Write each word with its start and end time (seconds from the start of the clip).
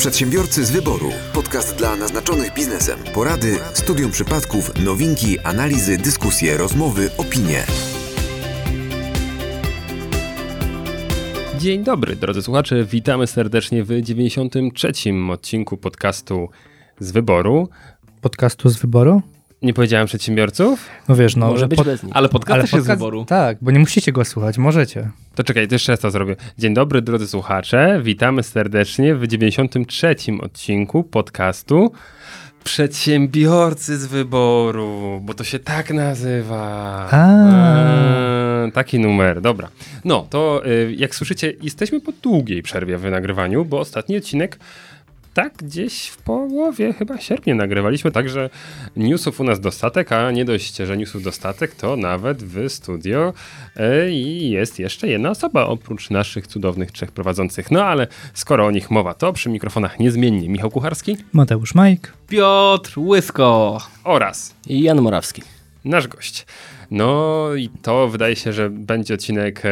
Przedsiębiorcy 0.00 0.64
z 0.64 0.70
wyboru. 0.70 1.10
Podcast 1.34 1.76
dla 1.76 1.96
naznaczonych 1.96 2.54
biznesem. 2.54 2.98
Porady, 3.14 3.58
studium 3.74 4.10
przypadków, 4.10 4.84
nowinki, 4.84 5.38
analizy, 5.38 5.98
dyskusje, 5.98 6.56
rozmowy, 6.56 7.10
opinie. 7.18 7.64
Dzień 11.58 11.84
dobry, 11.84 12.16
drodzy 12.16 12.42
słuchacze. 12.42 12.84
Witamy 12.84 13.26
serdecznie 13.26 13.84
w 13.84 14.02
93. 14.02 14.92
odcinku 15.30 15.76
podcastu 15.76 16.48
z 16.98 17.12
wyboru. 17.12 17.68
Podcastu 18.20 18.68
z 18.68 18.76
wyboru? 18.76 19.22
Nie 19.62 19.74
powiedziałem 19.74 20.06
przedsiębiorców? 20.06 20.86
No 21.08 21.16
wiesz, 21.16 21.36
no. 21.36 21.46
Może 21.46 21.60
że 21.60 21.68
być 21.68 21.76
pod- 21.76 21.86
bez 21.86 22.02
nich. 22.02 22.16
Ale 22.16 22.28
podcast 22.28 22.52
ale 22.52 22.62
też 22.62 22.72
jest 22.72 22.84
z 22.84 22.88
podcast- 22.88 22.98
wyboru. 22.98 23.24
Tak, 23.24 23.58
bo 23.60 23.70
nie 23.70 23.78
musicie 23.78 24.12
go 24.12 24.24
słuchać, 24.24 24.58
możecie. 24.58 25.10
To 25.34 25.44
czekaj, 25.44 25.68
to 25.68 25.74
jeszcze 25.74 25.92
raz 25.92 26.00
to 26.00 26.10
zrobię. 26.10 26.36
Dzień 26.58 26.74
dobry, 26.74 27.02
drodzy 27.02 27.28
słuchacze. 27.28 28.00
Witamy 28.02 28.42
serdecznie 28.42 29.14
w 29.14 29.26
93. 29.26 30.16
odcinku 30.42 31.04
podcastu 31.04 31.92
Przedsiębiorcy 32.64 33.98
z 33.98 34.06
wyboru, 34.06 35.20
bo 35.24 35.34
to 35.34 35.44
się 35.44 35.58
tak 35.58 35.90
nazywa. 35.90 36.62
A. 37.10 37.26
Eee, 38.64 38.72
taki 38.72 38.98
numer, 38.98 39.40
dobra. 39.40 39.68
No, 40.04 40.26
to 40.30 40.62
y, 40.66 40.94
jak 40.98 41.14
słyszycie, 41.14 41.52
jesteśmy 41.62 42.00
po 42.00 42.12
długiej 42.22 42.62
przerwie 42.62 42.98
w 42.98 43.10
nagrywaniu, 43.10 43.64
bo 43.64 43.78
ostatni 43.80 44.16
odcinek 44.16 44.58
tak 45.34 45.54
gdzieś 45.56 46.06
w 46.06 46.16
połowie 46.16 46.92
chyba 46.92 47.18
sierpnia 47.18 47.54
nagrywaliśmy, 47.54 48.10
także 48.10 48.50
newsów 48.96 49.40
u 49.40 49.44
nas 49.44 49.60
dostatek, 49.60 50.12
a 50.12 50.30
nie 50.30 50.44
dość, 50.44 50.76
że 50.76 50.96
newsów 50.96 51.22
dostatek, 51.22 51.74
to 51.74 51.96
nawet 51.96 52.42
w 52.42 52.68
studio 52.68 53.32
e, 53.76 54.10
i 54.10 54.50
jest 54.50 54.78
jeszcze 54.78 55.08
jedna 55.08 55.30
osoba 55.30 55.66
oprócz 55.66 56.10
naszych 56.10 56.46
cudownych 56.46 56.92
trzech 56.92 57.12
prowadzących. 57.12 57.70
No 57.70 57.84
ale 57.84 58.06
skoro 58.34 58.66
o 58.66 58.70
nich 58.70 58.90
mowa, 58.90 59.14
to 59.14 59.32
przy 59.32 59.48
mikrofonach 59.48 59.98
niezmiennie 59.98 60.48
Michał 60.48 60.70
Kucharski 60.70 61.16
Mateusz 61.32 61.74
Majk. 61.74 62.12
Piotr 62.28 62.98
Łysko. 62.98 63.78
oraz 64.04 64.54
Jan 64.66 65.00
Morawski. 65.00 65.42
nasz 65.84 66.08
gość. 66.08 66.46
No 66.90 67.46
i 67.54 67.70
to 67.82 68.08
wydaje 68.08 68.36
się, 68.36 68.52
że 68.52 68.70
będzie 68.70 69.14
odcinek 69.14 69.62
e, 69.64 69.70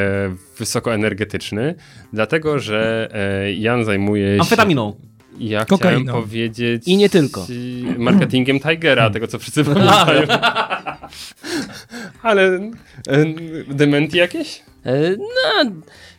wysokoenergetyczny, 0.58 1.74
dlatego 2.12 2.58
że 2.58 3.08
e, 3.14 3.52
Jan 3.52 3.84
zajmuje 3.84 4.34
się... 4.36 4.40
Amfetaminą. 4.40 4.96
Ja 5.38 5.64
Kokainą. 5.64 6.02
chciałem 6.02 6.22
powiedzieć... 6.22 6.82
I 6.86 6.96
nie 6.96 7.08
tylko. 7.08 7.46
Marketingiem 7.98 8.60
Tigera, 8.60 9.10
tego 9.10 9.26
co 9.26 9.38
wszyscy 9.38 9.64
pamiętają. 9.64 10.22
Ale 12.22 12.56
y, 13.08 13.64
dementy 13.74 14.16
jakieś? 14.16 14.62
E, 14.86 15.16
No, 15.16 15.70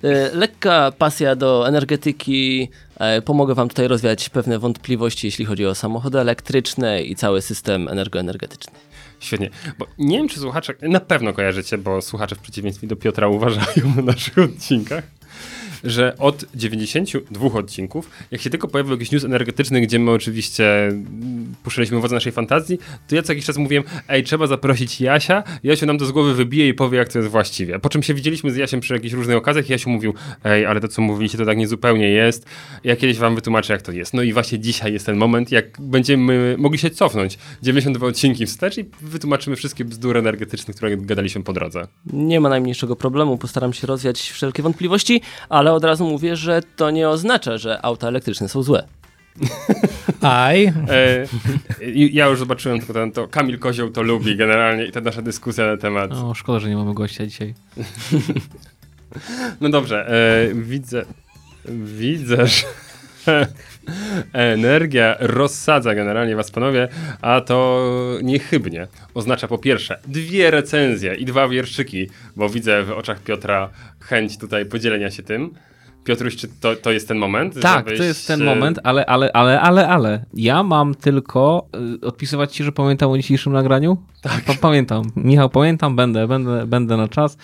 e, 0.10 0.30
lekka 0.36 0.92
pasja 0.98 1.36
do 1.36 1.68
energetyki. 1.68 2.70
E, 3.00 3.22
Pomogę 3.22 3.54
wam 3.56 3.70
tutaj 3.70 3.88
rozwiać 3.88 4.30
pewne 4.30 4.60
wątpliwości, 4.60 5.28
jeśli 5.28 5.46
chodzi 5.46 5.66
o 5.66 5.76
samochody 5.76 6.20
elektryczne 6.20 7.04
i 7.04 7.16
cały 7.16 7.42
system 7.42 7.88
energoenergetyczny. 7.88 8.74
Świetnie. 9.20 9.50
Bo 9.80 9.86
nie 9.98 10.18
wiem, 10.18 10.28
czy 10.30 10.40
słuchacze, 10.40 10.74
na 10.82 11.00
pewno 11.00 11.34
kojarzycie, 11.34 11.78
bo 11.78 12.02
słuchacze 12.02 12.36
w 12.36 12.40
przeciwieństwie 12.40 12.88
do 12.88 12.96
Piotra 12.96 13.28
uważają 13.28 13.94
na 13.96 14.02
naszych 14.02 14.38
odcinkach, 14.38 15.04
że 15.84 16.18
od 16.18 16.46
92 16.56 17.60
odcinków, 17.60 18.10
jak 18.32 18.42
się 18.42 18.50
tylko 18.50 18.68
pojawił 18.68 18.94
jakiś 18.94 19.12
news 19.12 19.24
energetyczny, 19.24 19.82
gdzie 19.82 20.00
my 20.00 20.12
oczywiście 20.12 20.88
mm, 20.88 21.56
puszczaliśmy 21.64 22.00
wodze 22.00 22.16
naszej 22.16 22.32
fantazji, 22.32 22.80
to 23.08 23.16
ja 23.16 23.22
co 23.22 23.32
jakiś 23.32 23.46
czas 23.46 23.58
mówiłem, 23.58 23.84
ej, 24.08 24.24
trzeba 24.24 24.48
zaprosić 24.48 25.02
Jasia, 25.02 25.44
Jasiu 25.64 25.86
nam 25.86 25.98
to 25.98 26.06
z 26.06 26.12
głowy 26.12 26.34
wybije 26.34 26.68
i 26.68 26.74
powie, 26.74 26.98
jak 26.98 27.10
to 27.10 27.20
jest 27.20 27.32
właściwie. 27.32 27.80
Po 27.80 27.90
czym 27.90 28.04
się 28.04 28.14
widzieliśmy 28.14 28.52
z 28.52 28.56
Jasiem 28.56 28.80
przy 28.80 28.94
jakichś 28.94 29.14
różnych 29.14 29.38
okazjach 29.38 29.70
i 29.70 29.72
Jasiu 29.72 29.90
mówił, 29.90 30.14
ej, 30.44 30.66
ale 30.66 30.80
to 30.80 30.88
co 30.88 31.02
mówiliście, 31.02 31.38
to 31.38 31.46
tak 31.46 31.58
niezupełnie 31.58 32.10
jest. 32.10 32.46
Ja 32.84 32.96
kiedyś 32.96 33.18
wam 33.18 33.36
wytłumaczę, 33.36 33.74
jak 33.74 33.82
to 33.82 33.92
jest. 33.92 34.14
No 34.14 34.22
i 34.22 34.34
właśnie 34.34 34.60
dzisiaj 34.60 34.94
jest 34.94 35.06
ten 35.06 35.18
moment, 35.18 35.52
jak 35.52 35.82
będziemy 35.82 36.56
mogli 36.58 36.80
się 36.80 36.90
cofnąć 36.90 37.38
92 37.62 38.08
odcinki 38.08 38.46
wstecz 38.46 38.78
i 38.78 38.86
wytłumaczymy 39.02 39.56
wszystkie 39.56 39.86
bzdury 39.86 40.20
energetyczne, 40.20 40.74
które 40.74 40.98
gadaliśmy 40.98 41.44
po 41.44 41.54
drodze. 41.54 41.88
Nie 42.14 42.40
ma 42.40 42.50
najmniejszego 42.50 42.96
problemu, 42.96 43.38
postaram 43.38 43.74
się 43.74 43.88
rozwiać 43.88 44.20
wszelkie 44.30 44.64
wątpliwości, 44.64 45.22
ale 45.50 45.69
od 45.74 45.84
razu 45.84 46.10
mówię, 46.10 46.36
że 46.36 46.62
to 46.76 46.92
nie 46.92 47.10
oznacza, 47.10 47.58
że 47.58 47.86
auta 47.86 48.08
elektryczne 48.08 48.50
są 48.50 48.64
złe. 48.64 48.88
Aj. 50.22 50.66
E, 50.66 51.26
ja 52.12 52.28
już 52.28 52.40
zobaczyłem 52.40 52.80
tylko 52.80 52.94
ten, 52.94 53.12
to 53.12 53.28
Kamil 53.28 53.60
Kozioł 53.60 53.90
to 53.90 54.02
lubi 54.02 54.36
generalnie 54.36 54.86
i 54.86 54.92
ta 54.92 55.02
nasza 55.02 55.22
dyskusja 55.22 55.66
na 55.66 55.78
temat. 55.78 56.12
O, 56.12 56.34
szkoda, 56.34 56.60
że 56.60 56.70
nie 56.70 56.76
mamy 56.76 56.94
gościa 56.94 57.26
dzisiaj. 57.26 57.54
No 59.62 59.70
dobrze, 59.70 60.08
e, 60.08 60.54
widzę, 60.56 61.06
widzę, 61.98 62.48
że 62.48 63.48
energia 64.34 65.16
rozsadza 65.20 65.96
generalnie 65.96 66.36
was 66.36 66.52
panowie, 66.52 66.88
a 67.22 67.42
to 67.42 67.90
niechybnie 68.24 68.88
oznacza 69.14 69.48
po 69.48 69.58
pierwsze 69.58 70.00
dwie 70.08 70.52
recenzje 70.52 71.16
i 71.16 71.26
dwa 71.26 71.48
wierszyki, 71.48 72.10
bo 72.36 72.50
widzę 72.50 72.84
w 72.84 72.92
oczach 72.92 73.20
Piotra 73.20 73.70
chęć 74.00 74.38
tutaj 74.38 74.66
podzielenia 74.66 75.12
się 75.12 75.24
tym. 75.24 75.54
Piotruś, 76.04 76.36
czy 76.36 76.48
to, 76.62 76.76
to 76.76 76.92
jest 76.92 77.08
ten 77.08 77.18
moment? 77.18 77.60
Tak, 77.62 77.86
żebyś, 77.86 78.00
to 78.00 78.04
jest 78.04 78.28
ten 78.28 78.42
e, 78.42 78.46
moment, 78.46 78.80
ale, 78.84 79.06
ale, 79.06 79.32
ale, 79.34 79.62
ale, 79.62 79.88
ale. 79.88 80.26
Ja 80.34 80.64
mam 80.64 80.96
tylko 80.96 81.68
y, 82.04 82.06
odpisywać 82.06 82.56
ci, 82.56 82.64
że 82.64 82.72
pamiętam 82.72 83.12
o 83.12 83.18
dzisiejszym 83.18 83.54
nagraniu? 83.54 83.98
Tak. 84.22 84.42
Pa 84.46 84.54
pamiętam. 84.62 85.04
Michał, 85.16 85.50
pamiętam, 85.50 85.96
będę, 85.96 86.28
będę, 86.28 86.68
będę 86.68 86.98
na 86.98 87.08
czas. 87.08 87.38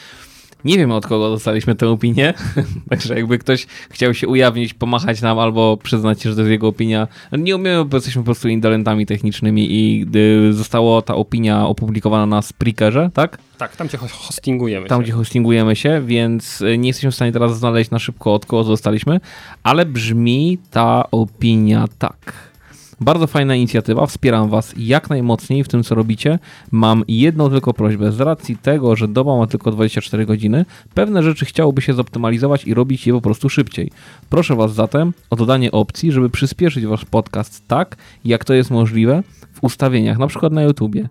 Nie 0.65 0.77
wiem 0.77 0.91
od 0.91 1.07
kogo 1.07 1.29
dostaliśmy 1.29 1.75
tę 1.75 1.89
opinię, 1.89 2.33
także 2.89 3.15
jakby 3.15 3.37
ktoś 3.37 3.67
chciał 3.89 4.13
się 4.13 4.27
ujawnić, 4.27 4.73
pomachać 4.73 5.21
nam 5.21 5.39
albo 5.39 5.77
przyznać 5.77 6.23
że 6.23 6.35
to 6.35 6.41
jest 6.41 6.51
jego 6.51 6.67
opinia. 6.67 7.07
Nie 7.31 7.55
umiemy, 7.55 7.85
bo 7.85 7.97
jesteśmy 7.97 8.21
po 8.21 8.25
prostu 8.25 8.47
indolentami 8.47 9.05
technicznymi 9.05 9.67
i 9.71 10.05
gdy 10.05 10.53
została 10.53 11.01
ta 11.01 11.15
opinia 11.15 11.67
opublikowana 11.67 12.25
na 12.25 12.41
Spreakerze, 12.41 13.09
tak? 13.13 13.37
Tak, 13.57 13.75
tam 13.75 13.87
ho- 13.89 14.07
hostingujemy. 14.07 14.87
tam 14.87 14.99
się. 14.99 15.03
gdzie 15.03 15.13
hostingujemy 15.13 15.75
się, 15.75 16.01
więc 16.05 16.61
y, 16.61 16.77
nie 16.77 16.87
jesteśmy 16.87 17.11
w 17.11 17.15
stanie 17.15 17.31
teraz 17.31 17.57
znaleźć 17.57 17.91
na 17.91 17.99
szybko 17.99 18.33
od 18.33 18.45
kogo 18.45 18.63
zostaliśmy, 18.63 19.19
ale 19.63 19.85
brzmi 19.85 20.57
ta 20.71 21.11
opinia 21.11 21.85
tak. 21.99 22.54
Bardzo 23.01 23.27
fajna 23.27 23.55
inicjatywa, 23.55 24.05
wspieram 24.05 24.49
Was 24.49 24.73
jak 24.77 25.09
najmocniej 25.09 25.63
w 25.63 25.67
tym, 25.67 25.83
co 25.83 25.95
robicie. 25.95 26.39
Mam 26.71 27.03
jedną 27.07 27.49
tylko 27.49 27.73
prośbę. 27.73 28.11
Z 28.11 28.19
racji 28.19 28.57
tego, 28.57 28.95
że 28.95 29.07
doba 29.07 29.37
ma 29.37 29.47
tylko 29.47 29.71
24 29.71 30.25
godziny, 30.25 30.65
pewne 30.93 31.23
rzeczy 31.23 31.45
chciałoby 31.45 31.81
się 31.81 31.93
zoptymalizować 31.93 32.65
i 32.65 32.73
robić 32.73 33.07
je 33.07 33.13
po 33.13 33.21
prostu 33.21 33.49
szybciej. 33.49 33.91
Proszę 34.29 34.55
Was 34.55 34.73
zatem 34.73 35.13
o 35.29 35.35
dodanie 35.35 35.71
opcji, 35.71 36.11
żeby 36.11 36.29
przyspieszyć 36.29 36.85
Wasz 36.85 37.05
podcast 37.05 37.67
tak, 37.67 37.95
jak 38.25 38.45
to 38.45 38.53
jest 38.53 38.71
możliwe 38.71 39.23
w 39.53 39.63
ustawieniach, 39.63 40.17
na 40.17 40.27
przykład 40.27 40.53
na 40.53 40.63
YouTubie. 40.63 41.09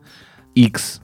X 0.59 1.00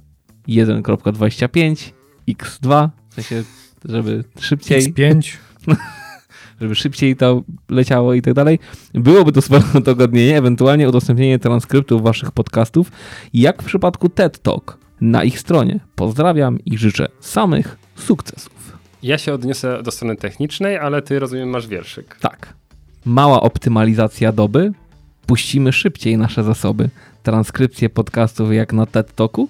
1.25, 0.48 1.92
X2, 2.28 2.88
w 3.08 3.14
sensie, 3.14 3.42
żeby 3.84 4.24
szybciej, 4.40 4.94
X5. 4.94 5.36
żeby 6.60 6.74
szybciej 6.74 7.16
to 7.16 7.42
leciało 7.68 8.14
i 8.14 8.22
tak 8.22 8.34
dalej. 8.34 8.58
Byłoby 8.94 9.32
to 9.32 9.42
spore 9.42 9.62
udogodnienie, 9.78 10.38
ewentualnie 10.38 10.88
udostępnienie 10.88 11.38
transkryptów 11.38 12.02
waszych 12.02 12.32
podcastów, 12.32 12.92
jak 13.34 13.62
w 13.62 13.66
przypadku 13.66 14.08
TED 14.08 14.42
Talk 14.42 14.78
na 15.00 15.24
ich 15.24 15.40
stronie. 15.40 15.80
Pozdrawiam 15.94 16.58
i 16.64 16.78
życzę 16.78 17.08
samych 17.20 17.76
sukcesów. 17.96 18.78
Ja 19.02 19.18
się 19.18 19.34
odniosę 19.34 19.82
do 19.82 19.90
strony 19.90 20.16
technicznej, 20.16 20.78
ale 20.78 21.02
ty 21.02 21.18
rozumiem 21.18 21.48
masz 21.48 21.66
wierszyk. 21.66 22.16
Tak. 22.20 22.54
Mała 23.04 23.40
optymalizacja 23.40 24.32
doby. 24.32 24.72
Puścimy 25.26 25.72
szybciej 25.72 26.18
nasze 26.18 26.44
zasoby. 26.44 26.90
Transkrypcje 27.22 27.90
podcastów 27.90 28.52
jak 28.52 28.72
na 28.72 28.86
TED 28.86 29.14
Talku? 29.14 29.48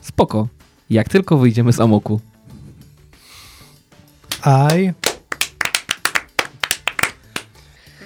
Spoko. 0.00 0.48
Jak 0.90 1.08
tylko 1.08 1.38
wyjdziemy 1.38 1.72
z 1.72 1.80
amoku. 1.80 2.20
Aj. 4.42 4.94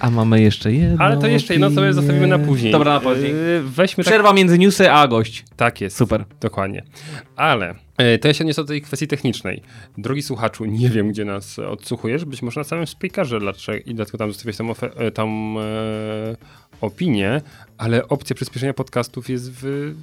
A 0.05 0.09
mamy 0.09 0.41
jeszcze 0.41 0.73
jedno. 0.73 1.05
Ale 1.05 1.17
to 1.17 1.27
jeszcze 1.27 1.53
jedno 1.53 1.71
sobie 1.71 1.93
zostawimy 1.93 2.27
na 2.27 2.39
później. 2.39 2.71
Dobra, 2.71 2.93
na 2.93 2.99
później. 2.99 3.31
Yy, 3.31 3.63
weźmy 3.63 4.03
tak... 4.03 4.11
Przerwa 4.11 4.33
między 4.33 4.57
newsy 4.57 4.91
a 4.91 5.07
gość. 5.07 5.45
Tak 5.55 5.81
jest. 5.81 5.97
Super. 5.97 6.25
Dokładnie. 6.41 6.83
Ale 7.35 7.75
e, 7.97 8.17
to 8.17 8.27
ja 8.27 8.33
się 8.33 8.43
odniosę 8.43 8.61
do 8.61 8.67
tej 8.67 8.81
kwestii 8.81 9.07
technicznej. 9.07 9.61
Drogi 9.97 10.21
słuchaczu, 10.21 10.65
nie 10.65 10.89
wiem, 10.89 11.09
gdzie 11.09 11.25
nas 11.25 11.59
odsłuchujesz, 11.59 12.25
być 12.25 12.41
może 12.41 12.59
na 12.59 12.63
samym 12.63 12.87
speakerze, 12.87 13.39
dlaczego, 13.39 13.83
i 13.85 13.95
dlatego 13.95 14.17
tam 14.17 14.31
zostawiłeś 14.31 14.57
e, 14.95 15.11
tą 15.11 15.55
e, 15.59 16.35
opinię, 16.81 17.41
ale 17.77 18.07
opcja 18.07 18.35
przyspieszenia 18.35 18.73
podcastów 18.73 19.29
jest 19.29 19.51
w 19.51 19.93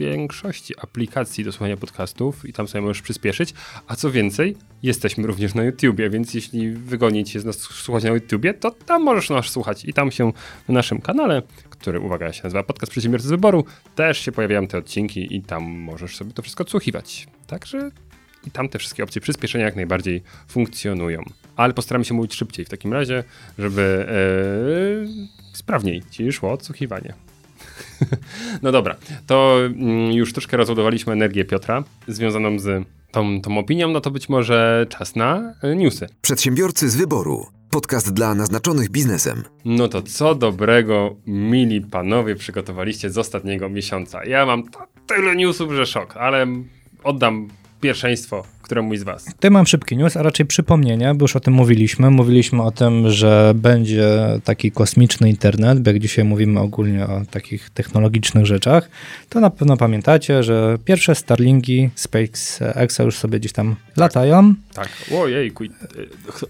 większości 0.00 0.74
aplikacji 0.78 1.44
do 1.44 1.52
słuchania 1.52 1.76
podcastów 1.76 2.48
i 2.48 2.52
tam 2.52 2.68
sobie 2.68 2.82
możesz 2.82 3.02
przyspieszyć, 3.02 3.54
a 3.86 3.96
co 3.96 4.10
więcej, 4.10 4.56
jesteśmy 4.82 5.26
również 5.26 5.54
na 5.54 5.64
YouTubie, 5.64 6.10
więc 6.10 6.34
jeśli 6.34 6.70
wygodniej 6.70 7.24
ci 7.24 7.36
jest 7.36 7.46
nas 7.46 7.56
słuchać 7.58 8.04
na 8.04 8.10
YouTubie, 8.10 8.54
to 8.54 8.70
tam 8.70 9.02
możesz 9.02 9.30
nas 9.30 9.46
słuchać 9.46 9.84
i 9.84 9.92
tam 9.92 10.10
się 10.10 10.32
na 10.68 10.74
naszym 10.74 11.00
kanale, 11.00 11.42
który, 11.70 12.00
uwaga, 12.00 12.32
się 12.32 12.40
nazywa 12.44 12.62
Podcast 12.62 12.92
Przedsiębiorcy 12.92 13.28
z 13.28 13.30
Wyboru, 13.30 13.64
też 13.94 14.18
się 14.18 14.32
pojawiają 14.32 14.66
te 14.66 14.78
odcinki 14.78 15.36
i 15.36 15.42
tam 15.42 15.62
możesz 15.62 16.16
sobie 16.16 16.32
to 16.32 16.42
wszystko 16.42 16.64
odsłuchiwać. 16.64 17.26
Także 17.46 17.90
i 18.46 18.50
tam 18.50 18.68
te 18.68 18.78
wszystkie 18.78 19.04
opcje 19.04 19.20
przyspieszenia 19.20 19.64
jak 19.64 19.76
najbardziej 19.76 20.22
funkcjonują. 20.48 21.22
Ale 21.56 21.74
postaramy 21.74 22.04
się 22.04 22.14
mówić 22.14 22.34
szybciej 22.34 22.64
w 22.64 22.68
takim 22.68 22.92
razie, 22.92 23.24
żeby 23.58 24.06
e, 25.52 25.56
sprawniej 25.56 26.02
ci 26.10 26.32
szło 26.32 26.52
odsłuchiwanie. 26.52 27.29
no 28.62 28.72
dobra, 28.72 28.96
to 29.26 29.56
mm, 29.64 30.12
już 30.12 30.32
troszkę 30.32 30.56
rozładowaliśmy 30.56 31.12
energię 31.12 31.44
Piotra 31.44 31.84
związaną 32.08 32.58
z 32.58 32.86
tą, 33.10 33.40
tą 33.40 33.58
opinią, 33.58 33.88
no 33.88 34.00
to 34.00 34.10
być 34.10 34.28
może 34.28 34.86
czas 34.88 35.16
na 35.16 35.54
y, 35.64 35.76
newsy. 35.76 36.06
Przedsiębiorcy 36.22 36.90
z 36.90 36.96
wyboru. 36.96 37.46
Podcast 37.70 38.12
dla 38.12 38.34
naznaczonych 38.34 38.90
biznesem. 38.90 39.44
No 39.64 39.88
to 39.88 40.02
co 40.02 40.34
dobrego, 40.34 41.16
mili 41.26 41.80
panowie, 41.80 42.34
przygotowaliście 42.36 43.10
z 43.10 43.18
ostatniego 43.18 43.68
miesiąca. 43.68 44.24
Ja 44.24 44.46
mam 44.46 44.62
tyle 45.06 45.36
newsów, 45.36 45.72
że 45.72 45.86
szok, 45.86 46.16
ale 46.16 46.46
oddam 47.04 47.48
pierwszeństwo 47.80 48.44
któremuś 48.70 48.98
z 48.98 49.02
was. 49.02 49.24
Tutaj 49.24 49.50
mam 49.50 49.66
szybki 49.66 49.96
news, 49.96 50.16
a 50.16 50.22
raczej 50.22 50.46
przypomnienie, 50.46 51.14
bo 51.14 51.24
już 51.24 51.36
o 51.36 51.40
tym 51.40 51.54
mówiliśmy. 51.54 52.10
Mówiliśmy 52.10 52.62
o 52.62 52.70
tym, 52.70 53.10
że 53.10 53.52
będzie 53.54 54.18
taki 54.44 54.72
kosmiczny 54.72 55.30
internet, 55.30 55.80
bo 55.80 55.90
jak 55.90 55.98
dzisiaj 55.98 56.24
mówimy 56.24 56.60
ogólnie 56.60 57.06
o 57.06 57.22
takich 57.30 57.70
technologicznych 57.70 58.46
rzeczach, 58.46 58.88
to 59.28 59.40
na 59.40 59.50
pewno 59.50 59.76
pamiętacie, 59.76 60.42
że 60.42 60.78
pierwsze 60.84 61.14
Starlinki 61.14 61.90
SpaceXa 61.94 63.00
już 63.02 63.16
sobie 63.16 63.38
gdzieś 63.38 63.52
tam 63.52 63.76
latają. 63.96 64.54
Tak, 64.74 64.88
ojejku. 65.22 65.64
y, 65.64 65.70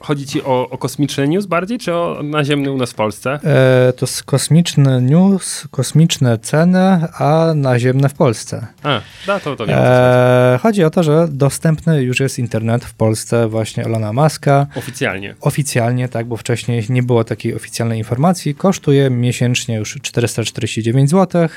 Chodzi 0.01 0.27
ci 0.27 0.43
o, 0.43 0.69
o 0.71 0.79
kosmiczny 0.79 1.29
news 1.29 1.47
bardziej, 1.47 1.79
czy 1.79 1.95
o 1.95 2.21
naziemny 2.23 2.71
u 2.71 2.77
nas 2.77 2.93
w 2.93 2.95
Polsce? 2.95 3.31
E, 3.45 3.93
to 3.97 4.07
jest 4.07 4.23
kosmiczny 4.23 5.03
news, 5.03 5.69
kosmiczne 5.71 6.39
ceny, 6.39 6.79
a 7.19 7.53
naziemne 7.55 8.09
w 8.09 8.15
Polsce. 8.15 8.67
A, 8.83 9.01
da, 9.27 9.41
to, 9.41 9.57
to 9.57 9.67
wiem. 9.67 9.77
E, 9.81 10.59
chodzi 10.63 10.85
o 10.85 10.91
to, 10.91 11.03
że 11.03 11.20
dostępny 11.29 12.03
już 12.03 12.21
jest 12.21 12.39
internet 12.39 12.85
w 12.85 12.95
Polsce 12.95 13.49
właśnie 13.49 13.85
Elona 13.85 14.13
Muska. 14.13 14.67
Oficjalnie. 14.75 15.35
Oficjalnie, 15.41 16.09
tak, 16.09 16.27
bo 16.27 16.37
wcześniej 16.37 16.85
nie 16.89 17.03
było 17.03 17.25
takiej 17.25 17.55
oficjalnej 17.55 17.99
informacji. 17.99 18.55
Kosztuje 18.55 19.11
miesięcznie 19.11 19.77
już 19.77 19.99
449 20.03 21.11
zł. 21.11 21.49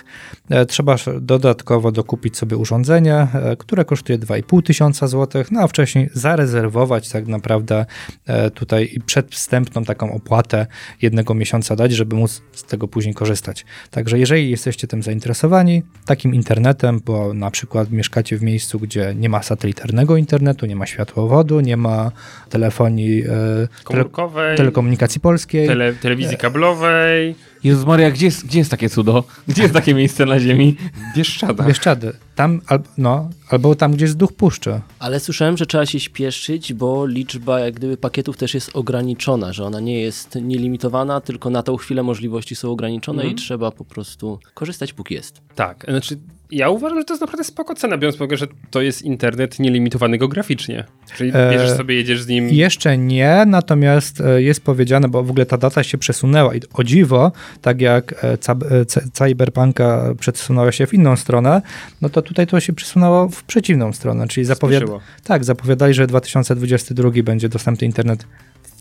E, 0.50 0.65
Trzeba 0.65 0.95
dodatkowo 1.21 1.92
dokupić 1.92 2.38
sobie 2.38 2.57
urządzenie, 2.57 3.15
e, 3.33 3.56
które 3.60 3.86
kosztuje 3.86 4.19
2,5 4.19 4.63
tysiąca 4.63 5.07
złotych, 5.07 5.51
no 5.51 5.60
a 5.62 5.68
wcześniej 5.68 6.10
zarezerwować 6.13 7.10
tak 7.10 7.27
naprawdę 7.27 7.86
e, 8.25 8.51
tutaj 8.51 8.89
i 8.94 9.01
przedwstępną 9.01 9.83
taką 9.83 10.13
opłatę 10.13 10.68
jednego 11.01 11.33
miesiąca 11.33 11.75
dać, 11.75 11.92
żeby 11.92 12.15
móc 12.15 12.42
z 12.51 12.63
tego 12.63 12.88
później 12.88 13.13
korzystać. 13.13 13.65
Także 13.92 14.19
jeżeli 14.19 14.50
jesteście 14.50 14.88
tym 14.88 15.04
zainteresowani, 15.04 15.83
takim 16.06 16.33
internetem, 16.33 17.01
bo 17.06 17.33
na 17.33 17.51
przykład 17.51 17.92
mieszkacie 17.92 18.38
w 18.38 18.44
miejscu, 18.44 18.80
gdzie 18.80 19.13
nie 19.15 19.30
ma 19.30 19.44
satelitarnego 19.53 20.17
internetu, 20.17 20.65
nie 20.65 20.75
ma 20.75 20.85
światłowodu, 20.85 21.59
nie 21.59 21.77
ma 21.77 22.11
telefonii, 22.50 23.21
e, 23.21 23.25
tele, 23.25 23.67
Komórkowej, 23.83 24.57
telekomunikacji 24.57 25.21
polskiej, 25.21 25.67
tele, 25.67 25.94
telewizji 25.94 26.38
kablowej, 26.38 27.35
Jezus 27.63 27.85
Maria, 27.85 28.11
gdzie 28.11 28.25
jest, 28.25 28.45
gdzie 28.45 28.59
jest 28.59 28.71
takie 28.71 28.89
cudo? 28.89 29.23
Gdzie 29.47 29.61
jest 29.61 29.73
takie 29.73 29.94
miejsce 29.94 30.25
na 30.25 30.39
ziemi? 30.39 30.75
Bieszczada. 31.15 31.63
Bieszczady. 31.63 32.13
Tam, 32.35 32.61
al, 32.67 32.79
no, 32.97 33.29
albo 33.50 33.75
tam, 33.75 33.94
gdzie 33.94 34.05
jest 34.05 34.17
duch 34.17 34.33
puszczy. 34.33 34.81
Ale 35.00 35.19
słyszałem, 35.19 35.57
że 35.57 35.65
trzeba 35.65 35.85
się 35.85 36.00
śpieszyć, 36.00 36.73
bo 36.73 37.05
liczba 37.05 37.59
jak 37.59 37.73
gdyby 37.73 37.97
pakietów 37.97 38.38
też 38.38 38.53
jest 38.53 38.69
ograniczona, 38.73 39.53
że 39.53 39.65
ona 39.65 39.79
nie 39.79 40.01
jest 40.01 40.35
nielimitowana, 40.41 41.21
tylko 41.21 41.50
na 41.50 41.63
tą 41.63 41.77
chwilę 41.77 42.03
możliwości 42.03 42.55
są 42.55 42.71
ograniczone 42.71 43.21
Mhm. 43.21 43.33
i 43.33 43.35
trzeba 43.38 43.71
po 43.71 43.85
prostu 43.85 44.39
korzystać 44.53 44.94
póki 44.94 45.13
jest. 45.13 45.41
Tak, 45.55 45.85
znaczy 45.89 46.17
ja 46.53 46.69
uważam, 46.69 46.97
że 46.97 47.03
to 47.05 47.13
jest 47.13 47.21
naprawdę 47.21 47.44
spoko 47.44 47.75
cena, 47.75 47.97
biorąc 47.97 48.17
pod 48.17 48.21
uwagę, 48.21 48.38
że 48.38 48.47
to 48.71 48.81
jest 48.81 49.01
internet 49.01 49.59
nielimitowany 49.59 50.17
geograficznie. 50.17 50.83
Czyli 51.15 51.31
E, 51.33 51.51
bierzesz 51.51 51.77
sobie, 51.77 51.95
jedziesz 51.95 52.21
z 52.21 52.27
nim... 52.27 52.50
Jeszcze 52.50 52.97
nie, 52.97 53.44
natomiast 53.47 54.21
e, 54.21 54.41
jest 54.41 54.61
powiedziane, 54.61 55.09
bo 55.09 55.23
w 55.23 55.29
ogóle 55.29 55.45
ta 55.45 55.57
data 55.57 55.83
się 55.83 55.97
przesunęła 55.97 56.55
i 56.55 56.61
o 56.73 56.83
dziwo, 56.83 57.31
tak 57.61 57.81
jak 57.81 58.23
e, 58.23 58.38
e, 58.71 58.85
Cyberpunka 59.13 60.13
przesunęła 60.19 60.71
się 60.71 60.88
w 60.88 60.94
inną 60.94 61.15
stronę, 61.15 61.61
no 62.01 62.09
to 62.09 62.21
tutaj 62.21 62.47
to 62.47 62.59
się 62.59 62.73
przesunęło 62.73 63.29
w 63.29 63.44
przeciwną 63.44 63.94
stronę, 63.94 64.27
czyli 64.27 64.45
zapowiada, 64.45 64.85
tak, 65.23 65.44
zapowiadali, 65.44 65.94
że 65.94 66.07
2022 66.07 67.11
będzie 67.23 67.50
dostępny 67.50 67.88
internet 67.88 68.25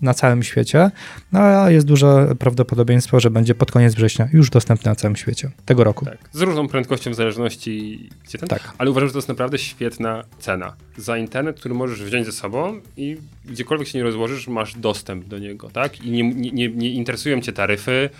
na 0.02 0.14
całym 0.14 0.42
świecie, 0.42 0.90
no 1.32 1.40
a 1.40 1.70
jest 1.70 1.86
duże 1.86 2.34
prawdopodobieństwo, 2.38 3.20
że 3.20 3.30
będzie 3.30 3.54
pod 3.54 3.70
koniec 3.70 3.94
września 3.94 4.28
już 4.32 4.50
dostępny 4.50 4.88
na 4.88 4.94
całym 4.94 5.16
świecie 5.16 5.50
tego 5.64 5.84
roku. 5.84 6.04
Tak, 6.04 6.18
z 6.32 6.40
różną 6.40 6.68
prędkością 6.68 7.10
w 7.10 7.14
zależności 7.14 8.08
gdzie 8.24 8.38
ten. 8.38 8.48
Tak. 8.48 8.72
Ale 8.78 8.90
uważam, 8.90 9.08
że 9.08 9.12
to 9.12 9.18
jest 9.18 9.28
naprawdę 9.28 9.58
świetna 9.58 10.24
cena. 10.38 10.76
Za 10.96 11.18
internet, 11.18 11.56
który 11.60 11.74
możesz 11.74 12.02
wziąć 12.02 12.26
ze 12.26 12.32
sobą 12.32 12.80
i 12.96 13.16
gdziekolwiek 13.44 13.88
się 13.88 13.98
nie 13.98 14.04
rozłożysz, 14.04 14.48
masz 14.48 14.74
dostęp 14.74 15.28
do 15.28 15.38
niego, 15.38 15.70
tak? 15.70 16.04
I 16.04 16.10
nie, 16.10 16.34
nie, 16.34 16.50
nie, 16.50 16.68
nie 16.68 16.90
interesują 16.90 17.40
cię 17.40 17.52
taryfy 17.52 18.10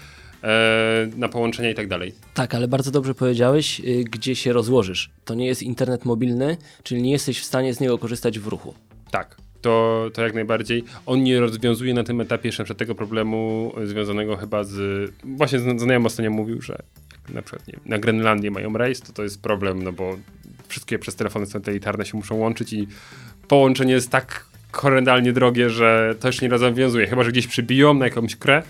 e, 0.42 1.08
na 1.16 1.28
połączenia 1.28 1.70
i 1.70 1.75
tak 1.75 1.88
dalej. 1.88 2.14
Tak, 2.34 2.54
ale 2.54 2.68
bardzo 2.68 2.90
dobrze 2.90 3.14
powiedziałeś, 3.14 3.80
y, 3.80 4.04
gdzie 4.04 4.36
się 4.36 4.52
rozłożysz. 4.52 5.10
To 5.25 5.34
nie 5.34 5.46
jest 5.46 5.62
internet 5.62 6.04
mobilny, 6.04 6.56
czyli 6.82 7.02
nie 7.02 7.12
jesteś 7.12 7.40
w 7.40 7.44
stanie 7.44 7.75
z 7.75 7.80
niego 7.80 7.98
korzystać 7.98 8.38
w 8.38 8.46
ruchu. 8.46 8.75
Tak. 9.10 9.36
To, 9.62 10.11
to 10.14 10.23
jak 10.23 10.35
najbardziej. 10.35 10.85
On 11.06 11.23
nie 11.23 11.41
rozwiązuje 11.41 11.94
na 11.94 12.05
tym 12.05 12.20
etapie 12.20 12.49
jeszcze 12.49 12.75
tego 12.75 12.94
problemu 12.94 13.73
związanego 13.85 14.37
chyba 14.37 14.64
z. 14.64 15.11
Właśnie 15.25 15.59
znajomy 15.59 16.06
ostatnio 16.06 16.31
mówił, 16.31 16.62
że 16.62 16.73
jak 16.73 17.35
na 17.35 17.43
przykład 17.43 17.69
nie, 17.69 17.75
na 17.87 17.99
Grenlandię 17.99 18.50
mają 18.50 18.73
rejs, 18.73 19.00
to 19.00 19.12
to 19.12 19.23
jest 19.23 19.43
problem, 19.43 19.82
no 19.82 19.93
bo 19.93 20.19
wszystkie 20.69 20.99
przez 20.99 21.14
telefony 21.14 21.47
satelitarne 21.47 22.05
się 22.06 22.17
muszą 22.17 22.35
łączyć 22.35 22.73
i 22.73 22.88
połączenie 23.49 23.93
jest 23.93 24.11
tak 24.11 24.47
horrendalnie 24.73 25.32
drogie, 25.32 25.70
że 25.70 26.14
to 26.20 26.29
już 26.29 26.41
nie 26.41 26.49
rozwiązuje. 26.49 27.06
Chyba, 27.06 27.23
że 27.23 27.32
gdzieś 27.32 27.47
przybiją 27.47 27.94
na 27.94 28.05
jakąś 28.05 28.37
krę, 28.37 28.62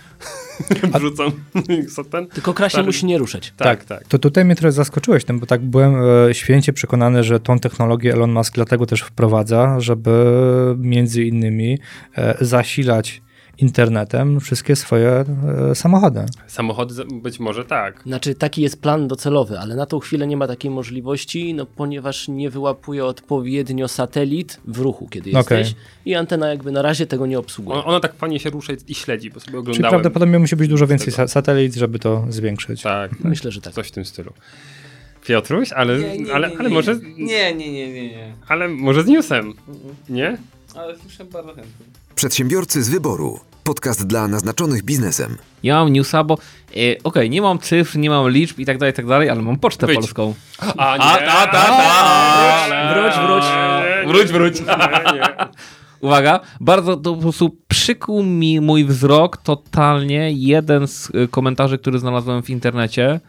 wrzucą 0.99 1.31
co 1.94 2.04
ten. 2.04 2.26
Tylko 2.26 2.54
kra 2.54 2.69
się 2.69 2.76
Tak. 2.76 2.87
musi 2.87 3.06
nie 3.06 3.19
ruszać. 3.19 3.52
Tak, 3.56 3.84
tak. 3.84 4.08
To 4.08 4.19
tutaj 4.19 4.44
mnie 4.44 4.56
trochę 4.56 4.72
zaskoczyłeś 4.72 5.25
tym, 5.25 5.40
bo 5.40 5.46
tak 5.46 5.60
byłem 5.60 5.94
e, 6.28 6.34
święcie 6.34 6.72
przekonany, 6.72 7.25
że 7.25 7.40
tą 7.40 7.58
technologię 7.58 8.12
Elon 8.12 8.32
Musk 8.32 8.54
dlatego 8.54 8.87
też 8.87 9.00
wprowadza, 9.00 9.81
żeby 9.81 10.34
między 10.78 11.25
innymi 11.25 11.78
e, 12.16 12.34
zasilać 12.40 13.22
internetem 13.62 14.41
wszystkie 14.41 14.76
swoje 14.76 15.25
e, 15.70 15.75
samochody. 15.75 16.26
Samochody 16.47 16.94
być 17.23 17.41
może 17.41 17.64
tak. 17.64 18.03
Znaczy, 18.06 18.35
taki 18.35 18.62
jest 18.62 18.81
plan 18.82 19.09
docelowy, 19.09 19.59
ale 19.59 19.76
na 19.76 19.87
tą 19.87 19.99
chwilę 19.99 20.26
nie 20.26 20.37
ma 20.37 20.47
takiej 20.47 20.70
możliwości, 20.70 21.55
no 21.55 21.67
ponieważ 21.67 22.29
nie 22.29 22.50
wyłapuje 22.50 23.05
odpowiednio 23.05 23.88
satelit 23.88 24.61
w 24.64 24.79
ruchu, 24.79 25.09
kiedy 25.09 25.38
Okej. 25.38 25.59
jesteś 25.59 25.76
i 26.05 26.14
antena 26.14 26.49
jakby 26.49 26.73
na 26.73 26.82
razie 26.82 27.06
tego 27.06 27.26
nie 27.26 27.38
obsługuje. 27.38 27.76
Ona, 27.79 27.85
ona 27.85 28.00
tak 28.00 28.14
fajnie 28.14 28.41
się 28.41 28.50
rusza 28.50 28.73
i 28.88 28.94
śledzi, 28.94 29.31
bo 29.31 29.41
sobie 29.41 29.47
Czyli 29.47 29.59
oglądałem. 29.59 29.91
prawdopodobnie 29.91 30.38
musi 30.38 30.56
być 30.56 30.69
dużo 30.69 30.87
więcej 30.87 31.12
tego. 31.12 31.29
satelit, 31.29 31.75
żeby 31.75 31.99
to 31.99 32.25
zwiększyć. 32.29 32.82
Tak, 32.82 33.11
tak. 33.11 33.20
Myślę, 33.25 33.51
że 33.51 33.60
tak. 33.60 33.75
Coś 33.75 33.89
w 33.89 33.91
tym 33.91 34.05
stylu. 34.05 34.32
Piotruś, 35.27 35.72
ale, 35.72 35.98
ale, 36.34 36.51
ale 36.58 36.69
może. 36.69 36.98
Nie, 37.17 37.55
nie, 37.55 37.72
nie, 37.72 37.93
nie, 37.93 38.08
nie. 38.08 38.34
Ale 38.48 38.69
może 38.69 39.03
z 39.03 39.06
newsem. 39.06 39.55
Nie? 40.08 40.36
Ale 40.75 40.98
słyszę 40.98 41.25
bardzo 41.25 41.55
chętnie. 41.55 41.86
Przedsiębiorcy 42.15 42.82
z 42.82 42.89
wyboru. 42.89 43.41
Podcast 43.64 44.06
dla 44.06 44.28
naznaczonych 44.28 44.82
biznesem. 44.82 45.36
Ja 45.62 45.74
mam 45.74 45.92
newsa, 45.92 46.24
bo 46.24 46.38
e, 46.76 46.78
okej, 47.04 47.31
nie 47.31 47.42
mam 47.42 47.58
cyfr, 47.58 47.98
nie 47.98 48.10
mam 48.10 48.31
liczb 48.31 48.58
i 48.58 48.66
tak 48.66 48.78
dalej, 48.78 48.92
i 48.92 48.96
tak 48.96 49.06
dalej, 49.06 49.31
ale 49.31 49.42
mam 49.42 49.58
pocztę 49.58 49.86
Wyjdź. 49.86 49.98
polską. 49.98 50.34
A, 50.58 50.92
A, 50.94 50.98
ta, 50.98 51.46
ta, 51.46 51.46
ta. 51.46 52.94
Wróć, 52.94 53.14
wróć. 53.26 53.44
Wróć, 54.06 54.32
wróć. 54.32 54.60
Nie, 54.60 55.12
nie. 55.14 55.22
Uwaga, 56.00 56.40
bardzo 56.60 56.96
to 56.96 57.14
po 57.14 57.20
prostu 57.22 57.56
przykuł 57.69 58.22
mi 58.22 58.60
mój 58.60 58.84
wzrok 58.84 59.36
totalnie 59.36 60.32
jeden 60.32 60.88
z 60.88 61.10
y, 61.10 61.28
komentarzy, 61.28 61.78
który 61.78 61.98
znalazłem 61.98 62.42
w 62.42 62.50
internecie. 62.50 63.20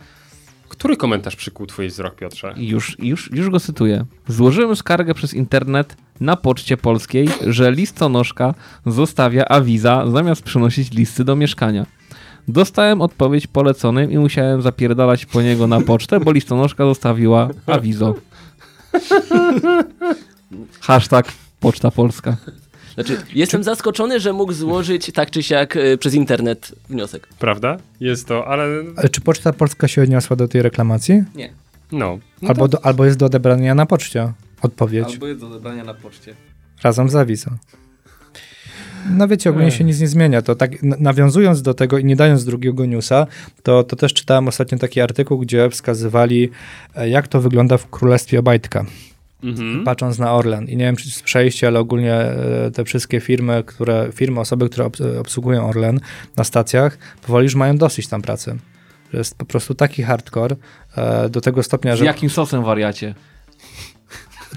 Który 0.73 0.97
komentarz 0.97 1.35
przykuł 1.35 1.65
twój 1.65 1.87
wzrok, 1.87 2.15
Piotrze? 2.15 2.53
Już, 2.57 2.95
już, 2.99 3.31
już 3.33 3.49
go 3.49 3.59
cytuję. 3.59 4.05
Złożyłem 4.27 4.75
skargę 4.75 5.13
przez 5.13 5.33
internet 5.33 5.97
na 6.19 6.35
poczcie 6.35 6.77
polskiej, 6.77 7.29
że 7.47 7.71
listonoszka 7.71 8.53
zostawia 8.85 9.45
awiza 9.45 10.11
zamiast 10.11 10.41
przynosić 10.41 10.91
listy 10.91 11.23
do 11.23 11.35
mieszkania. 11.35 11.85
Dostałem 12.47 13.01
odpowiedź 13.01 13.47
poleconym 13.47 14.11
i 14.11 14.17
musiałem 14.17 14.61
zapierdalać 14.61 15.25
po 15.25 15.41
niego 15.41 15.67
na 15.67 15.81
pocztę, 15.81 16.19
bo 16.19 16.31
listonoszka 16.31 16.85
zostawiła 16.85 17.49
awizo. 17.67 18.15
Hashtag 20.81 21.31
Poczta 21.59 21.91
Polska. 21.91 22.37
Znaczy, 22.93 23.17
jestem 23.33 23.63
zaskoczony, 23.63 24.19
że 24.19 24.33
mógł 24.33 24.53
złożyć 24.53 25.11
tak 25.11 25.31
czy 25.31 25.43
siak 25.43 25.75
y, 25.75 25.97
przez 25.97 26.13
internet 26.13 26.75
wniosek. 26.89 27.27
Prawda? 27.39 27.77
Jest 27.99 28.27
to, 28.27 28.47
ale 28.47 28.63
Ale 28.95 29.09
czy 29.09 29.21
Poczta 29.21 29.53
Polska 29.53 29.87
się 29.87 30.01
odniosła 30.01 30.35
do 30.35 30.47
tej 30.47 30.61
reklamacji? 30.61 31.23
Nie. 31.35 31.53
no. 31.91 32.19
no 32.41 32.49
albo, 32.49 32.67
to, 32.67 32.77
do, 32.77 32.85
albo 32.85 33.05
jest 33.05 33.17
do 33.17 33.25
odebrania 33.25 33.75
na 33.75 33.85
poczcie 33.85 34.33
odpowiedź 34.63 35.19
jest 35.21 35.41
do 35.41 35.47
odebrania 35.47 35.83
na 35.83 35.93
poczcie. 35.93 36.35
razem 36.83 37.09
z 37.09 37.15
awizą. 37.15 37.51
No 39.09 39.27
wiecie, 39.27 39.49
ogólnie 39.49 39.71
się 39.71 39.83
nic 39.83 39.99
nie 39.99 40.07
zmienia. 40.07 40.41
To 40.41 40.55
tak 40.55 40.83
nawiązując 40.83 41.61
do 41.61 41.73
tego 41.73 41.97
i 41.97 42.05
nie 42.05 42.15
dając 42.15 42.45
drugiego 42.45 42.85
newsa, 42.85 43.27
to, 43.63 43.83
to 43.83 43.95
też 43.95 44.13
czytałem 44.13 44.47
ostatnio 44.47 44.77
taki 44.77 45.01
artykuł, 45.01 45.39
gdzie 45.39 45.69
wskazywali, 45.69 46.49
e, 46.95 47.09
jak 47.09 47.27
to 47.27 47.41
wygląda 47.41 47.77
w 47.77 47.89
królestwie 47.89 48.39
Obajtka. 48.39 48.85
Mhm. 49.43 49.83
patrząc 49.83 50.19
na 50.19 50.33
Orlen. 50.33 50.65
I 50.67 50.77
nie 50.77 50.85
wiem, 50.85 50.95
czy 50.95 51.11
słyszeliście, 51.11 51.67
ale 51.67 51.79
ogólnie 51.79 52.13
e, 52.13 52.71
te 52.73 52.85
wszystkie 52.85 53.19
firmy, 53.19 53.63
które, 53.65 54.09
firmy, 54.13 54.39
osoby, 54.39 54.69
które 54.69 54.85
obs- 54.85 55.17
obsługują 55.19 55.69
Orlen 55.69 55.99
na 56.37 56.43
stacjach, 56.43 56.97
powoli 57.21 57.43
już 57.43 57.55
mają 57.55 57.77
dosyć 57.77 58.07
tam 58.07 58.21
pracy. 58.21 58.55
Że 59.13 59.17
jest 59.17 59.37
po 59.37 59.45
prostu 59.45 59.75
taki 59.75 60.03
hardcore 60.03 60.55
e, 60.97 61.29
do 61.29 61.41
tego 61.41 61.63
stopnia, 61.63 61.95
Z 61.95 61.99
że 61.99 62.05
jakim 62.05 62.29
sosem 62.29 62.63
wariacie? 62.63 63.15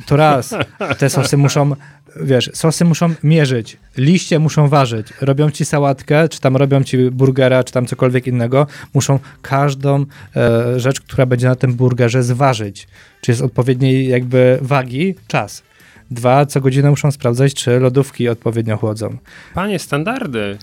to 0.07 0.17
raz, 0.17 0.55
te 0.99 1.11
sosy 1.11 1.37
muszą, 1.37 1.77
wiesz, 2.21 2.51
sosy 2.55 2.85
muszą 2.85 3.15
mierzyć, 3.25 3.77
liście 3.97 4.39
muszą 4.39 4.69
ważyć, 4.69 5.07
robią 5.21 5.51
ci 5.51 5.65
sałatkę, 5.65 6.29
czy 6.29 6.41
tam 6.41 6.57
robią 6.57 6.83
ci 6.83 7.11
burgera, 7.11 7.65
czy 7.65 7.73
tam 7.73 7.87
cokolwiek 7.87 8.27
innego, 8.27 8.67
muszą 8.95 9.19
każdą 9.43 10.05
e, 10.37 10.81
rzecz, 10.81 11.01
która 11.01 11.27
będzie 11.27 11.49
na 11.49 11.55
tym 11.57 11.75
burgerze 11.75 12.23
zważyć, 12.23 12.89
czy 13.21 13.31
jest 13.31 13.43
odpowiedniej 13.43 14.09
jakby 14.09 14.59
wagi, 14.63 15.15
czas. 15.27 15.63
Dwa, 16.11 16.47
co 16.47 16.61
godzinę 16.61 16.91
muszą 16.91 17.11
sprawdzać, 17.11 17.55
czy 17.55 17.81
lodówki 17.81 18.29
odpowiednio 18.29 18.77
chłodzą. 18.77 19.17
Panie, 19.55 19.79
standardy. 19.79 20.59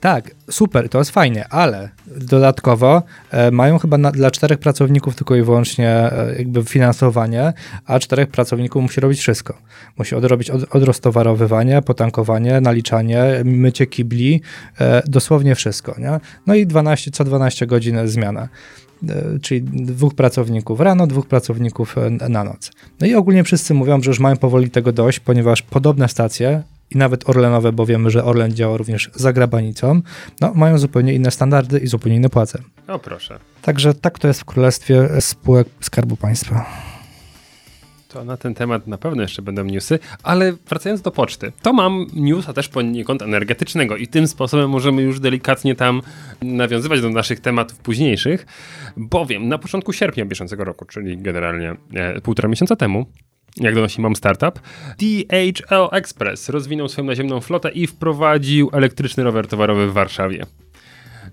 Tak, 0.00 0.30
super, 0.50 0.88
to 0.88 0.98
jest 0.98 1.10
fajnie, 1.10 1.48
ale 1.48 1.90
dodatkowo 2.06 3.02
e, 3.30 3.50
mają 3.50 3.78
chyba 3.78 3.98
na, 3.98 4.12
dla 4.12 4.30
czterech 4.30 4.58
pracowników 4.58 5.16
tylko 5.16 5.36
i 5.36 5.42
wyłącznie 5.42 5.88
e, 5.88 6.34
jakby 6.38 6.64
finansowanie, 6.64 7.52
a 7.86 7.98
czterech 7.98 8.28
pracowników 8.28 8.82
musi 8.82 9.00
robić 9.00 9.20
wszystko. 9.20 9.58
Musi 9.98 10.14
odrobić 10.14 10.50
od, 10.50 10.76
odroztowarowywanie, 10.76 11.82
potankowanie, 11.82 12.60
naliczanie, 12.60 13.24
mycie 13.44 13.86
kibli, 13.86 14.42
e, 14.80 15.02
dosłownie 15.06 15.54
wszystko. 15.54 15.94
Nie? 15.98 16.20
No 16.46 16.54
i 16.54 16.66
12, 16.66 17.10
co 17.10 17.24
12 17.24 17.66
godzin 17.66 18.08
zmiana. 18.08 18.48
E, 19.08 19.38
Czyli 19.42 19.62
dwóch 19.62 20.14
pracowników 20.14 20.80
rano, 20.80 21.06
dwóch 21.06 21.26
pracowników 21.26 21.98
e, 21.98 22.10
na 22.10 22.44
noc. 22.44 22.70
No 23.00 23.06
i 23.06 23.14
ogólnie 23.14 23.44
wszyscy 23.44 23.74
mówią, 23.74 24.02
że 24.02 24.10
już 24.10 24.20
mają 24.20 24.36
powoli 24.36 24.70
tego 24.70 24.92
dość, 24.92 25.20
ponieważ 25.20 25.62
podobne 25.62 26.08
stacje 26.08 26.62
i 26.90 26.98
nawet 26.98 27.28
Orlenowe, 27.28 27.72
bo 27.72 27.86
wiemy, 27.86 28.10
że 28.10 28.24
Orlen 28.24 28.52
działa 28.52 28.76
również 28.76 29.10
za 29.14 29.32
granicą, 29.32 30.00
no, 30.40 30.52
mają 30.54 30.78
zupełnie 30.78 31.14
inne 31.14 31.30
standardy 31.30 31.78
i 31.78 31.86
zupełnie 31.86 32.16
inne 32.16 32.28
płace. 32.28 32.62
O 32.88 32.98
proszę. 32.98 33.38
Także 33.62 33.94
tak 33.94 34.18
to 34.18 34.28
jest 34.28 34.40
w 34.40 34.44
królestwie 34.44 35.08
spółek 35.20 35.68
Skarbu 35.80 36.16
Państwa. 36.16 36.66
To 38.08 38.24
na 38.24 38.36
ten 38.36 38.54
temat 38.54 38.86
na 38.86 38.98
pewno 38.98 39.22
jeszcze 39.22 39.42
będą 39.42 39.64
newsy, 39.64 39.98
ale 40.22 40.52
wracając 40.52 41.02
do 41.02 41.10
poczty, 41.10 41.52
to 41.62 41.72
mam 41.72 42.06
newsa 42.14 42.52
też 42.52 42.68
poniekąd 42.68 43.22
energetycznego 43.22 43.96
i 43.96 44.06
tym 44.06 44.28
sposobem 44.28 44.70
możemy 44.70 45.02
już 45.02 45.20
delikatnie 45.20 45.74
tam 45.74 46.02
nawiązywać 46.42 47.00
do 47.00 47.10
naszych 47.10 47.40
tematów 47.40 47.78
późniejszych, 47.78 48.46
bowiem 48.96 49.48
na 49.48 49.58
początku 49.58 49.92
sierpnia 49.92 50.24
bieżącego 50.24 50.64
roku, 50.64 50.84
czyli 50.84 51.18
generalnie 51.18 51.76
e, 51.94 52.20
półtora 52.20 52.48
miesiąca 52.48 52.76
temu, 52.76 53.06
jak 53.60 53.74
donosi 53.74 54.00
Mam 54.00 54.16
Startup, 54.16 54.60
DHL 54.98 55.88
Express 55.92 56.48
rozwinął 56.48 56.88
swoją 56.88 57.06
naziemną 57.06 57.40
flotę 57.40 57.70
i 57.70 57.86
wprowadził 57.86 58.70
elektryczny 58.72 59.24
rower 59.24 59.46
towarowy 59.46 59.86
w 59.86 59.92
Warszawie. 59.92 60.46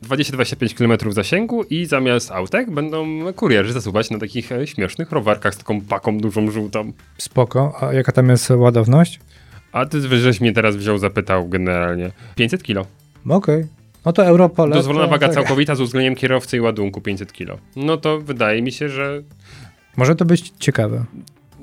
20-25 0.04 0.74
km 0.74 1.14
zasięgu 1.14 1.64
i 1.64 1.86
zamiast 1.86 2.32
autek 2.32 2.72
będą 2.72 3.34
kurierzy 3.34 3.74
zasuwać 3.74 4.10
na 4.10 4.20
takich 4.20 4.52
e, 4.52 4.68
śmiesznych 4.68 5.12
rowerkach 5.12 5.56
z 5.56 5.58
taką 5.58 5.82
paką 5.82 6.18
dużą 6.18 6.52
żółtą. 6.52 6.92
Spoko. 7.18 7.74
A 7.82 7.94
jaka 7.94 8.12
tam 8.12 8.30
jest 8.30 8.50
ładowność? 8.50 9.20
A 9.72 9.86
ty 9.86 10.20
żeś 10.20 10.42
mnie 10.42 10.54
teraz 10.54 10.76
wziął, 10.76 10.98
zapytał 10.98 11.50
generalnie. 11.50 12.12
500 12.36 12.64
kilo. 12.64 12.86
Okej. 13.30 13.66
No 14.06 14.14
to 14.14 14.26
Europole. 14.26 14.76
Dozwolona 14.76 15.08
waga 15.08 15.28
tak. 15.28 15.36
całkowita 15.36 15.76
z 15.76 15.82
uwzględnieniem 15.82 16.16
kierowcy 16.16 16.58
i 16.58 16.62
ładunku 16.62 17.02
500 17.02 17.34
kilo. 17.34 17.58
No 17.76 17.98
to 17.98 18.20
wydaje 18.20 18.62
mi 18.62 18.72
się, 18.72 18.90
że 18.90 19.22
Może 19.98 20.16
to 20.16 20.26
być 20.26 20.54
ciekawe. 20.60 21.06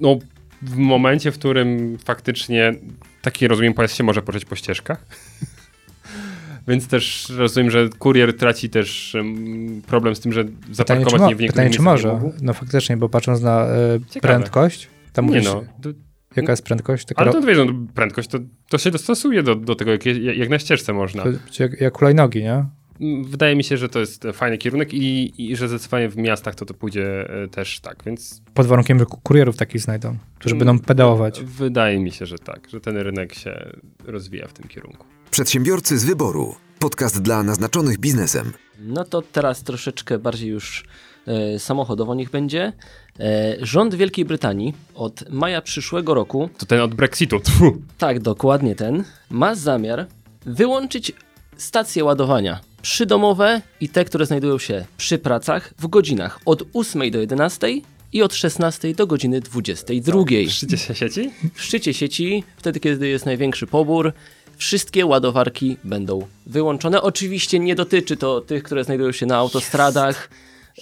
no, 0.01 0.19
w 0.63 0.77
momencie, 0.77 1.33
w 1.33 1.39
którym 1.39 1.99
faktycznie 2.05 2.75
taki 3.23 3.49
rozumiem 3.49 3.75
pojazd 3.75 3.97
się 3.97 4.05
może 4.05 4.23
poruszać 4.23 4.45
po 4.45 4.57
ścieżkach. 4.57 5.07
Więc 6.69 6.89
też 6.89 7.29
rozumiem, 7.37 7.71
że 7.71 7.89
kurier 7.99 8.37
traci 8.37 8.71
też 8.71 9.15
em, 9.15 9.83
problem 9.87 10.17
z 10.17 10.21
tym, 10.21 10.33
że 10.33 10.45
Pytanie, 10.45 10.75
zaparkować 10.75 11.21
mo- 11.21 11.29
nie 11.29 11.37
w 11.37 11.41
niektórych 11.41 11.51
pytanie, 11.53 11.71
czy 11.71 11.79
nie 11.79 11.85
może? 11.85 12.21
No 12.43 12.53
faktycznie, 12.53 12.97
bo 12.97 13.09
patrząc 13.09 13.41
na 13.41 13.67
Ciekawe. 14.11 14.35
prędkość, 14.35 14.89
tam 15.13 15.25
Nie 15.25 15.31
mówisz, 15.31 15.45
no, 15.45 15.65
to, 15.83 15.89
jaka 16.37 16.53
jest 16.53 16.65
prędkość? 16.65 17.05
Tylko 17.05 17.23
ale 17.23 17.33
to 17.33 17.41
wiesz, 17.41 17.59
no, 17.59 17.67
prędkość 17.95 18.29
to, 18.29 18.39
to 18.69 18.79
się 18.79 18.91
dostosuje 18.91 19.43
do, 19.43 19.55
do 19.55 19.75
tego, 19.75 19.91
jak, 19.91 20.07
jak 20.37 20.49
na 20.49 20.59
ścieżce 20.59 20.93
można. 20.93 21.23
to, 21.23 21.31
jak, 21.59 21.81
jak 21.81 21.99
hulajnogi, 21.99 22.43
nie? 22.43 22.65
Mm, 23.03 23.25
Wydaje 23.25 23.57
mi 23.57 23.65
się, 23.65 23.77
że 23.77 23.89
to 23.89 24.01
jest 24.01 24.25
fajny 24.33 24.59
kierunek 24.59 24.95
i, 24.95 25.33
i 25.51 25.57
że 25.57 25.69
zdecydowanie 25.69 26.09
w 26.09 26.17
miastach 26.17 26.55
to 26.55 26.67
to 26.67 26.75
pójdzie 26.75 27.31
e, 27.45 27.49
też 27.49 27.81
tak, 27.81 28.03
więc 28.07 28.43
Pod 28.55 28.67
warunkiem, 28.67 28.99
że 28.99 29.07
ku- 29.07 29.21
kurierów 29.23 29.57
takich 29.57 29.81
znajdą, 29.81 30.17
którzy 30.39 30.55
Mm, 30.55 30.67
będą 30.67 30.85
pedałować. 30.85 31.41
wydaje 31.41 31.99
mi 31.99 32.11
się, 32.11 32.27
że 32.27 32.39
tak, 32.39 32.69
że 32.71 32.81
ten 32.81 32.97
rynek 32.97 33.35
się 33.35 33.71
rozwija 34.05 34.49
w 34.49 34.53
tym 34.53 34.69
kierunku. 34.69 35.07
Przedsiębiorcy 35.31 35.99
z 35.99 36.05
wyboru. 36.05 36.55
Podcast 36.79 37.23
dla 37.23 37.43
naznaczonych 37.43 37.99
biznesem. 37.99 38.53
No 38.81 39.05
to 39.05 39.23
teraz 39.23 39.63
troszeczkę 39.63 40.19
bardziej 40.19 40.49
już 40.51 40.85
e, 41.27 41.59
samochodowo 41.59 42.15
niech 42.15 42.31
będzie. 42.31 42.73
E, 43.21 43.57
rząd 43.61 43.95
Wielkiej 43.95 44.25
Brytanii 44.25 44.75
od 44.95 45.31
maja 45.31 45.63
przyszłego 45.63 46.15
roku, 46.15 46.49
To 46.59 46.67
ten 46.67 46.81
od 46.81 46.95
Brexitu. 46.95 47.41
Tfu. 47.41 47.77
tak 47.99 48.21
dokładnie 48.21 48.75
ten, 48.75 49.05
ma 49.31 49.55
zamiar 49.55 50.07
wyłączyć 50.47 51.13
stacje 51.57 52.05
ładowania 52.05 52.61
przydomowe 52.83 53.63
i 53.81 53.89
te, 53.89 54.05
które 54.05 54.27
znajdują 54.27 54.59
się 54.59 54.85
przy 54.97 55.19
pracach 55.19 55.75
w 55.79 55.87
godzinach 55.87 56.41
od 56.45 56.63
8 56.75 57.11
do 57.11 57.21
11 57.21 57.69
i 58.13 58.23
od 58.23 58.35
16 58.35 58.95
do 58.95 59.07
godziny 59.07 59.41
22. 59.41 60.19
W 60.47 60.51
szczycie 60.51 60.95
sieci? 60.95 61.31
W 61.55 61.63
szczycie 61.63 61.95
sieci, 61.95 62.45
wtedy 62.57 62.81
kiedy 62.81 63.09
jest 63.09 63.27
największy 63.27 63.67
pobór, 63.67 64.13
wszystkie 64.57 65.07
ładowarki 65.07 65.77
będą 65.85 66.27
wyłączone. 66.47 67.03
Oczywiście 67.03 67.59
nie 67.59 67.75
dotyczy 67.75 68.17
to 68.17 68.41
tych, 68.41 68.63
które 68.63 68.85
znajdują 68.85 69.13
się 69.13 69.27
na 69.27 69.37
autostradach. 69.37 70.29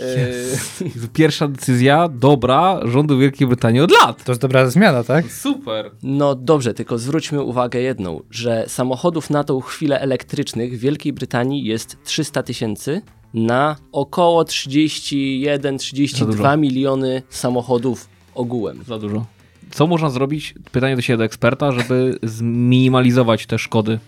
E, 0.01 0.27
Pierwsza 1.13 1.49
decyzja 1.49 2.09
dobra 2.09 2.81
rządu 2.85 3.19
Wielkiej 3.19 3.47
Brytanii 3.47 3.81
od 3.81 3.91
lat. 3.91 4.25
To 4.25 4.33
jest 4.33 4.43
dobra 4.43 4.71
zmiana, 4.71 5.05
tak? 5.05 5.33
Super. 5.33 5.91
No 6.03 6.35
dobrze, 6.35 6.75
tylko 6.75 6.99
zwróćmy 6.99 7.43
uwagę 7.43 7.81
jedną, 7.81 8.21
że 8.31 8.65
samochodów 8.69 9.31
na 9.31 9.45
tą 9.45 9.61
chwilę 9.61 10.01
elektrycznych 10.01 10.79
w 10.79 10.81
Wielkiej 10.81 11.13
Brytanii 11.13 11.65
jest 11.65 11.97
300 12.05 12.43
tysięcy 12.43 13.03
na 13.35 13.77
około 13.93 14.43
31-32 14.43 16.59
miliony 16.59 17.23
samochodów 17.31 18.09
ogółem. 18.35 18.85
Za 18.87 18.99
dużo. 18.99 19.27
Co 19.71 19.87
można 19.87 20.11
zrobić, 20.11 20.55
pytanie 20.73 20.97
do 20.97 21.03
siebie 21.03 21.17
do 21.17 21.25
eksperta, 21.25 21.73
żeby 21.73 22.19
zminimalizować 22.23 23.47
te 23.47 23.59
szkody? 23.59 23.99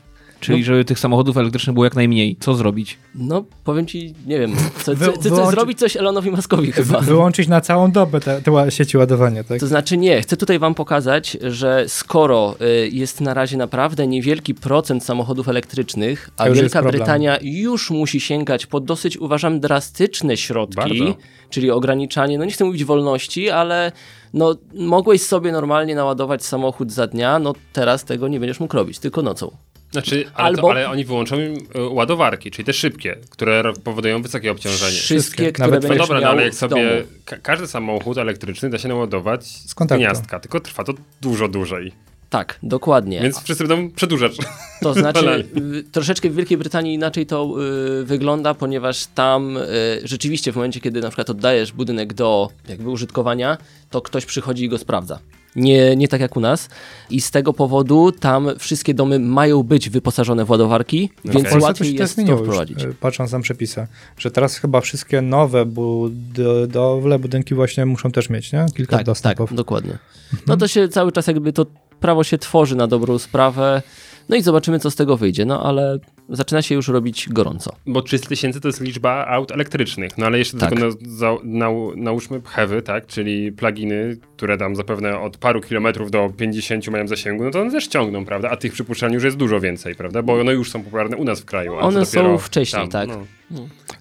Czyli 0.42 0.58
No. 0.58 0.64
żeby 0.64 0.84
tych 0.84 0.98
samochodów 0.98 1.36
elektrycznych 1.36 1.74
było 1.74 1.84
jak 1.84 1.96
najmniej. 1.96 2.36
Co 2.40 2.54
zrobić? 2.54 2.98
No, 3.14 3.44
powiem 3.64 3.86
ci, 3.86 4.14
nie 4.26 4.38
wiem, 4.38 4.52
co, 4.84 4.94
Wy- 4.94 5.06
co, 5.06 5.12
co, 5.12 5.22
co 5.22 5.28
wyłączy- 5.30 5.50
zrobić 5.50 5.78
coś 5.78 5.96
Elonowi 5.96 6.30
Maskowi 6.30 6.72
chyba. 6.72 7.00
Wy- 7.00 7.06
Wyłączyć 7.06 7.48
na 7.48 7.60
całą 7.60 7.90
dobę 7.92 8.20
te, 8.20 8.42
te 8.42 8.70
sieci 8.70 8.96
ładowania, 8.96 9.44
tak? 9.44 9.60
To 9.60 9.66
znaczy 9.66 9.96
nie, 9.96 10.22
chcę 10.22 10.36
tutaj 10.36 10.58
wam 10.58 10.74
pokazać, 10.74 11.36
że 11.40 11.84
skoro 11.88 12.54
y, 12.84 12.88
jest 12.88 13.20
na 13.20 13.34
razie 13.34 13.56
naprawdę 13.56 14.06
niewielki 14.06 14.54
procent 14.54 15.04
samochodów 15.04 15.48
elektrycznych, 15.48 16.30
a 16.36 16.50
Wielka. 16.50 16.82
Brytania 16.82 17.38
już 17.42 17.90
musi 17.90 18.20
sięgać 18.20 18.66
po 18.66 18.80
dosyć, 18.80 19.16
uważam, 19.18 19.60
drastyczne 19.60 20.36
środki, 20.36 20.76
Bardzo. 20.76 21.14
czyli 21.50 21.70
ograniczanie, 21.70 22.38
no 22.38 22.44
nie 22.44 22.50
chcę 22.52 22.64
mówić 22.64 22.84
wolności, 22.84 23.50
ale 23.50 23.92
no 24.34 24.54
mogłeś 24.74 25.22
sobie 25.22 25.52
normalnie 25.52 25.94
naładować 25.94 26.44
samochód 26.44 26.92
za 26.92 27.06
dnia, 27.06 27.38
no 27.38 27.52
teraz 27.72 28.04
tego 28.04 28.28
nie 28.28 28.40
będziesz 28.40 28.60
mógł 28.60 28.76
robić, 28.76 28.98
tylko 28.98 29.22
nocą. 29.22 29.50
Znaczy, 29.92 30.24
ale, 30.34 30.48
Albo- 30.48 30.62
to, 30.62 30.70
ale 30.70 30.90
oni 30.90 31.04
wyłączą 31.04 31.40
im 31.40 31.56
e, 31.74 31.80
ładowarki, 31.80 32.50
czyli 32.50 32.66
te 32.66 32.72
szybkie, 32.72 33.16
które 33.30 33.72
powodują 33.84 34.22
wysokie 34.22 34.50
obciążenie. 34.52 34.96
Wszystkie, 34.96 35.52
które 35.52 35.68
Nawet- 35.68 35.82
No 35.82 35.88
będziesz 35.88 36.08
dobra, 36.08 36.20
no 36.20 36.22
miał 36.22 36.32
ale 36.32 36.44
jak 36.44 36.54
sobie 36.54 37.04
ka 37.24 37.36
każdy 37.36 37.66
samochód 37.66 38.18
elektryczny 38.18 38.70
da 38.70 38.78
się 38.78 38.88
naładować 38.88 39.46
z 39.46 39.74
gniazdka, 39.74 40.40
tylko 40.40 40.60
trwa 40.60 40.84
to 40.84 40.92
dużo 41.20 41.48
dłużej. 41.48 41.92
Tak, 42.30 42.58
dokładnie. 42.62 43.20
Więc 43.20 43.42
wszyscy 43.42 43.66
będą 43.66 43.90
przedłużać. 43.90 44.36
To 44.80 44.94
znaczy, 45.02 45.48
troszeczkę 45.92 46.30
w 46.30 46.34
Wielkiej 46.34 46.58
Brytanii 46.58 46.94
inaczej 46.94 47.26
to 47.26 47.54
y, 48.00 48.04
wygląda, 48.04 48.54
ponieważ 48.54 49.06
tam 49.06 49.56
y, 49.56 49.60
rzeczywiście 50.04 50.52
w 50.52 50.56
momencie, 50.56 50.80
kiedy 50.80 51.00
na 51.00 51.08
przykład 51.08 51.30
oddajesz 51.30 51.72
budynek 51.72 52.14
do 52.14 52.48
jakby 52.68 52.90
użytkowania, 52.90 53.58
to 53.90 54.00
ktoś 54.00 54.26
przychodzi 54.26 54.64
i 54.64 54.68
go 54.68 54.78
sprawdza. 54.78 55.18
Nie, 55.56 55.96
nie 55.96 56.08
tak 56.08 56.20
jak 56.20 56.36
u 56.36 56.40
nas. 56.40 56.68
I 57.10 57.20
z 57.20 57.30
tego 57.30 57.52
powodu 57.52 58.12
tam 58.12 58.48
wszystkie 58.58 58.94
domy 58.94 59.18
mają 59.18 59.62
być 59.62 59.90
wyposażone 59.90 60.44
w 60.44 60.50
ładowarki, 60.50 61.10
W 61.18 61.22
więc 61.24 61.34
Polsce 61.34 61.58
to 61.58 61.64
łatwiej 61.64 61.90
się 61.90 61.96
to 61.96 62.02
jest 62.02 62.12
to 62.12 62.22
zmieniło 62.22 62.38
już, 62.38 62.46
wprowadzić. 62.48 62.82
e, 62.84 62.94
patrząc 63.00 63.32
na 63.32 63.40
przepisy, 63.40 63.86
że 64.18 64.30
teraz 64.30 64.56
chyba 64.56 64.80
wszystkie 64.80 65.22
nowe 65.22 65.64
budowle, 65.66 67.18
budynki 67.18 67.54
właśnie 67.54 67.86
muszą 67.86 68.10
też 68.12 68.30
mieć, 68.30 68.52
nie? 68.52 68.66
Kilka 68.76 68.90
Tak, 68.90 68.98
tak, 69.00 69.06
dostępów. 69.06 69.54
dokładnie. 69.54 69.98
No 70.46 70.56
to 70.56 70.68
się 70.68 70.88
cały 70.88 71.12
czas 71.12 71.26
jakby 71.26 71.52
to 71.52 71.66
prawo 72.00 72.24
się 72.24 72.38
tworzy 72.38 72.76
na 72.76 72.86
dobrą 72.86 73.18
sprawę. 73.18 73.82
No 74.28 74.36
i 74.36 74.42
zobaczymy, 74.42 74.78
co 74.78 74.90
z 74.90 74.94
tego 74.94 75.16
wyjdzie. 75.16 75.44
No 75.44 75.62
ale 75.62 75.98
zaczyna 76.32 76.62
się 76.62 76.74
już 76.74 76.88
robić 76.88 77.28
gorąco. 77.28 77.76
Bo 77.86 78.02
300 78.02 78.28
tysięcy 78.28 78.60
to 78.60 78.68
jest 78.68 78.80
liczba 78.80 79.26
aut 79.26 79.52
elektrycznych, 79.52 80.18
no 80.18 80.26
ale 80.26 80.38
jeszcze 80.38 80.58
Tak. 80.58 80.70
tylko 80.70 80.86
na, 80.86 80.92
za, 81.08 81.36
na, 81.44 81.68
nałóżmy 81.96 82.40
heavy, 82.44 82.82
tak, 82.82 83.06
czyli 83.06 83.52
pluginy, 83.52 84.16
które 84.36 84.58
tam 84.58 84.76
zapewne 84.76 85.20
od 85.20 85.36
paru 85.36 85.60
kilometrów 85.60 86.10
do 86.10 86.32
50 86.36 86.88
mają 86.88 87.08
zasięgu, 87.08 87.44
no 87.44 87.50
to 87.50 87.60
one 87.60 87.70
też 87.70 87.86
ciągną, 87.86 88.24
prawda, 88.24 88.50
a 88.50 88.56
tych 88.56 88.72
przypuszczalnie 88.72 89.14
już 89.14 89.24
jest 89.24 89.36
dużo 89.36 89.60
więcej, 89.60 89.94
prawda, 89.94 90.22
bo 90.22 90.40
one 90.40 90.52
już 90.52 90.70
są 90.70 90.82
popularne 90.82 91.16
u 91.16 91.24
nas 91.24 91.40
w 91.40 91.44
kraju. 91.44 91.74
One 91.74 92.06
są 92.06 92.38
wcześniej, 92.38 92.88
tak. 92.88 93.08
no. 93.08 93.26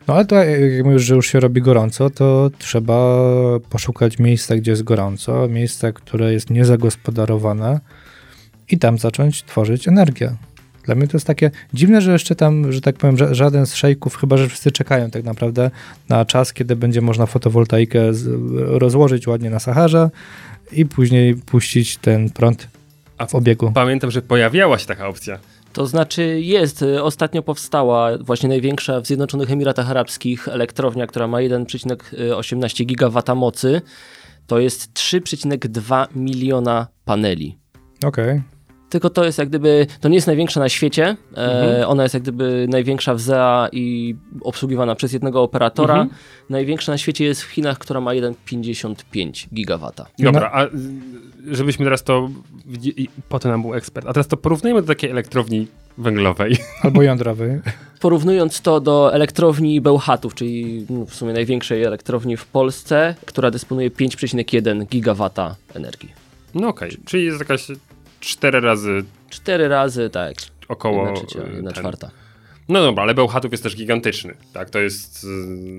No 0.08 0.14
ale 0.14 0.26
to 0.26 0.36
jak 0.36 0.86
mówisz, 0.86 1.04
że 1.04 1.16
już 1.16 1.28
się 1.28 1.40
robi 1.40 1.62
gorąco, 1.62 2.10
to 2.10 2.50
trzeba 2.58 3.20
poszukać 3.70 4.20
miejsca, 4.20 4.56
gdzie 4.56 4.72
jest 4.72 4.84
gorąco, 4.84 5.48
miejsca, 5.48 5.92
które 5.92 6.34
jest 6.34 6.50
niezagospodarowane 6.50 7.80
i 8.70 8.78
tam 8.78 8.98
zacząć 8.98 9.44
tworzyć 9.44 9.88
energię. 9.88 10.36
Dla 10.84 10.96
mnie 10.96 11.08
to 11.08 11.18
jest 11.18 11.28
takie 11.28 11.52
dziwne, 11.74 12.02
że 12.02 12.12
jeszcze 12.12 12.36
tam, 12.36 12.72
że 12.72 12.82
tak 12.82 12.96
powiem, 12.96 13.16
ża- 13.16 13.34
żaden 13.34 13.66
z 13.66 13.76
szejków, 13.76 14.16
chyba 14.16 14.38
że 14.38 14.48
wszyscy 14.48 14.72
czekają 14.72 15.12
tak 15.12 15.24
naprawdę 15.24 15.72
na 16.10 16.26
czas, 16.26 16.54
kiedy 16.54 16.76
będzie 16.76 17.02
można 17.02 17.26
fotowoltaikę 17.26 18.14
z, 18.14 18.28
rozłożyć 18.80 19.28
ładnie 19.28 19.50
na 19.50 19.60
Saharze 19.60 20.10
i 20.72 20.86
później 20.86 21.36
puścić 21.36 21.98
ten 21.98 22.30
prąd 22.30 22.68
w 23.30 23.36
obiegu. 23.36 23.72
Pamiętam, 23.72 24.12
że 24.12 24.22
pojawiała 24.22 24.78
się 24.78 24.86
taka 24.86 25.08
opcja. 25.08 25.40
To 25.74 25.88
znaczy 25.88 26.42
jest, 26.42 26.86
ostatnio 27.02 27.42
powstała 27.44 28.18
właśnie 28.18 28.50
największa 28.50 29.02
w 29.02 29.08
Zjednoczonych 29.08 29.52
Emiratach 29.52 29.90
Arabskich 29.90 30.48
elektrownia, 30.48 31.08
która 31.08 31.28
ma 31.28 31.38
1,18 31.38 32.86
gigawata 32.86 33.36
mocy. 33.36 33.82
To 34.48 34.60
jest 34.60 34.94
3,2 34.94 36.08
miliona 36.16 36.88
paneli. 37.06 37.58
Okej. 38.06 38.42
Tylko 38.92 39.10
to 39.10 39.26
jest 39.26 39.38
jak 39.38 39.50
gdyby, 39.50 39.88
to 40.02 40.10
nie 40.10 40.16
jest 40.16 40.28
największa 40.28 40.60
na 40.60 40.70
świecie, 40.70 41.16
e, 41.38 41.88
ona 41.88 42.04
jest 42.04 42.14
jak 42.14 42.24
gdyby 42.24 42.66
największa 42.70 43.14
w 43.14 43.22
ZEA 43.22 43.70
i 43.72 44.16
obsługiwana 44.42 44.96
przez 44.96 45.14
jednego 45.14 45.44
operatora. 45.44 45.94
Mhm. 45.94 46.20
Największa 46.50 46.92
na 46.92 46.98
świecie 46.98 47.26
jest 47.26 47.42
w 47.42 47.50
Chinach, 47.50 47.78
która 47.78 48.02
ma 48.02 48.12
1,55 48.12 49.48
gigawata. 49.54 50.06
Dobra, 50.20 50.52
a 50.54 50.68
żebyśmy 51.52 51.86
teraz 51.86 52.04
to, 52.04 52.30
i 52.84 53.10
potem 53.30 53.52
nam 53.52 53.62
był 53.62 53.74
ekspert, 53.74 54.08
a 54.08 54.14
teraz 54.14 54.28
to 54.28 54.38
porównajmy 54.38 54.82
do 54.82 54.88
takiej 54.88 55.10
elektrowni 55.10 55.68
węglowej. 55.98 56.58
Albo 56.84 57.02
jądrowy. 57.02 57.62
Porównując 58.00 58.62
to 58.62 58.80
do 58.80 59.14
elektrowni 59.14 59.82
Bełchatów, 59.82 60.36
czyli 60.36 60.86
no, 60.90 61.06
w 61.06 61.16
sumie 61.16 61.34
największej 61.34 61.84
elektrowni 61.84 62.38
w 62.38 62.46
Polsce, 62.46 63.16
która 63.26 63.52
dysponuje 63.52 63.92
5,1 63.92 64.86
gigawata 64.86 65.56
energii. 65.74 66.12
No 66.56 66.68
okej, 66.68 66.98
czyli 67.06 67.26
jest 67.26 67.40
jakaś 67.40 67.68
cztery 68.22 68.60
razy 68.62 69.04
Cztery 69.30 69.68
razy, 69.68 70.10
tak, 70.10 70.34
około... 70.68 71.06
jedna 71.06 71.22
trzecia, 71.22 71.40
y, 71.40 71.56
jedna 71.56 71.72
ten. 71.72 71.82
czwarta. 71.82 72.12
No 72.70 72.82
dobra, 72.82 73.04
ale 73.04 73.14
Bełchatów 73.14 73.52
jest 73.52 73.64
też 73.64 73.76
gigantyczny, 73.76 74.34
tak? 74.54 74.70
To 74.70 74.80
jest, 74.80 75.24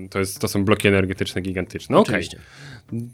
y, 0.05 0.09
to 0.09 0.19
jest, 0.19 0.39
to 0.39 0.47
są 0.47 0.65
bloki 0.65 0.87
energetyczne 0.87 1.41
gigantyczne. 1.41 1.97
Oczywiście. 1.97 2.39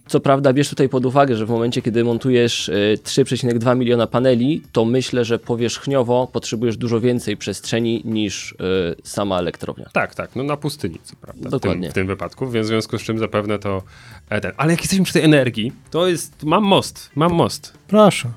Co 0.08 0.20
prawda, 0.20 0.54
bierz 0.54 0.70
tutaj 0.70 0.90
pod 0.90 1.06
uwagę, 1.06 1.36
że 1.36 1.46
w 1.46 1.50
momencie, 1.50 1.82
kiedy 1.82 2.04
montujesz 2.04 2.70
y, 2.70 2.98
3,2 3.04 3.78
miliona 3.78 4.08
paneli, 4.08 4.62
to 4.72 4.86
myślę, 4.86 5.26
że 5.26 5.40
powierzchniowo 5.40 6.28
potrzebujesz 6.34 6.78
dużo 6.78 7.00
więcej 7.00 7.38
przestrzeni 7.38 8.02
niż 8.06 8.52
y, 8.52 8.56
sama 9.04 9.40
elektrownia. 9.40 9.90
Tak, 9.94 10.16
tak, 10.16 10.36
no 10.36 10.44
na 10.44 10.58
pustyni, 10.58 11.00
co 11.04 11.16
prawda, 11.16 11.40
w 11.40 11.52
tym, 11.52 11.60
Dokładnie. 11.60 11.90
w 11.90 11.94
tym 11.94 12.08
wypadku, 12.08 12.50
więc 12.50 12.68
w 12.68 12.70
związku 12.70 12.98
z 12.98 13.02
czym 13.02 13.20
zapewne 13.20 13.60
to 13.60 13.84
e, 14.30 14.42
ten. 14.42 14.52
Ale 14.58 14.72
jak 14.72 14.82
jesteśmy 14.82 15.06
przy 15.06 15.14
tej 15.14 15.24
energii, 15.24 15.72
to 15.92 16.08
jest, 16.08 16.44
mam 16.44 16.64
most, 16.64 17.12
mam 17.16 17.34
most. 17.34 17.74
Proszę. 17.88 18.30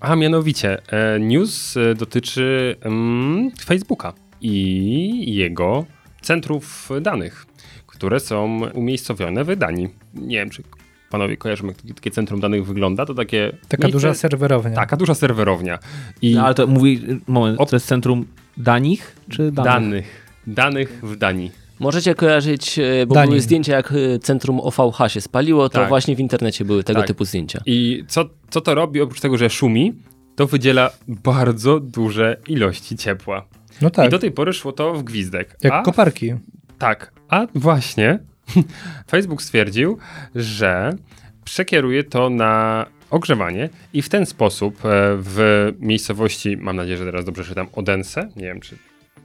A 0.00 0.16
mianowicie, 0.16 0.78
e, 0.92 1.18
news 1.20 1.76
e, 1.76 1.94
dotyczy 1.94 2.76
mm, 2.80 3.50
Facebooka 3.64 4.12
i 4.40 5.34
jego 5.34 5.84
centrów 6.20 6.90
danych, 7.00 7.46
które 7.86 8.20
są 8.20 8.60
umiejscowione 8.74 9.44
w 9.44 9.56
Danii. 9.56 9.88
Nie 10.14 10.36
wiem, 10.36 10.50
czy 10.50 10.62
panowie 11.10 11.36
kojarzą, 11.36 11.66
jak 11.66 11.76
takie- 11.76 11.94
takie 11.94 12.10
centrum 12.10 12.40
danych 12.40 12.66
wygląda, 12.66 13.06
to 13.06 13.14
takie... 13.14 13.52
Taka 13.68 13.82
miejsce- 13.86 13.92
duża 13.92 14.14
serwerownia. 14.14 14.76
Taka 14.76 14.96
duża 14.96 15.14
serwerownia. 15.14 15.78
I 16.22 16.34
No, 16.34 16.44
ale 16.44 16.54
to 16.54 16.66
mówi, 16.66 17.00
moment, 17.26 17.58
Op- 17.60 17.70
to 17.70 17.76
jest 17.76 17.86
centrum 17.86 18.26
danich 18.56 19.16
czy 19.28 19.52
danych? 19.52 19.64
danych. 19.72 20.30
Danych 20.46 21.00
w 21.02 21.16
Danii. 21.16 21.50
Możecie 21.80 22.14
kojarzyć, 22.14 22.78
y, 22.78 23.06
bo 23.06 23.14
Danin. 23.14 23.30
były 23.30 23.40
zdjęcia, 23.40 23.72
jak 23.76 23.92
y, 23.92 24.18
centrum 24.22 24.60
OVH 24.60 24.98
się 25.12 25.20
spaliło, 25.20 25.68
to 25.68 25.78
Tak. 25.78 25.88
właśnie 25.88 26.16
w 26.16 26.20
internecie 26.20 26.64
były 26.64 26.84
tego 26.84 27.00
Tak. 27.00 27.06
typu 27.06 27.24
zdjęcia. 27.24 27.62
I 27.66 28.04
co, 28.08 28.24
co 28.50 28.60
to 28.60 28.74
robi, 28.74 29.00
oprócz 29.00 29.20
tego, 29.20 29.36
że 29.38 29.50
szumi, 29.50 29.92
to 30.36 30.46
wydziela 30.46 30.90
bardzo 31.08 31.80
duże 31.80 32.36
ilości 32.48 32.96
ciepła. 32.96 33.44
No 33.82 33.90
tak, 33.90 34.06
I 34.06 34.10
do 34.10 34.18
tej 34.18 34.30
pory 34.30 34.52
szło 34.52 34.72
to 34.72 34.94
w 34.94 35.02
gwizdek. 35.02 35.56
jak 35.62 35.72
a, 35.72 35.82
koparki. 35.82 36.32
Tak, 36.78 37.12
a 37.28 37.46
właśnie 37.54 38.18
Facebook 39.10 39.42
stwierdził, 39.42 39.98
że 40.34 40.96
przekieruje 41.44 42.04
to 42.04 42.30
na 42.30 42.86
ogrzewanie 43.10 43.68
i 43.92 44.02
w 44.02 44.08
ten 44.08 44.26
sposób 44.26 44.74
e, 44.84 44.88
w 45.18 45.72
miejscowości, 45.80 46.56
mam 46.56 46.76
nadzieję, 46.76 46.96
że 46.96 47.04
teraz 47.04 47.24
dobrze 47.24 47.44
czytam, 47.44 47.66
Odense, 47.72 48.28
nie 48.36 48.42
wiem 48.44 48.60
czy 48.60 48.76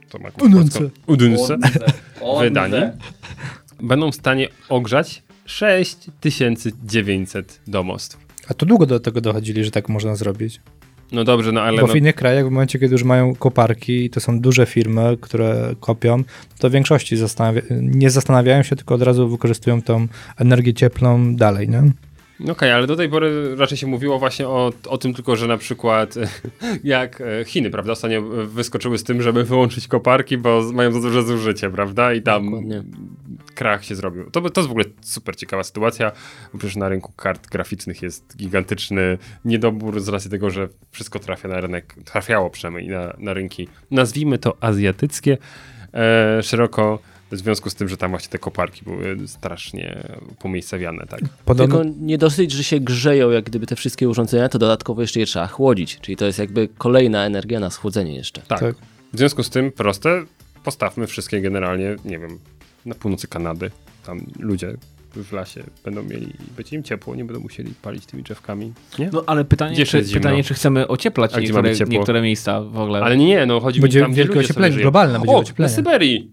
to 0.08 0.18
ma 0.18 0.24
jakąś 0.24 0.42
Odense. 0.54 0.78
polską- 0.78 0.90
Odense 1.06 1.58
w 2.50 2.52
Danii, 2.52 2.80
będą 3.82 4.12
w 4.12 4.14
stanie 4.14 4.48
ogrzać 4.68 5.22
6900 5.46 7.60
domostw. 7.66 8.18
A 8.48 8.54
to 8.54 8.66
długo 8.66 8.86
do 8.86 9.00
tego 9.00 9.20
dochodzili, 9.20 9.64
że 9.64 9.70
tak 9.70 9.88
można 9.88 10.16
zrobić. 10.16 10.60
No 11.12 11.24
dobrze, 11.24 11.52
no 11.52 11.60
ale 11.60 11.80
Bo 11.80 11.86
no, 11.86 11.92
w 11.92 11.96
innych 11.96 12.14
krajach, 12.14 12.46
w 12.46 12.50
momencie, 12.50 12.78
kiedy 12.78 12.92
już 12.92 13.02
mają 13.02 13.34
koparki 13.34 14.04
i 14.04 14.10
to 14.10 14.20
są 14.20 14.40
duże 14.40 14.66
firmy, 14.66 15.16
które 15.20 15.74
kopią, 15.80 16.22
to 16.58 16.70
w 16.70 16.72
większości 16.72 17.16
zastanawia 17.16 17.62
nie 17.80 18.10
zastanawiają 18.10 18.62
się, 18.62 18.76
tylko 18.76 18.94
od 18.94 19.02
razu 19.02 19.28
wykorzystują 19.28 19.82
tą 19.82 20.06
energię 20.38 20.74
cieplną 20.74 21.36
dalej, 21.36 21.68
nie? 21.68 21.82
Okej, 22.40 22.72
ale 22.72 22.86
do 22.86 22.96
tej 22.96 23.08
pory 23.08 23.56
raczej 23.56 23.78
się 23.78 23.86
mówiło 23.86 24.18
właśnie 24.18 24.48
o, 24.48 24.72
o 24.88 24.98
tym 24.98 25.14
tylko, 25.14 25.36
że 25.36 25.46
na 25.46 25.56
przykład 25.56 26.14
jak 26.84 27.20
e, 27.20 27.44
Chiny, 27.44 27.70
prawda, 27.70 27.92
ostatnio 27.92 28.22
wyskoczyły 28.46 28.98
z 28.98 29.04
tym, 29.04 29.22
żeby 29.22 29.44
wyłączyć 29.44 29.88
koparki, 29.88 30.38
bo 30.38 30.62
mają 30.72 30.92
za 30.92 31.00
duże 31.00 31.22
zużycie, 31.22 31.70
prawda, 31.70 32.12
i 32.12 32.22
tam 32.22 32.44
Dokładnie. 32.44 32.82
krach 33.54 33.84
się 33.84 33.94
zrobił. 33.94 34.30
To, 34.30 34.50
to 34.50 34.60
jest 34.60 34.68
w 34.68 34.70
ogóle 34.70 34.84
super 35.00 35.36
ciekawa 35.36 35.64
sytuacja, 35.64 36.12
bo 36.52 36.58
przecież 36.58 36.76
na 36.76 36.88
rynku 36.88 37.12
kart 37.12 37.46
graficznych 37.46 38.02
jest 38.02 38.36
gigantyczny 38.36 39.18
niedobór 39.44 40.00
z 40.00 40.08
racji 40.08 40.30
tego, 40.30 40.50
że 40.50 40.68
wszystko 40.90 41.18
trafia 41.18 41.48
na 41.48 41.60
rynek, 41.60 41.94
trafiało 42.04 42.50
przynajmniej 42.50 42.88
na, 42.88 43.12
na 43.18 43.34
rynki, 43.34 43.68
nazwijmy 43.90 44.38
to 44.38 44.56
azjatyckie, 44.60 45.38
e, 45.94 46.42
szeroko, 46.42 46.98
w 47.32 47.36
związku 47.36 47.70
z 47.70 47.74
tym, 47.74 47.88
że 47.88 47.96
tam 47.96 48.10
właśnie 48.10 48.28
te 48.30 48.38
koparki 48.38 48.84
były 48.84 49.28
strasznie 49.28 50.02
pomiejscowiane, 50.38 51.06
tak. 51.06 51.20
Podobno, 51.44 51.78
Tylko 51.78 51.96
nie 52.00 52.18
dosyć, 52.18 52.52
że 52.52 52.64
się 52.64 52.80
grzeją 52.80 53.30
jak 53.30 53.44
gdyby 53.44 53.66
te 53.66 53.76
wszystkie 53.76 54.08
urządzenia, 54.08 54.48
to 54.48 54.58
dodatkowo 54.58 55.00
jeszcze 55.00 55.20
je 55.20 55.26
trzeba 55.26 55.46
chłodzić, 55.46 56.00
czyli 56.00 56.16
to 56.16 56.26
jest 56.26 56.38
jakby 56.38 56.68
kolejna 56.78 57.24
energia 57.24 57.60
na 57.60 57.70
schłodzenie 57.70 58.14
jeszcze. 58.14 58.42
Tak. 58.42 58.60
Tak. 58.60 58.76
W 59.12 59.18
związku 59.18 59.42
z 59.42 59.50
tym 59.50 59.72
proste, 59.72 60.24
postawmy 60.64 61.06
wszystkie 61.06 61.40
generalnie, 61.40 61.96
nie 62.04 62.18
wiem, 62.18 62.38
na 62.86 62.94
północy 62.94 63.28
Kanady. 63.28 63.70
Tam 64.06 64.26
ludzie 64.38 64.74
w 65.24 65.32
lasie 65.32 65.62
będą 65.84 66.02
mieli, 66.02 66.32
będzie 66.56 66.76
im 66.76 66.82
ciepło, 66.82 67.14
nie 67.14 67.24
będą 67.24 67.42
musieli 67.42 67.72
palić 67.82 68.06
tymi 68.06 68.22
drzewkami. 68.22 68.72
Nie? 68.98 69.10
No 69.12 69.24
ale 69.26 69.44
pytanie, 69.44 69.86
czy, 69.86 70.02
pytanie 70.02 70.44
czy 70.44 70.54
chcemy 70.54 70.88
ocieplać 70.88 71.36
niektóre, 71.36 71.72
niektóre 71.88 72.22
miejsca 72.22 72.60
w 72.60 72.78
ogóle. 72.78 73.00
Ale 73.02 73.16
nie, 73.16 73.26
nie, 73.26 73.46
no 73.46 73.60
chodzi 73.60 73.80
Będzie 73.80 73.98
mi 73.98 74.04
tam, 74.04 74.14
wielkie 74.14 74.40
ocieplenie, 74.40 74.76
globalne 74.76 75.18
będzie 75.18 75.34
o, 75.34 75.38
ocieplenie. 75.38 75.70
na 75.70 75.76
Syberii! 75.76 76.32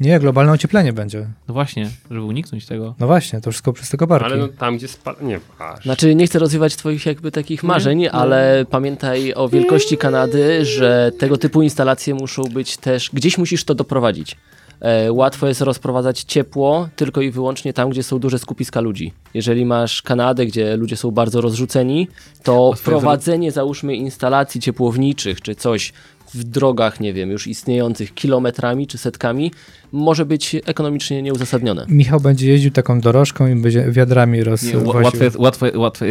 nie, 0.00 0.20
globalne 0.20 0.52
ocieplenie 0.52 0.92
będzie. 0.92 1.28
No 1.48 1.54
właśnie, 1.54 1.90
żeby 2.10 2.22
uniknąć 2.22 2.66
tego. 2.66 2.94
No 2.98 3.06
właśnie, 3.06 3.40
to 3.40 3.50
wszystko 3.50 3.72
przez 3.72 3.88
te 3.88 3.96
koparki. 3.96 4.26
Ale 4.26 4.36
no 4.36 4.48
tam, 4.48 4.76
gdzie 4.76 4.88
spa... 4.88 5.14
Nie, 5.20 5.40
aż. 5.58 5.84
Znaczy, 5.84 6.14
nie 6.14 6.26
chcę 6.26 6.38
rozwijać 6.38 6.76
twoich 6.76 7.06
jakby 7.06 7.30
takich 7.30 7.62
marzeń, 7.62 8.08
ale 8.12 8.66
pamiętaj 8.70 9.34
o 9.34 9.48
wielkości 9.48 9.96
Kanady, 9.96 10.64
że 10.64 11.12
tego 11.18 11.36
typu 11.36 11.62
instalacje 11.62 12.14
muszą 12.14 12.42
być 12.42 12.76
też, 12.76 13.10
gdzieś 13.12 13.38
musisz 13.38 13.64
to 13.64 13.74
doprowadzić. 13.74 14.36
E, 14.80 15.12
łatwo 15.12 15.46
jest 15.46 15.60
rozprowadzać 15.60 16.22
ciepło 16.22 16.88
tylko 16.96 17.20
i 17.20 17.30
wyłącznie 17.30 17.72
tam, 17.72 17.90
gdzie 17.90 18.02
są 18.02 18.18
duże 18.18 18.38
skupiska 18.38 18.80
ludzi. 18.80 19.12
Jeżeli 19.34 19.64
masz 19.64 20.02
Kanadę, 20.02 20.46
gdzie 20.46 20.76
ludzie 20.76 20.96
są 20.96 21.10
bardzo 21.10 21.40
rozrzuceni, 21.40 22.08
to 22.42 22.74
prowadzenie, 22.84 23.52
załóżmy, 23.52 23.96
instalacji 23.96 24.60
ciepłowniczych 24.60 25.40
czy 25.40 25.54
coś 25.54 25.92
w 26.34 26.44
drogach, 26.44 27.00
nie 27.00 27.12
wiem, 27.12 27.30
już 27.30 27.46
istniejących 27.46 28.14
kilometrami 28.14 28.86
czy 28.86 28.98
setkami, 28.98 29.52
może 29.92 30.26
być 30.26 30.56
ekonomicznie 30.66 31.22
nieuzasadnione. 31.22 31.86
Michał 31.88 32.20
będzie 32.20 32.48
jeździł 32.50 32.70
taką 32.70 33.00
dorożką 33.00 33.46
i 33.48 33.54
będzie 33.54 33.90
wiadrami 33.92 34.44
roz... 34.44 34.62
Nie, 34.62 34.72
ł- 34.72 34.84
woził. 34.84 35.02
łatwe, 35.04 35.24
jest- 35.24 35.36
łatwe, 35.36 35.78
łatwe, 35.78 36.06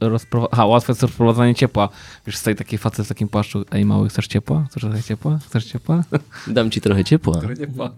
rozpro... 0.00 0.48
Aha, 0.52 0.66
łatwe 0.66 0.90
jest 0.92 1.02
rozprowadzanie 1.02 1.54
ciepła. 1.54 1.88
Wiesz, 2.26 2.36
stoi 2.36 2.54
taki 2.54 2.78
facet 2.78 3.06
w 3.06 3.08
takim 3.08 3.28
płaszczu. 3.28 3.64
Ej, 3.72 3.84
mały, 3.84 4.08
chcesz 4.08 4.26
ciepła? 4.26 4.66
Chcesz 4.70 4.80
trochę 4.82 5.02
ciepła? 5.02 5.38
Chcesz 5.46 5.64
ciepła? 5.64 6.04
Dam 6.46 6.70
ci 6.70 6.80
trochę 6.80 7.04
ciepła. 7.04 7.40
ciepła. 7.58 7.90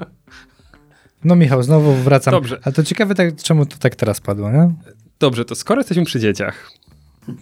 No 1.25 1.37
Michał, 1.37 1.63
znowu 1.63 1.95
wracam. 1.95 2.33
Dobrze. 2.33 2.59
Ale 2.63 2.73
to 2.73 2.83
ciekawe, 2.85 3.15
tak, 3.15 3.37
czemu 3.43 3.67
to 3.67 3.77
tak 3.79 3.97
teraz 3.97 4.21
padło, 4.21 4.51
nie? 4.53 4.75
Dobrze, 5.21 5.45
to 5.45 5.55
skoro 5.55 5.81
jesteśmy 5.81 6.05
przy 6.05 6.21
dzieciach, 6.21 6.71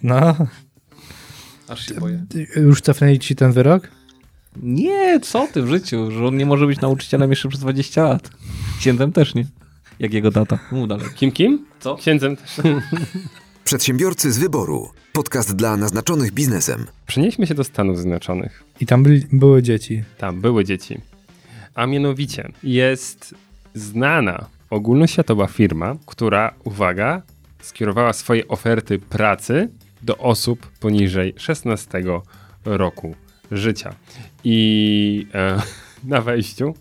No, 0.03 0.35
Aż 1.67 1.85
się 1.87 1.93
boję. 1.93 2.25
już 2.55 2.81
cofnęli 2.81 3.19
ci 3.19 3.35
ten 3.35 3.51
wyrok? 3.51 3.87
Nie, 4.61 5.19
co 5.19 5.47
ty 5.53 5.61
w 5.61 5.67
życiu, 5.67 6.11
że 6.11 6.27
on 6.27 6.37
nie 6.37 6.45
może 6.45 6.67
być 6.67 6.81
nauczycielem 6.81 7.29
jeszcze 7.29 7.49
przez 7.49 7.61
20 7.61 8.03
lat. 8.03 8.29
Księdzem 8.79 9.11
też 9.11 9.35
nie. 9.35 9.45
Jak 9.99 10.13
jego 10.13 10.31
tata. 10.31 10.59
Mów 10.71 10.87
dalej. 10.87 11.05
Kim 11.15 11.31
kim? 11.31 11.65
Co? 11.79 11.95
Księdzem 11.95 12.37
też. 12.37 12.55
Przedsiębiorcy 13.63 14.31
z 14.31 14.37
wyboru. 14.37 14.89
Podcast 15.13 15.55
dla 15.55 15.77
naznaczonych 15.77 16.31
biznesem. 16.31 16.85
Przenieśmy 17.07 17.47
się 17.47 17.53
do 17.53 17.63
Stanów 17.63 17.97
Zjednoczonych. 17.97 18.63
I 18.79 18.85
tam 18.85 19.03
byli, 19.03 19.25
były 19.31 19.63
dzieci. 19.63 20.03
Tam 20.17 20.41
były 20.41 20.65
dzieci. 20.65 21.01
A 21.75 21.85
mianowicie 21.85 22.51
jest 22.63 23.35
znana 23.73 24.45
ogólnoświatowa 24.69 25.47
firma, 25.47 25.95
która, 26.05 26.53
uwaga, 26.63 27.21
skierowała 27.61 28.13
swoje 28.13 28.47
oferty 28.47 28.99
pracy 28.99 29.69
do 30.03 30.17
osób 30.17 30.71
poniżej 30.79 31.33
16 31.37 32.03
roku 32.65 33.15
życia. 33.51 33.93
I 34.43 35.27
e, 35.33 35.61
na 36.13 36.21
wejściu 36.21 36.73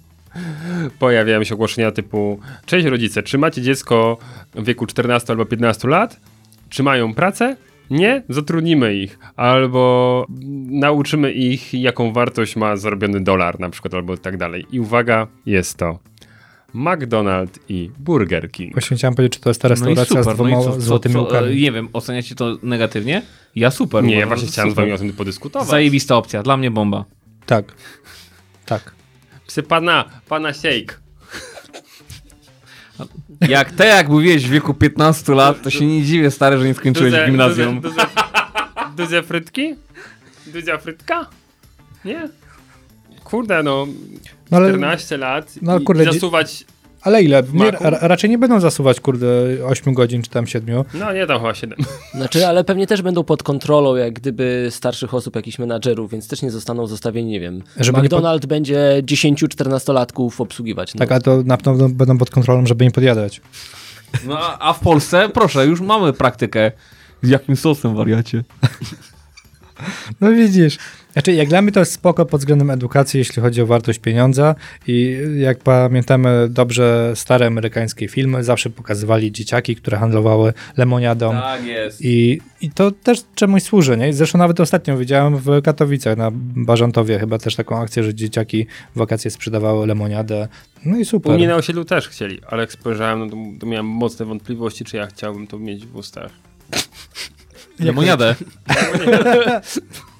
pojawiają 0.99 1.45
się 1.45 1.55
ogłoszenia 1.55 1.91
typu 1.91 2.41
Cześć 2.67 2.87
rodzice, 2.87 3.23
czy 3.23 3.39
macie 3.39 3.63
dziecko 3.63 4.19
w 4.55 4.65
wieku 4.65 4.87
14 4.87 5.33
albo 5.33 5.45
15 5.45 5.89
lat? 5.89 6.21
Czy 6.69 6.83
mają 6.83 7.15
pracę? 7.15 7.57
Nie? 7.91 8.23
Zatrudnimy 8.29 8.95
ich. 8.95 9.19
Albo 9.37 10.27
nauczymy 10.67 11.33
ich, 11.33 11.75
jaką 11.75 12.13
wartość 12.13 12.57
ma 12.57 12.77
zarobiony 12.77 13.21
dolar 13.21 13.61
na 13.61 13.71
przykład, 13.71 13.95
albo 13.95 14.17
tak 14.17 14.37
dalej. 14.37 14.67
I 14.73 14.81
uwaga, 14.81 15.27
jest 15.47 15.77
to 15.77 15.99
McDonald's 16.75 17.59
i 17.69 17.91
Burger 17.99 18.51
King. 18.51 18.73
Właśnie 18.73 18.97
chciałem 18.97 19.15
powiedzieć, 19.15 19.33
czy 19.39 19.41
to 19.41 19.51
jest 19.51 19.63
ta 19.63 19.69
restauracja 19.69 20.23
z 20.23 20.27
no 20.27 20.35
dwoma 20.35 20.51
i 20.51 20.55
co- 20.55 20.63
co- 20.73 20.81
złotymi 20.81 21.15
co- 21.15 21.21
łukami. 21.23 21.57
Nie 21.61 21.73
wiem, 21.73 21.89
oceniacie 21.93 22.35
to 22.35 22.57
negatywnie? 22.63 23.23
Ja 23.57 23.71
super. 23.71 24.05
Nie, 24.05 24.17
ja 24.17 24.27
właśnie 24.27 24.49
chciałem 24.49 24.71
z 24.71 24.73
super. 24.73 24.85
wami 24.85 24.95
o 24.95 24.99
tym 24.99 25.13
podyskutować. 25.13 25.69
Zajebista 25.69 26.17
opcja, 26.17 26.43
dla 26.43 26.57
mnie 26.57 26.71
bomba. 26.71 27.05
Tak. 27.47 27.65
Tak. 28.67 28.95
Psy 29.47 29.63
pana, 29.63 30.05
pana 30.29 30.53
shake. 30.53 31.03
Jak 33.49 33.71
te, 33.73 33.87
jak 33.87 34.09
mówiłeś 34.09 34.47
w 34.47 34.51
wieku 34.51 34.75
15 34.75 35.35
lat, 35.35 35.63
to 35.63 35.71
się 35.71 35.87
nie 35.87 36.03
dziwię, 36.03 36.31
stary, 36.31 36.59
że 36.59 36.65
nie 36.67 36.75
skończyłeś 36.75 37.13
Duże- 37.13 37.27
gimnazjum. 37.27 37.81
Duże, 37.81 37.95
duże, 37.95 38.07
duże 38.97 39.23
frytki? 39.23 39.75
Duża 40.47 40.79
frytka? 40.79 41.27
Nie? 42.05 42.29
Kurde, 43.25 43.63
no, 43.63 43.87
No 44.53 44.59
ale, 44.59 44.69
14 44.69 45.17
lat 45.17 45.55
no, 45.63 45.79
i 45.79 45.85
kurde, 45.85 46.05
zasuwać, 46.05 46.65
ale 47.03 47.23
ile? 47.23 47.43
Nie, 47.53 47.71
raczej 47.81 48.31
nie 48.31 48.39
będą 48.39 48.61
zasuwać, 48.61 49.01
kurde, 49.01 49.27
8 49.67 49.95
godzin 49.95 50.23
czy 50.23 50.31
tam 50.31 50.47
7. 50.47 50.85
no 50.95 51.13
nie 51.13 51.27
tam 51.27 51.39
chyba 51.39 51.55
7. 51.55 51.79
Znaczy, 52.15 52.47
ale 52.47 52.65
pewnie 52.65 52.87
też 52.87 53.03
będą 53.03 53.25
pod 53.25 53.43
kontrolą, 53.43 53.97
jak 53.97 54.13
gdyby 54.13 54.67
starszych 54.71 55.15
osób, 55.15 55.37
jakichś 55.37 55.59
menadżerów, 55.59 56.11
więc 56.11 56.29
też 56.29 56.43
nie 56.43 56.51
zostaną 56.51 56.87
zostawieni, 56.87 57.31
nie 57.31 57.41
wiem. 57.41 57.63
Żeby 57.77 57.87
nie 57.87 57.93
pod- 57.93 58.19
McDonald 58.19 58.47
będzie 58.47 59.03
10-14-latków 59.03 60.31
obsługiwać. 60.41 60.95
No. 60.95 60.99
Tak, 60.99 61.13
a 61.13 61.21
to 61.21 61.43
na 61.43 61.57
pewno 61.57 61.89
będą 61.89 62.19
pod 62.19 62.31
kontrolą, 62.31 62.67
żeby 62.67 62.85
nie 62.85 62.91
podjadać. 62.91 63.41
No, 64.27 64.39
a- 64.39 64.59
a 64.59 64.73
w 64.73 64.81
Polsce, 64.81 65.29
proszę, 65.29 65.67
już 65.67 65.81
mamy 65.81 66.13
praktykę. 66.13 66.73
Z 67.23 67.29
jakim 67.29 67.57
sosem, 67.57 67.97
wariacie? 67.97 68.45
No 70.21 70.31
widzisz. 70.31 70.79
Znaczy, 71.13 71.33
jak 71.33 71.49
dla 71.49 71.63
mnie 71.63 71.73
to 71.73 71.81
jest 71.81 71.93
spoko 71.93 72.27
pod 72.27 72.41
względem 72.41 72.71
edukacji, 72.71 73.19
jeśli 73.19 73.43
chodzi 73.43 73.63
o 73.63 73.67
wartość 73.67 73.99
pieniądza 73.99 74.55
i 74.87 75.19
jak 75.39 75.59
pamiętamy 75.59 76.49
dobrze 76.49 77.13
stare 77.15 77.47
amerykańskie 77.47 78.09
filmy, 78.09 78.45
zawsze 78.45 78.71
pokazywali 78.71 79.33
dzieciaki, 79.33 79.77
które 79.77 79.99
handlowały 79.99 80.53
lemoniadą 80.77 81.33
Tak 81.33 81.65
jest. 81.65 82.01
i, 82.05 82.41
i 82.61 82.71
to 82.71 82.91
też 82.91 83.19
czemuś 83.35 83.63
służy, 83.63 83.97
nie? 83.97 84.13
Zresztą 84.13 84.39
nawet 84.39 84.61
ostatnio 84.61 84.97
widziałem 84.97 85.37
w 85.37 85.63
Katowicach 85.63 86.17
na 86.17 86.31
Bażantowie 86.57 87.19
chyba 87.19 87.39
też 87.39 87.57
taką 87.57 87.79
akcję, 87.81 88.05
że 88.05 88.15
dzieciaki 88.15 88.67
w 88.95 88.99
wakacje 88.99 89.31
sprzedawały 89.31 89.87
lemoniadę. 89.87 90.49
No 90.85 90.97
i 90.97 91.01
U 91.01 91.05
super. 91.05 91.33
mnie 91.33 91.49
na 91.49 91.55
osiedlu 91.55 91.85
też 91.85 92.09
chcieli, 92.09 92.41
ale 92.47 92.61
jak 92.63 92.73
spojrzałem, 92.73 93.19
no 93.19 93.27
to, 93.31 93.37
to 93.61 93.67
miałem 93.67 93.87
mocne 93.87 94.27
wątpliwości, 94.27 94.85
czy 94.85 94.97
ja 94.97 95.07
chciałbym 95.07 95.47
to 95.47 95.59
mieć 95.59 95.87
w 95.87 95.97
ustach. 95.97 96.33
Lemoniadę. 97.81 98.35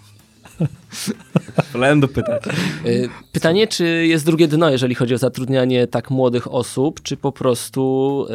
Wolałem 1.73 2.01
dopytać. 2.01 2.43
Y, 2.87 3.09
Pytanie, 3.33 3.67
czy 3.67 4.07
jest 4.07 4.27
drugie 4.27 4.49
dno, 4.49 4.71
jeżeli 4.71 4.95
chodzi 4.95 5.15
o 5.15 5.19
zatrudnianie 5.19 5.87
tak 5.87 6.11
młodych 6.11 6.53
osób, 6.55 7.03
czy 7.03 7.17
po 7.17 7.33
prostu 7.33 8.27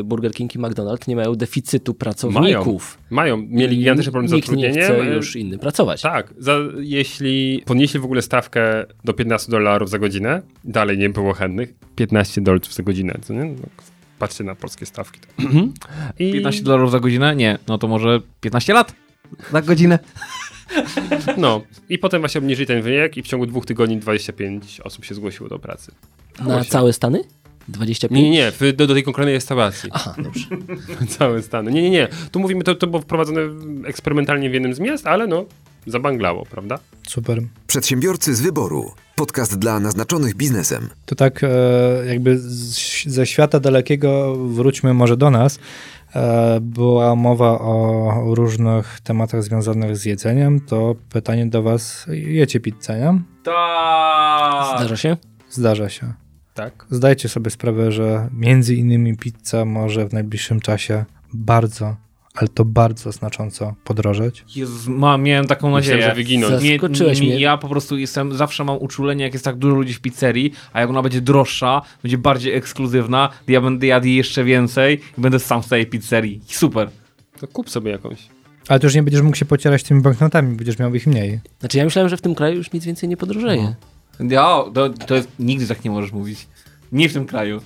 y, 0.00 0.04
Burger 0.04 0.32
King 0.32 0.54
i 0.54 0.58
McDonald's 0.58 1.08
nie 1.08 1.16
mają 1.16 1.34
deficytu 1.34 1.94
pracowników? 1.94 2.98
Mają, 3.10 3.36
mieli 3.36 3.76
gigantyczny 3.76 4.12
problem 4.12 4.28
z 4.28 4.32
Nikt 4.32 4.52
nie 4.52 4.72
zatrudnieniem. 4.72 5.04
chce 5.04 5.14
już 5.14 5.36
inny 5.36 5.58
pracować. 5.58 6.02
Tak, 6.02 6.34
za, 6.38 6.58
jeśli 6.80 7.62
podnieśli 7.66 8.00
w 8.00 8.04
ogóle 8.04 8.22
stawkę 8.22 8.84
do 9.04 9.12
15 9.12 9.52
dolarów 9.52 9.90
za 9.90 9.98
godzinę, 9.98 10.42
dalej 10.64 10.98
nie 10.98 11.10
było 11.10 11.32
chętnych. 11.32 11.74
15 11.96 12.40
dolarów 12.40 12.74
za 12.74 12.82
godzinę, 12.82 13.18
co 13.22 13.32
nie? 13.32 13.44
No, 13.44 13.54
patrzcie 14.18 14.44
na 14.44 14.54
polskie 14.54 14.86
stawki. 14.86 15.20
To. 15.20 15.42
I 16.18 16.32
15 16.32 16.62
dolarów 16.62 16.90
za 16.90 17.00
godzinę? 17.00 17.36
Nie, 17.36 17.58
no 17.68 17.78
to 17.78 17.88
może 17.88 18.20
15 18.40 18.72
lat 18.72 19.01
za 19.52 19.62
godzinę. 19.62 19.98
No, 21.36 21.60
i 21.88 21.98
potem 21.98 22.22
właśnie 22.22 22.38
obniżyli 22.38 22.66
ten 22.66 22.82
wiek 22.82 23.16
i 23.16 23.22
w 23.22 23.26
ciągu 23.26 23.46
dwóch 23.46 23.66
tygodni 23.66 23.96
25 23.96 24.80
osób 24.80 25.04
się 25.04 25.14
zgłosiło 25.14 25.48
do 25.48 25.58
pracy. 25.58 25.92
Na 26.40 26.64
całe 26.64 26.92
Stany? 26.92 27.24
25? 27.68 28.22
Nie, 28.22 28.30
nie, 28.30 28.36
nie, 28.36 28.52
w, 28.52 28.76
do, 28.76 28.86
do 28.86 28.94
tej 28.94 29.02
konkretnej 29.02 29.34
restauracji. 29.34 29.90
Aha, 29.92 30.14
dobrze. 30.18 30.46
Całe 31.18 31.42
Stany. 31.42 31.72
Nie, 31.72 31.82
nie, 31.82 31.90
nie. 31.90 32.08
Tu 32.30 32.40
mówimy, 32.40 32.64
to, 32.64 32.74
to 32.74 32.86
było 32.86 33.02
wprowadzone 33.02 33.40
eksperymentalnie 33.84 34.50
w 34.50 34.54
jednym 34.54 34.74
z 34.74 34.80
miast, 34.80 35.06
ale 35.06 35.26
no, 35.26 35.44
zabanglało, 35.86 36.46
prawda? 36.46 36.78
Super. 37.08 37.42
Przedsiębiorcy 37.66 38.34
z 38.34 38.40
wyboru. 38.40 38.92
Podcast 39.16 39.58
dla 39.58 39.80
naznaczonych 39.80 40.34
biznesem. 40.34 40.88
To 41.06 41.14
tak 41.14 41.44
e, 41.44 41.48
jakby 42.06 42.38
z, 42.38 43.04
ze 43.06 43.26
świata 43.26 43.60
dalekiego 43.60 44.36
wróćmy 44.36 44.94
może 44.94 45.16
do 45.16 45.30
nas. 45.30 45.58
E, 46.14 46.58
była 46.60 47.16
mowa 47.16 47.58
o 47.58 48.34
różnych 48.34 49.00
tematach 49.00 49.42
związanych 49.42 49.96
z 49.96 50.04
jedzeniem. 50.04 50.60
To 50.60 50.94
pytanie 51.10 51.46
do 51.46 51.62
was, 51.62 52.06
jecie 52.08 52.60
pizzę, 52.60 53.00
nie? 53.00 53.22
Tak. 53.42 54.78
Zdarza 54.78 54.96
się? 54.96 55.16
Zdarza 55.50 55.88
się. 55.88 56.12
Tak. 56.54 56.86
Zdajcie 56.90 57.28
sobie 57.28 57.50
sprawę, 57.50 57.92
że 57.92 58.28
między 58.32 58.74
innymi 58.74 59.16
pizza 59.16 59.64
może 59.64 60.08
w 60.08 60.12
najbliższym 60.12 60.60
czasie 60.60 61.04
bardzo, 61.34 61.96
ale 62.34 62.48
to 62.48 62.64
bardzo 62.64 63.12
znacząco 63.12 63.74
podrożeć. 63.84 64.44
Jezus, 64.56 64.86
ma, 64.86 65.18
miałem 65.18 65.46
taką 65.46 65.70
Myślałem, 65.70 66.00
nadzieję. 66.00 66.02
że 66.02 66.14
wyginąć. 66.14 66.62
Nie, 66.62 66.70
Zaskoczyłeś 66.72 67.20
nie, 67.20 67.26
mnie. 67.26 67.40
Ja 67.40 67.58
po 67.58 67.68
prostu 67.68 67.98
jestem, 67.98 68.36
zawsze 68.36 68.64
mam 68.64 68.78
uczulenie, 68.78 69.24
jak 69.24 69.32
jest 69.32 69.44
tak 69.44 69.56
dużo 69.56 69.74
ludzi 69.76 69.94
w 69.94 70.00
pizzerii, 70.00 70.52
a 70.72 70.80
jak 70.80 70.90
ona 70.90 71.02
będzie 71.02 71.20
droższa, 71.20 71.82
będzie 72.02 72.18
bardziej 72.18 72.54
ekskluzywna, 72.54 73.28
ja 73.48 73.60
będę 73.60 73.86
jadł 73.86 74.06
jej 74.06 74.16
jeszcze 74.16 74.44
więcej 74.44 75.00
i 75.18 75.20
będę 75.20 75.38
sam 75.38 75.62
z 75.62 75.68
tej 75.68 75.86
pizzerii. 75.86 76.40
Super. 76.46 76.90
To 77.40 77.48
kup 77.48 77.70
sobie 77.70 77.90
jakąś. 77.90 78.18
Ale 78.68 78.80
to 78.80 78.86
już 78.86 78.94
nie 78.94 79.02
będziesz 79.02 79.22
mógł 79.22 79.36
się 79.36 79.44
pocierać 79.44 79.82
tymi 79.82 80.02
banknotami, 80.02 80.56
będziesz 80.56 80.78
miał 80.78 80.94
ich 80.94 81.06
mniej. 81.06 81.40
Znaczy 81.60 81.78
ja 81.78 81.84
myślałem, 81.84 82.08
że 82.08 82.16
w 82.16 82.20
tym 82.22 82.34
kraju 82.34 82.56
już 82.56 82.72
nic 82.72 82.84
więcej 82.84 83.08
nie 83.08 83.16
podrożeje. 83.16 83.74
Ja, 84.20 84.64
to, 84.74 84.88
to 84.88 85.14
jest, 85.14 85.28
nigdy 85.38 85.66
tak 85.66 85.84
nie 85.84 85.90
możesz 85.90 86.12
mówić. 86.12 86.46
Nie 86.92 87.08
w 87.08 87.12
tym 87.12 87.26
kraju. 87.26 87.60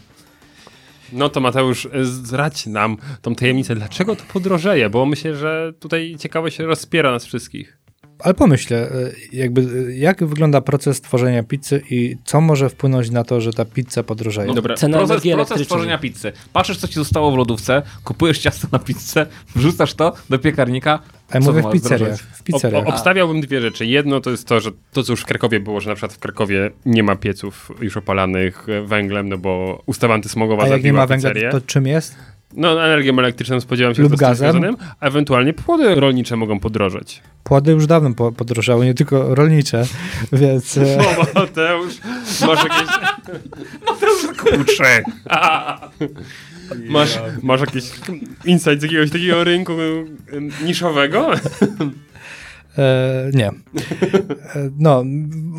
No 1.13 1.29
to 1.29 1.41
Mateusz, 1.41 1.89
zdradź 2.03 2.67
nam 2.67 2.97
tą 3.23 3.35
tajemnicę, 3.35 3.75
dlaczego 3.75 4.17
to 4.17 4.23
podrożeje, 4.33 4.91
bo 4.91 5.07
myślę, 5.07 5.37
że 5.37 5.73
tutaj 5.81 6.17
ciekawość 6.19 6.59
rozpiera 6.59 7.11
nas 7.11 7.25
wszystkich. 7.25 7.79
Ale 8.19 8.35
pomyśl, 8.35 8.75
e, 8.75 8.89
jakby, 9.33 9.61
e, 9.61 9.97
jak 9.97 10.25
wygląda 10.25 10.61
proces 10.61 11.01
tworzenia 11.01 11.43
pizzy 11.43 11.83
i 11.91 12.17
co 12.25 12.41
może 12.41 12.69
wpłynąć 12.69 13.11
na 13.11 13.25
to, 13.25 13.41
że 13.41 13.53
ta 13.53 13.65
pizza 13.65 14.03
podrożeje? 14.03 14.49
No 14.49 14.55
dobra, 14.55 14.75
Cena 14.75 14.99
Proces, 14.99 15.23
proces 15.23 15.67
tworzenia 15.67 15.99
pizzy. 15.99 16.33
Patrzysz, 16.53 16.79
co 16.79 16.89
ci 16.89 16.95
zostało 16.95 17.33
w 17.33 17.37
lodówce, 17.37 17.83
kupujesz 18.05 18.39
ciasto 18.39 18.69
na 18.73 18.79
pizzę, 18.79 19.27
wrzucasz 19.57 19.95
to 19.95 20.13
do 20.31 20.39
piekarnika. 20.39 20.99
A 21.31 21.39
ja 21.39 21.41
mówię 21.41 21.63
w 21.63 21.71
pizzeriach. 21.73 22.19
W 22.21 22.43
pizzeriach. 22.43 22.87
obstawiałbym 22.87 23.41
dwie 23.41 23.61
rzeczy. 23.61 23.87
Jedno 23.87 24.21
to 24.21 24.31
jest 24.31 24.49
to, 24.49 24.61
że 24.61 24.71
to, 24.93 25.03
co 25.03 25.13
już 25.13 25.21
w 25.21 25.25
Krakowie 25.25 25.61
było, 25.61 25.81
że 25.81 25.91
na 25.91 25.95
przykład 25.97 26.13
w 26.13 26.19
Krakowie 26.19 26.71
nie 26.87 27.03
ma 27.03 27.17
pieców 27.17 27.73
już 27.81 27.97
opalanych 27.97 28.67
e, 28.69 28.83
węglem, 28.83 29.29
no 29.29 29.39
bo 29.39 29.83
ustawa 29.87 30.15
antysmogowa 30.15 30.63
A 30.63 30.69
jak 30.69 30.85
nie 30.85 30.93
ma 30.93 31.07
węgla, 31.07 31.31
pizzerię. 31.31 31.51
to 31.51 31.61
czym 31.61 31.87
jest? 31.87 32.17
No 32.55 32.85
energią 32.85 33.19
elektryczną 33.19 33.61
spodziewam 33.61 33.95
się, 33.95 34.03
Lub 34.03 34.13
że 34.13 34.17
to 34.17 34.17
z 34.17 34.21
tym 34.21 34.29
gazem. 34.29 34.51
związanym, 34.51 34.77
a 35.01 35.07
ewentualnie 35.07 35.53
płody 35.53 35.95
rolnicze 35.95 36.37
mogą 36.37 36.61
podrożeć. 36.61 37.23
Płody 37.45 37.73
już 37.73 37.87
dawno 37.87 38.15
po- 38.15 38.33
podrożały, 38.33 38.85
nie 38.85 38.95
tylko 38.95 39.35
rolnicze, 39.35 39.85
więc... 40.33 40.79
e, 40.79 40.99
O, 40.99 41.27
Mateusz, 41.41 41.95
masz 42.47 42.65
jakieś... 42.65 42.89
Kurczę. 44.39 45.03
Masz, 46.89 47.19
masz 47.43 47.61
jakiś 47.61 47.91
insight 48.45 48.81
z 48.81 48.83
jakiegoś 48.83 49.11
takiego 49.11 49.45
rynku 49.45 49.73
em, 50.33 50.51
niszowego? 50.65 51.31
E, 52.79 53.31
nie. 53.35 53.47
E, 53.49 53.53
no, 54.79 55.05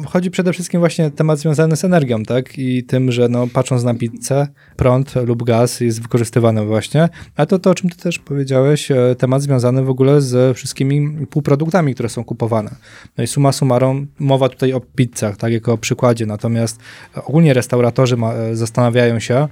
chodzi 0.05 0.31
przede 0.31 0.53
wszystkim 0.53 0.79
właśnie 0.79 1.11
temat 1.11 1.39
związany 1.39 1.75
z 1.75 1.83
energią, 1.83 2.23
tak? 2.23 2.57
I 2.57 2.83
tym, 2.83 3.11
że 3.11 3.29
no, 3.29 3.47
patrząc 3.47 3.83
na 3.83 3.93
pizzę, 3.93 4.47
prąd 4.75 5.15
lub 5.15 5.43
gaz 5.43 5.79
jest 5.79 6.01
wykorzystywany 6.01 6.65
właśnie. 6.65 7.09
A 7.35 7.45
to 7.45 7.59
to, 7.59 7.69
o 7.69 7.75
czym 7.75 7.89
ty 7.89 7.97
też 7.97 8.19
powiedziałeś, 8.19 8.91
e, 8.91 9.15
temat 9.17 9.41
związany 9.41 9.83
w 9.83 9.89
ogóle 9.89 10.21
z 10.21 10.57
wszystkimi 10.57 11.25
półproduktami, 11.27 11.93
które 11.93 12.09
są 12.09 12.23
kupowane. 12.23 12.75
No 13.17 13.23
i 13.23 13.27
suma 13.27 13.51
summarum, 13.51 14.07
mowa 14.19 14.49
tutaj 14.49 14.73
o 14.73 14.79
pizzach, 14.79 15.37
tak, 15.37 15.53
jako 15.53 15.73
o 15.73 15.77
przykładzie. 15.77 16.25
Natomiast 16.25 16.79
ogólnie 17.25 17.53
restauratorzy 17.53 18.17
ma, 18.17 18.33
e, 18.33 18.55
zastanawiają 18.55 19.19
się, 19.19 19.47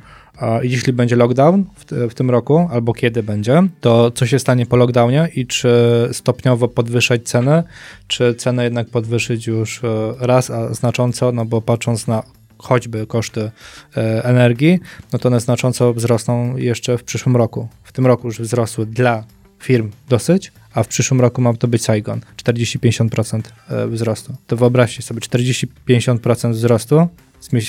jeśli 0.61 0.93
będzie 0.93 1.15
lockdown 1.15 1.63
w, 1.75 2.11
w, 2.11 2.13
tym 2.13 2.29
roku, 2.29 2.69
albo 2.71 2.93
kiedy 2.93 3.23
będzie, 3.23 3.63
to 3.81 4.11
co 4.11 4.25
się 4.25 4.39
stanie 4.39 4.65
po 4.65 4.75
lockdownie 4.75 5.29
i 5.35 5.47
czy 5.47 5.69
stopniowo 6.11 6.67
podwyższać 6.67 7.23
cenę, 7.23 7.63
czy 8.07 8.35
cenę 8.35 8.63
jednak 8.63 8.89
podwyższyć 8.89 9.47
już 9.47 9.83
e, 9.83 10.13
raz, 10.19 10.49
a 10.49 10.73
znacząco, 10.73 11.31
no 11.31 11.45
bo 11.45 11.61
patrząc 11.61 12.07
na 12.07 12.23
choćby 12.57 13.07
koszty 13.07 13.51
e, 13.97 14.23
energii, 14.23 14.79
no 15.13 15.19
to 15.19 15.29
one 15.29 15.39
znacząco 15.39 15.93
wzrosną 15.93 16.57
jeszcze 16.57 16.97
w 16.97 17.03
przyszłym 17.03 17.35
roku. 17.35 17.67
W 17.83 17.91
tym 17.91 18.05
roku 18.05 18.27
już 18.27 18.39
wzrosły 18.39 18.85
dla 18.85 19.23
firm 19.59 19.91
dosyć, 20.09 20.51
a 20.73 20.83
w 20.83 20.87
przyszłym 20.87 21.21
roku 21.21 21.41
ma 21.41 21.53
to 21.53 21.67
być 21.67 21.83
Saigon, 21.83 22.21
40-50% 22.43 23.41
e, 23.69 23.87
wzrostu. 23.87 24.33
To 24.47 24.57
wyobraźcie 24.57 25.01
sobie, 25.01 25.19
40-50% 25.19 26.51
wzrostu 26.51 27.07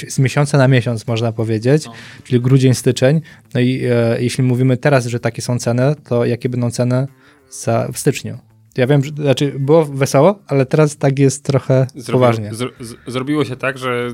z, 0.08 0.18
miesiąca 0.18 0.58
na 0.58 0.68
miesiąc, 0.68 1.06
można 1.06 1.32
powiedzieć, 1.32 1.86
no. 1.86 1.92
czyli 2.24 2.40
grudzień, 2.40 2.74
styczeń. 2.74 3.20
No 3.54 3.60
i 3.60 3.84
e, 3.84 4.22
jeśli 4.22 4.44
mówimy 4.44 4.76
teraz, 4.76 5.06
że 5.06 5.20
takie 5.20 5.42
są 5.42 5.58
ceny, 5.58 5.94
to 6.08 6.24
jakie 6.24 6.48
będą 6.48 6.70
ceny 6.70 7.06
za, 7.50 7.88
w 7.92 7.98
styczniu? 7.98 8.38
Ja 8.76 8.86
wiem, 8.86 9.04
że 9.04 9.10
znaczy 9.10 9.54
było 9.58 9.84
wesoło, 9.84 10.38
ale 10.46 10.66
teraz 10.66 10.96
tak 10.96 11.18
jest 11.18 11.44
trochę 11.44 11.86
poważnie. 12.12 12.54
Z, 12.54 12.74
z, 12.80 12.94
zrobiło 13.06 13.44
się 13.44 13.56
tak, 13.56 13.78
że 13.78 14.08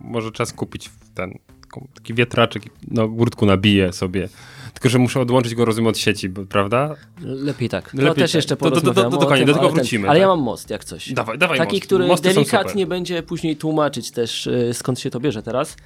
może 0.00 0.32
czas 0.32 0.52
kupić 0.52 0.90
ten 1.14 1.32
taki 1.94 2.14
wietraczek, 2.14 2.62
no 2.90 3.08
górtku 3.08 3.46
nabije 3.46 3.92
sobie 3.92 4.28
tylko, 4.74 4.88
że 4.88 4.98
muszę 4.98 5.20
odłączyć 5.20 5.54
go, 5.54 5.64
rozumiem, 5.64 5.88
od 5.88 5.98
sieci, 5.98 6.30
prawda? 6.30 6.96
Lepiej 7.20 7.68
tak. 7.68 7.94
Lepiej 7.94 8.14
też 8.14 8.32
tak. 8.32 8.38
jeszcze 8.38 8.56
porozmawiamy. 8.56 8.94
Do, 8.94 9.02
do, 9.02 9.10
do, 9.10 9.26
do, 9.26 9.36
do, 9.36 9.46
do 9.46 9.54
tego 9.54 9.70
wrócimy. 9.70 10.08
ale 10.08 10.18
tak? 10.18 10.20
ja 10.20 10.28
mam 10.28 10.40
most, 10.40 10.70
jak 10.70 10.84
coś. 10.84 11.12
Dawaj, 11.12 11.38
dawaj 11.38 11.58
Taki, 11.58 11.76
most. 11.76 11.86
który 11.86 12.06
Mosty 12.06 12.34
delikatnie 12.34 12.86
będzie 12.86 13.22
później 13.22 13.56
tłumaczyć 13.56 14.10
też, 14.10 14.46
y, 14.46 14.70
skąd 14.74 15.00
się 15.00 15.10
to 15.10 15.20
bierze 15.20 15.42
teraz. 15.42 15.76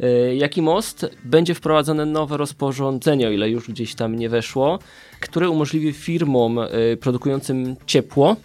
Y, 0.00 0.34
jaki 0.36 0.62
most? 0.62 1.06
Będzie 1.24 1.54
wprowadzone 1.54 2.06
nowe 2.06 2.36
rozporządzenie, 2.36 3.28
o 3.28 3.30
ile 3.30 3.50
już 3.50 3.68
gdzieś 3.68 3.94
tam 3.94 4.16
nie 4.16 4.28
weszło, 4.28 4.78
które 5.20 5.50
umożliwi 5.50 5.92
firmom 5.92 6.58
y, 6.58 6.96
produkującym 7.00 7.76
ciepło 7.86 8.36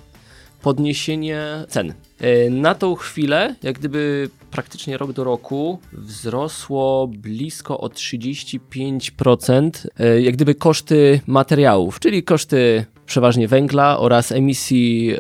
podniesienie 0.61 1.41
cen. 1.67 1.93
E, 2.19 2.49
na 2.49 2.75
tą 2.75 2.95
chwilę, 2.95 3.55
jak 3.63 3.79
gdyby 3.79 4.29
praktycznie 4.51 4.97
rok 4.97 5.13
do 5.13 5.23
roku, 5.23 5.79
wzrosło 5.93 7.07
blisko 7.07 7.79
o 7.79 7.87
35%, 7.87 9.87
e, 9.99 10.21
jak 10.21 10.35
gdyby 10.35 10.55
koszty 10.55 11.21
materiałów, 11.27 11.99
czyli 11.99 12.23
koszty 12.23 12.85
przeważnie 13.05 13.47
węgla 13.47 13.99
oraz 13.99 14.31
emisji 14.31 15.11
e, 15.11 15.17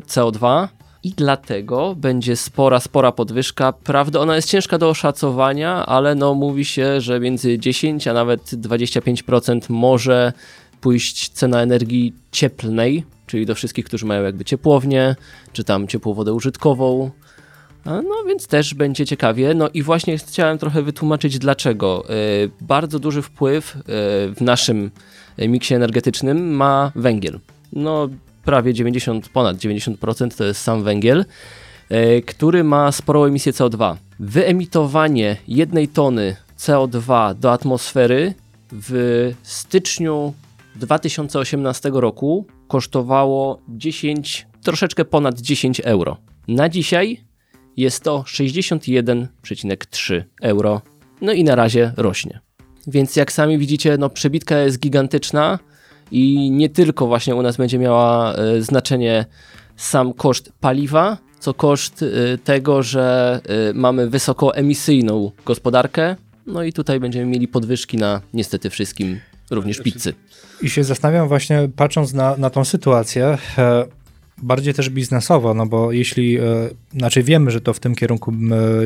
CO2. 0.00 0.68
I 1.02 1.10
dlatego 1.10 1.94
będzie 1.94 2.36
spora, 2.36 2.80
spora 2.80 3.12
podwyżka. 3.12 3.72
Prawda, 3.72 4.20
ona 4.20 4.36
jest 4.36 4.48
ciężka 4.48 4.78
do 4.78 4.88
oszacowania, 4.88 5.86
ale 5.86 6.14
no 6.14 6.34
mówi 6.34 6.64
się, 6.64 7.00
że 7.00 7.20
między 7.20 7.58
10 7.58 8.08
a 8.08 8.12
nawet 8.12 8.42
25% 8.42 9.60
może 9.68 10.32
pójść 10.80 11.28
cena 11.28 11.62
energii 11.62 12.14
cieplnej, 12.32 13.04
czyli 13.26 13.46
do 13.46 13.54
wszystkich, 13.54 13.84
którzy 13.84 14.06
mają 14.06 14.22
jakby 14.22 14.44
ciepłownię, 14.44 15.16
czy 15.52 15.64
tam 15.64 15.88
ciepłą 15.88 16.14
wodę 16.14 16.32
użytkową. 16.32 17.10
No 17.84 18.24
więc 18.28 18.46
też 18.46 18.74
będzie 18.74 19.06
ciekawie. 19.06 19.54
No 19.54 19.68
i 19.74 19.82
właśnie 19.82 20.18
chciałem 20.18 20.58
trochę 20.58 20.82
wytłumaczyć 20.82 21.38
dlaczego. 21.38 22.04
E, 22.08 22.14
bardzo 22.60 22.98
duży 22.98 23.22
wpływ 23.22 23.76
e, 23.76 23.80
w 24.34 24.40
naszym 24.40 24.90
miksie 25.38 25.74
energetycznym 25.74 26.56
ma 26.56 26.92
węgiel. 26.94 27.40
No 27.72 28.08
prawie 28.44 28.74
90, 28.74 29.28
ponad 29.28 29.56
90% 29.56 30.36
to 30.36 30.44
jest 30.44 30.62
sam 30.62 30.82
węgiel, 30.82 31.24
e, 31.88 32.22
który 32.22 32.64
ma 32.64 32.92
sporą 32.92 33.24
emisję 33.24 33.52
CO2. 33.52 33.96
Wyemitowanie 34.20 35.36
jednej 35.48 35.88
tony 35.88 36.36
CO2 36.58 37.34
do 37.34 37.52
atmosfery 37.52 38.34
w 38.72 39.32
styczniu 39.42 40.34
2018 40.76 41.90
roku 41.92 42.46
kosztowało 42.68 43.60
10, 43.68 44.46
troszeczkę 44.62 45.04
ponad 45.04 45.40
10 45.40 45.80
euro. 45.80 46.16
Na 46.48 46.68
dzisiaj 46.68 47.29
jest 47.76 48.04
to 48.04 48.24
61,3 48.26 50.22
euro. 50.42 50.82
No 51.20 51.32
i 51.32 51.44
na 51.44 51.54
razie 51.54 51.92
rośnie. 51.96 52.40
Więc 52.86 53.16
jak 53.16 53.32
sami 53.32 53.58
widzicie, 53.58 53.96
no 53.98 54.10
przebitka 54.10 54.58
jest 54.58 54.80
gigantyczna 54.80 55.58
i 56.10 56.50
nie 56.50 56.68
tylko 56.68 57.06
właśnie 57.06 57.34
u 57.34 57.42
nas 57.42 57.56
będzie 57.56 57.78
miała 57.78 58.34
y, 58.38 58.62
znaczenie 58.62 59.24
sam 59.76 60.12
koszt 60.12 60.52
paliwa, 60.60 61.18
co 61.40 61.54
koszt 61.54 62.02
y, 62.02 62.38
tego, 62.44 62.82
że 62.82 63.40
y, 63.70 63.74
mamy 63.74 64.10
wysokoemisyjną 64.10 65.30
gospodarkę. 65.46 66.16
No 66.46 66.62
i 66.62 66.72
tutaj 66.72 67.00
będziemy 67.00 67.26
mieli 67.26 67.48
podwyżki 67.48 67.96
na 67.96 68.20
niestety 68.34 68.70
wszystkim, 68.70 69.20
również 69.50 69.78
pizzy. 69.78 70.14
I 70.62 70.70
się 70.70 70.84
zastanawiam 70.84 71.28
właśnie, 71.28 71.68
patrząc 71.76 72.12
na, 72.12 72.36
na 72.36 72.50
tą 72.50 72.64
sytuację, 72.64 73.38
e, 73.58 73.84
bardziej 74.42 74.74
też 74.74 74.90
biznesowo, 74.90 75.54
no 75.54 75.66
bo 75.66 75.92
jeśli, 75.92 76.38
e, 76.38 76.42
znaczy 76.92 77.22
wiemy, 77.22 77.50
że 77.50 77.60
to 77.60 77.72
w 77.72 77.80
tym 77.80 77.94
kierunku 77.94 78.32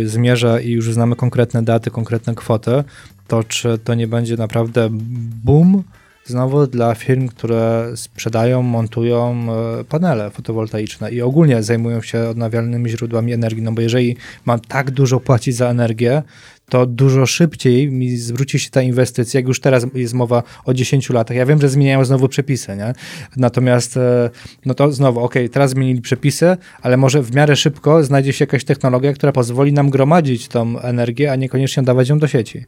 zmierza 0.05 0.61
i 0.61 0.71
już 0.71 0.93
znamy 0.93 1.17
konkretne 1.17 1.63
daty, 1.63 1.91
konkretne 1.91 2.35
kwoty, 2.35 2.85
to 3.29 3.45
czy 3.45 3.79
to 3.79 3.95
nie 3.95 4.07
będzie 4.07 4.37
naprawdę 4.37 4.89
boom 5.45 5.83
znowu 6.27 6.67
dla 6.67 6.95
firm, 6.95 7.29
które 7.29 7.93
sprzedają, 7.95 8.63
montują 8.63 9.47
e, 9.81 9.85
panele 9.85 10.31
fotowoltaiczne 10.31 11.11
i 11.11 11.23
ogólnie 11.23 11.63
zajmują 11.63 12.03
się 12.03 12.29
odnawialnymi 12.29 12.91
źródłami 12.91 13.33
energii, 13.33 13.63
no 13.63 13.73
bo 13.73 13.81
jeżeli 13.81 14.17
mam 14.45 14.61
tak 14.61 14.91
dużo 14.91 15.21
płacić 15.21 15.57
za 15.57 15.69
energię, 15.69 16.23
to 16.69 16.87
dużo 16.87 17.27
szybciej 17.27 17.91
mi 17.91 18.17
zwróci 18.17 18.59
się 18.59 18.71
ta 18.71 18.83
inwestycja, 18.83 19.39
jak 19.39 19.49
już 19.49 19.61
teraz 19.61 19.87
jest 19.95 20.15
mowa 20.15 20.43
o 20.65 20.75
10 20.75 21.11
latach. 21.11 21.37
Ja 21.37 21.47
wiem, 21.47 21.61
że 21.61 21.69
zmieniają 21.69 22.05
znowu 22.05 22.29
przepisy, 22.29 22.77
nie? 22.77 22.93
Natomiast, 23.37 23.97
e, 23.97 24.31
no 24.67 24.75
to 24.75 24.93
znowu, 24.93 25.21
ok, 25.21 25.35
teraz 25.53 25.71
zmienili 25.71 26.01
przepisy, 26.01 26.57
ale 26.83 26.97
może 26.97 27.23
w 27.23 27.35
miarę 27.35 27.57
szybko 27.57 28.05
znajdzie 28.05 28.33
się 28.33 28.43
jakaś 28.43 28.65
technologia, 28.65 29.13
która 29.13 29.33
pozwoli 29.33 29.73
nam 29.73 29.91
gromadzić 29.91 30.49
tą 30.49 30.81
energię, 30.81 31.33
a 31.33 31.37
niekoniecznie 31.37 31.83
dawać 31.83 32.09
ją 32.09 32.19
do 32.19 32.29
sieci. 32.29 32.65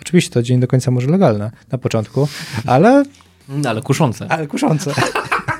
Oczywiście 0.00 0.30
to 0.30 0.42
dzień 0.42 0.60
do 0.60 0.66
końca 0.66 0.90
może 0.90 1.06
legalne 1.06 1.50
na 1.72 1.78
początku, 1.78 2.28
ale... 2.66 3.04
No, 3.48 3.70
ale 3.70 3.82
kuszące. 3.82 4.26
Ale 4.28 4.46
kuszące. 4.46 4.94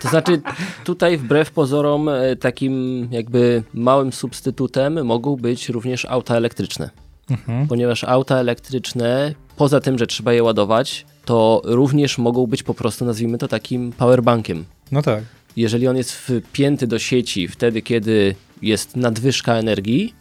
To 0.00 0.08
znaczy, 0.08 0.40
tutaj 0.84 1.16
wbrew 1.16 1.50
pozorom, 1.50 2.08
e, 2.08 2.36
takim 2.36 3.08
jakby 3.10 3.62
małym 3.74 4.12
substytutem 4.12 5.06
mogą 5.06 5.36
być 5.36 5.68
również 5.68 6.04
auta 6.04 6.36
elektryczne. 6.36 6.90
Mhm. 7.30 7.68
Ponieważ 7.68 8.04
auta 8.04 8.36
elektryczne, 8.36 9.34
poza 9.56 9.80
tym, 9.80 9.98
że 9.98 10.06
trzeba 10.06 10.32
je 10.32 10.42
ładować, 10.42 11.06
to 11.24 11.62
również 11.64 12.18
mogą 12.18 12.46
być 12.46 12.62
po 12.62 12.74
prostu, 12.74 13.04
nazwijmy 13.04 13.38
to 13.38 13.48
takim 13.48 13.92
powerbankiem. 13.92 14.64
No 14.92 15.02
tak. 15.02 15.24
Jeżeli 15.56 15.88
on 15.88 15.96
jest 15.96 16.12
wpięty 16.12 16.86
do 16.86 16.98
sieci 16.98 17.48
wtedy, 17.48 17.82
kiedy 17.82 18.34
jest 18.62 18.96
nadwyżka 18.96 19.54
energii, 19.54 20.14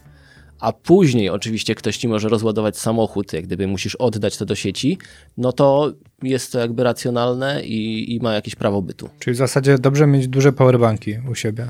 a 0.60 0.74
później 0.74 1.30
oczywiście 1.30 1.76
ktoś 1.76 1.98
ci 1.98 2.08
może 2.08 2.30
rozładować 2.30 2.78
samochód, 2.78 3.34
jak 3.34 3.44
gdyby 3.44 3.68
musisz 3.68 3.96
oddać 3.96 4.38
to 4.38 4.46
do 4.46 4.56
sieci, 4.56 4.98
no 5.38 5.52
to 5.52 5.94
jest 6.24 6.52
to 6.52 6.60
jakby 6.60 6.84
racjonalne 6.84 7.64
i, 7.64 8.16
i 8.16 8.20
ma 8.20 8.34
jakieś 8.34 8.56
prawo 8.56 8.82
bytu. 8.82 9.10
Czyli 9.20 9.34
w 9.34 9.38
zasadzie 9.38 9.78
dobrze 9.78 10.08
mieć 10.08 10.28
duże 10.28 10.54
powerbanki 10.54 11.16
u 11.32 11.36
siebie. 11.36 11.68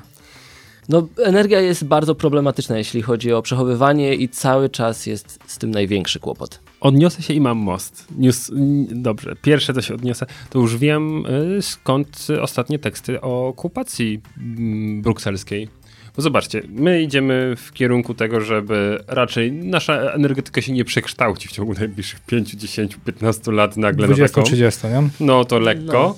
No, 0.89 1.07
energia 1.23 1.61
jest 1.61 1.85
bardzo 1.85 2.15
problematyczna, 2.15 2.77
jeśli 2.77 3.01
chodzi 3.01 3.33
o 3.33 3.41
przechowywanie 3.41 4.15
i 4.15 4.29
cały 4.29 4.69
czas 4.69 5.05
jest 5.05 5.39
z 5.47 5.57
tym 5.57 5.71
największy 5.71 6.19
kłopot. 6.19 6.59
Odniosę 6.79 7.21
się 7.21 7.33
i 7.33 7.41
mam 7.41 7.57
most. 7.57 8.07
News, 8.17 8.51
dobrze, 8.91 9.35
pierwsze 9.41 9.73
to 9.73 9.81
się 9.81 9.93
odniosę. 9.93 10.25
To 10.49 10.59
już 10.59 10.77
wiem 10.77 11.25
y, 11.57 11.61
skąd 11.61 12.27
ostatnie 12.41 12.79
teksty 12.79 13.21
o 13.21 13.47
okupacji 13.47 14.21
mm, 14.37 15.01
brukselskiej. 15.01 15.67
Bo 16.15 16.21
zobaczcie, 16.21 16.61
my 16.69 17.01
idziemy 17.01 17.55
w 17.57 17.73
kierunku 17.73 18.13
tego, 18.13 18.41
żeby 18.41 19.03
raczej 19.07 19.51
nasza 19.51 19.93
energetyka 19.93 20.61
się 20.61 20.73
nie 20.73 20.85
przekształci 20.85 21.47
w 21.47 21.51
ciągu 21.51 21.73
najbliższych 21.73 22.19
5, 22.19 22.51
10, 22.51 22.97
15 23.05 23.51
lat 23.51 23.77
nagle 23.77 24.07
20, 24.07 24.41
30, 24.41 24.87
nie? 24.87 25.09
No 25.19 25.45
to 25.45 25.59
lekko. 25.59 25.93
No. 25.93 26.17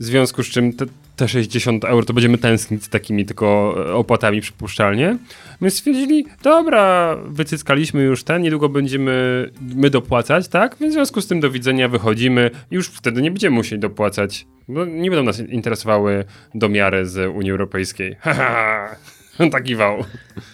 W 0.00 0.04
związku 0.04 0.42
z 0.42 0.46
czym 0.46 0.72
te, 0.72 0.86
te 1.18 1.28
60 1.28 1.84
euro 1.84 2.06
to 2.06 2.12
będziemy 2.12 2.38
tęsknić 2.38 2.88
takimi 2.88 3.24
tylko 3.26 3.74
e, 3.88 3.94
opłatami 3.94 4.40
przypuszczalnie. 4.40 5.18
Więc 5.60 5.74
stwierdzili, 5.74 6.26
dobra, 6.42 7.16
wycyskaliśmy 7.26 8.02
już 8.02 8.24
ten, 8.24 8.42
niedługo 8.42 8.68
będziemy 8.68 9.50
my 9.74 9.90
dopłacać, 9.90 10.48
tak? 10.48 10.76
Więc 10.80 10.92
w 10.92 10.96
związku 10.96 11.20
z 11.20 11.26
tym 11.26 11.40
do 11.40 11.50
widzenia 11.50 11.88
wychodzimy 11.88 12.50
już 12.70 12.88
wtedy 12.88 13.22
nie 13.22 13.30
będziemy 13.30 13.56
musieli 13.56 13.80
dopłacać. 13.80 14.46
Bo 14.68 14.84
nie 14.84 15.10
będą 15.10 15.24
nas 15.24 15.40
interesowały 15.40 16.24
domiary 16.54 17.06
z 17.06 17.34
Unii 17.34 17.50
Europejskiej. 17.50 18.16
Haha. 18.20 18.96
Taki 19.52 19.76
wał. 19.76 20.04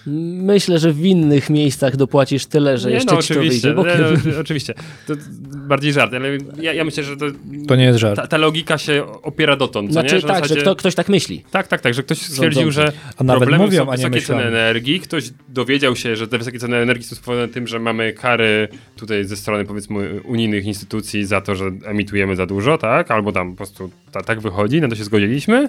Myślę, 0.06 0.78
że 0.78 0.92
w 0.92 1.04
innych 1.06 1.50
miejscach 1.50 1.96
dopłacisz 1.96 2.46
tyle, 2.46 2.78
że 2.78 2.88
Nie, 2.88 2.94
jeszcze 2.94 3.14
no, 3.14 3.22
ci 3.22 3.28
to 3.34 3.40
oczywiście, 3.40 3.68
wyjdzie 3.68 3.68
nie, 3.68 3.74
bokiem. 3.74 4.32
no, 4.34 4.40
oczywiście. 4.40 4.74
To 5.06 5.14
bardziej 5.68 5.92
żart, 5.92 6.14
ale 6.14 6.28
ja, 6.60 6.72
ja 6.72 6.84
myślę, 6.84 7.04
że 7.04 7.16
to, 7.16 7.26
To 7.68 7.76
nie 7.76 7.84
jest 7.84 7.98
żart. 7.98 8.16
ta, 8.16 8.26
ta 8.26 8.36
logika 8.36 8.78
się 8.78 9.04
opiera 9.22 9.56
dotąd, 9.56 9.88
co 9.88 9.92
Znaczy 9.92 10.14
nie? 10.14 10.20
Że 10.20 10.26
tak, 10.26 10.36
że 10.36 10.42
zasadzie- 10.42 10.60
kto, 10.60 10.76
ktoś 10.76 10.94
tak 10.94 11.08
myśli. 11.08 11.44
Tak, 11.50 11.68
tak, 11.68 11.80
tak, 11.80 11.94
że 11.94 12.02
ktoś 12.02 12.18
stwierdził, 12.18 12.70
że 12.70 12.92
A 13.16 13.24
nawet 13.24 13.40
problemem 13.42 13.66
mówią, 13.66 13.84
są 13.84 13.90
a 13.90 13.92
nie 13.92 13.96
wysokie 13.96 14.14
myślą. 14.14 14.36
ceny 14.36 14.48
energii. 14.48 15.00
Ktoś 15.00 15.24
dowiedział 15.48 15.96
się, 15.96 16.16
że 16.16 16.28
te 16.28 16.38
wysokie 16.38 16.58
ceny 16.58 16.76
energii 16.76 17.04
są 17.04 17.16
spowodowane 17.16 17.52
tym, 17.52 17.66
że 17.66 17.78
mamy 17.78 18.12
kary 18.12 18.68
tutaj 18.96 19.24
ze 19.24 19.36
strony 19.36 19.64
powiedzmy 19.64 20.20
unijnych 20.24 20.64
instytucji 20.64 21.24
za 21.26 21.40
to, 21.40 21.54
że 21.54 21.64
emitujemy 21.84 22.36
za 22.36 22.46
dużo, 22.46 22.78
tak? 22.78 23.10
Albo 23.10 23.32
tam 23.32 23.50
po 23.50 23.56
prostu 23.56 23.90
ta, 24.12 24.22
tak 24.22 24.40
wychodzi, 24.40 24.80
na 24.80 24.88
to 24.88 24.94
się 24.96 25.04
zgodziliśmy. 25.04 25.68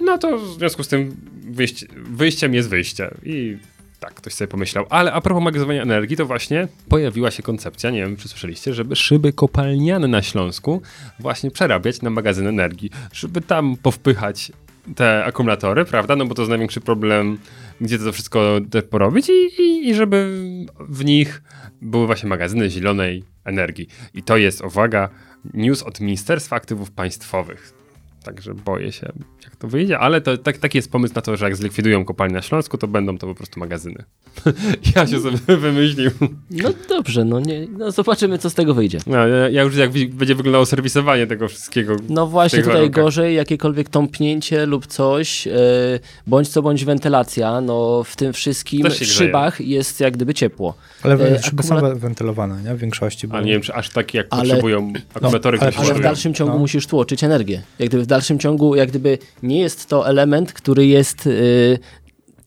No 0.00 0.18
to 0.18 0.38
w 0.38 0.46
związku 0.46 0.82
z 0.82 0.88
tym 0.88 1.16
wyjście, 1.50 1.86
wyjściem 1.96 2.54
jest 2.54 2.68
wyjście. 2.68 3.10
I 3.22 3.58
tak 4.00 4.14
ktoś 4.14 4.32
sobie 4.32 4.48
pomyślał. 4.48 4.86
Ale 4.90 5.12
a 5.12 5.20
propos 5.20 5.44
magazynowania 5.44 5.82
energii, 5.82 6.16
to 6.16 6.26
właśnie 6.26 6.68
pojawiła 6.88 7.30
się 7.30 7.42
koncepcja, 7.42 7.90
nie 7.90 8.00
wiem 8.00 8.16
czy 8.16 8.28
słyszeliście, 8.28 8.74
żeby 8.74 8.96
szyby 8.96 9.32
kopalniane 9.32 10.08
na 10.08 10.22
Śląsku 10.22 10.82
właśnie 11.20 11.50
przerabiać 11.50 12.02
na 12.02 12.10
magazyn 12.10 12.46
energii, 12.46 12.90
żeby 13.12 13.40
tam 13.40 13.76
powpychać 13.76 14.52
te 14.96 15.24
akumulatory, 15.24 15.84
prawda? 15.84 16.16
No 16.16 16.26
bo 16.26 16.34
to 16.34 16.42
jest 16.42 16.50
największy 16.50 16.80
problem, 16.80 17.38
gdzie 17.80 17.98
to 17.98 18.12
wszystko 18.12 18.60
porobić 18.90 19.28
i, 19.28 19.62
i, 19.62 19.88
i 19.88 19.94
żeby 19.94 20.40
w 20.80 21.04
nich 21.04 21.42
były 21.82 22.06
właśnie 22.06 22.28
magazyny 22.28 22.70
zielonej 22.70 23.24
energii. 23.44 23.88
I 24.14 24.22
to 24.22 24.36
jest, 24.36 24.60
uwaga, 24.60 25.08
news 25.54 25.82
od 25.82 26.00
Ministerstwa 26.00 26.56
Aktywów 26.56 26.90
Państwowych. 26.90 27.77
Także 28.28 28.54
boję 28.54 28.92
się, 28.92 29.12
jak 29.44 29.56
to 29.56 29.68
wyjdzie, 29.68 29.98
ale 29.98 30.20
to, 30.20 30.36
tak, 30.38 30.58
taki 30.58 30.78
jest 30.78 30.90
pomysł 30.92 31.14
na 31.14 31.22
to, 31.22 31.36
że 31.36 31.44
jak 31.44 31.56
zlikwidują 31.56 32.04
kopalnię 32.04 32.34
na 32.34 32.42
Śląsku, 32.42 32.78
to 32.78 32.88
będą 32.88 33.18
to 33.18 33.26
po 33.26 33.34
prostu 33.34 33.60
magazyny. 33.60 34.04
ja 34.96 35.06
się 35.06 35.20
sobie 35.20 35.56
wymyślił. 35.56 36.10
No 36.50 36.70
dobrze, 36.88 37.24
no, 37.24 37.40
nie, 37.40 37.66
no 37.78 37.90
zobaczymy, 37.90 38.38
co 38.38 38.50
z 38.50 38.54
tego 38.54 38.74
wyjdzie. 38.74 38.98
No, 39.06 39.16
ja, 39.28 39.48
ja 39.48 39.62
już 39.62 39.76
jak 39.76 39.90
będzie 40.08 40.34
wyglądało 40.34 40.66
serwisowanie 40.66 41.26
tego 41.26 41.48
wszystkiego. 41.48 41.96
No 42.08 42.26
właśnie 42.26 42.58
tutaj 42.58 42.74
warunkach. 42.74 43.04
gorzej, 43.04 43.36
jakiekolwiek 43.36 43.88
tąpnięcie 43.88 44.66
lub 44.66 44.86
coś, 44.86 45.46
e, 45.46 45.50
bądź 46.26 46.48
co 46.48 46.62
bądź 46.62 46.84
wentylacja, 46.84 47.60
no 47.60 48.04
w 48.04 48.16
tym 48.16 48.32
wszystkim 48.32 48.82
grzeje. 48.82 49.04
szybach 49.06 49.60
jest 49.60 50.00
jak 50.00 50.14
gdyby 50.14 50.34
ciepło. 50.34 50.74
Ale 51.02 51.14
E, 51.14 51.42
szyby 51.42 51.62
akumulat- 51.62 51.92
są 51.92 51.98
wentylowane, 51.98 52.62
nie? 52.62 52.74
W 52.74 52.78
większości. 52.78 53.28
Bo... 53.28 53.36
Ale 53.36 53.44
nie 53.46 53.52
wiem, 53.52 53.62
czy 53.62 53.74
aż 53.74 53.90
taki 53.90 54.16
jak 54.16 54.26
Ale- 54.30 54.42
potrzebują 54.42 54.92
akumulatory, 55.14 55.58
ale- 55.60 55.72
które 55.72 55.86
Ale 55.90 55.98
w 55.98 56.02
dalszym 56.02 56.34
ciągu 56.34 56.52
No. 56.52 56.58
musisz 56.58 56.86
tłoczyć 56.86 57.24
energię. 57.24 57.62
Jak 57.78 57.88
gdyby 57.88 58.04
w 58.04 58.06
dalszym 58.18 58.38
ciągu, 58.38 58.74
jak 58.76 58.88
gdyby 58.88 59.18
nie 59.42 59.60
jest 59.60 59.86
to 59.86 60.08
element, 60.08 60.52
który 60.52 60.86
jest 60.86 61.26
y, 61.26 61.78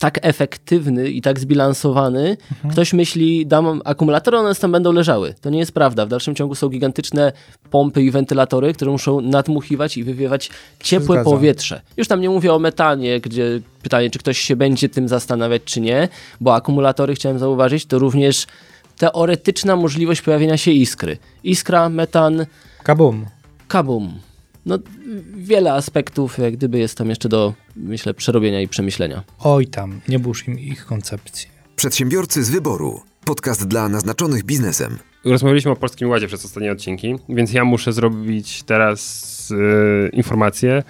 tak 0.01 0.19
efektywny 0.21 1.09
i 1.09 1.21
tak 1.21 1.39
zbilansowany. 1.39 2.37
Ktoś 2.71 2.93
myśli, 2.93 3.45
dam 3.45 3.81
akumulatory, 3.85 4.37
one 4.37 4.55
tam 4.55 4.71
będą 4.71 4.91
leżały. 4.91 5.33
To 5.41 5.49
nie 5.49 5.59
jest 5.59 5.71
prawda. 5.71 6.05
W 6.05 6.09
dalszym 6.09 6.35
ciągu 6.35 6.55
są 6.55 6.69
gigantyczne 6.69 7.31
pompy 7.69 8.01
i 8.01 8.11
wentylatory, 8.11 8.73
które 8.73 8.91
muszą 8.91 9.21
nadmuchiwać 9.21 9.97
i 9.97 10.03
wywiewać 10.03 10.49
ciepłe 10.83 11.15
zgadza. 11.15 11.29
powietrze. 11.29 11.81
Już 11.97 12.07
tam 12.07 12.21
nie 12.21 12.29
mówię 12.29 12.53
o 12.53 12.59
metanie, 12.59 13.19
gdzie 13.19 13.61
pytanie, 13.83 14.09
czy 14.09 14.19
ktoś 14.19 14.37
się 14.37 14.55
będzie 14.55 14.89
tym 14.89 15.07
zastanawiać, 15.07 15.61
czy 15.65 15.81
nie, 15.81 16.09
bo 16.41 16.55
akumulatory, 16.55 17.15
chciałem 17.15 17.39
zauważyć, 17.39 17.85
to 17.85 17.99
również 17.99 18.47
teoretyczna 18.97 19.75
możliwość 19.75 20.21
pojawienia 20.21 20.57
się 20.57 20.71
iskry. 20.71 21.17
Iskra, 21.43 21.89
metan, 21.89 22.45
Kabum. 22.83 23.25
kabum. 23.67 24.13
No, 24.65 24.79
wiele 25.37 25.73
aspektów, 25.73 26.37
jak 26.37 26.53
gdyby 26.53 26.79
jest 26.79 26.97
tam 26.97 27.09
jeszcze 27.09 27.29
do, 27.29 27.53
myślę, 27.75 28.13
przerobienia 28.13 28.61
i 28.61 28.67
przemyślenia. 28.67 29.23
Oj 29.39 29.67
tam, 29.67 30.01
nie 30.09 30.19
burz 30.19 30.47
im 30.47 30.59
ich 30.59 30.85
koncepcji. 30.85 31.47
Przedsiębiorcy 31.75 32.43
z 32.43 32.49
wyboru. 32.49 33.01
Podcast 33.25 33.67
dla 33.67 33.89
naznaczonych 33.89 34.43
biznesem. 34.43 34.97
Rozmawialiśmy 35.25 35.71
o 35.71 35.75
Polskim 35.75 36.09
Ładzie 36.09 36.27
przez 36.27 36.45
ostatnie 36.45 36.71
odcinki, 36.71 37.15
więc 37.29 37.53
ja 37.53 37.65
muszę 37.65 37.93
zrobić 37.93 38.63
teraz 38.63 39.53
e, 40.05 40.09
informację, 40.09 40.83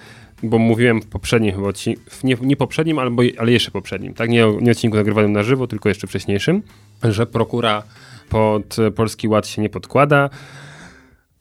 bo 0.43 0.57
mówiłem 0.57 1.01
w 1.01 1.05
poprzednim 1.05 1.55
chyba 1.55 1.67
odcinku, 1.67 2.01
nie, 2.23 2.37
nie 2.41 2.55
poprzednim, 2.57 2.99
albo, 2.99 3.23
ale 3.37 3.51
jeszcze 3.51 3.71
poprzednim, 3.71 4.13
tak? 4.13 4.29
Nie, 4.29 4.47
o- 4.47 4.57
nie 4.61 4.71
odcinku 4.71 4.97
nagrywanym 4.97 5.31
na 5.31 5.43
żywo, 5.43 5.67
tylko 5.67 5.89
jeszcze 5.89 6.07
wcześniejszym, 6.07 6.61
że 7.03 7.25
prokura 7.25 7.83
pod 8.29 8.75
Polski 8.95 9.27
Ład 9.27 9.47
się 9.47 9.61
nie 9.61 9.69
podkłada. 9.69 10.29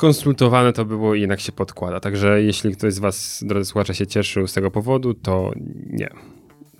Konsultowane 0.01 0.73
to 0.73 0.85
było 0.85 1.15
i 1.15 1.21
jednak 1.21 1.41
się 1.41 1.53
podkłada. 1.53 2.01
Także 2.01 2.43
jeśli 2.43 2.73
ktoś 2.73 2.95
z 2.95 2.99
Was, 2.99 3.45
drodzy 3.47 3.65
słuchacze, 3.65 3.95
się 3.95 4.07
cieszył 4.07 4.47
z 4.47 4.53
tego 4.53 4.71
powodu, 4.71 5.15
to 5.15 5.53
nie. 5.87 6.11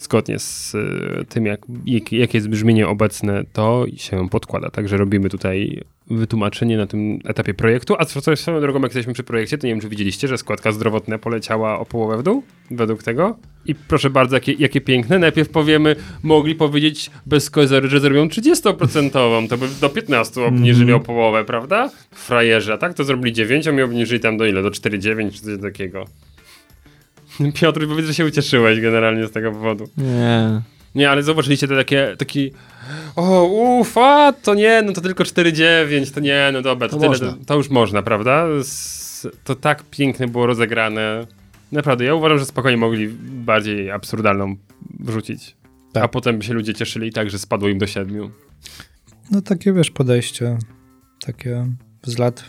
Zgodnie 0.01 0.39
z 0.39 0.75
y, 0.75 1.25
tym, 1.29 1.47
jak, 1.47 1.61
jak, 1.87 2.13
jakie 2.13 2.39
jest 2.39 2.49
brzmienie 2.49 2.89
obecne, 2.89 3.45
to 3.53 3.87
się 3.97 4.29
podkłada. 4.29 4.71
Także 4.71 4.97
robimy 4.97 5.29
tutaj 5.29 5.81
wytłumaczenie 6.11 6.77
na 6.77 6.87
tym 6.87 7.19
etapie 7.25 7.55
projektu. 7.55 7.95
A 7.99 8.05
co 8.05 8.37
swoją 8.37 8.61
drogą, 8.61 8.81
jak 8.81 8.91
jesteśmy 8.91 9.13
przy 9.13 9.23
projekcie, 9.23 9.59
to 9.59 9.67
nie 9.67 9.73
wiem, 9.73 9.81
czy 9.81 9.89
widzieliście, 9.89 10.29
że 10.29 10.39
składka 10.39 10.73
zdrowotna 10.73 11.19
poleciała 11.19 11.79
o 11.79 11.87
połowę 11.87 12.19
w 12.19 12.23
dół 12.23 12.43
według 12.71 13.03
tego. 13.03 13.37
I 13.67 13.75
proszę 13.75 14.11
bardzo, 14.11 14.37
jakie, 14.37 14.53
jakie 14.53 14.81
piękne. 14.81 15.19
Najpierw 15.19 15.49
powiemy, 15.49 15.97
mogli 16.23 16.55
powiedzieć 16.55 17.11
bez 17.27 17.51
kozery, 17.51 17.89
że 17.89 18.01
zrobią 18.01 18.27
30%, 18.27 19.49
to 19.49 19.57
by 19.59 19.69
do 19.81 19.89
15 19.89 20.45
obniżyli 20.45 20.93
o 20.93 21.01
połowę, 21.01 21.45
prawda? 21.45 21.91
Frajerzy, 22.11 22.73
a 22.73 22.79
tak 22.79 22.95
to 22.95 23.05
zrobili 23.05 23.33
9, 23.33 23.69
a 23.69 23.73
mi 23.73 23.83
obniżyli 23.83 24.21
tam 24.21 24.37
do 24.37 24.47
ile? 24.47 24.63
Do 24.63 24.71
4,9 24.71 25.33
czy 25.33 25.41
coś 25.41 25.61
takiego. 25.61 26.05
Piotr, 27.61 27.89
powiedz, 27.89 28.07
że 28.07 28.15
się 28.15 28.25
ucieszyłeś 28.25 28.81
generalnie 28.81 29.27
z 29.27 29.31
tego 29.31 29.53
powodu. 29.53 29.89
Nie. 29.97 30.63
Nie, 30.95 31.11
ale 31.11 31.23
zobaczyliście 31.23 31.69
te 31.69 31.77
takie, 31.77 32.17
taki 32.19 32.53
o, 33.17 33.45
ufa, 33.45 34.33
to 34.33 34.55
nie, 34.55 34.83
no 34.83 34.93
to 34.93 35.01
tylko 35.01 35.25
4,9, 35.25 36.15
to 36.15 36.21
nie, 36.21 36.51
no 36.53 36.63
dobra, 36.63 36.89
to, 36.89 36.97
To 36.97 37.03
tyle, 37.03 37.33
to, 37.33 37.45
to 37.47 37.57
już 37.57 37.71
można, 37.71 38.03
prawda? 38.03 38.47
S, 38.61 39.29
to 39.45 39.55
tak 39.55 39.83
pięknie 39.83 40.29
było 40.29 40.47
rozegrane. 40.47 41.27
Naprawdę, 41.73 42.05
ja 42.05 42.15
uważam, 42.15 42.39
że 42.39 42.47
spokojnie 42.47 42.77
mogli 42.77 43.09
bardziej 43.23 43.91
absurdalną 43.91 44.57
wrzucić. 45.01 45.57
Tak. 45.93 46.05
A 46.05 46.09
potem 46.09 46.39
by 46.39 46.45
się 46.45 46.55
ludzie 46.55 46.75
cieszyli 46.75 47.13
tak, 47.13 47.31
że 47.31 47.39
spadło 47.39 47.69
im 47.69 47.79
do 47.79 47.87
7. 47.87 48.31
No 49.31 49.43
takie, 49.43 49.73
wiesz, 49.73 49.91
podejście 49.91 50.59
takie 51.27 51.67
z 52.03 52.19
lat 52.19 52.45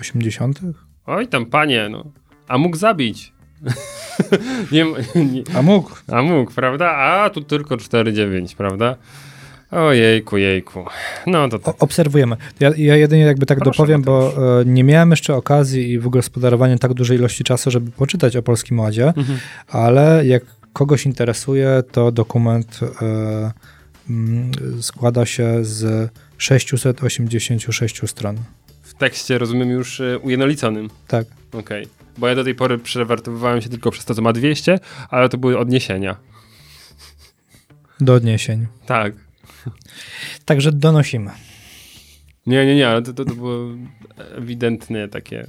80. 0.00 0.60
Oj 1.06 1.28
tam, 1.28 1.46
panie, 1.46 1.88
no. 1.90 2.04
A 2.48 2.58
mógł 2.58 2.76
zabić. 2.76 3.33
nie, 4.72 4.82
m- 4.82 4.94
nie, 5.14 5.42
A 5.56 5.62
mógł. 5.62 5.90
a 6.12 6.22
mógł, 6.22 6.52
prawda? 6.52 6.90
A 6.90 7.30
tu 7.30 7.40
tylko 7.42 7.76
4,9, 7.76 8.56
prawda? 8.56 8.96
Ojejku, 9.70 10.36
jejku. 10.36 10.84
No 11.26 11.48
to 11.48 11.58
tak. 11.58 11.82
Obserwujemy. 11.82 12.36
Ja, 12.60 12.70
ja 12.76 12.96
jedynie 12.96 13.22
jakby 13.22 13.46
tak 13.46 13.58
Proszę, 13.58 13.70
dopowiem, 13.76 14.02
bo 14.02 14.32
e, 14.60 14.64
nie 14.64 14.84
miałem 14.84 15.10
jeszcze 15.10 15.34
okazji 15.34 15.90
i 15.92 15.98
wygospodarowania 15.98 16.78
tak 16.78 16.94
dużej 16.94 17.18
ilości 17.18 17.44
czasu, 17.44 17.70
żeby 17.70 17.90
poczytać 17.90 18.36
o 18.36 18.42
Polskim 18.42 18.80
Ładzie, 18.80 19.06
Mhm. 19.16 19.38
ale 19.68 20.26
jak 20.26 20.42
kogoś 20.72 21.06
interesuje, 21.06 21.82
to 21.92 22.12
dokument 22.12 22.80
e, 23.02 23.52
mm, 24.10 24.50
składa 24.80 25.26
się 25.26 25.64
z 25.64 26.10
686 26.38 28.00
stron. 28.06 28.36
W 28.94 28.98
tekście 28.98 29.38
rozumiem 29.38 29.70
już 29.70 30.00
y, 30.00 30.18
ujednoliconym. 30.22 30.90
Tak. 31.08 31.26
Okej. 31.52 31.88
Bo 32.18 32.28
ja 32.28 32.34
do 32.34 32.44
tej 32.44 32.54
pory 32.54 32.78
przewertowywałem 32.78 33.60
się 33.60 33.68
tylko 33.68 33.90
przez 33.90 34.04
to, 34.04 34.14
co 34.14 34.22
ma 34.22 34.32
200, 34.32 34.78
ale 35.10 35.28
to 35.28 35.38
były 35.38 35.58
odniesienia. 35.58 36.16
Do 38.00 38.14
odniesień. 38.14 38.66
Tak. 38.86 39.12
Także 40.44 40.72
donosimy. 40.72 41.30
Nie, 42.46 42.66
nie, 42.66 42.76
nie, 42.76 42.88
ale 42.88 43.02
to, 43.02 43.12
to, 43.12 43.24
to 43.24 43.34
było 43.34 43.58
ewidentnie 44.36 45.08
takie 45.08 45.46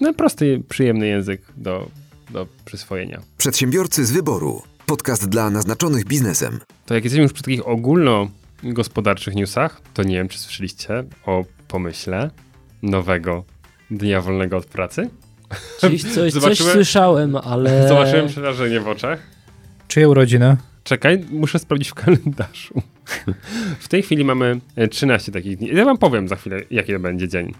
no, 0.00 0.14
prosty, 0.14 0.62
przyjemny 0.68 1.06
język 1.06 1.42
do, 1.56 1.90
do 2.30 2.46
przyswojenia. 2.64 3.22
Przedsiębiorcy 3.38 4.06
z 4.06 4.12
wyboru. 4.12 4.62
Podcast 4.86 5.28
dla 5.28 5.50
naznaczonych 5.50 6.04
biznesem. 6.04 6.60
To 6.86 6.94
jak 6.94 7.04
jesteśmy 7.04 7.22
już 7.22 7.32
przy 7.32 7.42
takich 7.42 7.68
ogólnogospodarczych 7.68 9.34
newsach, 9.34 9.80
to 9.94 10.02
nie 10.02 10.16
wiem, 10.16 10.28
czy 10.28 10.38
słyszeliście 10.38 11.04
o 11.26 11.44
pomyśle 11.68 12.30
nowego 12.82 13.44
dnia 13.90 14.20
wolnego 14.20 14.56
od 14.56 14.66
pracy? 14.66 15.10
Coś, 15.78 16.02
coś, 16.02 16.58
słyszałem, 16.58 17.36
ale... 17.36 17.88
Zobaczyłem 17.88 18.28
przerażenie 18.28 18.80
w 18.80 18.88
oczach. 18.88 19.18
Czyje 19.88 20.08
urodziny? 20.08 20.56
Czekaj, 20.84 21.24
muszę 21.30 21.58
sprawdzić 21.58 21.88
w 21.88 21.94
kalendarzu. 21.94 22.82
W 23.78 23.88
tej 23.88 24.02
chwili 24.02 24.24
mamy 24.24 24.60
e, 24.76 24.88
13 24.88 25.32
takich 25.32 25.56
dni. 25.56 25.68
Ja 25.74 25.84
wam 25.84 25.98
powiem 25.98 26.28
za 26.28 26.36
chwilę, 26.36 26.60
jaki 26.70 26.92
to 26.92 27.00
będzie 27.00 27.28
dzień. 27.28 27.52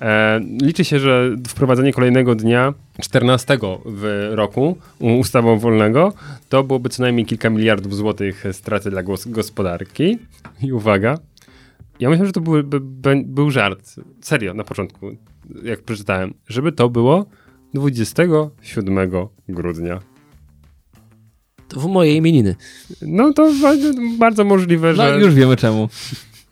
E, 0.00 0.40
liczy 0.62 0.84
się, 0.84 0.98
że 0.98 1.30
wprowadzenie 1.48 1.92
kolejnego 1.92 2.34
dnia, 2.34 2.72
14 3.00 3.58
w 3.86 4.28
roku, 4.32 4.78
u- 4.98 5.18
ustawą 5.18 5.58
wolnego, 5.58 6.12
to 6.48 6.62
byłoby 6.64 6.88
co 6.88 7.02
najmniej 7.02 7.26
kilka 7.26 7.50
miliardów 7.50 7.96
złotych 7.96 8.44
straty 8.52 8.90
dla 8.90 9.02
gospodarki. 9.26 10.18
I 10.62 10.72
uwaga, 10.72 11.18
ja 12.00 12.10
myślę, 12.10 12.26
że 12.26 12.32
to 12.32 12.40
były, 12.40 12.62
by, 12.62 12.80
by, 12.80 13.22
był 13.26 13.50
żart. 13.50 13.94
Serio, 14.20 14.54
na 14.54 14.64
początku, 14.64 15.06
jak 15.62 15.82
przeczytałem, 15.82 16.34
żeby 16.48 16.72
to 16.72 16.88
było 16.88 17.26
27 17.74 19.10
grudnia. 19.48 20.00
To 21.68 21.80
w 21.80 21.86
mojej 21.86 22.16
imieniny. 22.16 22.54
No 23.02 23.32
to 23.32 23.52
bardzo, 23.62 23.88
bardzo 24.18 24.44
możliwe, 24.44 24.88
No 24.88 24.94
że... 24.96 25.20
już 25.20 25.34
wiemy 25.34 25.56
czemu. 25.56 25.88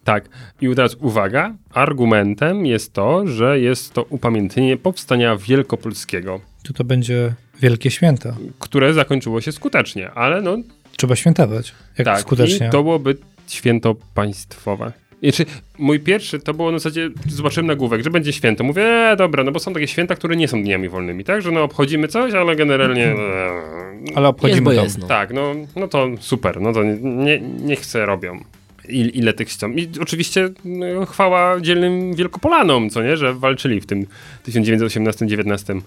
Tak. 0.05 0.28
I 0.61 0.74
teraz 0.74 0.95
uwaga, 1.01 1.55
argumentem 1.72 2.66
jest 2.66 2.92
to, 2.92 3.26
że 3.26 3.61
jest 3.61 3.92
to 3.92 4.03
upamiętnienie 4.03 4.76
powstania 4.76 5.36
wielkopolskiego, 5.36 6.40
Tu 6.62 6.72
to 6.72 6.84
będzie 6.84 7.34
wielkie 7.61 7.90
święto. 7.90 8.36
które 8.59 8.95
zakończyło 8.95 9.40
się 9.40 9.53
skutecznie, 9.53 10.11
ale 10.11 10.42
no 10.42 10.57
Trzeba 10.97 11.16
świętować. 11.16 11.74
Jak 11.99 12.05
tak, 12.05 12.20
skutecznie. 12.20 12.66
i 12.66 12.70
to 12.70 12.82
byłoby 12.82 13.16
święto 13.47 13.95
państwowe. 14.14 14.92
Znaczy, 15.25 15.47
mój 15.79 16.01
pierwszy 16.01 16.39
to 16.39 16.55
było 16.55 16.72
na 16.72 16.79
zasadzie, 16.79 17.11
zobaczyłem 17.29 17.66
nagłówek, 17.66 18.05
że 18.05 18.11
będzie 18.11 18.33
święto. 18.33 18.64
Mówię, 18.64 18.83
e, 18.83 19.16
dobra, 19.16 19.45
no 19.45 19.53
bo 19.53 19.59
są 19.59 19.72
takie 19.72 19.89
święta, 19.89 20.14
które 20.14 20.37
nie 20.37 20.49
są 20.49 20.62
dniami 20.62 20.89
wolnymi, 20.89 21.25
tak? 21.25 21.43
Że 21.43 21.51
no 21.51 21.62
obchodzimy 21.62 22.09
coś, 22.09 22.33
ale 22.33 22.57
generalnie... 22.57 23.07
E, 23.07 24.14
Ale 24.14 24.29
obchodzimy 24.29 24.75
Jest, 24.75 24.99
no. 24.99 25.07
Tak, 25.07 25.33
no, 25.33 25.55
no 25.77 25.89
to 25.89 26.09
super, 26.20 26.61
no 26.61 26.72
to 26.72 26.83
nie, 27.03 27.41
niech 27.41 27.87
se 27.87 28.07
robią. 28.07 28.41
Il, 28.89 29.11
ile 29.14 29.33
tych 29.33 29.49
chcą. 29.49 29.72
I 29.72 29.89
oczywiście 30.01 30.49
no, 30.64 31.07
chwała 31.07 31.61
dzielnym 31.61 32.14
Wielkopolanom, 32.14 32.91
co 32.91 33.03
nie, 33.03 33.16
że 33.16 33.35
walczyli 33.35 33.81
w 33.81 33.87
tym 33.87 34.07
1918-19 34.49 35.81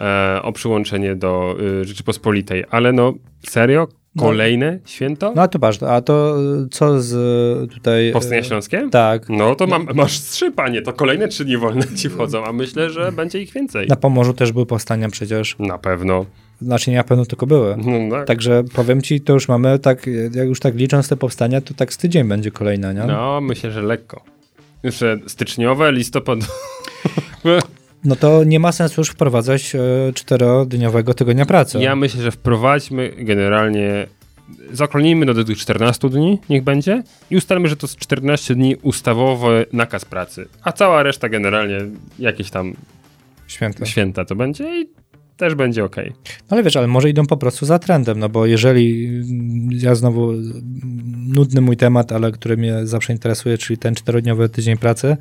e, 0.00 0.42
o 0.42 0.52
przyłączenie 0.52 1.16
do 1.16 1.56
y, 1.80 1.84
Rzeczypospolitej. 1.84 2.64
Ale 2.70 2.92
no, 2.92 3.14
serio? 3.46 3.88
Kolejne 4.18 4.78
święto? 4.84 5.32
No 5.36 5.42
a 5.42 5.48
to 5.48 5.58
ważne. 5.58 5.88
A 5.88 6.00
to 6.00 6.36
co 6.70 7.00
z 7.02 7.12
y, 7.64 7.74
tutaj... 7.74 8.08
y, 8.08 8.12
Powstanie 8.12 8.44
Śląskie? 8.44 8.88
Tak. 8.90 9.28
No 9.28 9.54
to 9.54 9.66
mam, 9.66 9.86
masz 9.94 10.20
trzy, 10.20 10.50
panie, 10.50 10.82
to 10.82 10.92
kolejne 10.92 11.28
trzy 11.28 11.44
dni 11.44 11.56
wolne 11.56 11.82
ci 11.96 12.08
wchodzą, 12.08 12.44
a 12.44 12.52
myślę, 12.52 12.90
że 12.90 13.12
będzie 13.12 13.42
ich 13.42 13.52
więcej. 13.52 13.86
Na 13.88 13.96
Pomorzu 13.96 14.32
też 14.34 14.52
były 14.52 14.66
powstania 14.66 15.08
przecież. 15.08 15.56
Na 15.58 15.78
pewno. 15.78 16.26
Znaczy 16.62 16.90
nie 16.90 16.96
na 16.96 17.04
pewno 17.04 17.26
tylko 17.26 17.46
były. 17.46 17.76
No, 17.76 18.16
tak. 18.16 18.26
Także 18.26 18.64
powiem 18.74 19.02
ci, 19.02 19.20
to 19.20 19.32
już 19.32 19.48
mamy 19.48 19.78
tak, 19.78 20.06
jak 20.34 20.48
już 20.48 20.60
tak 20.60 20.74
licząc 20.74 21.08
te 21.08 21.16
powstania, 21.16 21.60
to 21.60 21.74
tak 21.74 21.92
z 21.92 21.96
tydzień 21.96 22.28
będzie 22.28 22.50
kolejna, 22.50 22.92
nie? 22.92 23.04
No, 23.04 23.40
myślę, 23.40 23.70
że 23.70 23.82
lekko. 23.82 24.22
Jeszcze 24.82 25.18
styczniowe, 25.26 25.92
listopadowe. 25.92 26.46
No 28.04 28.16
to 28.16 28.44
nie 28.44 28.60
ma 28.60 28.72
sensu 28.72 29.00
już 29.00 29.08
wprowadzać 29.08 29.74
e, 29.74 29.78
czterodniowego 30.14 31.14
tygodnia 31.14 31.46
pracy. 31.46 31.78
Ja 31.78 31.96
myślę, 31.96 32.22
że 32.22 32.30
wprowadźmy 32.30 33.12
generalnie, 33.18 34.06
zaokrąglimy 34.72 35.26
do 35.26 35.44
tych 35.44 35.58
14 35.58 36.08
dni, 36.08 36.38
niech 36.48 36.64
będzie, 36.64 37.02
i 37.30 37.36
ustalmy, 37.36 37.68
że 37.68 37.76
to 37.76 37.86
jest 37.86 37.98
14 37.98 38.54
dni 38.54 38.76
ustawowy 38.76 39.66
nakaz 39.72 40.04
pracy, 40.04 40.48
a 40.62 40.72
cała 40.72 41.02
reszta 41.02 41.28
generalnie 41.28 41.78
jakieś 42.18 42.50
tam 42.50 42.74
Święto. 43.46 43.84
święta 43.84 44.24
to 44.24 44.34
będzie 44.36 44.80
i 44.80 44.88
też 45.36 45.54
będzie 45.54 45.84
ok. 45.84 45.96
No 46.16 46.46
ale 46.48 46.62
wiesz, 46.62 46.76
ale 46.76 46.86
może 46.86 47.10
idą 47.10 47.26
po 47.26 47.36
prostu 47.36 47.66
za 47.66 47.78
trendem, 47.78 48.18
no 48.18 48.28
bo 48.28 48.46
jeżeli 48.46 49.10
ja 49.70 49.94
znowu 49.94 50.32
nudny 51.28 51.60
mój 51.60 51.76
temat, 51.76 52.12
ale 52.12 52.32
który 52.32 52.56
mnie 52.56 52.86
zawsze 52.86 53.12
interesuje, 53.12 53.58
czyli 53.58 53.78
ten 53.78 53.94
czterodniowy 53.94 54.48
tydzień 54.48 54.76
pracy, 54.76 55.16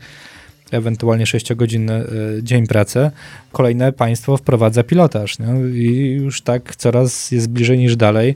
ewentualnie 0.71 1.25
sześciogodzinny 1.25 2.03
y, 2.37 2.43
dzień 2.43 2.67
pracy, 2.67 3.11
kolejne 3.51 3.91
państwo 3.91 4.37
wprowadza 4.37 4.83
pilotaż 4.83 5.37
i 5.73 6.11
już 6.21 6.41
tak 6.41 6.75
coraz 6.75 7.31
jest 7.31 7.49
bliżej 7.49 7.77
niż 7.77 7.95
dalej. 7.95 8.35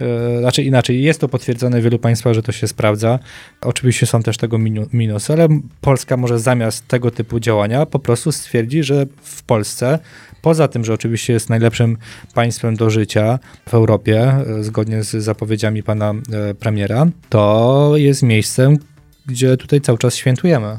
Y, 0.00 0.40
Znaczy 0.40 0.62
inaczej, 0.62 1.02
jest 1.02 1.20
to 1.20 1.28
potwierdzone 1.28 1.80
w 1.80 1.84
wielu 1.84 1.98
państwach, 1.98 2.34
że 2.34 2.42
to 2.42 2.52
się 2.52 2.68
sprawdza. 2.68 3.18
Oczywiście 3.60 4.06
są 4.06 4.22
też 4.22 4.36
tego 4.36 4.58
minu- 4.58 4.86
minusy, 4.92 5.32
ale 5.32 5.48
Polska 5.80 6.16
może 6.16 6.38
zamiast 6.38 6.88
tego 6.88 7.10
typu 7.10 7.40
działania 7.40 7.86
po 7.86 7.98
prostu 7.98 8.32
stwierdzi, 8.32 8.82
że 8.82 9.06
w 9.22 9.42
Polsce 9.42 9.98
Poza 10.46 10.68
tym, 10.68 10.84
że 10.84 10.94
oczywiście 10.94 11.32
jest 11.32 11.50
najlepszym 11.50 11.96
państwem 12.34 12.76
do 12.76 12.90
życia 12.90 13.38
w 13.68 13.74
Europie, 13.74 14.20
e, 14.22 14.62
zgodnie 14.62 15.02
z 15.02 15.10
zapowiedziami 15.10 15.82
pana 15.82 16.14
e, 16.32 16.54
premiera, 16.54 17.06
to 17.28 17.92
jest 17.94 18.22
miejscem, 18.22 18.78
gdzie 19.26 19.56
tutaj 19.56 19.80
cały 19.80 19.98
czas 19.98 20.16
świętujemy. 20.16 20.78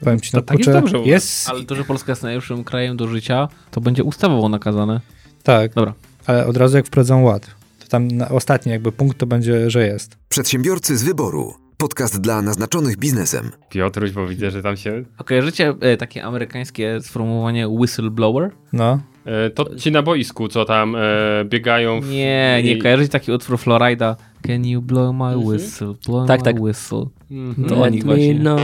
Powiem 0.00 0.20
ci, 0.20 0.30
no 0.34 0.40
To 0.40 0.46
tak 0.46 0.58
jest 0.58 0.66
kurczę, 0.70 0.80
dobrze 0.80 0.96
u 0.98 1.00
nas. 1.00 1.08
jest, 1.08 1.48
Ale 1.48 1.64
to, 1.64 1.74
że 1.74 1.84
Polska 1.84 2.12
jest 2.12 2.22
najlepszym 2.22 2.64
krajem 2.64 2.96
do 2.96 3.08
życia, 3.08 3.48
to 3.70 3.80
będzie 3.80 4.04
ustawowo 4.04 4.48
nakazane. 4.48 5.00
tak, 5.42 5.74
Dobra. 5.74 5.94
ale 6.26 6.46
od 6.46 6.56
razu 6.56 6.76
jak 6.76 6.86
wprowadzą 6.86 7.22
ład, 7.22 7.46
to 7.80 7.86
tam 7.88 8.08
na 8.08 8.28
ostatni 8.28 8.72
jakby 8.72 8.92
punkt 8.92 9.18
to 9.18 9.26
będzie, 9.26 9.70
że 9.70 9.86
jest. 9.86 10.16
Przedsiębiorcy 10.28 10.96
z 10.96 11.02
wyboru. 11.04 11.54
Podcast 11.78 12.20
dla 12.20 12.42
naznaczonych 12.42 12.96
biznesem. 12.96 13.50
Piotruś, 13.70 14.10
bo 14.10 14.26
widzę, 14.26 14.50
że 14.50 14.62
tam 14.62 14.76
się... 14.76 15.04
A 15.18 15.24
kojarzycie 15.24 15.74
e, 15.80 15.96
takie 15.96 16.24
amerykańskie 16.24 17.00
sformułowanie 17.00 17.68
whistleblower? 17.68 18.50
No, 18.72 19.00
E, 19.26 19.50
to 19.50 19.76
ci 19.76 19.92
na 19.92 20.02
boisku, 20.02 20.48
co 20.48 20.64
tam 20.64 20.96
e, 20.96 21.00
biegają... 21.44 22.00
W, 22.00 22.10
Nie, 22.10 22.60
nie 22.64 22.72
i- 22.72 22.78
kojarzycie 22.78 23.08
taki 23.08 23.32
utwór 23.32 23.58
Florida? 23.58 24.16
Can 24.46 24.64
you 24.66 24.82
blow 24.82 25.14
my 25.14 25.36
whistle, 25.36 25.94
blow 26.06 26.28
Tak, 26.28 26.40
my 26.40 26.44
tak. 26.44 26.60
whistle. 26.62 27.06
Mhm. 27.30 27.68
To 27.68 27.82
o 27.82 27.88
nich 27.88 28.04
właśnie. 28.04 28.34
know. 28.34 28.60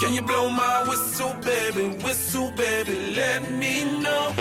Can 0.00 0.14
you 0.14 0.22
blow 0.22 0.50
my 0.52 0.90
whistle, 0.90 1.34
baby? 1.34 2.04
Whistle, 2.04 2.50
baby, 2.50 2.96
let 3.16 3.50
me 3.50 4.00
know. 4.00 4.34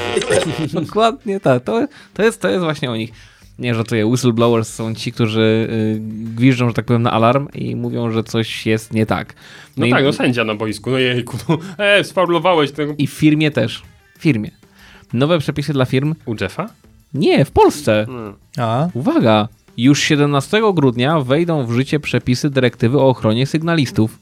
Dokładnie 0.86 1.40
tak, 1.40 1.64
to, 1.64 1.88
to, 2.14 2.24
jest, 2.24 2.42
to 2.42 2.50
jest 2.50 2.64
właśnie 2.64 2.92
o 2.92 2.96
nich. 2.96 3.12
Nie, 3.60 3.76
to 3.76 3.96
whistleblowers 4.08 4.74
są 4.74 4.96
ci, 4.96 5.12
którzy 5.12 5.68
y, 5.72 6.00
gwiżdżą, 6.36 6.68
że 6.68 6.74
tak 6.74 6.86
powiem, 6.86 7.02
na 7.02 7.12
alarm 7.12 7.48
i 7.54 7.76
mówią, 7.76 8.12
że 8.12 8.24
coś 8.24 8.66
jest 8.66 8.94
nie 8.94 9.06
tak. 9.06 9.34
No 9.78 9.86
i, 9.86 9.90
tak, 9.90 10.04
no 10.04 10.14
sędzia 10.14 10.44
na 10.44 10.56
boisku, 10.56 10.92
no 10.92 10.98
jejku, 10.98 11.38
no, 11.50 11.58
e, 11.78 12.04
sfaulowałeś 12.04 12.72
tego... 12.72 12.94
I 12.98 13.08
w 13.08 13.12
firmie 13.12 13.52
też. 13.52 13.84
W 14.18 14.22
firmie. 14.22 14.52
Nowe 15.14 15.40
przepisy 15.40 15.74
dla 15.74 15.86
firm? 15.86 16.16
U 16.26 16.36
Jeffa? 16.42 16.70
Nie, 17.14 17.46
w 17.46 17.52
Polsce. 17.52 18.06
Hmm. 18.08 18.34
a, 18.58 18.88
Uwaga! 18.94 19.48
Już 19.78 20.00
17 20.00 20.62
grudnia 20.74 21.20
wejdą 21.20 21.66
w 21.66 21.72
życie 21.72 22.00
przepisy 22.00 22.50
dyrektywy 22.50 23.00
o 23.00 23.10
ochronie 23.10 23.48
sygnalistów. 23.48 24.20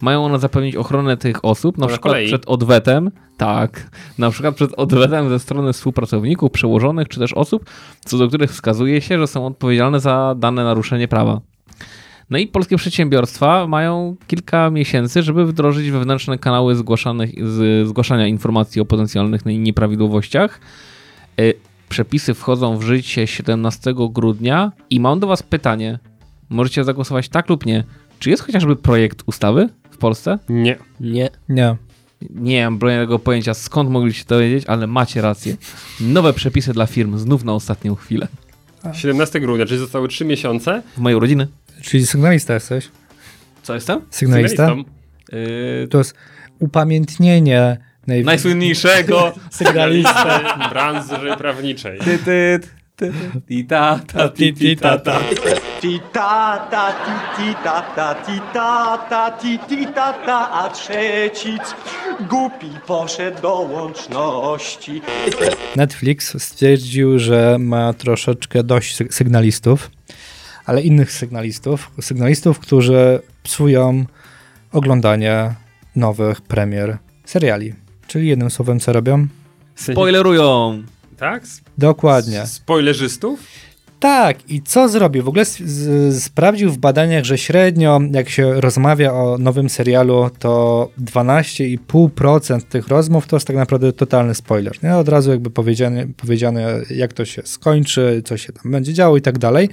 Mają 0.00 0.24
one 0.24 0.38
zapewnić 0.38 0.76
ochronę 0.76 1.16
tych 1.16 1.44
osób, 1.44 1.78
na 1.78 1.86
na 1.86 1.88
przykład 1.88 2.12
kolei. 2.12 2.26
przed 2.26 2.46
odwetem, 2.46 3.10
tak, 3.36 3.90
na 4.18 4.30
przykład 4.30 4.54
przed 4.54 4.72
odwetem 4.74 5.28
ze 5.28 5.38
strony 5.38 5.72
współpracowników, 5.72 6.50
przełożonych, 6.50 7.08
czy 7.08 7.20
też 7.20 7.32
osób, 7.32 7.70
co 8.04 8.18
do 8.18 8.28
których 8.28 8.50
wskazuje 8.50 9.00
się, 9.00 9.18
że 9.18 9.26
są 9.26 9.46
odpowiedzialne 9.46 10.00
za 10.00 10.34
dane 10.38 10.64
naruszenie 10.64 11.08
prawa. 11.08 11.40
No 12.30 12.38
i 12.38 12.46
polskie 12.46 12.76
przedsiębiorstwa 12.76 13.66
mają 13.66 14.16
kilka 14.26 14.70
miesięcy, 14.70 15.22
żeby 15.22 15.46
wdrożyć 15.46 15.90
wewnętrzne 15.90 16.38
kanały 16.38 16.76
zgłaszania 17.84 18.26
informacji 18.26 18.80
o 18.80 18.84
potencjalnych 18.84 19.46
nieprawidłowościach. 19.46 20.60
Y, 21.40 21.54
Przepisy 21.88 22.34
wchodzą 22.34 22.78
w 22.78 22.82
życie 22.82 23.26
17 23.26 23.94
grudnia 24.10 24.72
i 24.90 25.00
mam 25.00 25.20
do 25.20 25.26
Was 25.26 25.42
pytanie. 25.42 25.98
Możecie 26.50 26.84
zagłosować 26.84 27.28
tak 27.28 27.48
lub 27.48 27.66
nie. 27.66 27.84
Czy 28.18 28.30
jest 28.30 28.42
chociażby 28.42 28.76
projekt 28.76 29.22
ustawy 29.26 29.68
w 29.96 29.98
Polsce? 29.98 30.38
Nie. 30.48 30.76
Nie. 31.00 31.30
nie. 31.48 31.76
Nie 32.30 32.64
mam 32.64 32.78
broniego 32.78 33.18
pojęcia, 33.18 33.54
skąd 33.54 33.90
mogliście 33.90 34.24
to 34.24 34.38
wiedzieć, 34.38 34.64
ale 34.66 34.86
macie 34.86 35.20
rację. 35.22 35.56
Nowe 36.00 36.32
przepisy 36.32 36.72
dla 36.72 36.86
firm 36.86 37.18
znów 37.18 37.44
na 37.44 37.52
ostatnią 37.52 37.94
chwilę. 37.94 38.28
17 38.92 39.40
grudnia, 39.40 39.66
czyli 39.66 39.78
zostały 39.80 40.08
3 40.08 40.24
miesiące. 40.24 40.82
W 40.96 40.98
mojej 40.98 41.16
urodziny. 41.16 41.48
Czyli 41.82 42.06
sygnalista 42.06 42.54
jesteś? 42.54 42.88
Co 43.62 43.74
jestem? 43.74 44.00
Sygnalista? 44.10 44.76
Yy, 45.32 45.88
To 45.90 45.98
jest 45.98 46.14
upamiętnienie 46.58 47.76
najw... 48.06 48.26
najsłynniejszego. 48.26 49.32
sygnalista. 49.50 50.68
branży 50.70 51.16
prawniczej. 51.38 51.98
Ty, 51.98 52.18
ty, 52.18 52.60
ty, 52.96 53.12
ti, 53.48 53.64
ta, 53.64 54.00
ta, 54.12 54.28
ti, 54.28 54.54
ti, 54.54 54.76
ta, 54.76 54.98
ta. 54.98 55.20
Ti 55.80 56.00
ta 56.12 56.66
ta 56.70 56.92
ti 56.92 57.12
ti 57.36 57.54
ta 57.64 57.82
ta 57.96 58.14
ti 58.14 58.40
ta 58.52 58.98
ta 59.10 59.30
ti 59.30 59.58
ti 59.68 59.86
ta 59.94 60.12
ta 60.12 60.50
a 60.52 60.68
trzeci 60.70 61.58
głupi 62.30 62.66
poszedł 62.86 63.42
do 63.42 63.54
łączności. 63.54 65.02
Netflix 65.76 66.42
stwierdził, 66.42 67.18
że 67.18 67.56
ma 67.60 67.92
troszeczkę 67.92 68.62
dość 68.64 68.96
sy- 68.96 69.12
sygnalistów, 69.12 69.90
ale 70.66 70.82
innych 70.82 71.12
sygnalistów, 71.12 71.90
sygnalistów, 72.00 72.58
którzy 72.58 73.20
psują 73.42 74.04
oglądanie 74.72 75.54
nowych 75.96 76.40
premier 76.40 76.98
seriali. 77.24 77.74
Czyli 78.06 78.28
jednym 78.28 78.50
słowem, 78.50 78.80
co 78.80 78.92
robią? 78.92 79.26
Spoilerują. 79.74 80.82
Tak? 81.16 81.44
Dokładnie. 81.78 82.46
Spoilerzystów? 82.46 83.40
Tak, 84.00 84.50
i 84.50 84.62
co 84.62 84.88
zrobił? 84.88 85.22
W 85.22 85.28
ogóle 85.28 85.44
sprawdził 86.20 86.70
w 86.72 86.78
badaniach, 86.78 87.24
że 87.24 87.38
średnio, 87.38 88.00
jak 88.12 88.28
się 88.28 88.60
rozmawia 88.60 89.12
o 89.12 89.38
nowym 89.38 89.68
serialu, 89.70 90.30
to 90.38 90.90
12,5% 91.00 92.62
tych 92.62 92.88
rozmów 92.88 93.26
to 93.26 93.36
jest 93.36 93.46
tak 93.46 93.56
naprawdę 93.56 93.92
totalny 93.92 94.34
spoiler. 94.34 94.82
Nie? 94.82 94.96
Od 94.96 95.08
razu 95.08 95.30
jakby 95.30 95.50
powiedziane, 95.50 96.06
powiedziane, 96.16 96.80
jak 96.90 97.12
to 97.12 97.24
się 97.24 97.42
skończy, 97.44 98.22
co 98.24 98.36
się 98.36 98.52
tam 98.52 98.72
będzie 98.72 98.92
działo 98.92 99.16
i 99.16 99.20
tak 99.20 99.38
dalej. 99.38 99.68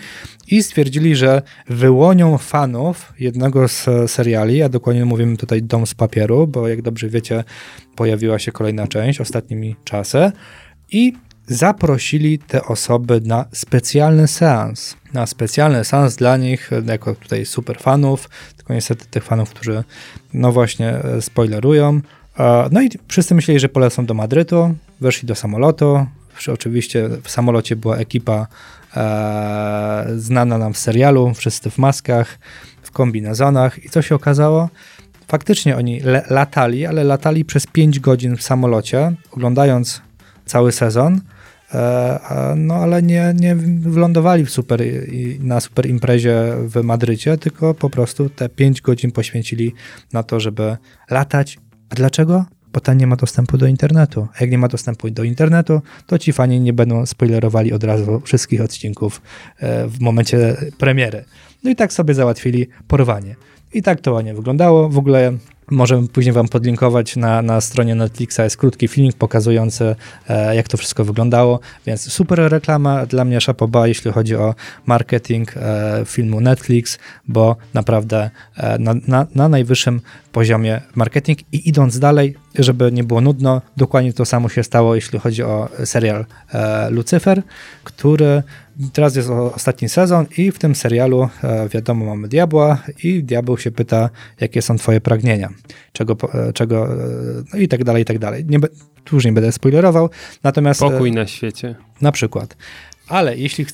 I 0.48 0.64
stwierdzili, 0.64 1.16
że 1.16 1.42
wyłonią 1.70 2.38
fanów 2.38 3.14
jednego 3.20 3.68
z 3.68 3.86
seriali, 4.08 4.64
a 4.64 4.70
dokładnie 4.70 5.06
mówimy 5.06 5.38
tutaj 5.38 5.64
Dom 5.64 5.88
z 5.88 5.94
papieru, 5.94 6.48
bo 6.48 6.68
jak 6.68 6.82
dobrze 6.82 7.10
wiecie, 7.10 7.44
pojawiła 7.96 8.40
się 8.40 8.52
kolejna 8.52 8.88
część 8.88 9.22
ostatnimi 9.22 9.76
czasy 9.84 10.32
i 10.92 11.14
zaprosili 11.48 12.40
te 12.40 12.64
osoby 12.64 13.22
na 13.26 13.46
specjalny 13.52 14.28
seans. 14.28 14.96
Na 15.14 15.26
specjalny 15.26 15.84
seans 15.86 16.16
dla 16.16 16.38
nich, 16.38 16.72
jako 16.86 17.16
tutaj 17.16 17.46
super 17.46 17.78
fanów, 17.80 18.30
tylko 18.58 18.74
niestety 18.74 19.06
tych 19.06 19.24
fanów, 19.24 19.50
którzy 19.50 19.84
no 20.34 20.52
właśnie 20.52 20.94
spoilerują. 21.22 22.02
E, 22.40 22.70
No 22.72 22.82
i 22.82 22.90
wszyscy 23.08 23.36
myśleli, 23.36 23.60
że 23.60 23.70
polecą 23.70 24.06
do 24.06 24.14
Madrytu, 24.14 24.76
weszli 25.02 25.28
do 25.28 25.36
samolotu. 25.36 26.06
Oczywiście 26.54 27.10
w 27.24 27.30
samolocie 27.32 27.76
była 27.76 27.98
ekipa 27.98 28.48
e, 28.96 30.06
znana 30.18 30.58
nam 30.58 30.74
w 30.74 30.78
serialu, 30.78 31.34
wszyscy 31.34 31.70
w 31.70 31.78
maskach, 31.78 32.40
w 32.84 32.92
kombinezonach 32.92 33.86
i 33.86 33.90
co 33.90 34.02
się 34.02 34.16
okazało? 34.16 34.70
Faktycznie 35.28 35.78
oni 35.78 36.00
le- 36.00 36.26
latali, 36.30 36.86
ale 36.86 37.04
latali 37.04 37.46
przez 37.46 37.68
5 37.68 38.00
godzin 38.00 38.38
w 38.38 38.44
samolocie, 38.44 39.12
oglądając 39.32 40.02
cały 40.46 40.72
sezon, 40.72 41.22
e, 41.74 42.54
no 42.58 42.76
ale 42.76 43.02
nie, 43.02 43.34
nie 43.36 43.56
wylądowali 43.56 44.46
w 44.46 44.50
super, 44.50 44.82
na 45.40 45.60
super 45.60 45.86
imprezie 45.86 46.54
w 46.58 46.84
Madrycie, 46.84 47.38
tylko 47.38 47.74
po 47.74 47.90
prostu 47.90 48.30
te 48.30 48.50
5 48.50 48.82
godzin 48.82 49.12
poświęcili 49.12 49.74
na 50.14 50.24
to, 50.24 50.40
żeby 50.40 50.78
latać. 51.10 51.58
A 51.90 51.96
dlaczego? 51.96 52.46
Bo 52.74 52.80
tam 52.80 52.98
nie 52.98 53.08
ma 53.08 53.16
dostępu 53.16 53.58
do 53.58 53.68
internetu. 53.68 54.28
A 54.34 54.38
jak 54.42 54.52
nie 54.52 54.58
ma 54.58 54.68
dostępu 54.68 55.10
do 55.10 55.24
internetu, 55.24 55.82
to 56.08 56.20
ci 56.20 56.34
fani 56.34 56.60
nie 56.60 56.74
będą 56.74 57.06
spoilerowali 57.06 57.74
od 57.74 57.84
razu 57.84 58.22
wszystkich 58.26 58.62
odcinków 58.62 59.22
e, 59.60 59.88
w 59.88 60.00
momencie 60.00 60.58
premiery. 60.78 61.26
No 61.64 61.72
i 61.72 61.76
tak 61.76 61.94
sobie 61.94 62.14
załatwili 62.14 62.68
porwanie. 62.88 63.36
I 63.74 63.82
tak 63.82 64.02
to 64.02 64.14
ładnie 64.14 64.34
wyglądało. 64.34 64.90
W 64.90 64.98
ogóle 64.98 65.38
możemy 65.72 66.08
później 66.08 66.34
wam 66.34 66.48
podlinkować 66.48 67.16
na, 67.16 67.42
na 67.42 67.62
stronie 67.62 67.96
Netflixa. 67.96 68.40
Jest 68.40 68.58
krótki 68.58 68.88
filmik 68.88 69.18
pokazujący, 69.18 69.96
e, 70.30 70.56
jak 70.56 70.68
to 70.68 70.78
wszystko 70.78 71.06
wyglądało. 71.06 71.60
Więc 71.86 72.14
super 72.14 72.40
reklama 72.40 73.06
dla 73.06 73.26
mnie 73.26 73.42
szapoba, 73.42 73.88
jeśli 73.88 74.12
chodzi 74.12 74.36
o 74.36 74.56
marketing 74.86 75.58
e, 75.58 76.04
filmu 76.06 76.42
Netflix, 76.42 77.00
bo 77.28 77.56
naprawdę 77.74 78.30
e, 78.58 78.80
na, 78.80 78.94
na, 79.08 79.28
na 79.36 79.50
najwyższym 79.50 80.02
poziomie 80.34 80.82
marketing. 80.96 81.40
I 81.52 81.70
idąc 81.70 82.00
dalej, 82.00 82.36
żeby 82.60 82.92
nie 82.92 83.04
było 83.04 83.22
nudno, 83.22 83.62
dokładnie 83.78 84.14
to 84.14 84.26
samo 84.26 84.50
się 84.50 84.64
stało, 84.64 84.96
jeśli 84.96 85.20
chodzi 85.20 85.44
o 85.44 85.70
serial 85.86 86.26
e, 86.54 86.90
Lucyfer, 86.90 87.44
który 87.84 88.44
teraz 88.94 89.16
jest 89.16 89.30
ostatni 89.30 89.90
sezon 89.90 90.26
i 90.38 90.52
w 90.52 90.60
tym 90.60 90.76
serialu 90.76 91.30
e, 91.44 91.70
wiadomo 91.70 92.06
mamy 92.06 92.28
diabła 92.28 92.84
i 93.04 93.24
diabeł 93.24 93.58
się 93.58 93.72
pyta, 93.72 94.10
jakie 94.40 94.62
są 94.62 94.78
twoje 94.78 95.02
pragnienia, 95.02 95.50
czego, 95.94 96.18
e, 96.34 96.54
czego, 96.54 96.94
e, 96.94 96.98
no 97.54 97.60
i 97.60 97.68
tak 97.68 97.84
dalej, 97.84 98.02
i 98.02 98.06
tak 98.06 98.20
dalej. 98.20 98.46
Nie, 98.46 98.60
tu 99.04 99.16
już 99.16 99.26
nie 99.26 99.32
będę 99.32 99.52
spoilerował, 99.52 100.10
natomiast... 100.44 100.82
e, 100.82 100.90
Pokój 100.90 101.12
na 101.12 101.28
świecie. 101.28 101.76
na 102.02 102.12
przykład. 102.12 102.58
Ale 103.08 103.38
jeśli 103.38 103.66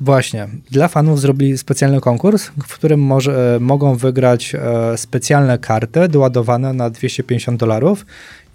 właśnie. 0.00 0.48
Dla 0.70 0.88
fanów 0.88 1.20
zrobili 1.20 1.58
specjalny 1.58 2.00
konkurs, 2.00 2.50
w 2.68 2.74
którym 2.74 3.00
może, 3.00 3.58
mogą 3.60 3.96
wygrać 3.96 4.54
e, 4.54 4.98
specjalne 4.98 5.58
karty 5.58 6.08
doładowane 6.08 6.72
na 6.72 6.90
250 6.90 7.60
dolarów 7.60 8.06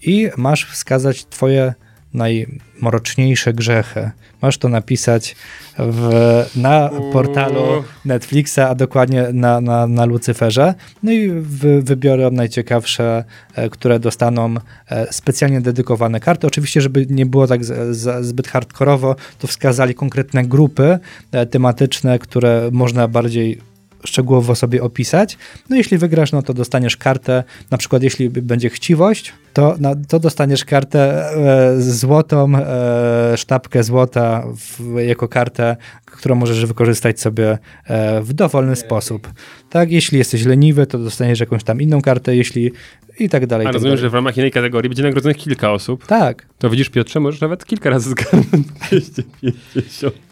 i 0.02 0.30
masz 0.38 0.66
wskazać 0.72 1.26
twoje 1.26 1.74
najmroczniejsze 2.16 3.54
grzechy. 3.54 4.12
Masz 4.42 4.58
to 4.58 4.70
napisać 4.70 5.36
w, 5.78 6.10
na 6.56 6.90
portalu 7.14 7.84
Netflixa, 8.06 8.60
a 8.60 8.76
dokładnie 8.76 9.26
na, 9.34 9.62
na, 9.62 9.88
na 9.88 10.06
Lucyferze. 10.06 10.74
No 11.04 11.12
i 11.12 11.30
wy, 11.30 11.82
wybiorą 11.82 12.32
najciekawsze, 12.32 13.24
e, 13.56 13.70
które 13.70 14.00
dostaną 14.00 14.56
e, 14.90 15.14
specjalnie 15.14 15.62
dedykowane 15.62 16.20
karty. 16.20 16.48
Oczywiście, 16.48 16.82
żeby 16.82 17.06
nie 17.10 17.26
było 17.26 17.48
tak 17.48 17.66
z, 17.66 17.98
z, 17.98 18.26
zbyt 18.26 18.48
hardkorowo, 18.48 19.16
to 19.40 19.48
wskazali 19.48 19.96
konkretne 19.96 20.44
grupy 20.44 21.00
e, 21.32 21.46
tematyczne, 21.46 22.20
które 22.20 22.70
można 22.72 23.08
bardziej 23.08 23.62
szczegółowo 24.06 24.56
sobie 24.56 24.84
opisać. 24.84 25.38
No 25.70 25.76
jeśli 25.76 25.98
wygrasz, 25.98 26.32
no 26.32 26.42
to 26.42 26.54
dostaniesz 26.54 26.98
kartę, 26.98 27.44
na 27.72 27.78
przykład 27.78 28.04
jeśli 28.04 28.30
będzie 28.30 28.70
chciwość, 28.70 29.34
to, 29.56 29.76
na, 29.80 29.96
to 30.08 30.20
dostaniesz 30.20 30.66
kartę 30.66 31.30
e, 31.32 31.82
złotą, 31.82 32.56
e, 32.56 33.38
sztabkę 33.38 33.84
złota 33.84 34.44
w, 34.56 35.00
jako 35.00 35.28
kartę, 35.28 35.78
którą 36.06 36.36
możesz 36.36 36.66
wykorzystać 36.66 37.20
sobie 37.20 37.58
e, 37.86 38.22
w 38.22 38.34
dowolny 38.34 38.76
sposób. 38.76 39.30
Tak, 39.70 39.92
jeśli 39.92 40.18
jesteś 40.18 40.46
leniwy, 40.46 40.88
to 40.88 40.98
dostaniesz 40.98 41.40
jakąś 41.40 41.64
tam 41.64 41.82
inną 41.82 42.02
kartę, 42.02 42.36
jeśli 42.36 42.72
i 43.20 43.30
tak 43.30 43.48
dalej. 43.48 43.66
A 43.66 43.70
tak 43.70 43.74
rozumiem, 43.74 43.92
dalej. 43.92 44.02
że 44.02 44.10
w 44.10 44.14
ramach 44.14 44.38
jednej 44.38 44.52
kategorii 44.52 44.90
będzie 44.90 45.04
nagrodzonych 45.04 45.38
kilka 45.38 45.72
osób. 45.72 46.06
Tak. 46.06 46.48
To 46.60 46.70
widzisz, 46.70 46.90
Piotrze, 46.90 47.20
możesz 47.20 47.42
nawet 47.42 47.66
kilka 47.66 47.90
razy 47.90 48.10
zgarnąć 48.10 48.68
250. 48.90 50.16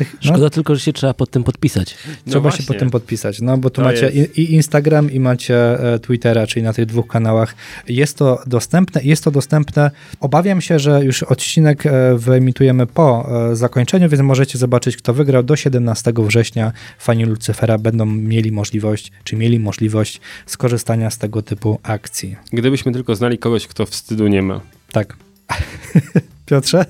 No, 0.00 0.06
Szkoda 0.20 0.50
tylko, 0.50 0.74
że 0.74 0.80
się 0.80 0.92
trzeba 0.92 1.14
pod 1.14 1.30
tym 1.30 1.44
podpisać. 1.44 1.96
No 2.08 2.12
Trzeba 2.30 2.50
się 2.50 2.56
właśnie. 2.56 2.66
potem 2.74 2.90
podpisać, 2.90 3.40
no 3.40 3.58
bo 3.58 3.70
tu 3.70 3.76
To 3.76 3.82
macie 3.88 4.10
jest- 4.10 4.38
i, 4.38 4.42
i 4.42 4.54
Instagram 4.54 5.10
i 5.10 5.20
macie 5.20 5.54
e, 5.94 5.98
Twittera, 5.98 6.46
czyli 6.46 6.62
na 6.62 6.72
tych 6.72 6.86
dwóch 6.86 7.06
kanałach. 7.06 7.54
Jest 7.88 8.16
to 8.16 8.42
dostępne, 8.46 9.00
jest 9.04 9.24
to 9.24 9.30
dostępne. 9.30 9.90
Obawiam 10.20 10.60
się, 10.60 10.78
że 10.78 11.04
już 11.04 11.22
odcinek 11.22 11.86
e, 11.86 11.90
wyemitujemy 12.18 12.86
po 12.86 13.28
e, 13.50 13.56
zakończeniu, 13.56 14.08
więc 14.08 14.22
możecie 14.22 14.58
zobaczyć, 14.58 14.96
kto 14.96 15.14
wygrał. 15.14 15.42
Do 15.42 15.56
17 15.56 16.12
września 16.16 16.72
fani 16.98 17.24
Lucyfera 17.24 17.78
będą 17.78 18.06
mieli 18.06 18.52
możliwość, 18.52 19.12
czy 19.24 19.36
mieli 19.36 19.58
możliwość 19.58 20.20
skorzystania 20.46 21.10
z 21.10 21.18
tego 21.18 21.42
typu 21.42 21.78
akcji. 21.82 22.36
Gdybyśmy 22.52 22.92
tylko 22.92 23.14
znali 23.16 23.38
kogoś, 23.38 23.66
kto 23.66 23.86
wstydu 23.86 24.26
nie 24.28 24.42
ma. 24.42 24.60
Tak. 24.92 25.16
Piotrze, 26.50 26.84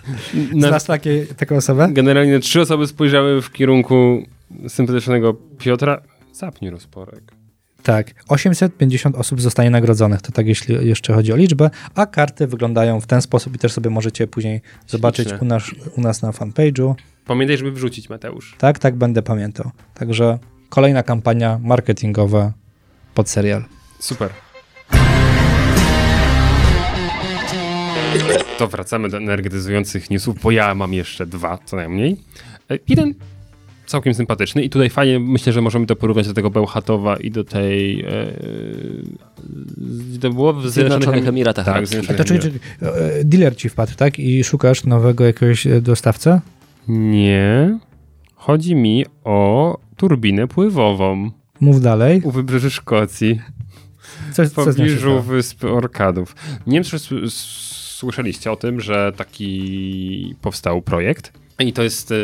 Na, 0.54 0.68
znasz 0.68 0.84
takie, 0.84 1.26
taką 1.26 1.56
osobę? 1.56 1.88
generalnie 1.92 2.40
trzy 2.40 2.60
osoby 2.60 2.86
spojrzały 2.86 3.42
w 3.42 3.52
kierunku 3.52 4.22
sympatycznego 4.68 5.34
Piotra. 5.58 6.02
Zapnij 6.32 6.70
rozporek. 6.70 7.32
Tak, 7.82 8.10
850 8.28 9.16
osób 9.16 9.40
zostanie 9.40 9.70
nagrodzonych, 9.70 10.22
to 10.22 10.32
tak 10.32 10.46
jeśli 10.46 10.88
jeszcze 10.88 11.14
chodzi 11.14 11.32
o 11.32 11.36
liczbę, 11.36 11.70
a 11.94 12.06
karty 12.06 12.46
wyglądają 12.46 13.00
w 13.00 13.06
ten 13.06 13.22
sposób 13.22 13.54
i 13.54 13.58
też 13.58 13.72
sobie 13.72 13.90
możecie 13.90 14.26
później 14.26 14.60
zobaczyć 14.86 15.28
u 15.40 15.44
nas, 15.44 15.62
u 15.96 16.00
nas 16.00 16.22
na 16.22 16.30
fanpage'u. 16.30 16.94
Pamiętaj, 17.26 17.58
żeby 17.58 17.72
wrzucić, 17.72 18.08
Mateusz. 18.08 18.54
Tak, 18.58 18.78
tak 18.78 18.96
będę 18.96 19.22
pamiętał. 19.22 19.70
Także 19.94 20.38
kolejna 20.68 21.02
kampania 21.02 21.58
marketingowa 21.62 22.52
pod 23.14 23.28
serial. 23.30 23.64
Super. 23.98 24.30
To 28.58 28.68
wracamy 28.68 29.08
do 29.08 29.16
energetyzujących 29.16 30.10
newsów, 30.10 30.42
bo 30.42 30.50
ja 30.50 30.74
mam 30.74 30.94
jeszcze 30.94 31.26
dwa 31.26 31.58
co 31.64 31.76
najmniej. 31.76 32.16
E, 32.70 32.78
Jeden 32.88 33.14
całkiem 33.86 34.14
sympatyczny 34.14 34.62
i 34.62 34.70
tutaj 34.70 34.90
fajnie 34.90 35.20
myślę, 35.20 35.52
że 35.52 35.60
możemy 35.60 35.86
to 35.86 35.96
porównać 35.96 36.26
do 36.28 36.34
tego 36.34 36.50
Bełchatowa 36.50 37.16
i 37.16 37.30
do 37.30 37.44
tej... 37.44 38.00
E, 38.00 38.32
to 40.20 40.30
było 40.30 40.52
w 40.52 40.70
Zjednoczonych 40.70 41.28
Emiratach 41.28 41.66
Tak. 41.66 41.82
A 41.82 41.86
Zjednoczonych 41.86 42.26
to 42.26 42.38
czyli, 42.40 42.58
e, 42.82 43.24
dealer 43.24 43.56
ci 43.56 43.68
wpadł, 43.68 43.92
tak? 43.96 44.18
I 44.18 44.44
szukasz 44.44 44.84
nowego 44.84 45.24
jakiegoś 45.24 45.66
e, 45.66 45.80
dostawcę? 45.80 46.40
Nie. 46.88 47.78
Chodzi 48.34 48.74
mi 48.74 49.04
o 49.24 49.78
turbinę 49.96 50.48
pływową 50.48 51.30
Mów 51.60 51.80
dalej. 51.80 52.20
u 52.24 52.30
wybrzeży 52.30 52.70
Szkocji. 52.70 53.40
Co, 54.32 54.44
w 54.44 54.48
co 54.50 54.64
pobliżu 54.64 54.98
stało? 55.00 55.22
Wyspy 55.22 55.70
Orkadów. 55.70 56.36
Nie 56.66 56.74
wiem, 56.74 56.84
czy 56.84 56.98
słyszeliście 57.94 58.52
o 58.52 58.56
tym, 58.56 58.80
że 58.80 59.12
taki 59.16 60.34
powstał 60.40 60.82
projekt 60.82 61.32
i 61.58 61.72
to 61.72 61.82
jest 61.82 62.12
e, 62.12 62.14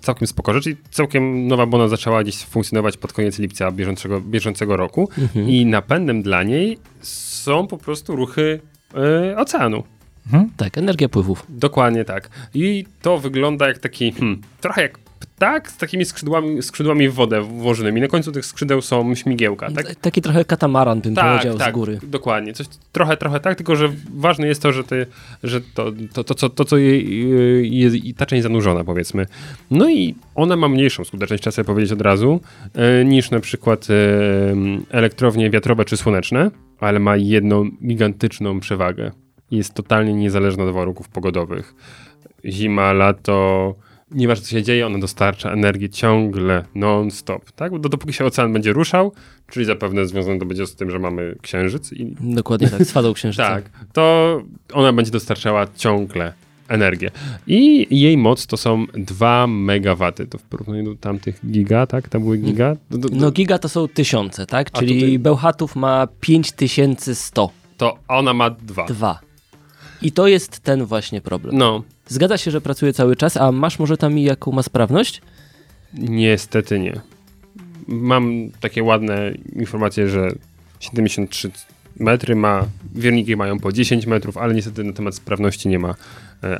całkiem 0.00 0.28
spoko 0.28 0.54
rzecz 0.54 0.66
i 0.66 0.76
całkiem 0.90 1.46
nowa, 1.46 1.66
bo 1.66 1.76
ona 1.78 1.88
zaczęła 1.88 2.22
gdzieś 2.22 2.36
funkcjonować 2.44 2.96
pod 2.96 3.12
koniec 3.12 3.38
lipca 3.38 3.72
bieżącego, 3.72 4.20
bieżącego 4.20 4.76
roku 4.76 5.08
i 5.46 5.66
napędem 5.66 6.22
dla 6.22 6.42
niej 6.42 6.78
są 7.00 7.66
po 7.66 7.78
prostu 7.78 8.16
ruchy 8.16 8.60
e, 8.94 9.36
oceanu. 9.36 9.82
Tak, 10.56 10.78
energia 10.78 11.08
pływów. 11.08 11.46
Dokładnie 11.48 12.04
tak. 12.04 12.30
I 12.54 12.84
to 13.02 13.18
wygląda 13.18 13.68
jak 13.68 13.78
taki, 13.78 14.12
hmm, 14.12 14.40
trochę 14.60 14.82
jak 14.82 14.98
tak, 15.38 15.70
z 15.70 15.76
takimi 15.76 16.04
skrzydłami, 16.04 16.62
skrzydłami 16.62 17.08
w 17.08 17.14
wodę 17.14 17.42
włożonymi. 17.42 18.00
Na 18.00 18.08
końcu 18.08 18.32
tych 18.32 18.46
skrzydeł 18.46 18.82
są 18.82 19.14
śmigiełka, 19.14 19.70
tak? 19.70 19.94
Taki 19.94 20.22
trochę 20.22 20.44
katamaran 20.44 21.00
bym 21.00 21.14
Tak, 21.14 21.24
powiedział 21.24 21.58
tak, 21.58 21.72
z 21.72 21.74
góry. 21.74 21.98
dokładnie. 22.02 22.52
Coś, 22.52 22.66
trochę, 22.92 23.16
trochę 23.16 23.40
tak, 23.40 23.56
tylko 23.56 23.76
że 23.76 23.88
ważne 24.14 24.46
jest 24.46 24.62
to, 24.62 24.72
że, 24.72 24.84
ty, 24.84 25.06
że 25.42 25.60
to, 25.60 25.92
to, 26.12 26.24
to, 26.24 26.34
co, 26.34 26.48
to, 26.48 26.64
co 26.64 26.76
jej, 26.76 27.78
jest 27.78 27.96
i 27.96 28.14
ta 28.14 28.26
część 28.26 28.42
zanurzona, 28.42 28.84
powiedzmy. 28.84 29.26
No 29.70 29.90
i 29.90 30.14
ona 30.34 30.56
ma 30.56 30.68
mniejszą 30.68 31.04
skuteczność, 31.04 31.42
trzeba 31.42 31.52
sobie 31.52 31.66
powiedzieć 31.66 31.92
od 31.92 32.00
razu, 32.00 32.40
e, 32.74 33.04
niż 33.04 33.30
na 33.30 33.40
przykład 33.40 33.86
e, 33.90 33.94
elektrownie 34.90 35.50
wiatrowe 35.50 35.84
czy 35.84 35.96
słoneczne, 35.96 36.50
ale 36.80 36.98
ma 36.98 37.16
jedną 37.16 37.70
gigantyczną 37.86 38.60
przewagę. 38.60 39.10
Jest 39.50 39.74
totalnie 39.74 40.14
niezależna 40.14 40.64
od 40.64 40.74
warunków 40.74 41.08
pogodowych. 41.08 41.74
Zima, 42.44 42.92
lato, 42.92 43.74
nieważne 44.10 44.44
co 44.44 44.50
się 44.50 44.62
dzieje, 44.62 44.86
ona 44.86 44.98
dostarcza 44.98 45.52
energię 45.52 45.88
ciągle, 45.88 46.64
non-stop, 46.74 47.52
tak? 47.52 47.72
Bo 47.72 47.78
dopóki 47.88 48.12
się 48.12 48.24
ocean 48.24 48.52
będzie 48.52 48.72
ruszał, 48.72 49.12
czyli 49.50 49.66
zapewne 49.66 50.06
związane 50.06 50.38
to 50.38 50.46
będzie 50.46 50.66
z 50.66 50.74
tym, 50.76 50.90
że 50.90 50.98
mamy 50.98 51.36
księżyc 51.42 51.92
i 51.92 52.14
Dokładnie 52.20 52.68
tak, 52.68 52.82
z 52.84 52.92
fadą 52.92 53.12
księżyca. 53.12 53.48
tak, 53.48 53.70
to 53.92 54.42
ona 54.72 54.92
będzie 54.92 55.10
dostarczała 55.10 55.66
ciągle 55.76 56.32
energię. 56.68 57.10
I 57.46 57.86
jej 58.00 58.16
moc 58.16 58.46
to 58.46 58.56
są 58.56 58.86
2 58.94 59.46
megawaty. 59.46 60.26
To 60.26 60.38
w 60.38 60.42
porównaniu 60.42 60.84
do 60.84 61.00
tamtych 61.00 61.40
giga, 61.50 61.86
tak? 61.86 62.08
Tam 62.08 62.22
były 62.22 62.38
giga? 62.38 62.76
Do, 62.90 62.98
do, 62.98 63.08
No 63.12 63.30
giga 63.30 63.58
to 63.58 63.68
są 63.68 63.88
tysiące, 63.88 64.46
tak? 64.46 64.70
Czyli 64.72 64.94
tutaj- 65.00 65.18
Bełchatów 65.18 65.76
ma 65.76 66.06
5102. 66.20 67.48
to 67.76 67.98
ona 68.08 68.34
ma 68.34 68.50
2. 68.50 69.20
I 70.02 70.12
to 70.12 70.28
jest 70.28 70.60
ten 70.60 70.84
właśnie 70.84 71.20
problem. 71.20 71.58
No, 71.58 71.82
Zgadza 72.08 72.38
się, 72.38 72.50
że 72.50 72.60
pracuje 72.60 72.92
cały 72.92 73.16
czas, 73.16 73.36
a 73.36 73.52
masz 73.52 73.78
może 73.78 73.96
tam 73.96 74.18
i 74.18 74.22
jaką 74.22 74.52
ma 74.52 74.62
sprawność? 74.62 75.22
niestety 75.94 76.78
nie. 76.78 77.00
Mam 77.86 78.50
takie 78.60 78.82
ładne 78.82 79.32
informacje, 79.56 80.08
że 80.08 80.28
73 80.80 81.50
metry 81.96 82.36
ma, 82.36 82.66
wierniki 82.94 83.36
mają 83.36 83.58
po 83.58 83.72
10 83.72 84.06
metrów, 84.06 84.36
ale 84.36 84.54
niestety 84.54 84.84
na 84.84 84.92
temat 84.92 85.14
sprawności 85.14 85.68
nie 85.68 85.78
ma 85.78 85.94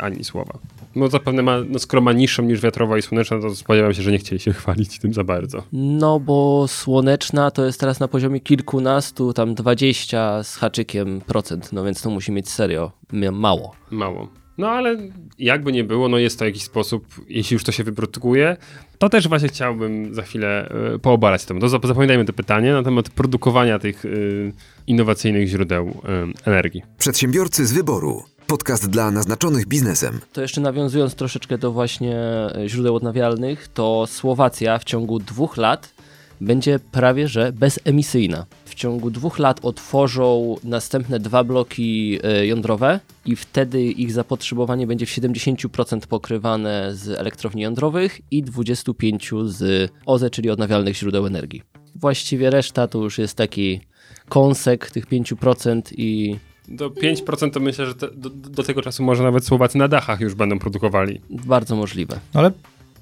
ani 0.01 0.25
słowa. 0.25 0.59
No 0.97 1.09
zapewne 1.09 1.43
ma, 1.43 1.57
no 1.69 1.79
skoro 1.79 2.03
ma 2.03 2.13
niższą 2.13 2.43
niż 2.43 2.61
wiatrowa 2.61 2.99
i 2.99 3.03
słoneczna, 3.03 3.41
to 3.41 3.57
spodziewam 3.57 3.95
się, 3.95 4.03
że 4.03 4.13
nie 4.13 4.19
chcieli 4.19 4.41
się 4.41 4.53
chwalić 4.61 4.99
tym 4.99 5.13
za 5.15 5.25
bardzo. 5.25 5.63
No 5.73 6.21
bo 6.21 6.65
słoneczna 6.69 7.51
to 7.51 7.67
jest 7.67 7.81
teraz 7.81 8.01
na 8.01 8.09
poziomie 8.09 8.41
kilkunastu, 8.41 9.33
tam 9.33 9.55
20 9.55 10.43
z 10.43 10.57
haczykiem 10.57 11.21
procent, 11.21 11.73
no 11.73 11.85
więc 11.85 12.03
to 12.03 12.11
musi 12.11 12.33
mieć 12.33 12.51
serio 12.51 12.93
mało. 13.33 13.75
Mało. 13.91 14.29
No 14.59 14.69
ale 14.71 14.97
jakby 15.39 15.73
nie 15.73 15.85
było, 15.85 16.09
no 16.09 16.19
jest 16.19 16.39
to 16.39 16.45
jakiś 16.45 16.63
sposób, 16.63 17.07
jeśli 17.29 17.55
już 17.55 17.65
to 17.65 17.73
się 17.73 17.85
wyprodukuje, 17.85 18.57
to 18.99 19.09
też 19.09 19.29
właśnie 19.29 19.49
chciałbym 19.49 20.15
za 20.15 20.23
chwilę 20.23 20.73
y, 20.95 20.99
poobalać 20.99 21.45
temat. 21.45 21.61
To 21.61 21.67
zap- 21.67 21.87
zapamiętajmy 21.87 22.25
to 22.25 22.33
pytanie 22.33 22.73
na 22.73 22.83
temat 22.83 23.11
produkowania 23.11 23.79
tych 23.79 24.05
y, 24.05 24.53
innowacyjnych 24.87 25.49
źródeł 25.49 25.89
y, 25.89 26.49
energii. 26.51 26.83
Przedsiębiorcy 26.99 27.67
z 27.67 27.73
wyboru. 27.73 28.23
Podcast 28.49 28.91
dla 28.91 29.11
naznaczonych 29.11 29.67
biznesem. 29.67 30.21
To 30.33 30.43
jeszcze 30.43 30.61
nawiązując 30.61 31.15
troszeczkę 31.15 31.59
do 31.59 31.73
właśnie 31.73 32.17
e, 32.17 32.69
źródeł 32.69 32.97
odnawialnych, 32.97 33.69
to 33.69 34.07
Słowacja 34.07 34.79
w 34.79 34.85
ciągu 34.85 35.19
dwóch 35.19 35.57
lat 35.57 35.95
będzie 36.41 36.79
prawie 36.79 37.29
że 37.29 37.53
bezemisyjna. 37.53 38.47
W 38.65 38.75
ciągu 38.75 39.11
dwóch 39.11 39.39
lat 39.39 39.61
otworzą 39.63 40.57
następne 40.65 41.21
dwa 41.21 41.45
bloki 41.45 42.19
e, 42.23 42.47
jądrowe 42.47 43.01
i 43.25 43.37
wtedy 43.37 43.83
ich 43.83 44.13
zapotrzebowanie 44.13 44.87
będzie 44.87 45.07
w 45.07 45.11
70% 45.11 46.07
pokrywane 46.07 46.95
z 46.95 47.09
elektrowni 47.09 47.63
jądrowych 47.63 48.21
i 48.31 48.45
25% 48.45 49.49
z 49.49 49.91
OZE, 50.07 50.31
czyli 50.31 50.51
odnawialnych 50.51 50.97
źródeł 50.97 51.27
energii. 51.27 51.63
Właściwie 51.95 52.51
reszta 52.51 52.89
to 52.89 52.99
już 52.99 53.19
jest 53.19 53.35
taki 53.35 53.81
kąsek 54.29 54.91
tych 54.91 55.07
5% 55.07 55.83
i 55.97 56.39
Do 56.69 56.91
5% 56.91 57.51
to 57.51 57.61
myślę, 57.61 57.87
że 57.87 57.95
te, 57.95 58.09
do, 58.11 58.31
do 58.31 58.63
tego 58.63 58.83
czasu 58.83 59.03
może 59.03 59.23
nawet 59.23 59.45
Słowacy 59.45 59.79
na 59.79 59.89
dachach 59.89 60.21
już 60.21 60.35
będą 60.35 60.59
produkowali. 60.59 61.21
bardzo 61.31 61.77
możliwe. 61.77 62.21
Ale 62.35 62.53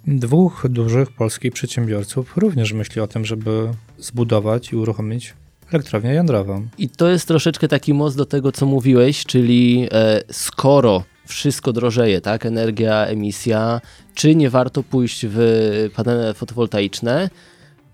dwóch 0.06 0.66
dużych 0.68 1.12
polskich 1.12 1.52
przedsiębiorców 1.52 2.36
również 2.36 2.72
myśli 2.72 3.00
o 3.00 3.06
tym, 3.06 3.24
żeby 3.24 3.68
zbudować 3.98 4.72
i 4.72 4.76
uruchomić 4.76 5.34
elektrownię 5.72 6.14
jądrową. 6.14 6.68
I 6.78 6.88
to 6.88 7.08
jest 7.08 7.28
troszeczkę 7.28 7.68
taki 7.68 7.94
most 7.94 8.16
do 8.16 8.26
tego, 8.26 8.52
co 8.52 8.66
mówiłeś, 8.66 9.24
czyli 9.24 9.88
e, 9.92 10.22
skoro 10.32 11.04
wszystko 11.26 11.72
drożeje, 11.72 12.20
tak, 12.20 12.46
energia, 12.46 13.06
emisja, 13.06 13.80
czy 14.14 14.34
nie 14.34 14.50
warto 14.50 14.82
pójść 14.82 15.26
w 15.28 15.90
panele 15.96 16.34
fotowoltaiczne? 16.34 17.30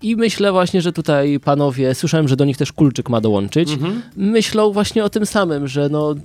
I 0.03 0.15
myślę 0.15 0.51
właśnie, 0.51 0.81
że 0.81 0.93
tutaj 0.93 1.39
panowie, 1.39 1.95
słyszałem, 1.95 2.27
że 2.27 2.35
do 2.35 2.45
nich 2.45 2.57
też 2.57 2.71
Kulczyk 2.73 3.09
ma 3.09 3.21
dołączyć, 3.21 3.69
myślą 4.17 4.71
właśnie 4.71 5.03
o 5.03 5.09
tym 5.09 5.25
samym, 5.25 5.67
że 5.67 5.89
no 5.89 6.15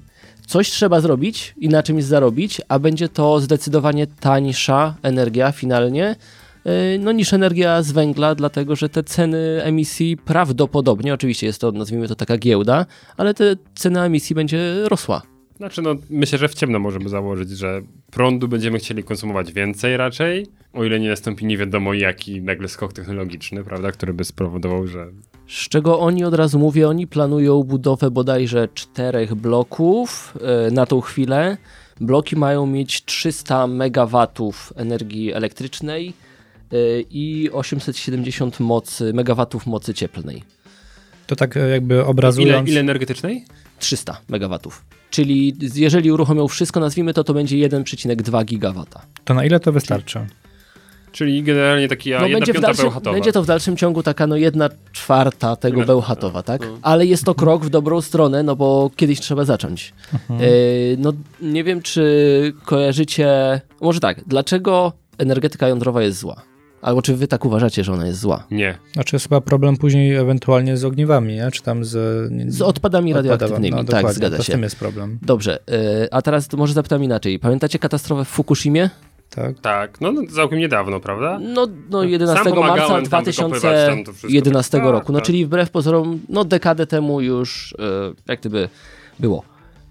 coś 0.46 0.70
trzeba 0.70 1.00
zrobić 1.00 1.54
i 1.56 1.68
na 1.68 1.82
czymś 1.82 2.04
zarobić, 2.04 2.60
a 2.68 2.78
będzie 2.78 3.08
to 3.08 3.40
zdecydowanie 3.40 4.06
tańsza 4.06 4.94
energia 5.02 5.52
finalnie, 5.52 6.16
e, 6.64 6.98
no, 6.98 7.12
niż 7.12 7.32
energia 7.32 7.82
z 7.82 7.92
węgla, 7.92 8.34
dlatego 8.34 8.76
że 8.76 8.88
te 8.88 9.02
ceny 9.04 9.62
emisji 9.62 10.16
prawdopodobnie, 10.16 11.14
oczywiście 11.14 11.46
jest 11.46 11.60
to, 11.60 11.72
nazwijmy 11.72 12.08
to 12.08 12.14
taka 12.14 12.38
giełda, 12.38 12.86
ale 13.16 13.34
te 13.34 13.56
cena 13.74 14.06
emisji 14.06 14.34
będzie 14.34 14.74
rosła. 14.84 15.37
Znaczy, 15.58 15.82
no 15.82 15.94
myślę, 16.10 16.38
że 16.38 16.48
w 16.48 16.54
ciemno 16.54 16.78
możemy 16.78 17.08
założyć, 17.08 17.50
że 17.50 17.82
prądu 18.10 18.48
będziemy 18.48 18.78
chcieli 18.78 19.04
konsumować 19.04 19.52
więcej 19.52 19.96
raczej, 19.96 20.46
o 20.72 20.84
ile 20.84 21.00
nie 21.00 21.08
nastąpi 21.08 21.46
nie 21.46 21.58
wiadomo 21.58 21.94
jaki 21.94 22.42
nagle 22.42 22.68
skok 22.68 22.92
technologiczny, 22.92 23.64
prawda, 23.64 23.92
który 23.92 24.14
by 24.14 24.24
spowodował, 24.24 24.86
że 24.86 25.06
Z 25.48 25.68
czego 25.68 26.00
oni 26.00 26.24
od 26.24 26.34
razu 26.34 26.58
mówię, 26.58 26.88
oni 26.88 27.06
planują 27.06 27.62
budowę 27.62 28.10
bodajże 28.10 28.68
czterech 28.74 29.34
bloków 29.34 30.34
e, 30.40 30.70
na 30.70 30.86
tą 30.86 31.00
chwilę. 31.00 31.56
Bloki 32.00 32.36
mają 32.36 32.66
mieć 32.66 33.04
300 33.04 33.66
megawatów 33.66 34.72
energii 34.76 35.32
elektrycznej 35.32 36.12
e, 36.72 36.76
i 37.10 37.50
870 37.52 38.60
mocy, 38.60 39.12
megawatów 39.12 39.66
mocy 39.66 39.94
cieplnej. 39.94 40.42
To 41.26 41.36
tak 41.36 41.56
e, 41.56 41.68
jakby 41.68 41.94
ile, 41.94 42.06
obrazując... 42.06 42.68
ile 42.68 42.80
energetycznej? 42.80 43.44
300 43.78 44.20
megawatów. 44.28 44.84
Czyli 45.10 45.56
jeżeli 45.74 46.12
uruchomią 46.12 46.48
wszystko, 46.48 46.80
nazwijmy 46.80 47.14
to, 47.14 47.24
to 47.24 47.34
będzie 47.34 47.56
1,2 47.56 48.44
gigawata. 48.44 49.02
To 49.24 49.34
na 49.34 49.44
ile 49.44 49.60
to 49.60 49.72
wystarczy? 49.72 50.26
Czyli 51.12 51.42
generalnie 51.42 51.88
taki 51.88 52.10
No 52.10 52.16
jedna 52.16 52.38
będzie, 52.38 52.52
w 52.52 52.54
piąta 52.54 52.68
dalszym, 52.68 52.84
bełchatowa. 52.84 53.14
będzie 53.14 53.32
to 53.32 53.42
w 53.42 53.46
dalszym 53.46 53.76
ciągu 53.76 54.02
taka 54.02 54.26
no 54.26 54.36
jedna 54.36 54.68
czwarta 54.92 55.56
tego 55.56 55.80
No, 55.80 55.86
Bełchatowa, 55.86 56.42
tak? 56.42 56.62
Ale 56.82 57.06
jest 57.06 57.24
to 57.24 57.34
krok 57.34 57.64
w 57.64 57.70
dobrą 57.70 58.00
stronę, 58.00 58.42
no 58.42 58.56
bo 58.56 58.90
kiedyś 58.96 59.20
trzeba 59.20 59.44
zacząć. 59.44 59.94
E, 60.30 60.34
no 60.98 61.12
nie 61.42 61.64
wiem, 61.64 61.82
czy 61.82 62.52
kojarzycie... 62.64 63.60
Może 63.80 64.00
tak, 64.00 64.20
dlaczego 64.26 64.92
energetyka 65.18 65.68
jądrowa 65.68 66.02
jest 66.02 66.18
zła? 66.18 66.42
Albo 66.82 67.02
czy 67.02 67.16
wy 67.16 67.28
tak 67.28 67.44
uważacie, 67.44 67.84
że 67.84 67.92
ona 67.92 68.06
jest 68.06 68.20
zła? 68.20 68.44
Nie. 68.50 68.78
Znaczy 68.92 69.16
jest 69.16 69.28
chyba 69.28 69.40
problem 69.40 69.76
później 69.76 70.14
ewentualnie 70.16 70.76
z 70.76 70.84
ogniwami, 70.84 71.34
nie? 71.34 71.50
czy 71.50 71.62
tam 71.62 71.84
z... 71.84 71.92
Z 72.52 72.62
odpadami 72.62 73.12
radioaktywnymi, 73.12 73.76
no, 73.76 73.84
tak, 73.84 74.12
zgadza 74.12 74.36
to 74.36 74.42
z 74.42 74.46
się. 74.46 74.52
tym 74.52 74.62
jest 74.62 74.76
problem. 74.76 75.18
Dobrze, 75.22 75.58
e, 75.70 76.14
a 76.14 76.22
teraz 76.22 76.52
może 76.52 76.74
zapytam 76.74 77.04
inaczej. 77.04 77.38
Pamiętacie 77.38 77.78
katastrofę 77.78 78.24
w 78.24 78.28
Fukushimie? 78.28 78.90
Tak? 79.30 79.60
Tak, 79.60 80.00
no 80.00 80.12
no, 80.12 80.22
całkiem 80.34 80.58
niedawno, 80.58 81.00
prawda? 81.00 81.38
No, 81.42 81.66
no 81.90 82.02
11 82.02 82.44
Sam 82.44 82.54
pomagałem 82.54 82.92
marca 82.92 83.10
tam 83.10 83.24
wykopywać 83.24 83.62
tam 83.62 84.04
to 84.04 84.12
wszystko. 84.12 84.28
2011 84.28 84.78
Tak, 84.78 84.86
roku. 84.86 85.12
No 85.12 85.18
tak. 85.18 85.26
czyli 85.26 85.46
wbrew 85.46 85.70
pozorom, 85.70 86.20
no 86.28 86.44
dekadę 86.44 86.86
temu 86.86 87.20
już 87.20 87.74
e, 87.78 88.12
jak 88.28 88.40
gdyby 88.40 88.68
było. 89.18 89.42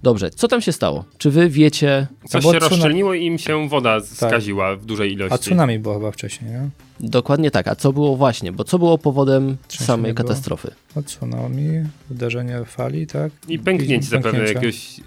Dobrze, 0.03 0.29
co 0.29 0.47
tam 0.47 0.61
się 0.61 0.71
stało? 0.71 1.05
Czy 1.17 1.31
wy 1.31 1.49
wiecie? 1.49 2.07
Coś 2.29 2.43
bo 2.43 2.53
się 2.53 2.59
tsunami- 2.59 2.69
rozszczelniło 2.69 3.13
i 3.13 3.25
im 3.25 3.37
się 3.37 3.69
woda 3.69 3.99
skaziła 3.99 4.75
w 4.75 4.85
dużej 4.85 5.13
ilości. 5.13 5.35
A 5.35 5.37
tsunami 5.37 5.79
było 5.79 5.95
chyba 5.95 6.11
wcześniej, 6.11 6.51
nie? 6.51 6.69
Dokładnie 6.99 7.51
tak. 7.51 7.67
A 7.67 7.75
co 7.75 7.93
było 7.93 8.15
właśnie? 8.15 8.51
Bo 8.51 8.63
co 8.63 8.79
było 8.79 8.97
powodem 8.97 9.57
Trzęsienie 9.67 9.87
samej 9.87 10.13
było? 10.13 10.27
katastrofy? 10.27 10.71
O 10.95 11.01
tsunami, 11.01 11.67
uderzenie 12.11 12.65
fali, 12.65 13.07
tak? 13.07 13.31
I 13.47 13.59
pęknięcie 13.59 14.07
zapewne 14.07 14.39
jakiegoś 14.39 15.01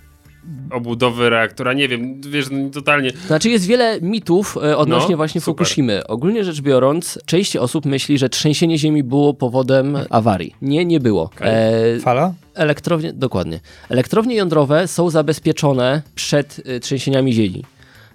obudowy 0.70 1.30
reaktora, 1.30 1.72
nie 1.72 1.88
wiem, 1.88 2.20
wiesz, 2.20 2.46
no, 2.50 2.70
totalnie. 2.70 3.10
Znaczy 3.26 3.50
jest 3.50 3.66
wiele 3.66 4.00
mitów 4.00 4.56
e, 4.56 4.76
odnośnie 4.76 5.10
No, 5.10 5.16
właśnie 5.16 5.40
super. 5.40 5.54
Fukushimy. 5.66 6.06
Ogólnie 6.06 6.44
rzecz 6.44 6.60
biorąc, 6.60 7.18
część 7.26 7.56
osób 7.56 7.84
myśli, 7.86 8.18
że 8.18 8.28
trzęsienie 8.28 8.78
ziemi 8.78 9.02
było 9.02 9.34
powodem 9.34 9.98
awarii. 10.10 10.54
Nie, 10.62 10.84
nie 10.84 11.00
było. 11.00 11.22
Okej. 11.22 11.48
E, 11.96 12.00
Fala? 12.00 12.34
Elektrownie, 12.54 13.12
dokładnie. 13.12 13.60
Elektrownie 13.88 14.34
jądrowe 14.34 14.88
są 14.88 15.10
zabezpieczone 15.10 16.02
przed 16.14 16.58
y, 16.68 16.80
trzęsieniami 16.80 17.32
ziemi. 17.32 17.64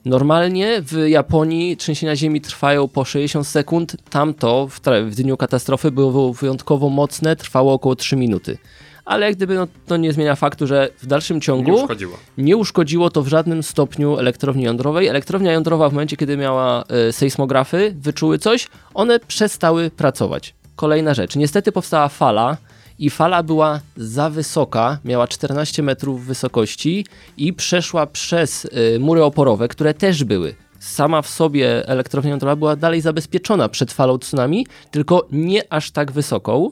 Normalnie 0.05 0.82
w 0.82 1.05
Japonii 1.07 1.78
trzęsienia 1.78 2.15
ziemi 2.15 2.41
trwają 2.41 2.88
po 2.88 3.05
60 3.05 3.47
sekund. 3.47 3.95
Tamto 4.09 4.67
w, 4.67 4.80
w 5.09 5.15
dniu 5.15 5.38
katastrofy 5.38 5.91
było 5.91 6.34
wyjątkowo 6.34 6.89
mocne, 6.89 7.36
trwało 7.36 7.73
około 7.73 7.95
3 7.95 8.15
minuty. 8.15 8.57
Ale 9.05 9.25
jak 9.25 9.35
gdyby 9.35 9.55
no, 9.55 9.67
to 9.87 9.97
nie 9.97 10.13
zmienia 10.13 10.35
faktu, 10.35 10.67
że 10.67 10.89
w 11.01 11.05
dalszym 11.05 11.41
ciągu 11.41 11.71
Nie 11.71 11.77
uszkodziło. 11.77 12.17
nie 12.37 12.57
uszkodziło 12.57 13.09
to 13.09 13.21
w 13.21 13.27
żadnym 13.27 13.63
stopniu 13.63 14.17
elektrowni 14.17 14.63
jądrowej. 14.63 15.07
Elektrownia 15.07 15.51
jądrowa 15.51 15.89
w 15.89 15.93
momencie, 15.93 16.17
kiedy 16.17 16.37
miała 16.37 16.83
e, 16.83 17.11
sejsmografy, 17.13 17.95
wyczuły 17.99 18.39
coś, 18.39 18.67
one 18.93 19.19
przestały 19.19 19.89
pracować. 19.89 20.53
Kolejna 20.75 21.13
rzecz. 21.13 21.35
Niestety 21.35 21.71
powstała 21.71 22.07
fala 22.07 22.57
i 22.99 23.09
fala 23.09 23.43
była 23.43 23.79
za 23.97 24.29
wysoka, 24.29 24.99
miała 25.05 25.27
14 25.27 25.83
metrów 25.83 26.25
wysokości 26.25 27.05
i 27.37 27.53
przeszła 27.53 28.07
przez 28.07 28.65
e, 28.95 28.99
mury 28.99 29.23
oporowe, 29.23 29.67
które 29.67 29.93
też 29.93 30.23
były. 30.23 30.55
Sama 30.79 31.21
w 31.21 31.27
sobie 31.29 31.87
elektrownia 31.87 32.29
jądrowa 32.31 32.55
była 32.55 32.75
dalej 32.75 33.01
zabezpieczona 33.01 33.69
przed 33.69 33.91
falą 33.93 34.17
tsunami, 34.17 34.67
tylko 34.91 35.27
nie 35.31 35.73
aż 35.73 35.91
tak 35.91 36.11
wysoką. 36.11 36.71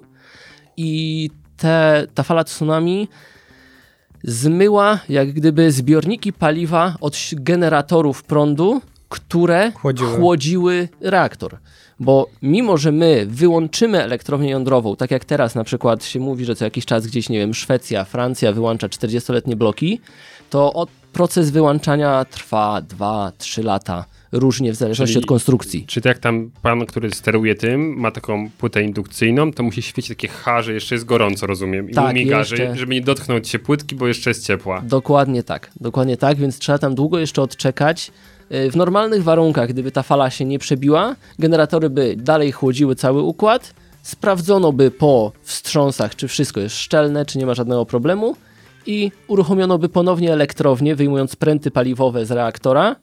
I 0.78 1.30
te, 1.58 2.08
ta 2.14 2.24
fala 2.24 2.44
tsunami 2.44 3.08
zmyła 4.24 5.00
jak 5.10 5.32
gdyby 5.32 5.72
zbiorniki 5.72 6.34
paliwa 6.34 6.96
od 7.02 7.18
generatorów 7.34 8.24
prądu, 8.24 8.82
które 9.10 9.72
Chłodziły. 9.72 10.10
chłodziły 10.10 10.90
reaktor. 11.02 11.58
Bo 12.00 12.28
mimo, 12.42 12.78
że 12.78 12.92
my 12.92 13.26
wyłączymy 13.30 14.04
elektrownię 14.04 14.50
jądrową, 14.50 14.96
tak 14.96 15.12
jak 15.12 15.26
teraz 15.26 15.56
na 15.56 15.64
przykład 15.64 16.06
się 16.06 16.20
mówi, 16.20 16.46
że 16.46 16.56
co 16.56 16.66
jakiś 16.66 16.86
czas 16.86 17.08
gdzieś, 17.08 17.30
nie 17.30 17.40
wiem, 17.40 17.54
Szwecja, 17.54 18.04
Francja 18.06 18.52
wyłącza 18.52 18.88
40-letnie 18.88 19.56
bloki, 19.56 20.02
to 20.50 20.74
od, 20.74 20.90
proces 21.14 21.52
wyłączania 21.52 22.26
trwa 22.26 22.82
2-3 22.82 23.64
lata, 23.64 24.06
różnie 24.32 24.72
w 24.72 24.76
zależności 24.76 25.14
Czyli- 25.14 25.24
od 25.24 25.28
konstrukcji. 25.30 25.86
Czy 25.88 26.02
to 26.02 26.10
jak 26.10 26.20
tam 26.20 26.52
pan, 26.62 26.86
który 26.86 27.12
steruje 27.12 27.56
tym, 27.56 28.00
ma 28.00 28.12
taką 28.12 28.50
płytę 28.58 28.84
indukcyjną, 28.84 29.52
to 29.54 29.64
musi 29.64 29.82
świecić 29.82 30.10
takie 30.10 30.28
H, 30.28 30.62
że 30.62 30.74
jeszcze 30.74 30.96
jest 30.96 31.06
gorąco, 31.06 31.48
rozumiem. 31.48 31.90
I 31.90 31.94
Tak, 31.94 32.16
miga, 32.16 32.40
jeszcze. 32.40 32.58
że, 32.58 32.76
żeby 32.76 32.94
nie 32.96 33.02
dotknąć 33.02 33.50
się 33.50 33.60
płytki, 33.60 33.96
bo 33.96 34.08
jeszcze 34.08 34.30
jest 34.30 34.46
ciepła. 34.46 34.82
Dokładnie 34.82 35.44
tak, 35.44 35.72
dokładnie 35.82 36.18
tak, 36.18 36.38
więc 36.38 36.60
trzeba 36.60 36.78
tam 36.78 36.96
długo 36.96 37.20
jeszcze 37.20 37.42
odczekać. 37.42 38.12
Yy, 38.50 38.72
W 38.72 38.76
normalnych 38.76 39.24
warunkach, 39.24 39.70
gdyby 39.70 39.92
ta 39.92 40.04
fala 40.04 40.30
się 40.30 40.46
nie 40.46 40.60
przebiła, 40.60 41.16
generatory 41.40 41.90
by 41.90 42.16
dalej 42.18 42.52
chłodziły 42.52 42.96
cały 42.96 43.22
układ, 43.22 43.74
sprawdzono 44.02 44.74
by 44.74 44.92
po 44.92 45.32
wstrząsach, 45.42 46.16
czy 46.16 46.28
wszystko 46.28 46.60
jest 46.60 46.76
szczelne, 46.78 47.26
czy 47.26 47.38
nie 47.38 47.46
ma 47.46 47.54
żadnego 47.54 47.86
problemu 47.86 48.36
i 48.86 49.12
uruchomiono 49.28 49.78
by 49.78 49.90
ponownie 49.90 50.34
elektrownię, 50.34 50.96
wyjmując 50.96 51.36
pręty 51.36 51.72
paliwowe 51.72 52.26
z 52.26 52.32
reaktora 52.32 52.96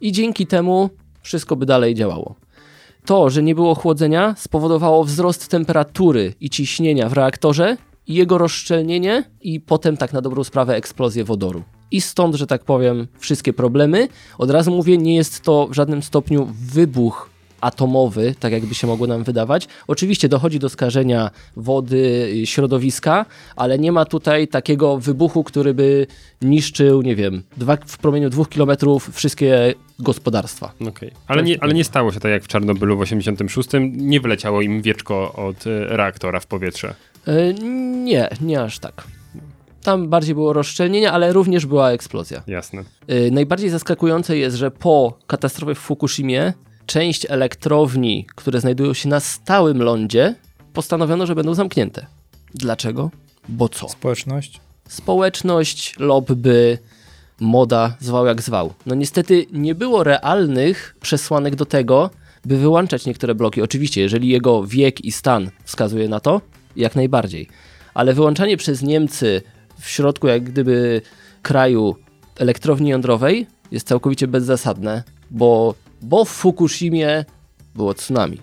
i 0.00 0.12
dzięki 0.12 0.46
temu 0.46 0.90
wszystko 1.22 1.56
by 1.56 1.66
dalej 1.66 1.94
działało. 1.94 2.34
To, 3.04 3.30
że 3.30 3.42
nie 3.42 3.54
było 3.54 3.74
chłodzenia, 3.74 4.34
spowodowało 4.38 5.04
wzrost 5.04 5.48
temperatury 5.48 6.34
i 6.40 6.50
ciśnienia 6.50 7.08
w 7.08 7.12
reaktorze 7.12 7.76
jego 8.08 8.38
rozszczelnienie 8.38 9.24
i 9.40 9.60
potem 9.60 9.96
tak 9.96 10.12
na 10.12 10.20
dobrą 10.20 10.44
sprawę 10.44 10.76
eksplozję 10.76 11.24
wodoru. 11.24 11.62
I 11.90 12.00
stąd, 12.00 12.34
że 12.34 12.46
tak 12.46 12.64
powiem, 12.64 13.06
wszystkie 13.18 13.52
problemy. 13.52 14.08
Od 14.38 14.50
razu 14.50 14.70
mówię, 14.70 14.98
nie 14.98 15.16
jest 15.16 15.40
to 15.40 15.66
w 15.66 15.74
żadnym 15.74 16.02
stopniu 16.02 16.48
wybuch 16.72 17.31
atomowy, 17.62 18.34
tak 18.40 18.52
jakby 18.52 18.74
się 18.74 18.86
mogło 18.86 19.06
nam 19.06 19.24
wydawać. 19.24 19.68
Oczywiście 19.86 20.28
dochodzi 20.28 20.58
do 20.58 20.68
skażenia 20.68 21.30
wody, 21.56 22.30
y, 22.42 22.46
środowiska, 22.46 23.26
ale 23.56 23.78
nie 23.78 23.92
ma 23.92 24.04
tutaj 24.04 24.48
takiego 24.48 24.98
wybuchu, 24.98 25.44
który 25.44 25.74
by 25.74 26.06
niszczył, 26.42 27.02
nie 27.02 27.16
wiem, 27.16 27.42
dwa, 27.56 27.76
w 27.86 27.98
promieniu 27.98 28.30
dwóch 28.30 28.48
kilometrów 28.48 29.10
wszystkie 29.14 29.74
gospodarstwa. 29.98 30.72
Okej. 30.88 31.10
Ale, 31.26 31.42
nie, 31.42 31.62
ale 31.62 31.74
nie 31.74 31.84
stało 31.84 32.12
się 32.12 32.20
tak 32.20 32.30
jak 32.32 32.44
w 32.44 32.48
Czarnobylu 32.48 32.96
w 32.96 33.00
86. 33.00 33.68
Nie 33.92 34.20
wyleciało 34.20 34.62
im 34.62 34.82
wieczko 34.82 35.32
od 35.32 35.66
e, 35.66 35.96
reaktora 35.96 36.40
w 36.40 36.46
powietrze. 36.46 36.94
E, 37.26 37.54
Nie, 38.04 38.28
nie 38.40 38.62
aż 38.62 38.78
tak. 38.78 39.04
Tam 39.82 40.08
bardziej 40.08 40.34
było 40.34 40.52
rozszczelnienie, 40.52 41.12
ale 41.12 41.32
również 41.32 41.66
była 41.66 41.90
eksplozja. 41.90 42.42
Jasne. 42.46 42.82
Najbardziej 43.30 43.70
zaskakujące 43.70 44.36
jest, 44.36 44.56
że 44.56 44.70
po 44.70 45.18
katastrofie 45.26 45.74
w 45.74 45.78
Fukushimie 45.78 46.52
część 46.86 47.26
elektrowni, 47.28 48.26
które 48.34 48.60
znajdują 48.60 48.94
się 48.94 49.08
na 49.08 49.20
stałym 49.20 49.82
lądzie, 49.82 50.34
postanowiono, 50.72 51.26
że 51.26 51.34
będą 51.34 51.54
zamknięte. 51.54 52.06
Dlaczego? 52.54 53.10
Bo 53.48 53.68
co? 53.68 53.88
Społeczność. 53.88 54.60
Społeczność, 54.88 55.94
lobby, 55.98 56.78
moda, 57.40 57.96
zwał 58.00 58.26
jak 58.26 58.42
zwał. 58.42 58.74
No 58.86 58.94
niestety 58.94 59.46
nie 59.52 59.74
było 59.74 60.04
realnych 60.04 60.96
przesłanek 61.00 61.56
do 61.56 61.66
tego, 61.66 62.10
by 62.44 62.56
wyłączać 62.56 63.06
niektóre 63.06 63.34
bloki. 63.34 63.62
Oczywiście, 63.62 64.00
jeżeli 64.00 64.28
jego 64.28 64.64
wiek 64.66 65.04
i 65.04 65.12
stan 65.12 65.50
wskazuje 65.64 66.08
na 66.08 66.20
to, 66.20 66.40
jak 66.76 66.96
najbardziej. 66.96 67.48
Ale 67.94 68.14
wyłączanie 68.14 68.56
przez 68.56 68.82
Niemcy 68.82 69.42
w 69.80 69.88
środku 69.88 70.26
jak 70.26 70.44
gdyby 70.44 71.02
kraju 71.42 71.96
elektrowni 72.38 72.90
jądrowej 72.90 73.46
jest 73.70 73.88
całkowicie 73.88 74.26
bezzasadne, 74.28 75.02
bo, 75.30 75.74
bo 76.02 76.24
w 76.24 76.28
Fukushimie 76.28 77.24
było 77.74 77.94
tsunami. 77.94 78.38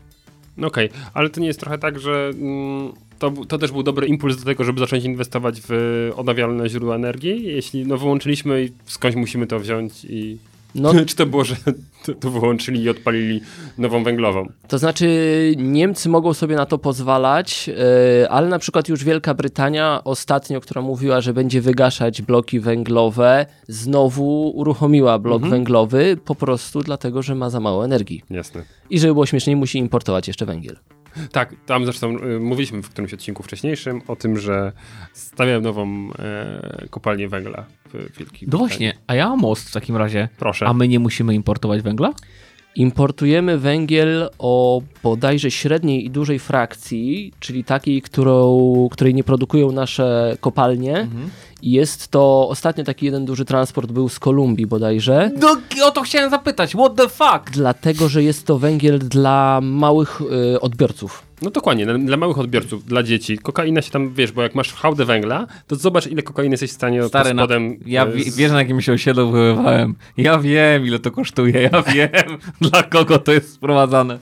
No 0.57 0.67
Okej, 0.67 0.89
ale 1.13 1.29
to 1.29 1.41
nie 1.41 1.47
jest 1.47 1.59
trochę 1.59 1.77
tak, 1.77 1.99
że 1.99 2.31
mm, 2.41 2.93
to, 3.19 3.31
to 3.47 3.57
też 3.57 3.71
był 3.71 3.83
dobry 3.83 4.07
impuls 4.07 4.37
do 4.37 4.45
tego, 4.45 4.63
żeby 4.63 4.79
zacząć 4.79 5.03
inwestować 5.03 5.61
w 5.67 6.11
odnawialne 6.15 6.69
źródła 6.69 6.95
energii? 6.95 7.43
Jeśli 7.43 7.87
no 7.87 7.97
wyłączyliśmy 7.97 8.63
i 8.63 8.71
skądś 8.85 9.15
musimy 9.15 9.47
to 9.47 9.59
wziąć 9.59 10.05
i... 10.05 10.37
No 10.75 10.93
Czy 11.05 11.15
to 11.15 11.25
było, 11.25 11.43
że 11.43 11.55
to, 12.05 12.13
to 12.13 12.31
wyłączyli 12.31 12.83
i 12.83 12.89
odpalili 12.89 13.41
nową 13.77 14.03
węglową? 14.03 14.47
To 14.67 14.77
znaczy, 14.77 15.07
Niemcy 15.57 16.09
mogą 16.09 16.33
sobie 16.33 16.55
na 16.55 16.65
to 16.65 16.77
pozwalać, 16.77 17.67
yy, 17.67 18.29
ale 18.29 18.47
na 18.47 18.59
przykład 18.59 18.89
już 18.89 19.03
Wielka 19.03 19.33
Brytania 19.33 20.01
ostatnio, 20.03 20.61
która 20.61 20.81
mówiła, 20.81 21.21
że 21.21 21.33
będzie 21.33 21.61
wygaszać 21.61 22.21
bloki 22.21 22.59
węglowe, 22.59 23.45
znowu 23.67 24.51
uruchomiła 24.55 25.19
blok 25.19 25.47
węglowy 25.47 26.17
po 26.25 26.35
prostu 26.35 26.81
dlatego, 26.81 27.21
że 27.21 27.35
ma 27.35 27.49
za 27.49 27.59
mało 27.59 27.85
energii. 27.85 28.23
Jasne. 28.29 28.63
I 28.89 28.99
żeby 28.99 29.13
było 29.13 29.25
śmieszniej, 29.25 29.55
musi 29.55 29.77
importować 29.77 30.27
jeszcze 30.27 30.45
węgiel. 30.45 30.75
Tak, 31.31 31.55
tam 31.65 31.85
zresztą 31.85 32.17
y, 32.17 32.39
mówiliśmy 32.39 32.81
w 32.83 32.89
którymś 32.89 33.13
odcinku 33.13 33.43
wcześniejszym 33.43 34.01
o 34.07 34.15
tym, 34.15 34.39
że 34.39 34.71
stawiają 35.13 35.61
nową 35.61 36.09
e, 36.19 36.87
kopalnię 36.89 37.27
węgla 37.29 37.65
w 37.85 37.93
Wielkiej 37.93 38.17
No 38.23 38.27
Brytanii. 38.31 38.57
właśnie, 38.57 38.93
a 39.07 39.15
ja 39.15 39.29
mam 39.29 39.39
most 39.39 39.69
w 39.69 39.73
takim 39.73 39.97
razie. 39.97 40.29
Proszę. 40.37 40.65
A 40.67 40.73
my 40.73 40.87
nie 40.87 40.99
musimy 40.99 41.35
importować 41.35 41.81
węgla? 41.81 42.13
Importujemy 42.75 43.57
węgiel 43.57 44.29
o 44.39 44.81
bodajże 45.03 45.51
średniej 45.51 46.05
i 46.05 46.09
dużej 46.09 46.39
frakcji, 46.39 47.33
czyli 47.39 47.63
takiej, 47.63 48.01
którą, 48.01 48.87
której 48.91 49.13
nie 49.13 49.23
produkują 49.23 49.71
nasze 49.71 50.37
kopalnie. 50.39 51.07
I 51.61 51.71
jest 51.71 52.07
to 52.07 52.49
ostatnio 52.49 52.83
taki 52.83 53.05
jeden 53.05 53.25
duży 53.25 53.45
transport 53.45 53.91
był 53.91 54.09
z 54.09 54.19
Kolumbii 54.19 54.65
bodajże. 54.65 55.31
No, 55.37 55.57
o 55.85 55.91
to 55.91 56.01
chciałem 56.01 56.29
zapytać, 56.29 56.71
what 56.71 56.95
the 56.95 57.09
fuck? 57.09 57.51
Dlatego, 57.51 58.09
że 58.09 58.23
jest 58.23 58.45
to 58.45 58.59
węgiel 58.59 58.99
dla 58.99 59.59
małych 59.61 60.21
y, 60.55 60.61
odbiorców. 60.61 61.28
No 61.41 61.49
dokładnie, 61.49 61.85
dla, 61.85 61.97
dla 61.97 62.17
małych 62.17 62.39
odbiorców, 62.39 62.85
dla 62.85 63.03
dzieci. 63.03 63.37
Kokaina 63.37 63.81
się 63.81 63.91
tam, 63.91 64.13
wiesz, 64.13 64.31
bo 64.31 64.41
jak 64.41 64.55
masz 64.55 64.73
hałdę 64.73 65.05
węgla, 65.05 65.47
to 65.67 65.75
zobacz 65.75 66.07
ile 66.07 66.21
kokainy 66.23 66.53
jesteś 66.53 66.69
w 66.71 66.73
stanie 66.73 67.03
Stary, 67.03 67.29
pod 67.29 67.35
na, 67.35 67.41
spodem... 67.43 67.79
ja 67.85 68.05
e, 68.05 68.19
z- 68.23 68.35
wiesz 68.37 68.51
na 68.51 68.57
jakim 68.59 68.81
się 68.81 68.93
osiedlu 68.93 69.31
wychowywałem. 69.31 69.95
Ja 70.17 70.37
wiem 70.39 70.85
ile 70.85 70.99
to 70.99 71.11
kosztuje, 71.11 71.61
ja 71.71 71.81
wiem 71.93 72.37
dla 72.61 72.83
kogo 72.83 73.19
to 73.19 73.31
jest 73.31 73.53
sprowadzane. 73.53 74.19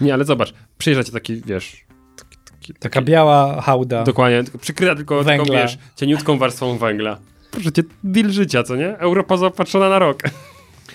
Nie, 0.00 0.14
ale 0.14 0.24
zobacz, 0.24 0.54
przyjeżdża 0.78 1.12
taki, 1.12 1.40
wiesz... 1.46 1.76
Taki, 2.16 2.36
taki, 2.50 2.74
Taka 2.74 3.02
biała 3.02 3.60
hałda. 3.62 4.02
Dokładnie, 4.04 4.44
tylko 4.44 4.58
przykryta 4.58 4.94
tylko, 4.94 5.24
tylko, 5.24 5.44
Węgla. 5.44 5.62
wiesz, 5.62 5.78
cieniutką 5.96 6.38
warstwą 6.38 6.78
węgla. 6.78 7.18
Proszę 7.50 7.72
cię, 7.72 7.82
deal 8.04 8.30
życia, 8.30 8.62
co 8.62 8.76
nie? 8.76 8.98
Europa 8.98 9.36
zaopatrzona 9.36 9.88
na 9.88 9.98
rok. 9.98 10.22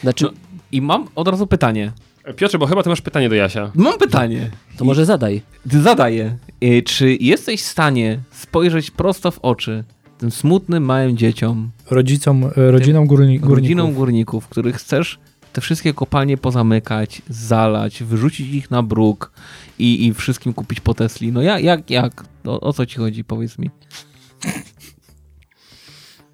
Znaczy, 0.02 0.24
No, 0.26 0.32
I 0.72 0.82
mam 0.82 1.08
od 1.16 1.28
razu 1.28 1.48
pytanie. 1.48 1.92
Piotrze, 2.36 2.58
bo 2.60 2.66
chyba 2.66 2.84
ty 2.84 2.90
masz 2.90 3.02
pytanie 3.02 3.30
do 3.30 3.36
Jasia. 3.36 3.72
Mam 3.76 3.98
pytanie. 3.98 4.50
to 4.78 4.86
może 4.86 5.06
zadaj. 5.06 5.42
Zadaję. 5.66 6.38
Y, 6.64 6.84
Czy 6.84 7.18
jesteś 7.20 7.62
w 7.62 7.66
stanie 7.66 8.20
spojrzeć 8.32 8.92
prosto 8.92 9.32
w 9.32 9.40
oczy 9.40 9.84
tym 10.18 10.32
smutnym 10.32 10.84
małym 10.86 11.18
dzieciom, 11.18 11.72
Rodzicom, 11.92 12.44
e, 12.58 12.72
rodzinom 12.72 13.08
górni, 13.08 13.26
górników. 13.40 13.50
rodzinom 13.58 13.94
górników, 13.94 14.48
których 14.48 14.76
chcesz 14.76 15.20
te 15.54 15.62
wszystkie 15.62 15.94
kopalnie 15.94 16.38
pozamykać, 16.38 17.22
zalać, 17.30 18.04
wyrzucić 18.04 18.54
ich 18.54 18.72
na 18.72 18.84
bruk 18.84 19.32
i, 19.80 20.06
i 20.08 20.14
wszystkim 20.14 20.54
kupić 20.54 20.80
po 20.80 20.94
Tesli? 20.94 21.32
No 21.32 21.42
jak, 21.42 21.64
jak, 21.64 21.90
jak? 21.90 22.24
O, 22.46 22.60
o 22.62 22.74
co 22.74 22.86
ci 22.86 22.98
chodzi, 22.98 23.24
powiedz 23.24 23.58
mi. 23.58 23.70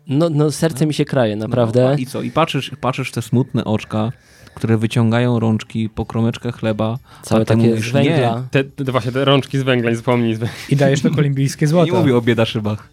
No, 0.07 0.29
no 0.29 0.51
serce 0.51 0.85
mi 0.85 0.93
się 0.93 1.05
kraje, 1.05 1.35
No, 1.35 1.47
naprawdę. 1.47 1.95
I 1.99 2.05
co? 2.05 2.21
I 2.21 2.31
patrzysz, 2.31 2.71
patrzysz 2.81 3.09
w 3.09 3.11
te 3.11 3.21
smutne 3.21 3.65
oczka, 3.65 4.11
które 4.55 4.77
wyciągają 4.77 5.39
rączki 5.39 5.89
po 5.89 6.05
kromeczkę 6.05 6.51
chleba. 6.51 6.97
Całe 7.23 7.45
takie 7.45 7.67
mówisz, 7.67 7.89
z 7.89 7.93
węgla. 7.93 8.47
Te, 8.51 8.63
te 8.63 8.91
właśnie 8.91 9.11
te 9.11 9.25
rączki 9.25 9.59
z 9.59 9.63
węgla, 9.63 9.89
nie 9.89 9.95
zapomnij 9.95 10.35
z 10.35 10.37
węgla. 10.37 10.57
I 10.69 10.75
dajesz 10.75 11.01
to 11.01 11.11
kolumbijskie 11.11 11.65
Nie, 11.65 11.69
złoto. 11.69 11.85
nie 11.85 11.99
mówię 11.99 12.17
o 12.17 12.21
biedaszybach. 12.21 12.89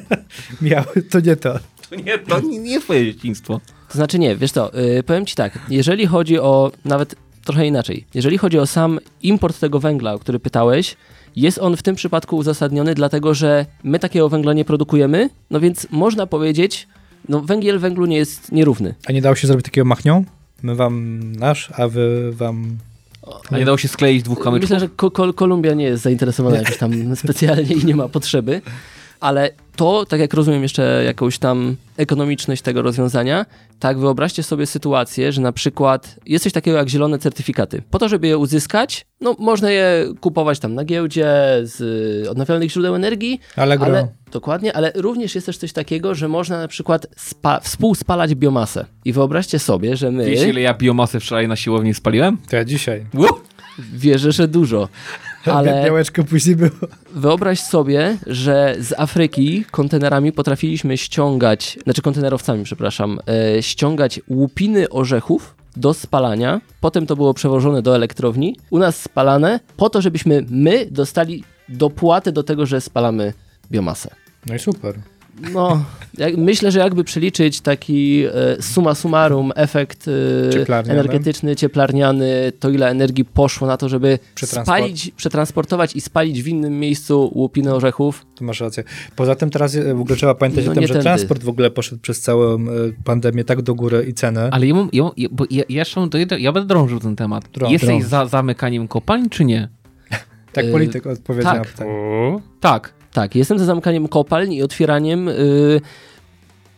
Miał, 0.62 0.84
to 1.10 1.20
nie 1.20 1.36
to. 1.36 1.58
To 1.90 1.96
nie, 1.96 2.18
to 2.18 2.40
nie, 2.40 2.58
nie 2.58 2.80
twoje 2.80 3.12
dzieciństwo. 3.12 3.60
To 3.88 3.94
znaczy 3.94 4.18
nie, 4.18 4.36
wiesz 4.36 4.52
co, 4.52 4.70
yy, 4.74 5.02
powiem 5.02 5.26
ci 5.26 5.34
tak, 5.34 5.58
jeżeli 5.68 6.06
chodzi 6.06 6.38
o, 6.38 6.72
nawet 6.84 7.14
trochę 7.44 7.66
inaczej, 7.66 8.06
jeżeli 8.14 8.38
chodzi 8.38 8.58
o 8.58 8.66
sam 8.66 8.98
import 9.22 9.60
tego 9.60 9.80
węgla, 9.80 10.14
o 10.14 10.18
który 10.18 10.38
pytałeś, 10.40 10.96
jest 11.36 11.58
on 11.58 11.76
w 11.76 11.82
tym 11.82 11.94
przypadku 11.94 12.36
uzasadniony, 12.36 12.94
dlatego 12.94 13.34
że 13.34 13.66
my 13.84 13.98
takiego 13.98 14.28
węgla 14.28 14.52
nie 14.52 14.64
produkujemy, 14.64 15.30
no 15.50 15.60
więc 15.60 15.86
można 15.90 16.26
powiedzieć, 16.26 16.88
no 17.28 17.40
węgiel 17.40 17.78
węglu 17.78 18.06
nie 18.06 18.16
jest 18.16 18.52
nierówny. 18.52 18.94
A 19.06 19.12
nie 19.12 19.22
dało 19.22 19.36
się 19.36 19.46
zrobić 19.46 19.64
takiego 19.64 19.84
machnią? 19.84 20.24
My 20.62 20.74
wam 20.74 21.22
nasz, 21.36 21.70
a 21.76 21.88
wy 21.88 22.32
wam... 22.32 22.78
A 23.50 23.58
nie 23.58 23.64
dało 23.64 23.78
się 23.78 23.88
skleić 23.88 24.22
dwóch 24.22 24.40
kamyczków? 24.44 24.70
Myślę, 24.70 24.80
że 24.80 24.88
Ko- 24.96 25.10
Kol- 25.10 25.34
Kolumbia 25.34 25.74
nie 25.74 25.84
jest 25.84 26.02
zainteresowana 26.02 26.56
jakoś 26.56 26.78
tam 26.78 27.16
specjalnie 27.16 27.74
i 27.74 27.84
nie 27.84 27.96
ma 27.96 28.08
potrzeby, 28.08 28.62
ale 29.22 29.50
to, 29.76 30.06
tak 30.06 30.20
jak 30.20 30.34
rozumiem 30.34 30.62
jeszcze 30.62 31.02
jakąś 31.04 31.38
tam 31.38 31.76
ekonomiczność 31.96 32.62
tego 32.62 32.82
rozwiązania, 32.82 33.46
tak 33.78 33.98
wyobraźcie 33.98 34.42
sobie 34.42 34.66
sytuację, 34.66 35.32
że 35.32 35.40
na 35.40 35.52
przykład 35.52 36.16
jest 36.26 36.42
coś 36.42 36.52
takiego 36.52 36.76
jak 36.76 36.88
zielone 36.88 37.18
certyfikaty. 37.18 37.82
Po 37.90 37.98
to, 37.98 38.08
żeby 38.08 38.26
je 38.26 38.38
uzyskać, 38.38 39.06
no 39.20 39.36
można 39.38 39.70
je 39.70 40.04
kupować 40.20 40.58
tam 40.58 40.74
na 40.74 40.84
giełdzie 40.84 41.26
z 41.62 41.80
y, 42.26 42.30
odnawialnych 42.30 42.70
źródeł 42.70 42.94
energii, 42.94 43.40
Allegro. 43.56 43.86
ale 43.86 44.08
dokładnie, 44.32 44.76
ale 44.76 44.92
również 44.94 45.34
jest 45.34 45.46
też 45.46 45.58
coś 45.58 45.72
takiego, 45.72 46.14
że 46.14 46.28
można 46.28 46.58
na 46.58 46.68
przykład 46.68 47.06
spa- 47.16 47.60
współspalać 47.60 48.34
biomasę. 48.34 48.86
I 49.04 49.12
wyobraźcie 49.12 49.58
sobie, 49.58 49.96
że 49.96 50.10
my... 50.10 50.24
Wiesz, 50.26 50.42
ile 50.42 50.60
ja 50.60 50.74
biomasy 50.74 51.20
wczoraj 51.20 51.48
na 51.48 51.56
siłowni 51.56 51.94
spaliłem? 51.94 52.38
To 52.50 52.56
ja 52.56 52.64
dzisiaj. 52.64 53.06
Wierzę, 53.78 54.32
że 54.32 54.48
dużo. 54.48 54.88
Ale 55.44 55.84
Białeczko 55.84 56.24
później 56.24 56.56
było. 56.56 56.70
wyobraź 57.14 57.60
sobie, 57.60 58.16
że 58.26 58.76
z 58.78 59.00
Afryki 59.00 59.64
kontenerami 59.70 60.32
potrafiliśmy 60.32 60.96
ściągać, 60.98 61.78
znaczy 61.84 62.02
kontenerowcami, 62.02 62.64
przepraszam, 62.64 63.20
e, 63.56 63.62
ściągać 63.62 64.20
łupiny 64.28 64.88
orzechów 64.88 65.54
do 65.76 65.94
spalania. 65.94 66.60
Potem 66.80 67.06
to 67.06 67.16
było 67.16 67.34
przewożone 67.34 67.82
do 67.82 67.96
elektrowni. 67.96 68.56
U 68.70 68.78
nas 68.78 68.96
spalane 69.02 69.60
po 69.76 69.90
to, 69.90 70.02
żebyśmy 70.02 70.44
my 70.50 70.86
dostali 70.90 71.44
dopłatę 71.68 72.32
do 72.32 72.42
tego, 72.42 72.66
że 72.66 72.80
spalamy 72.80 73.32
biomasę. 73.70 74.10
No 74.46 74.54
i 74.54 74.58
super. 74.58 74.94
No, 75.52 75.84
jak, 76.18 76.36
myślę, 76.36 76.72
że 76.72 76.78
jakby 76.78 77.04
przeliczyć 77.04 77.60
taki 77.60 78.24
e, 78.24 78.62
summa 78.62 78.94
summarum 78.94 79.52
efekt 79.56 80.08
e, 80.08 80.50
Cieplarniany. 80.52 81.00
energetyczny, 81.00 81.56
cieplarniany, 81.56 82.52
to 82.60 82.70
ile 82.70 82.88
energii 82.90 83.24
poszło 83.24 83.66
na 83.68 83.76
to, 83.76 83.88
żeby 83.88 84.18
spalić, 84.44 85.10
przetransportować 85.16 85.96
i 85.96 86.00
spalić 86.00 86.42
w 86.42 86.48
innym 86.48 86.80
miejscu 86.80 87.30
łupiny 87.34 87.74
orzechów. 87.74 88.26
Tu 88.34 88.44
masz 88.44 88.60
rację. 88.60 88.84
Poza 89.16 89.34
tym 89.34 89.50
teraz 89.50 89.74
e, 89.76 89.94
w 89.94 90.00
ogóle 90.00 90.16
trzeba 90.16 90.34
pamiętać 90.34 90.64
No 90.66 90.72
o 90.72 90.74
tym, 90.74 90.82
że 90.82 90.88
tędy. 90.88 91.02
transport 91.02 91.42
w 91.42 91.48
ogóle 91.48 91.70
poszedł 91.70 92.00
przez 92.02 92.20
całą 92.20 92.58
pandemię 93.04 93.44
tak 93.44 93.62
do 93.62 93.74
góry 93.74 94.04
i 94.08 94.14
cenę. 94.14 94.48
Ale 94.52 94.66
ja, 94.66 94.74
mam, 94.74 94.88
ja, 94.92 95.04
bo 95.30 95.44
ja, 95.50 95.62
ja, 95.68 95.84
ja 96.38 96.52
będę 96.52 96.68
drążył 96.68 97.00
ten 97.00 97.16
temat. 97.16 97.44
Drą- 97.54 97.70
Jesteś 97.70 98.04
za 98.04 98.26
zamykaniem 98.26 98.88
kopalń, 98.88 99.28
czy 99.28 99.44
nie? 99.44 99.68
Tak 100.52 100.70
polityk 100.72 101.06
odpowiedział 101.06 101.52
tak. 101.52 101.58
na 101.62 101.64
pytanie. 101.72 101.90
O, 101.90 102.40
Tak. 102.60 102.94
Tak, 103.12 103.34
jestem 103.34 103.58
za 103.58 103.64
zamykaniem 103.64 104.08
kopalń 104.08 104.52
i 104.52 104.62
otwieraniem 104.62 105.28
y, 105.28 105.80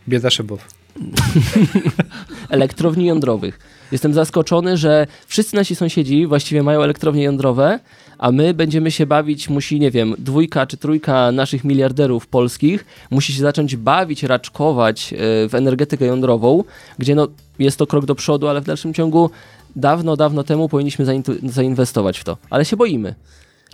Bieda 0.09 0.31
szybów. 0.31 0.69
elektrowni 2.51 3.07
jądrowych. 3.07 3.59
Jestem 3.93 4.15
zaskoczony, 4.15 4.77
że 4.77 5.07
wszyscy 5.27 5.57
nasi 5.57 5.75
sąsiedzi 5.75 6.27
właściwie 6.27 6.63
mają 6.63 6.83
elektrownie 6.83 7.23
jądrowe, 7.23 7.81
a 8.19 8.33
my 8.33 8.55
będziemy 8.55 8.91
się 8.91 9.07
bawić, 9.07 9.49
musi, 9.49 9.81
nie 9.81 9.91
wiem, 9.91 10.15
dwójka 10.19 10.67
czy 10.67 10.77
trójka 10.77 11.33
naszych 11.33 11.65
miliarderów 11.65 12.27
polskich 12.27 12.85
musi 13.11 13.33
się 13.33 13.41
zacząć 13.43 13.77
bawić, 13.77 14.23
raczkować 14.23 15.13
e, 15.13 15.17
w 15.49 15.55
energetykę 15.55 16.05
jądrową, 16.07 16.65
gdzie 16.99 17.15
no, 17.15 17.29
jest 17.59 17.77
to 17.77 17.87
krok 17.87 18.05
do 18.05 18.15
przodu, 18.15 18.49
ale 18.49 18.61
w 18.61 18.65
dalszym 18.65 18.95
ciągu 18.95 19.31
dawno, 19.77 20.17
dawno 20.17 20.45
temu 20.45 20.69
powinniśmy 20.69 21.05
zain- 21.05 21.49
zainwestować 21.51 22.19
w 22.19 22.25
to. 22.25 22.37
Ale 22.51 22.65
się 22.65 22.77
boimy. 22.77 23.15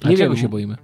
A 0.03 0.09
Nie 0.09 0.17
czego 0.17 0.35
wiem, 0.35 0.43
się 0.43 0.49
boimy? 0.49 0.77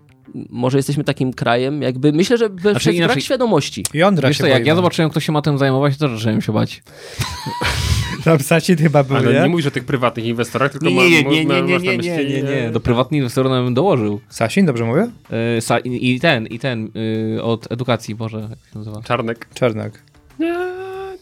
Może 0.51 0.79
jesteśmy 0.79 1.05
takim 1.05 1.33
krajem, 1.33 1.83
jakby 1.83 2.13
myślę, 2.13 2.37
że 2.39 2.47
Znaczy, 2.47 2.61
znaczy, 2.71 2.85
brak 2.89 2.97
inaczej- 2.97 3.23
świadomości. 3.23 3.85
Jądra 3.95 4.29
Wiesz 4.29 4.37
się 4.39 4.41
co, 4.45 4.47
jak 4.47 4.57
boimy. 4.57 4.69
ja 4.69 4.75
zobaczyłem, 4.75 5.11
kto 5.11 5.21
się 5.21 5.33
ma 5.33 5.43
tym 5.43 5.59
zajmować, 5.59 5.97
to 5.97 6.09
zacząłem 6.09 6.43
się 6.43 6.53
bać. 6.53 6.83
Tam 8.25 8.39
Sasin 8.41 8.77
chyba 8.77 9.05
był, 9.05 9.17
ale 9.17 9.33
nie? 9.33 9.41
nie 9.41 9.49
mówisz 9.49 9.67
o 9.67 9.71
tych 9.71 9.85
prywatnych 9.85 10.27
inwestorach, 10.27 10.73
tylko 10.73 10.87
Nie, 10.87 10.95
ma- 10.95 11.03
nie, 11.03 11.11
nie, 11.11 11.45
nie, 11.45 11.63
nie, 11.63 11.63
na 11.63 11.79
nie, 11.79 11.97
nie, 11.99 12.25
nie, 12.25 12.43
nie. 12.43 12.71
Do 12.71 12.81
prywatnych 12.81 13.19
inwestorów 13.19 13.53
bym 13.53 13.75
dołożył. 13.75 14.21
Sasin, 14.29 14.67
dobrze 14.67 14.85
mówię? 14.85 15.09
E, 15.31 15.59
sa- 15.61 15.81
I 15.85 16.15
i 16.15 16.21
ten, 16.21 16.47
i 16.47 16.59
ten, 16.59 16.89
y, 17.37 17.43
od 17.43 17.73
edukacji, 17.73 18.15
Boże, 18.15 18.37
jak 18.51 18.59
się 18.73 18.79
nazywa. 18.79 19.03
Czarnek. 19.03 19.49
Czarnak. 19.55 20.03
Nie, 20.39 20.55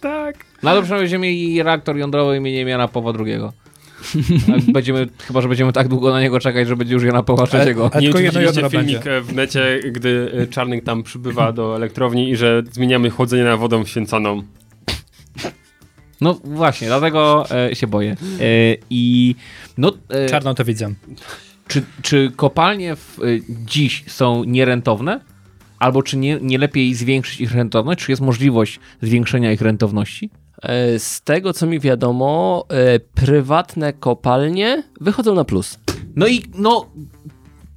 tak. 0.01 0.37
Ale 0.63 0.83
przynajmniej 0.83 1.05
będziemy 1.05 1.27
mieli 1.27 1.63
reaktor 1.63 1.97
jądrowy 1.97 2.37
imieniem 2.37 2.69
Jana 2.69 2.89
Pawła 2.89 3.13
II. 3.27 3.39
A 4.69 4.73
Będziemy, 4.73 5.09
chyba, 5.27 5.41
że 5.41 5.49
będziemy 5.49 5.73
tak 5.73 5.89
długo 5.89 6.11
na 6.11 6.21
niego 6.21 6.41
czekać, 6.41 6.69
że 6.69 6.77
będzie 6.77 6.95
już 6.95 7.05
Jana 7.05 7.23
Pawła 7.23 7.47
III. 7.53 7.75
A 7.93 8.01
Nie 8.01 8.13
czy 8.13 8.23
jedno 8.23 8.41
widzieliście 8.41 8.71
filmik 8.71 9.05
będzie. 9.05 9.21
w 9.21 9.35
necie, 9.35 9.81
gdy 9.93 10.31
e, 10.35 10.47
Czarnek 10.47 10.85
tam 10.85 11.03
przybywa 11.03 11.53
do 11.53 11.77
elektrowni 11.77 12.31
i 12.31 12.37
że 12.37 12.63
zmieniamy 12.73 13.11
chłodzenie 13.11 13.45
na 13.45 13.57
wodą 13.57 13.85
święconą. 13.85 14.43
No 16.21 16.41
właśnie, 16.45 16.87
dlatego 16.89 17.45
e, 17.71 17.75
się 17.75 17.87
boję. 17.87 18.11
E, 18.13 18.17
I 18.91 19.35
no, 19.79 19.93
e, 20.09 20.27
Czarną 20.29 20.55
to 20.55 20.65
widzę. 20.65 20.95
czy, 21.69 21.83
czy 22.03 22.33
kopalnie 22.37 22.97
w, 22.97 23.19
e, 23.19 23.23
dziś 23.49 24.05
są 24.07 24.45
nierentowne? 24.45 25.21
Albo 25.79 26.03
czy 26.03 26.17
nie, 26.17 26.39
nie 26.43 26.59
lepiej 26.59 26.95
zwiększyć 26.95 27.41
ich 27.41 27.53
rentowność? 27.55 28.01
Czy 28.05 28.13
jest 28.13 28.23
możliwość 28.23 28.81
zwiększenia 29.03 29.53
ich 29.53 29.61
rentowności? 29.61 30.31
E, 30.63 30.99
Z 30.99 31.21
tego, 31.21 31.53
co 31.53 31.67
mi 31.67 31.81
wiadomo, 31.81 32.65
e, 32.69 33.01
prywatne 33.01 33.93
kopalnie 33.93 34.83
wychodzą 35.01 35.35
na 35.35 35.45
plus. 35.45 35.79
No 36.17 36.27
i 36.27 36.43
no. 36.55 36.87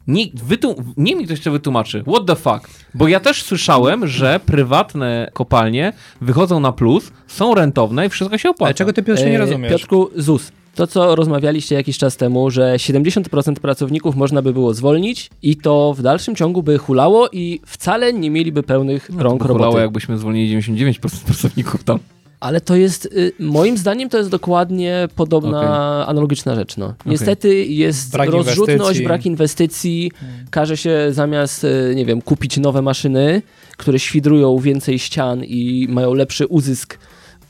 Nie, 0.08 0.26
wytu- 0.28 0.84
nie 0.98 1.16
mi 1.16 1.26
to 1.28 1.34
jeszcze 1.34 1.52
wytłumaczy. 1.52 2.04
What 2.14 2.26
the 2.26 2.36
fuck? 2.36 2.70
Bo 2.94 3.08
ja 3.08 3.20
też 3.20 3.44
słyszałem, 3.44 4.08
że 4.08 4.40
prywatne 4.46 5.30
kopalnie 5.34 5.94
wychodzą 6.22 6.60
na 6.60 6.72
plus, 6.72 7.12
są 7.28 7.56
rentowne 7.56 8.06
i 8.06 8.10
wszystko 8.10 8.38
się 8.38 8.50
opłaca. 8.50 8.66
Ale 8.68 8.74
czego 8.74 8.94
ty 8.94 9.04
Piotrze 9.04 9.26
nie 9.30 9.36
E, 9.36 9.38
rozumiesz? 9.38 9.72
Piotrku, 9.72 10.10
ZUS. 10.16 10.52
To, 10.76 10.88
co 10.88 11.16
rozmawialiście 11.16 11.76
jakiś 11.76 11.98
czas 11.98 12.18
temu, 12.18 12.50
że 12.52 12.74
70% 12.78 13.54
pracowników 13.60 14.16
można 14.16 14.42
by 14.42 14.54
było 14.54 14.74
zwolnić 14.74 15.30
i 15.42 15.56
to 15.58 15.94
w 15.98 16.02
dalszym 16.02 16.36
ciągu 16.36 16.64
by 16.64 16.78
hulało 16.78 17.30
i 17.32 17.60
wcale 17.66 18.14
nie 18.14 18.30
mieliby 18.30 18.64
pełnych 18.64 19.10
rąk 19.18 19.44
Bolało, 19.44 19.58
roboty. 19.66 19.82
jakbyśmy 19.82 20.18
zwolnili 20.18 20.62
99% 20.62 21.24
pracowników 21.26 21.84
tam. 21.84 22.00
Ale 22.40 22.62
to 22.62 22.76
jest, 22.76 23.06
y, 23.06 23.32
moim 23.40 23.78
zdaniem, 23.78 24.10
to 24.10 24.18
jest 24.18 24.30
dokładnie 24.30 25.08
podobna, 25.16 26.06
analogiczna 26.08 26.56
rzecz. 26.56 26.78
No. 26.78 26.94
Niestety 27.06 27.66
jest 27.66 28.12
Brak 28.12 28.30
rozrzutność, 28.30 28.70
inwestycji. 28.78 29.04
brak 29.06 29.26
inwestycji. 29.26 30.12
Każe 30.52 30.78
się 30.78 31.08
zamiast, 31.12 31.64
y, 31.64 31.94
nie 31.96 32.06
wiem, 32.06 32.22
kupić 32.22 32.58
nowe 32.58 32.82
maszyny, 32.82 33.42
które 33.78 34.00
świdrują 34.00 34.58
więcej 34.58 35.00
ścian 35.00 35.44
i 35.44 35.88
mają 35.90 36.14
lepszy 36.14 36.48
uzysk 36.48 36.98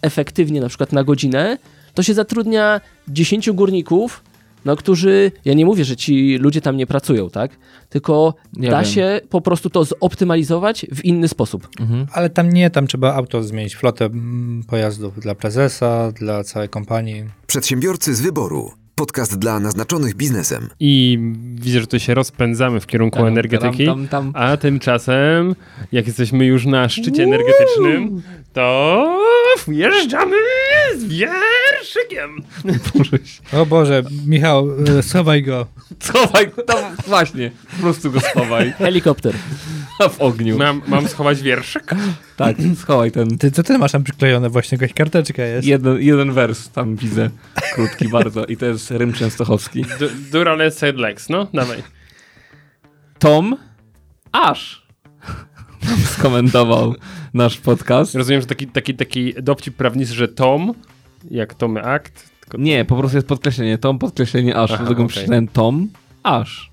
efektywnie, 0.01 0.61
na 0.61 0.67
przykład 0.69 0.93
na 0.93 1.03
godzinę, 1.03 1.57
to 1.93 2.03
się 2.03 2.13
zatrudnia 2.13 2.81
10 3.07 3.51
górników, 3.51 4.23
no, 4.67 4.75
którzy, 4.75 5.31
ja 5.45 5.53
nie 5.53 5.65
mówię, 5.65 5.85
że 5.85 5.95
ci 5.95 6.37
ludzie 6.37 6.61
tam 6.61 6.77
nie 6.77 6.87
pracują, 6.87 7.29
tak? 7.29 7.51
Tylko 7.89 8.33
Nie 8.53 8.69
da 8.69 8.81
wiem. 8.81 8.91
się 8.91 9.21
po 9.29 9.41
prostu 9.41 9.69
to 9.69 9.85
zoptymalizować 9.85 10.85
w 10.95 11.05
inny 11.05 11.27
sposób. 11.27 11.67
Ale 12.13 12.29
tam 12.29 12.49
nie, 12.49 12.69
tam 12.69 12.87
trzeba 12.87 13.13
auto 13.13 13.43
zmienić, 13.43 13.75
flotę 13.75 14.05
mm, 14.05 14.63
pojazdów 14.67 15.19
dla 15.19 15.35
prezesa, 15.35 16.11
dla 16.11 16.43
całej 16.43 16.69
kompanii. 16.69 17.23
Przedsiębiorcy 17.47 18.15
z 18.15 18.21
wyboru. 18.21 18.71
Podcast 18.97 19.39
dla 19.39 19.59
naznaczonych 19.59 20.15
biznesem. 20.15 20.69
I 20.79 21.19
widzę, 21.55 21.79
że 21.81 21.87
tu 21.87 21.99
się 21.99 22.13
rozpędzamy 22.13 22.79
w 22.79 22.87
kierunku 22.87 23.17
Tam, 23.17 23.27
energetyki. 23.27 23.85
tam, 23.85 24.07
tam, 24.07 24.31
tam. 24.33 24.43
A 24.43 24.57
tymczasem, 24.57 25.55
jak 25.91 26.07
jesteśmy 26.07 26.45
już 26.45 26.65
na 26.65 26.89
szczycie 26.89 27.23
energetycznym, 27.23 28.21
to 28.53 29.19
wjeżdżamy 29.67 30.35
z 30.97 31.03
wierszykiem. 31.03 32.43
O 33.53 33.65
Boże, 33.65 34.03
Michał, 34.27 34.67
e, 34.99 35.03
schowaj 35.03 35.43
go. 35.43 35.67
Schowaj, 35.99 36.51
tam 36.67 36.95
właśnie, 37.07 37.51
po 37.75 37.81
prostu 37.81 38.11
go 38.11 38.19
schowaj. 38.19 38.71
Helikopter. 38.71 39.33
w 40.17 40.21
ogniu. 40.21 40.57
Mam, 40.57 40.81
mam 40.87 41.07
schować 41.07 41.41
wierszyk? 41.41 41.95
Tak, 42.37 42.57
schowaj 42.81 43.11
ten 43.11 43.37
Ty, 43.37 43.51
co 43.51 43.63
ty 43.63 43.77
masz 43.77 43.91
tam 43.91 44.03
przyklejone 44.03 44.49
właśnie? 44.49 44.77
Jakaś 44.81 44.93
karteczka 44.93 45.43
jest. 45.43 45.67
jeden, 45.67 46.01
jeden 46.01 46.33
wers 46.33 46.69
tam 46.69 46.95
widzę, 46.95 47.29
krótki 47.75 48.07
bardzo 48.17 48.45
i 48.45 48.57
to 48.57 48.65
jest 48.65 48.91
Rym 48.91 49.13
Częstochowski. 49.13 49.81
Du- 49.99 50.09
Durale 50.31 50.71
said 50.71 50.97
Lex, 50.97 51.29
no 51.29 51.47
dawaj. 51.53 51.83
Tom 53.19 53.57
Ash 54.31 54.87
skomentował 56.05 56.95
nasz 57.33 57.57
podcast. 57.57 58.15
Rozumiem, 58.15 58.41
że 58.41 58.47
taki, 58.47 58.67
taki, 58.67 58.95
taki 58.95 59.33
dowcip 59.41 59.75
prawniczy, 59.75 60.13
że 60.13 60.27
Tom, 60.27 60.73
jak 61.31 61.53
Tomy 61.53 61.83
Akt, 61.83 62.29
tylko 62.41 62.57
Nie, 62.57 62.85
po 62.85 62.95
prostu 62.97 63.17
jest 63.17 63.27
podkreślenie 63.27 63.77
Tom, 63.77 63.99
podkreślenie 63.99 64.55
Ash, 64.57 64.71
Aha, 64.71 64.77
dlatego 64.83 65.01
okej. 65.03 65.09
przeczytałem 65.09 65.47
Tom 65.47 65.89
Ash. 66.23 66.71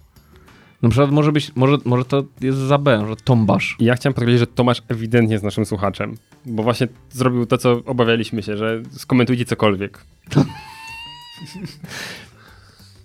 Na 0.84 0.90
przykład 0.90 1.10
może 1.10 1.32
być, 1.32 1.52
może, 1.54 1.76
może 1.84 2.04
to 2.04 2.24
jest 2.40 2.58
za 2.58 2.78
B, 2.78 3.04
że 3.08 3.16
Tombasz. 3.16 3.76
Ja 3.80 3.94
chciałem 3.94 4.14
podkreślić, 4.14 4.40
że 4.40 4.46
Tomasz 4.46 4.82
ewidentnie 4.88 5.32
jest 5.32 5.44
naszym 5.44 5.66
słuchaczem, 5.66 6.16
bo 6.46 6.62
właśnie 6.62 6.88
zrobił 7.10 7.46
to, 7.46 7.58
co 7.58 7.72
obawialiśmy 7.86 8.42
się, 8.42 8.56
że 8.56 8.82
skomentujcie 8.90 9.44
cokolwiek. 9.44 10.04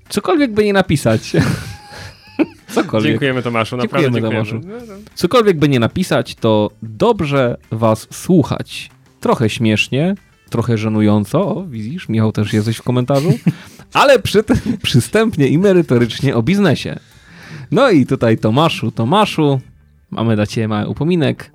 Cokolwiek 0.09 0.53
by 0.53 0.65
nie 0.65 0.73
napisać. 0.73 1.31
Cokolwiek. 2.75 3.11
Dziękujemy 3.11 3.43
Tomaszu, 3.43 3.77
naprawdę 3.77 4.11
Dziękujemy, 4.11 4.45
dziękujemy. 4.45 4.87
Tomaszu. 4.87 5.03
Cokolwiek 5.15 5.59
by 5.59 5.69
nie 5.69 5.79
napisać, 5.79 6.35
to 6.35 6.71
dobrze 6.83 7.57
was 7.71 8.07
słuchać. 8.11 8.89
Trochę 9.19 9.49
śmiesznie, 9.49 10.15
trochę 10.49 10.77
żenująco, 10.77 11.55
o, 11.55 11.65
widzisz, 11.67 12.09
Michał 12.09 12.31
też 12.31 12.53
jesteś 12.53 12.77
w 12.77 12.83
komentarzu, 12.83 13.39
ale 13.93 14.19
przy 14.19 14.43
przystępnie 14.83 15.47
i 15.47 15.57
merytorycznie 15.57 16.35
o 16.35 16.43
biznesie. 16.43 16.99
No 17.71 17.89
i 17.89 18.05
tutaj 18.05 18.37
Tomaszu, 18.37 18.91
Tomaszu, 18.91 19.59
mamy 20.11 20.35
dla 20.35 20.45
ciebie 20.45 20.67
mały 20.67 20.87
upominek. 20.87 21.51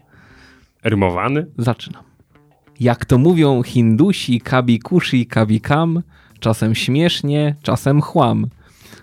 Rymowany? 0.85 1.47
Zaczynam. 1.59 2.03
Jak 2.81 3.05
to 3.05 3.19
mówią 3.19 3.63
Hindusi, 3.63 4.41
kabi 4.41 4.79
kushi, 4.79 5.27
kabi 5.27 5.61
kam, 5.61 6.03
czasem 6.41 6.75
śmiesznie, 6.75 7.55
czasem 7.63 8.03
chłam. 8.03 8.47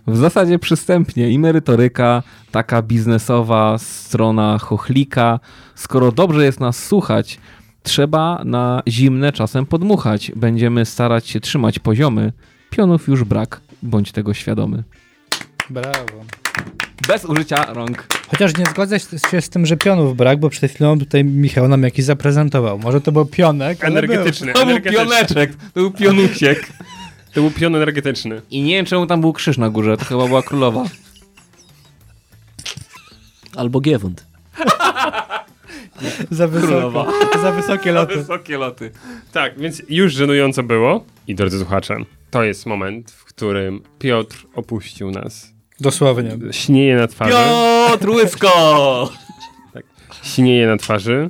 W 0.07 0.17
zasadzie 0.17 0.59
przystępnie 0.59 1.29
i 1.29 1.39
merytoryka, 1.39 2.23
taka 2.51 2.81
biznesowa 2.81 3.77
strona 3.77 4.57
chochlika. 4.57 5.39
Skoro 5.75 6.11
dobrze 6.11 6.45
jest 6.45 6.59
nas 6.59 6.85
słuchać, 6.85 7.39
trzeba 7.83 8.41
na 8.45 8.83
zimne 8.87 9.31
czasem 9.31 9.65
podmuchać. 9.65 10.31
Będziemy 10.35 10.85
starać 10.85 11.27
się 11.27 11.39
trzymać 11.39 11.79
poziomy. 11.79 12.33
Pionów 12.69 13.07
już 13.07 13.23
brak, 13.23 13.61
bądź 13.83 14.11
tego 14.11 14.33
świadomy. 14.33 14.83
Brawo. 15.69 16.25
Bez 17.07 17.25
użycia 17.25 17.73
rąk. 17.73 18.07
Chociaż 18.27 18.57
nie 18.57 18.65
zgodzę 18.65 18.99
się 18.99 19.41
z 19.41 19.49
tym, 19.49 19.65
że 19.65 19.77
pionów 19.77 20.17
brak, 20.17 20.39
bo 20.39 20.49
przed 20.49 20.71
chwilą 20.71 20.99
tutaj 20.99 21.23
Michał 21.23 21.67
nam 21.67 21.83
jakiś 21.83 22.05
zaprezentował. 22.05 22.79
Może 22.79 23.01
to 23.01 23.11
był 23.11 23.25
pionek, 23.25 23.83
Energetyczny. 23.83 24.53
To 24.53 24.65
był 24.65 24.81
pioneczek, 24.81 25.55
to 25.55 25.79
był 25.79 25.91
pionusiek. 25.91 26.67
To 27.33 27.41
był 27.41 27.51
pion 27.51 27.75
energetyczny. 27.75 28.41
I 28.49 28.61
nie 28.61 28.75
wiem 28.75 28.85
czemu 28.85 29.07
tam 29.07 29.21
był 29.21 29.33
krzyż 29.33 29.57
na 29.57 29.69
górze, 29.69 29.97
to 29.97 30.05
chyba 30.05 30.27
była 30.27 30.43
królowa. 30.43 30.83
Albo 33.55 33.81
Giewund. 33.81 34.25
Za 36.31 36.47
wysoko, 36.47 37.13
za 37.41 37.51
wysokie 37.51 37.91
loty. 37.91 38.15
Wysokie 38.15 38.57
loty. 38.57 38.91
Tak, 39.31 39.59
więc 39.59 39.81
już 39.89 40.13
żenująco 40.13 40.63
było. 40.63 41.05
I 41.27 41.35
drodzy 41.35 41.59
słuchacze, 41.59 41.95
to 42.31 42.43
jest 42.43 42.65
moment, 42.65 43.11
w 43.11 43.25
którym 43.25 43.81
Piotr 43.99 44.45
opuścił 44.55 45.11
nas. 45.11 45.50
Dosłownie. 45.81 46.37
Śnieje 46.51 46.95
na 46.95 47.07
twarzy. 47.07 47.31
Piotr 47.31 48.09
Łysko! 48.09 49.09
Śnieje 50.33 50.67
na 50.67 50.77
twarzy. 50.77 51.29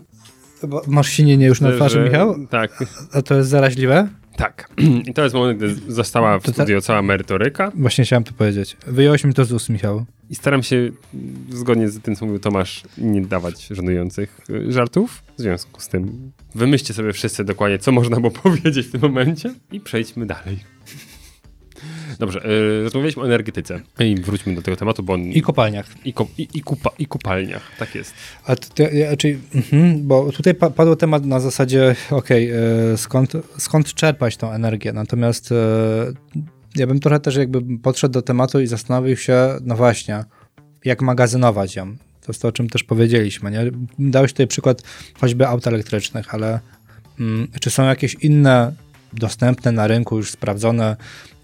Bo 0.68 0.82
Masz 0.88 1.10
sinienie 1.10 1.46
już 1.46 1.62
na 1.62 1.72
twarzy, 1.72 2.00
Michał? 2.02 2.36
Tak, 2.50 2.84
A 3.14 3.22
to 3.22 3.36
jest 3.36 3.50
zaraźliwe? 3.50 4.08
tak. 4.38 4.70
I 5.10 5.14
to 5.14 5.24
jest 5.24 5.36
moment, 5.36 5.58
gdy 5.58 5.94
została 5.94 6.40
w 6.40 6.48
studio 6.48 6.82
cała 6.82 7.02
merytoryka. 7.02 7.72
Właśnie 7.76 8.04
chciałem 8.04 8.24
to 8.24 8.34
powiedzieć. 8.34 8.78
Wyjąłeś 8.88 9.24
mi 9.24 9.34
to 9.34 9.46
z 9.46 9.52
ust, 9.52 9.70
Michał. 9.70 10.06
I 10.30 10.36
staram 10.36 10.64
się, 10.64 10.92
zgodnie 11.50 11.90
z 11.90 12.02
tym, 12.02 12.16
co 12.16 12.26
mówił 12.26 12.40
Tomasz, 12.40 12.84
nie 12.98 13.22
dawać 13.22 13.68
żenujących 13.68 14.40
y, 14.50 14.72
żartów. 14.72 15.24
W 15.38 15.42
związku 15.42 15.82
z 15.82 15.88
tym 15.88 16.32
wymyślcie 16.56 16.94
sobie 16.94 17.14
wszyscy 17.14 17.44
dokładnie, 17.44 17.80
co 17.80 17.92
można 17.92 18.16
było 18.20 18.32
powiedzieć 18.44 18.88
w 18.88 18.92
tym 18.92 19.02
momencie 19.02 19.54
i 19.72 19.80
przejdźmy 19.80 20.26
dalej. 20.26 20.60
Dobrze, 22.20 22.46
y, 22.46 22.84
rozmawialiśmy 22.84 23.24
o 23.24 23.26
energetyce 23.26 23.82
i 24.00 24.16
wróćmy 24.16 24.56
do 24.56 24.62
tego 24.62 24.78
tematu, 24.78 25.04
bo 25.04 25.14
on... 25.14 25.22
I 25.22 25.42
kopalniach. 25.42 26.06
I, 26.06 26.14
ko, 26.14 26.28
i, 26.38 26.48
i, 26.54 26.62
kupa, 26.62 26.90
I 27.00 27.06
kopalniach, 27.06 27.72
tak 27.80 27.96
jest. 27.96 28.14
A 28.46 28.56
to, 28.56 28.84
ja, 28.84 29.18
czyli, 29.18 29.40
mhm, 29.56 30.08
bo 30.08 30.32
tutaj 30.32 30.56
pa, 30.56 30.70
padł 30.70 30.96
temat 30.96 31.26
na 31.26 31.40
zasadzie, 31.40 31.96
okej, 32.12 32.52
e, 32.52 32.98
skąd, 32.98 33.34
skąd 33.58 33.94
czerpać 33.94 34.38
tą 34.38 34.52
energię, 34.52 34.94
natomiast 34.94 35.52
e, 35.52 35.56
ja 36.76 36.88
bym 36.88 37.00
trochę 37.00 37.20
też 37.20 37.36
jakby 37.36 37.78
podszedł 37.78 38.14
do 38.14 38.22
tematu 38.22 38.60
i 38.60 38.68
zastanowił 38.68 39.18
się, 39.18 39.50
no 39.62 39.76
właśnie, 39.76 40.24
jak 40.86 41.02
magazynować 41.02 41.76
ją. 41.76 41.96
To 42.22 42.26
jest 42.28 42.42
to, 42.42 42.48
o 42.48 42.52
czym 42.52 42.70
też 42.70 42.84
powiedzieliśmy, 42.84 43.52
nie? 43.52 43.72
Dałeś 44.00 44.32
tutaj 44.32 44.48
przykład 44.48 44.82
choćby 45.20 45.48
aut 45.48 45.68
elektrycznych, 45.68 46.34
ale 46.34 46.60
mm, 47.20 47.48
czy 47.62 47.70
są 47.70 47.84
jakieś 47.84 48.14
inne 48.14 48.74
dostępne 49.14 49.72
na 49.72 49.88
rynku, 49.88 50.18
już 50.18 50.32
sprawdzone 50.32 50.96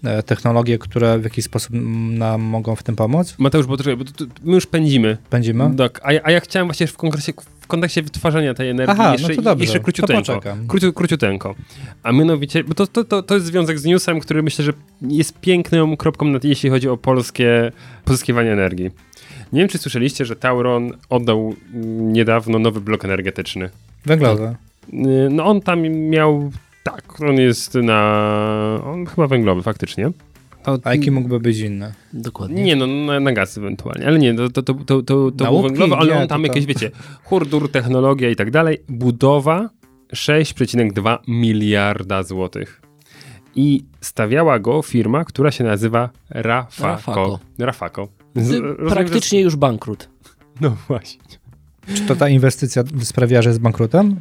e, 0.04 0.22
technologie, 0.22 0.78
które 0.78 1.18
w 1.18 1.24
jakiś 1.24 1.44
sposób 1.44 1.70
nam 2.10 2.40
mogą 2.40 2.76
w 2.76 2.82
tym 2.82 2.96
pomóc? 2.96 3.34
Mateusz, 3.38 3.66
bo, 3.66 3.76
trochę, 3.76 3.96
bo 3.96 4.04
tu, 4.04 4.26
my 4.44 4.54
już 4.54 4.66
pędzimy. 4.66 5.16
Będziemy? 5.30 5.76
Tak, 5.76 6.00
a, 6.02 6.12
ja- 6.12 6.20
a 6.24 6.30
ja 6.30 6.40
chciałem 6.40 6.68
właśnie 6.68 6.86
w 6.86 6.96
kontekście, 6.96 7.32
w 7.60 7.66
kontekście 7.66 8.02
wytwarzania 8.02 8.54
tej 8.54 8.68
energii 8.70 8.92
Aha, 8.98 9.04
no 9.06 9.12
jeszcze, 9.12 9.34
to 9.34 9.42
dobrze, 9.42 9.62
jeszcze 9.64 9.78
to 9.78 9.84
króciuteńko. 9.84 10.40
Króciu, 10.68 10.92
króciuteńko. 10.92 11.54
A 12.02 12.12
mianowicie, 12.12 12.64
bo 12.64 12.74
to, 12.74 12.86
to, 12.86 13.04
to, 13.04 13.22
to 13.22 13.34
jest 13.34 13.46
związek 13.46 13.78
z 13.78 13.84
newsem, 13.84 14.20
który 14.20 14.42
myślę, 14.42 14.64
że 14.64 14.72
jest 15.02 15.40
piękną 15.40 15.96
kropką, 15.96 16.26
nad, 16.26 16.44
jeśli 16.44 16.70
chodzi 16.70 16.88
o 16.88 16.96
polskie 16.96 17.72
pozyskiwanie 18.04 18.52
energii. 18.52 18.90
Nie 19.52 19.60
wiem, 19.60 19.68
czy 19.68 19.78
słyszeliście, 19.78 20.24
że 20.24 20.36
Tauron 20.36 20.92
oddał 21.10 21.54
niedawno 21.98 22.58
nowy 22.58 22.80
blok 22.80 23.04
energetyczny. 23.04 23.70
Węglowe. 24.06 24.56
Y, 24.92 24.96
No 25.30 25.44
on 25.44 25.60
tam 25.60 25.80
miał, 25.88 26.52
tak, 26.82 27.20
on 27.20 27.36
jest 27.36 27.74
na, 27.74 28.80
on 28.84 29.06
chyba 29.06 29.26
węglowy 29.26 29.62
faktycznie. 29.62 30.10
To, 30.62 30.78
A 30.84 30.94
jaki 30.94 31.10
mógłby 31.10 31.40
być 31.40 31.58
inny? 31.58 31.94
Dokładnie. 32.12 32.62
nie, 32.62 32.76
no 32.76 32.86
na, 32.86 33.20
na 33.20 33.32
gaz 33.32 33.58
ewentualnie, 33.58 34.06
ale 34.06 34.18
nie, 34.18 34.34
to, 34.34 34.48
to, 34.50 34.62
to, 34.62 34.74
to, 34.74 35.02
to, 35.02 35.30
to 35.30 35.44
był 35.44 35.62
węglowy, 35.62 35.94
ale 35.94 36.14
Nie, 36.14 36.20
on 36.22 36.28
tam 36.28 36.42
to 36.42 36.48
to- 36.48 36.52
jakieś, 36.54 36.66
wiecie, 36.66 36.90
hurdur, 37.24 37.70
technologia 37.70 38.30
i 38.30 38.36
tak 38.36 38.50
dalej, 38.50 38.78
budowa 38.88 39.70
6,2 40.12 41.18
miliarda 41.28 42.22
złotych. 42.22 42.82
I 43.56 43.84
stawiała 44.00 44.58
go 44.58 44.82
firma, 44.82 45.24
która 45.24 45.50
się 45.50 45.64
nazywa 45.64 46.10
Rafako. 46.30 46.86
Rafako. 46.88 47.38
Rafako. 47.58 48.08
Rozumiem, 48.34 48.76
Praktycznie 48.88 49.40
już 49.40 49.56
bankrut. 49.56 50.08
No 50.60 50.76
właśnie. 50.88 51.20
Czy 51.94 52.02
to 52.02 52.16
ta 52.16 52.28
inwestycja 52.28 52.82
sprawia, 53.02 53.42
że 53.42 53.50
jest 53.50 53.60
bankrutem? 53.60 54.16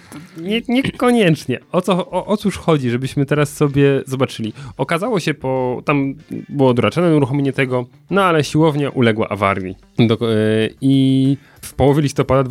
Ty- 0.00 0.42
Nie, 0.42 0.62
niekoniecznie. 0.68 1.58
O 1.72 1.80
co, 1.82 2.10
o, 2.10 2.26
o 2.26 2.36
cóż 2.36 2.56
chodzi, 2.58 2.90
żebyśmy 2.90 3.26
teraz 3.26 3.52
sobie 3.52 4.02
zobaczyli. 4.06 4.52
Okazało 4.76 5.20
się 5.20 5.34
po, 5.34 5.82
tam 5.84 6.14
było 6.48 6.74
doraczone 6.74 7.16
uruchomienie 7.16 7.52
tego, 7.52 7.86
no 8.10 8.24
ale 8.24 8.44
siłownia 8.44 8.90
uległa 8.90 9.28
awarii. 9.28 9.76
Do, 9.98 10.14
e, 10.14 10.68
I 10.80 11.36
w 11.62 11.74
połowie 11.74 12.02
listopada 12.02 12.42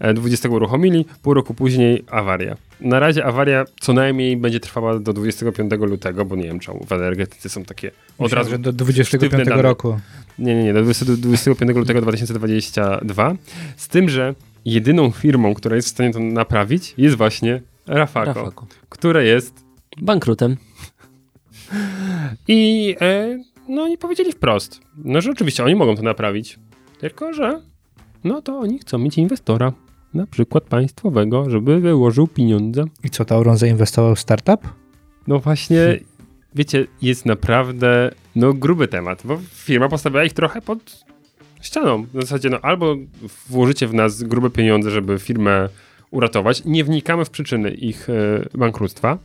2020 0.00 0.48
uruchomili, 0.48 1.04
pół 1.22 1.34
roku 1.34 1.54
później 1.54 2.04
awaria. 2.10 2.56
Na 2.80 3.00
razie 3.00 3.24
awaria 3.24 3.64
co 3.80 3.92
najmniej 3.92 4.36
będzie 4.36 4.60
trwała 4.60 4.98
do 4.98 5.12
25 5.12 5.70
lutego, 5.72 6.24
bo 6.24 6.36
nie 6.36 6.42
wiem 6.42 6.60
czemu 6.60 6.84
w 6.86 6.92
energetyce 6.92 7.48
są 7.48 7.64
takie 7.64 7.88
od 8.18 8.22
Myślę, 8.24 8.38
razu 8.38 8.58
do 8.58 8.72
25 8.72 9.30
sztywne 9.32 9.44
dane. 9.44 9.62
roku. 9.62 9.98
Nie, 10.38 10.54
nie, 10.54 10.64
nie, 10.64 10.72
do 10.74 10.82
20 10.82 11.04
do 11.04 11.16
25 11.16 11.76
lutego 11.76 12.00
2022. 12.00 13.34
Z 13.76 13.88
tym, 13.88 14.08
że 14.08 14.34
jedyną 14.66 15.10
firmą, 15.10 15.54
która 15.54 15.76
jest 15.76 15.88
w 15.88 15.90
stanie 15.90 16.12
to 16.12 16.20
naprawić, 16.20 16.94
jest 16.98 17.16
właśnie 17.16 17.62
Rafako, 17.86 18.32
Rafako. 18.32 18.66
które 18.88 19.24
jest 19.24 19.64
Bankrutem. 20.02 20.56
i 22.48 22.94
e, 23.00 23.38
no 23.68 23.82
oni 23.82 23.98
powiedzieli 23.98 24.32
wprost, 24.32 24.80
no 24.96 25.20
że 25.20 25.30
oczywiście 25.30 25.64
oni 25.64 25.74
mogą 25.74 25.96
to 25.96 26.02
naprawić, 26.02 26.58
tylko 26.98 27.32
że 27.32 27.60
no 28.24 28.42
to 28.42 28.58
oni 28.58 28.78
chcą 28.78 28.98
mieć 28.98 29.18
inwestora, 29.18 29.72
na 30.14 30.26
przykład 30.26 30.64
państwowego, 30.64 31.50
żeby 31.50 31.80
wyłożył 31.80 32.26
pieniądze. 32.26 32.84
I 33.04 33.10
co, 33.10 33.24
Tauron 33.24 33.56
zainwestował 33.56 34.14
w 34.14 34.20
startup? 34.20 34.60
No 35.26 35.38
właśnie, 35.38 36.00
wiecie, 36.54 36.86
jest 37.02 37.26
naprawdę 37.26 38.10
no 38.36 38.52
gruby 38.52 38.88
temat, 38.88 39.22
bo 39.24 39.38
firma 39.52 39.88
postawiła 39.88 40.24
ich 40.24 40.32
trochę 40.32 40.62
pod 40.62 41.06
ścianą. 41.60 42.02
W 42.14 42.20
zasadzie 42.20 42.50
no 42.50 42.58
albo 42.62 42.96
włożycie 43.48 43.86
w 43.88 43.94
nas 43.94 44.22
grube 44.22 44.50
pieniądze, 44.50 44.90
żeby 44.90 45.18
firmę 45.18 45.68
uratować, 46.10 46.64
nie 46.64 46.84
wnikamy 46.84 47.24
w 47.24 47.30
przyczyny 47.30 47.70
ich 47.70 48.10
e, 48.10 48.12
bankructwa, 48.58 49.18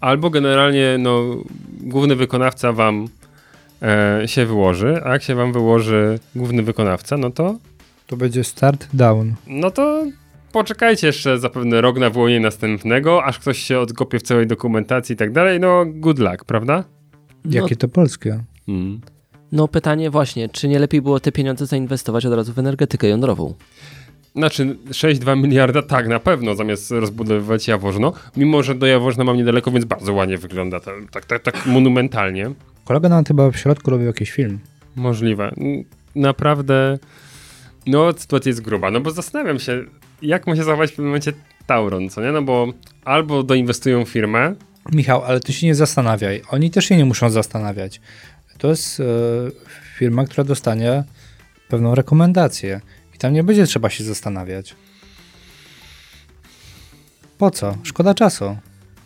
albo 0.00 0.30
generalnie 0.30 0.96
no 0.98 1.36
główny 1.80 2.16
wykonawca 2.16 2.72
wam 2.72 3.08
e, 3.82 4.22
się 4.28 4.46
wyłoży, 4.46 5.00
a 5.04 5.12
jak 5.12 5.22
się 5.22 5.34
wam 5.34 5.52
wyłoży 5.52 6.18
główny 6.36 6.62
wykonawca, 6.62 7.16
no 7.16 7.30
to 7.30 7.58
To 8.06 8.16
będzie 8.16 8.44
start 8.44 8.88
down. 8.92 9.34
no 9.46 9.70
to 9.70 10.04
poczekajcie 10.52 11.06
jeszcze 11.06 11.38
zapewne 11.38 11.80
rok 11.80 11.98
na 11.98 12.10
wyłonienie 12.10 12.40
następnego, 12.40 13.24
aż 13.24 13.38
ktoś 13.38 13.58
się 13.58 13.78
odkopie 13.78 14.18
w 14.18 14.22
całej 14.22 14.46
dokumentacji 14.46 15.12
i 15.12 15.16
tak 15.16 15.32
dalej. 15.32 15.60
No, 15.60 15.84
good 15.86 16.18
luck, 16.18 16.44
prawda? 16.44 16.84
No, 17.44 17.50
Jakie 17.54 17.76
to 17.76 17.88
polskie? 17.88 18.44
Mm. 18.68 19.00
No 19.52 19.68
pytanie 19.68 20.10
właśnie, 20.10 20.48
czy 20.48 20.68
nie 20.68 20.78
lepiej 20.78 21.02
było 21.02 21.20
te 21.20 21.32
pieniądze 21.32 21.66
zainwestować 21.66 22.26
od 22.26 22.32
razu 22.32 22.52
w 22.52 22.58
energetykę 22.58 23.08
jądrową? 23.08 23.54
Znaczy 24.36 24.76
6,2 24.88 25.42
miliarda 25.42 25.82
tak, 25.82 26.08
na 26.08 26.20
pewno, 26.20 26.54
zamiast 26.54 26.90
rozbudowywać 26.90 27.68
Jaworzno. 27.68 28.12
Mimo, 28.36 28.62
że 28.62 28.74
do 28.74 28.86
Jaworzna 28.86 29.24
mam 29.24 29.36
niedaleko, 29.36 29.70
więc 29.70 29.84
bardzo 29.84 30.12
ładnie 30.12 30.38
wygląda, 30.38 30.80
to, 30.80 30.90
tak, 31.10 31.24
tak, 31.24 31.42
tak 31.42 31.66
monumentalnie. 31.66 32.50
Kolega 32.84 33.08
nam 33.08 33.24
chyba 33.24 33.50
w 33.50 33.56
środku 33.56 33.90
robił 33.90 34.06
jakiś 34.06 34.30
film. 34.30 34.58
Możliwe. 34.96 35.54
Naprawdę, 36.14 36.98
no 37.86 38.12
sytuacja 38.12 38.50
jest 38.50 38.62
gruba, 38.62 38.90
no 38.90 39.00
bo 39.00 39.10
zastanawiam 39.10 39.58
się, 39.58 39.84
jak 40.22 40.46
ma 40.46 40.56
się 40.56 40.64
zachować 40.64 40.92
w 40.92 40.96
tym 40.96 41.04
momencie 41.04 41.32
Tauron, 41.66 42.10
co 42.10 42.20
nie? 42.20 42.32
No 42.32 42.42
bo 42.42 42.68
albo 43.04 43.42
doinwestują 43.42 44.04
w 44.04 44.08
firmę, 44.08 44.54
Michał, 44.92 45.24
ale 45.24 45.40
ty 45.40 45.52
się 45.52 45.66
nie 45.66 45.74
zastanawiaj. 45.74 46.42
Oni 46.50 46.70
też 46.70 46.84
się 46.84 46.96
nie 46.96 47.04
muszą 47.04 47.30
zastanawiać. 47.30 48.00
To 48.58 48.68
jest 48.68 49.00
e, 49.00 49.04
firma, 49.98 50.24
która 50.24 50.44
dostanie 50.44 51.04
pewną 51.68 51.94
rekomendację 51.94 52.80
i 53.14 53.18
tam 53.18 53.32
nie 53.32 53.44
będzie 53.44 53.66
trzeba 53.66 53.90
się 53.90 54.04
zastanawiać. 54.04 54.74
Po 57.38 57.50
co? 57.50 57.76
Szkoda 57.82 58.14
czasu. 58.14 58.56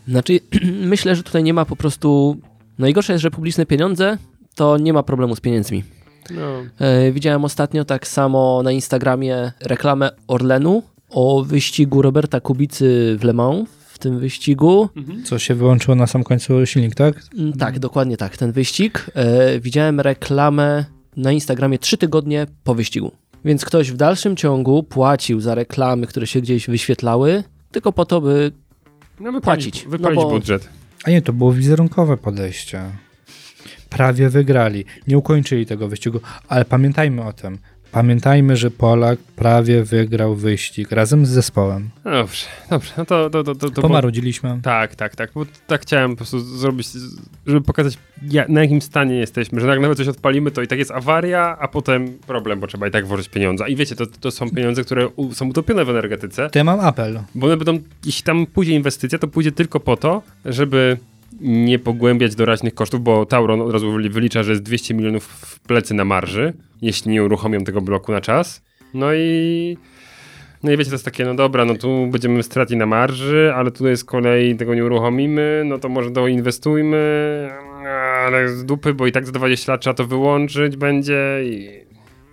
Znaczy, 0.08 0.40
myślę, 0.92 1.16
że 1.16 1.22
tutaj 1.22 1.42
nie 1.42 1.54
ma 1.54 1.64
po 1.64 1.76
prostu. 1.76 2.36
Najgorsze 2.78 3.12
jest, 3.12 3.22
że 3.22 3.30
publiczne 3.30 3.66
pieniądze 3.66 4.18
to 4.54 4.78
nie 4.78 4.92
ma 4.92 5.02
problemu 5.02 5.36
z 5.36 5.40
pieniędzmi. 5.40 5.84
No. 6.30 6.62
E, 6.78 7.12
widziałem 7.12 7.44
ostatnio 7.44 7.84
tak 7.84 8.06
samo 8.08 8.62
na 8.62 8.72
Instagramie 8.72 9.52
reklamę 9.60 10.10
Orlenu 10.26 10.82
o 11.10 11.44
wyścigu 11.44 12.02
Roberta 12.02 12.40
Kubicy 12.40 13.16
w 13.20 13.24
Le 13.24 13.32
Mans. 13.32 13.79
W 14.00 14.02
tym 14.02 14.18
wyścigu. 14.18 14.88
Co 15.24 15.38
się 15.38 15.54
wyłączyło 15.54 15.94
na 15.94 16.06
sam 16.06 16.24
końcu 16.24 16.66
silnik, 16.66 16.94
tak? 16.94 17.14
Mm, 17.38 17.52
Tak, 17.52 17.78
dokładnie 17.78 18.16
tak, 18.16 18.36
ten 18.36 18.52
wyścig. 18.52 19.06
E, 19.14 19.60
widziałem 19.60 20.00
reklamę 20.00 20.84
na 21.16 21.32
Instagramie 21.32 21.78
trzy 21.78 21.98
tygodnie 21.98 22.46
po 22.64 22.74
wyścigu. 22.74 23.12
Więc 23.44 23.64
ktoś 23.64 23.90
w 23.92 23.96
dalszym 23.96 24.36
ciągu 24.36 24.82
płacił 24.82 25.40
za 25.40 25.54
reklamy, 25.54 26.06
które 26.06 26.26
się 26.26 26.40
gdzieś 26.40 26.66
wyświetlały, 26.66 27.44
tylko 27.72 27.92
po 27.92 28.04
to, 28.04 28.20
by 28.20 28.52
No 29.20 29.32
wypalić, 29.32 29.64
Płacić. 29.64 29.86
wypalić 29.88 30.16
No 30.18 30.24
bo- 30.24 30.30
budżet. 30.30 30.68
A 31.04 31.10
nie, 31.10 31.22
to 31.22 31.32
było 31.32 31.52
wizerunkowe 31.52 32.16
podejście. 32.16 32.82
Prawie 33.90 34.28
wygrali. 34.28 34.84
Nie 35.06 35.18
ukończyli 35.18 35.66
tego 35.66 35.88
wyścigu, 35.88 36.20
ale 36.48 36.64
pamiętajmy 36.64 37.22
o 37.24 37.32
tym. 37.32 37.58
Pamiętajmy, 37.92 38.56
że 38.56 38.70
Polak 38.70 39.18
prawie 39.18 39.84
wygrał 39.84 40.34
wyścig 40.34 40.92
razem 40.92 41.26
z 41.26 41.28
zespołem. 41.28 41.90
Dobrze, 42.04 42.46
dobrze. 42.70 42.92
No 42.96 43.04
to, 43.04 43.30
to, 43.30 43.44
to, 43.44 43.54
to, 43.54 43.82
Pomarudziliśmy. 43.82 44.60
Tak, 44.62 44.94
tak, 44.94 45.16
tak. 45.16 45.30
Bo 45.34 45.46
tak 45.66 45.82
chciałem 45.82 46.10
po 46.10 46.16
prostu 46.16 46.40
zrobić, 46.40 46.88
żeby 47.46 47.60
pokazać, 47.60 47.98
na 48.48 48.60
jakim 48.62 48.82
stanie 48.82 49.14
jesteśmy, 49.14 49.60
że 49.60 49.66
jak 49.66 49.80
nawet 49.80 49.98
coś 49.98 50.08
odpalimy, 50.08 50.50
to 50.50 50.62
i 50.62 50.66
tak 50.66 50.78
jest 50.78 50.90
awaria, 50.90 51.56
a 51.60 51.68
potem 51.68 52.18
problem, 52.26 52.60
bo 52.60 52.66
trzeba 52.66 52.88
i 52.88 52.90
tak 52.90 53.06
włożyć 53.06 53.28
pieniądze. 53.28 53.68
I 53.68 53.76
wiecie, 53.76 53.96
to, 53.96 54.06
to 54.06 54.30
są 54.30 54.50
pieniądze, 54.50 54.84
które 54.84 55.08
u, 55.08 55.34
są 55.34 55.48
utopione 55.48 55.84
w 55.84 55.90
energetyce, 55.90 56.50
To 56.50 56.58
ja 56.58 56.64
mam 56.64 56.80
apel. 56.80 57.20
bo 57.34 57.46
one 57.46 57.56
będą, 57.56 57.78
jeśli 58.04 58.22
tam 58.22 58.46
pójdzie 58.46 58.72
inwestycja, 58.72 59.18
to 59.18 59.28
pójdzie 59.28 59.52
tylko 59.52 59.80
po 59.80 59.96
to, 59.96 60.22
żeby 60.44 60.96
nie 61.40 61.78
pogłębiać 61.78 62.34
doraźnych 62.34 62.74
kosztów, 62.74 63.02
bo 63.02 63.26
Tauron 63.26 63.60
od 63.60 63.72
razu 63.72 63.92
wyli- 63.92 64.10
wylicza, 64.10 64.42
że 64.42 64.50
jest 64.50 64.62
200 64.62 64.94
milionów 64.94 65.24
w 65.24 65.60
plecy 65.60 65.94
na 65.94 66.04
marży, 66.04 66.52
jeśli 66.82 67.10
nie 67.12 67.24
uruchomią 67.24 67.64
tego 67.64 67.80
bloku 67.80 68.12
na 68.12 68.20
czas. 68.20 68.62
No 68.94 69.14
i 69.14 69.76
no 70.62 70.72
i 70.72 70.76
wiecie, 70.76 70.90
to 70.90 70.94
jest 70.94 71.04
takie, 71.04 71.24
no 71.24 71.34
dobra, 71.34 71.64
no 71.64 71.74
tu 71.74 72.06
będziemy 72.06 72.42
straci 72.42 72.76
na 72.76 72.86
marży, 72.86 73.52
ale 73.56 73.70
tu 73.70 73.88
jest 73.88 74.04
kolej, 74.04 74.56
tego 74.56 74.74
nie 74.74 74.84
uruchomimy, 74.84 75.62
no 75.66 75.78
to 75.78 75.88
może 75.88 76.10
doinwestujmy, 76.10 76.98
ale 78.26 78.48
z 78.48 78.64
dupy, 78.64 78.94
bo 78.94 79.06
i 79.06 79.12
tak 79.12 79.26
za 79.26 79.32
20 79.32 79.72
lat 79.72 79.80
trzeba 79.80 79.94
to 79.94 80.06
wyłączyć 80.06 80.76
będzie 80.76 81.40
i... 81.44 81.68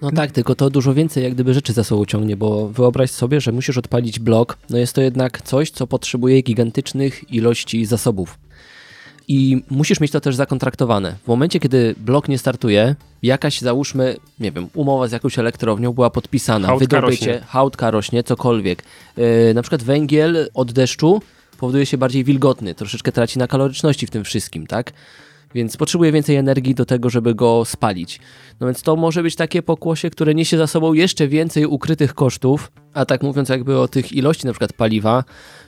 No 0.01 0.11
tak, 0.11 0.31
tylko 0.31 0.55
to 0.55 0.69
dużo 0.69 0.93
więcej 0.93 1.23
jak 1.23 1.33
gdyby 1.33 1.53
rzeczy 1.53 1.73
za 1.73 1.83
sobą 1.83 2.05
ciągnie, 2.05 2.37
bo 2.37 2.67
wyobraź 2.69 3.11
sobie, 3.11 3.41
że 3.41 3.51
musisz 3.51 3.77
odpalić 3.77 4.19
blok, 4.19 4.57
no 4.69 4.77
jest 4.77 4.93
to 4.95 5.01
jednak 5.01 5.41
coś, 5.41 5.69
co 5.71 5.87
potrzebuje 5.87 6.41
gigantycznych 6.41 7.33
ilości 7.33 7.85
zasobów. 7.85 8.37
I 9.27 9.63
musisz 9.69 9.99
mieć 9.99 10.11
to 10.11 10.21
też 10.21 10.35
zakontraktowane. 10.35 11.15
W 11.23 11.27
momencie, 11.27 11.59
kiedy 11.59 11.95
blok 11.97 12.27
nie 12.27 12.37
startuje, 12.37 12.95
jakaś 13.23 13.61
załóżmy, 13.61 14.15
nie 14.39 14.51
wiem, 14.51 14.67
umowa 14.73 15.07
z 15.07 15.11
jakąś 15.11 15.39
elektrownią 15.39 15.93
była 15.93 16.09
podpisana, 16.09 16.67
Hałdka 16.67 16.85
wydobycie, 16.97 17.31
rośnie. 17.33 17.47
hałdka 17.47 17.91
rośnie, 17.91 18.23
cokolwiek. 18.23 18.83
Yy, 19.17 19.53
na 19.53 19.61
przykład 19.61 19.83
węgiel 19.83 20.49
od 20.53 20.71
deszczu 20.71 21.21
powoduje 21.59 21.85
się 21.85 21.97
bardziej 21.97 22.23
wilgotny, 22.23 22.75
troszeczkę 22.75 23.11
traci 23.11 23.39
na 23.39 23.47
kaloryczności 23.47 24.07
w 24.07 24.09
tym 24.11 24.23
wszystkim, 24.23 24.67
tak? 24.67 24.93
Więc 25.57 25.77
potrzebuje 25.77 26.11
więcej 26.11 26.35
energii 26.35 26.75
do 26.75 26.85
tego, 26.85 27.09
żeby 27.09 27.35
go 27.35 27.65
spalić. 27.65 28.19
No 28.59 28.67
więc 28.67 28.81
to 28.81 28.95
może 28.95 29.23
być 29.23 29.35
takie 29.35 29.61
pokłosie, 29.61 30.09
które 30.09 30.35
niesie 30.35 30.57
za 30.57 30.67
sobą 30.67 30.93
jeszcze 30.93 31.27
więcej 31.27 31.65
ukrytych 31.65 32.13
kosztów, 32.13 32.71
a 32.93 33.05
tak 33.05 33.23
mówiąc 33.23 33.49
jakby 33.49 33.79
o 33.79 33.87
tych 33.87 34.11
ilości 34.11 34.45
na 34.45 34.51
przykład 34.51 34.73
paliwa, 34.73 35.23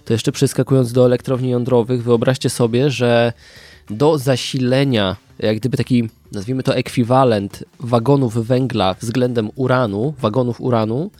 to 0.05 0.13
jeszcze 0.13 0.31
przeskakując 0.31 0.93
do 0.93 1.05
elektrowni 1.05 1.49
jądrowych, 1.49 2.03
wyobraźcie 2.03 2.49
sobie, 2.49 2.89
że 2.89 3.33
do 3.89 4.17
zasilenia, 4.17 5.15
jak 5.39 5.57
gdyby 5.57 5.77
taki, 5.77 6.09
nazwijmy 6.31 6.63
to 6.63 6.75
ekwiwalent 6.75 7.63
wagonów 7.79 8.47
węgla 8.47 8.93
względem 8.93 9.49
uranu, 9.55 10.13
wagonów 10.19 10.61
uranu, 10.61 11.11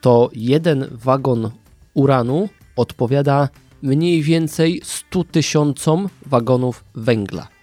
to 0.00 0.30
jeden 0.34 0.86
wagon 0.90 1.50
uranu 1.94 2.48
odpowiada 2.76 3.48
mniej 3.82 4.22
więcej 4.22 4.80
100 4.84 5.24
tysiącom 5.24 6.08
wagonów 6.26 6.84
węgla. 6.94 7.59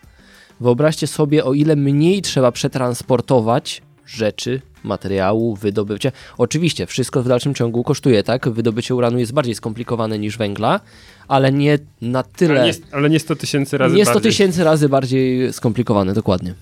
Wyobraźcie 0.60 1.08
sobie, 1.08 1.45
o 1.45 1.53
ile 1.53 1.76
mniej 1.76 2.22
trzeba 2.22 2.51
przetransportować 2.51 3.82
rzeczy, 4.05 4.62
materiału, 4.84 5.55
wydobycia. 5.55 6.12
Oczywiście, 6.38 6.86
wszystko 6.86 7.24
w 7.24 7.28
dalszym 7.28 7.53
ciągu 7.53 7.84
kosztuje, 7.84 8.24
tak? 8.24 8.49
Wydobycie 8.49 8.95
uranu 8.95 9.20
jest 9.20 9.34
bardziej 9.34 9.55
skomplikowane 9.55 10.20
niż 10.20 10.38
węgla, 10.38 10.80
ale 11.28 11.51
nie 11.51 11.80
na 12.01 12.24
tyle. 12.24 12.62
Ale 12.62 12.68
nie, 12.68 12.74
ale 12.91 13.10
nie 13.10 13.20
100 13.20 13.36
tysięcy 13.36 13.78
razy 13.78 13.95
nie 13.95 14.05
100 14.05 14.14
bardziej. 14.14 14.32
tysięcy 14.32 14.64
razy 14.64 14.89
bardziej 14.89 15.53
skomplikowane, 15.53 16.14
dokładnie. 16.14 16.53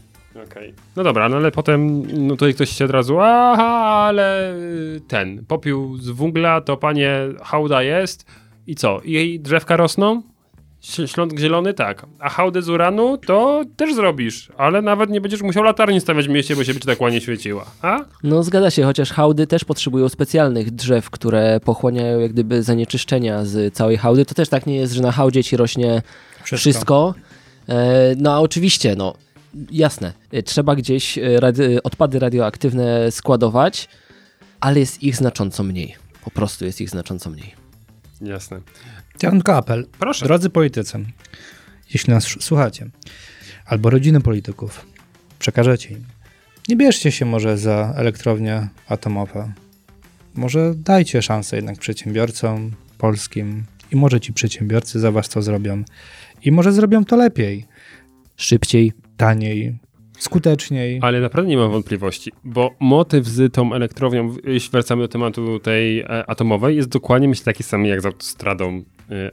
Okej. 0.52 0.74
No 0.96 1.04
dobra, 1.04 1.30
no 1.30 1.38
ale 1.38 1.52
potem 1.52 2.04
no 2.28 2.36
tutaj 2.36 2.54
ktoś 2.54 2.70
się 2.70 2.86
od 2.86 2.92
razu, 2.92 3.20
aha, 3.20 3.66
ale 4.08 4.56
ten, 5.08 5.46
popiół 5.46 5.98
z 5.98 6.10
węgla, 6.10 6.62
to 6.62 6.78
panie 6.78 7.20
hałda 7.44 7.84
jest 7.84 8.26
i 8.68 8.76
co? 8.76 9.02
I 9.02 9.40
drzewka 9.40 9.78
rosną? 9.78 10.22
Śląsk 11.06 11.40
zielony? 11.40 11.74
Tak. 11.74 12.06
A 12.20 12.30
hałdę 12.30 12.62
z 12.62 12.70
uranu 12.70 13.18
to 13.18 13.64
też 13.78 13.96
zrobisz, 13.96 14.52
ale 14.58 14.82
nawet 14.82 15.10
nie 15.10 15.22
będziesz 15.22 15.42
musiał 15.42 15.64
latarni 15.64 16.02
stawiać 16.02 16.28
w 16.28 16.30
mieście, 16.30 16.56
bo 16.56 16.64
się 16.64 16.74
ci 16.74 16.80
tak 16.80 17.02
ładnie 17.02 17.22
świeciła. 17.22 17.66
A? 17.82 18.00
No 18.24 18.44
zgadza 18.44 18.72
się, 18.72 18.84
chociaż 18.84 19.12
hałdy 19.12 19.48
też 19.48 19.64
potrzebują 19.66 20.10
specjalnych 20.10 20.72
drzew, 20.72 21.10
które 21.10 21.60
pochłaniają 21.60 22.20
jak 22.20 22.32
gdyby 22.34 22.64
zanieczyszczenia 22.64 23.46
z 23.46 23.74
całej 23.74 23.98
hałdy. 23.98 24.26
To 24.26 24.36
też 24.36 24.50
tak 24.50 24.66
nie 24.66 24.76
jest, 24.76 24.94
że 24.94 25.02
na 25.02 25.12
hałdzie 25.12 25.44
ci 25.44 25.58
rośnie 25.58 26.02
wszystko. 26.44 27.14
E, 27.70 28.16
No 28.18 28.34
a 28.34 28.40
oczywiście, 28.40 28.96
no 28.96 29.14
jasne, 29.72 30.14
e, 30.32 30.44
trzeba 30.44 30.76
gdzieś 30.76 31.18
e, 31.18 31.22
radi- 31.40 31.78
odpady 31.84 32.20
radioaktywne 32.20 33.12
składować, 33.12 33.88
ale 34.60 34.80
jest 34.80 35.04
ich 35.04 35.16
znacząco 35.16 35.64
mniej. 35.64 35.96
Po 36.24 36.32
prostu 36.32 36.66
jest 36.66 36.82
ich 36.82 36.90
znacząco 36.90 37.30
mniej. 37.30 37.54
Jasne. 38.22 38.60
Ja 39.24 39.30
mam 39.30 39.38
tylko 39.38 39.56
apel. 39.56 39.88
Proszę. 40.00 40.26
Drodzy 40.26 40.50
politycy, 40.50 41.06
jeśli 41.94 42.14
nas 42.14 42.24
słuchacie, 42.40 42.90
albo 43.66 43.90
rodziny 43.90 44.22
polityków, 44.22 44.86
przekażecie 45.40 45.90
im. 45.90 46.06
Nie 46.70 46.76
bierzcie 46.76 47.12
się 47.12 47.26
może 47.26 47.58
za 47.58 47.94
elektrownie 47.98 48.68
atomowe. 48.88 49.54
Może 50.36 50.74
dajcie 50.76 51.22
szansę 51.22 51.56
jednak 51.56 51.78
przedsiębiorcom 51.80 52.72
polskim 52.98 53.64
i 53.92 53.96
może 53.96 54.20
ci 54.20 54.34
przedsiębiorcy 54.34 55.00
za 55.00 55.12
was 55.12 55.30
to 55.30 55.42
zrobią. 55.42 55.84
I 56.44 56.52
może 56.52 56.72
zrobią 56.72 57.06
to 57.06 57.16
lepiej, 57.16 57.66
Szybciej. 58.36 58.94
taniej, 59.18 59.78
skuteczniej. 60.18 61.00
Ale 61.02 61.22
naprawdę 61.22 61.50
nie 61.50 61.58
mam 61.58 61.72
wątpliwości, 61.72 62.32
bo 62.44 62.76
motyw 62.80 63.28
z 63.28 63.54
tą 63.54 63.74
elektrownią, 63.74 64.36
jeśli 64.44 64.72
wracamy 64.72 65.02
do 65.02 65.08
tematu 65.08 65.60
tej 65.60 66.00
e, 66.00 66.30
atomowej, 66.30 66.76
jest 66.76 66.90
dokładnie 66.90 67.28
myślę 67.28 67.46
taki 67.46 67.64
sam 67.64 67.86
jak 67.86 68.02
z 68.02 68.06
autostradą 68.06 68.84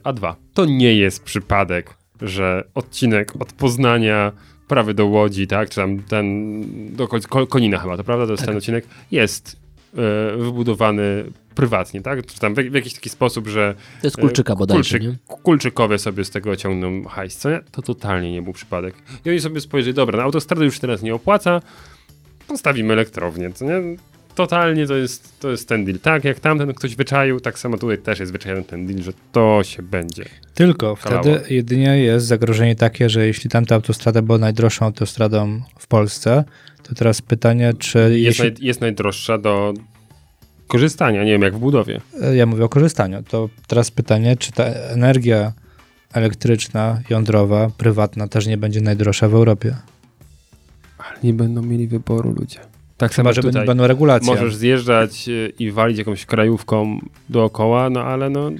A2. 0.03 0.35
To 0.53 0.65
nie 0.65 0.95
jest 0.95 1.23
przypadek, 1.23 1.93
że 2.21 2.63
odcinek 2.73 3.33
od 3.39 3.53
Poznania 3.53 4.31
prawy 4.67 4.93
do 4.93 5.05
Łodzi, 5.05 5.47
tak, 5.47 5.69
czy 5.69 5.75
tam 5.75 5.99
ten 5.99 6.55
do 6.95 7.07
Konina 7.47 7.77
chyba, 7.77 7.97
to 7.97 8.03
prawda, 8.03 8.25
to 8.25 8.31
jest 8.31 8.45
ten 8.45 8.57
odcinek, 8.57 8.85
jest 9.11 9.57
e, 9.93 10.37
wybudowany 10.37 11.25
prywatnie, 11.55 12.01
tak, 12.01 12.25
czy 12.25 12.39
tam 12.39 12.53
w, 12.53 12.57
w 12.57 12.73
jakiś 12.73 12.93
taki 12.93 13.09
sposób, 13.09 13.47
że 13.47 13.75
To 14.01 14.07
jest 14.07 14.17
kulczyka 14.17 14.53
e, 14.53 14.55
bodajże, 14.55 14.99
kulczyk-? 14.99 15.17
Kulczykowie 15.27 15.97
sobie 15.97 16.25
z 16.25 16.29
tego 16.29 16.55
ciągną 16.55 17.03
hajs, 17.03 17.37
co 17.37 17.49
nie? 17.49 17.59
To 17.71 17.81
totalnie 17.81 18.31
nie 18.31 18.41
był 18.41 18.53
przypadek. 18.53 18.95
I 19.25 19.29
oni 19.29 19.39
sobie 19.39 19.61
spojrzeli, 19.61 19.93
dobra, 19.93 20.17
na 20.17 20.23
autostradę 20.23 20.65
już 20.65 20.79
teraz 20.79 21.01
nie 21.01 21.15
opłaca, 21.15 21.61
postawimy 22.47 22.93
elektrownię, 22.93 23.51
co 23.51 23.65
nie? 23.65 23.97
Totalnie 24.35 24.87
to 24.87 24.95
jest, 24.95 25.39
to 25.39 25.51
jest 25.51 25.67
ten 25.69 25.85
deal. 25.85 25.99
Tak, 25.99 26.23
jak 26.23 26.39
tamten 26.39 26.73
ktoś 26.73 26.95
wyczaił, 26.95 27.39
tak 27.39 27.59
samo 27.59 27.77
tutaj 27.77 27.97
też 27.97 28.19
jest 28.19 28.31
wyczajony 28.31 28.63
ten 28.63 28.87
deal, 28.87 29.01
że 29.01 29.11
to 29.31 29.61
się 29.63 29.83
będzie. 29.83 30.25
Tylko 30.53 30.95
Kalało. 30.95 31.21
wtedy 31.23 31.53
jedynie 31.53 31.97
jest 31.97 32.25
zagrożenie 32.25 32.75
takie, 32.75 33.09
że 33.09 33.27
jeśli 33.27 33.49
tamta 33.49 33.75
autostrada 33.75 34.21
była 34.21 34.37
najdroższą 34.37 34.85
autostradą 34.85 35.61
w 35.79 35.87
Polsce, 35.87 36.43
to 36.83 36.95
teraz 36.95 37.21
pytanie, 37.21 37.73
czy 37.79 37.99
Jest, 37.99 38.13
jeśli... 38.39 38.43
naj, 38.43 38.53
jest 38.59 38.81
najdroższa 38.81 39.37
do 39.37 39.73
korzystania, 40.67 41.23
nie 41.23 41.31
wiem, 41.31 41.41
jak 41.41 41.55
w 41.55 41.59
budowie. 41.59 42.01
E, 42.21 42.35
Ja 42.35 42.45
mówię 42.45 42.63
o 42.63 42.69
korzystaniu. 42.69 43.23
To 43.23 43.49
teraz 43.67 43.91
pytanie, 43.91 44.37
czy 44.37 44.51
ta 44.51 44.63
energia 44.65 45.53
elektryczna, 46.13 47.01
jądrowa, 47.09 47.69
prywatna 47.77 48.27
też 48.27 48.47
nie 48.47 48.57
będzie 48.57 48.81
najdroższa 48.81 49.29
w 49.29 49.33
Europie? 49.35 49.75
Ale 50.97 51.17
nie 51.23 51.33
będą 51.33 51.61
mieli 51.61 51.87
wyboru 51.87 52.31
ludzie. 52.31 52.59
Tak 52.97 53.13
samo 53.13 53.33
że 53.33 53.41
tutaj. 53.41 53.65
będą 53.67 53.87
regulacje. 53.87 54.31
Możesz 54.31 54.55
zjeżdżać 54.55 55.29
y, 55.29 55.53
i 55.59 55.71
walić 55.71 55.97
jakąś 55.97 56.25
krajówką 56.25 56.99
dookoła, 57.29 57.89
no 57.89 58.03
ale 58.03 58.29
no... 58.29 58.51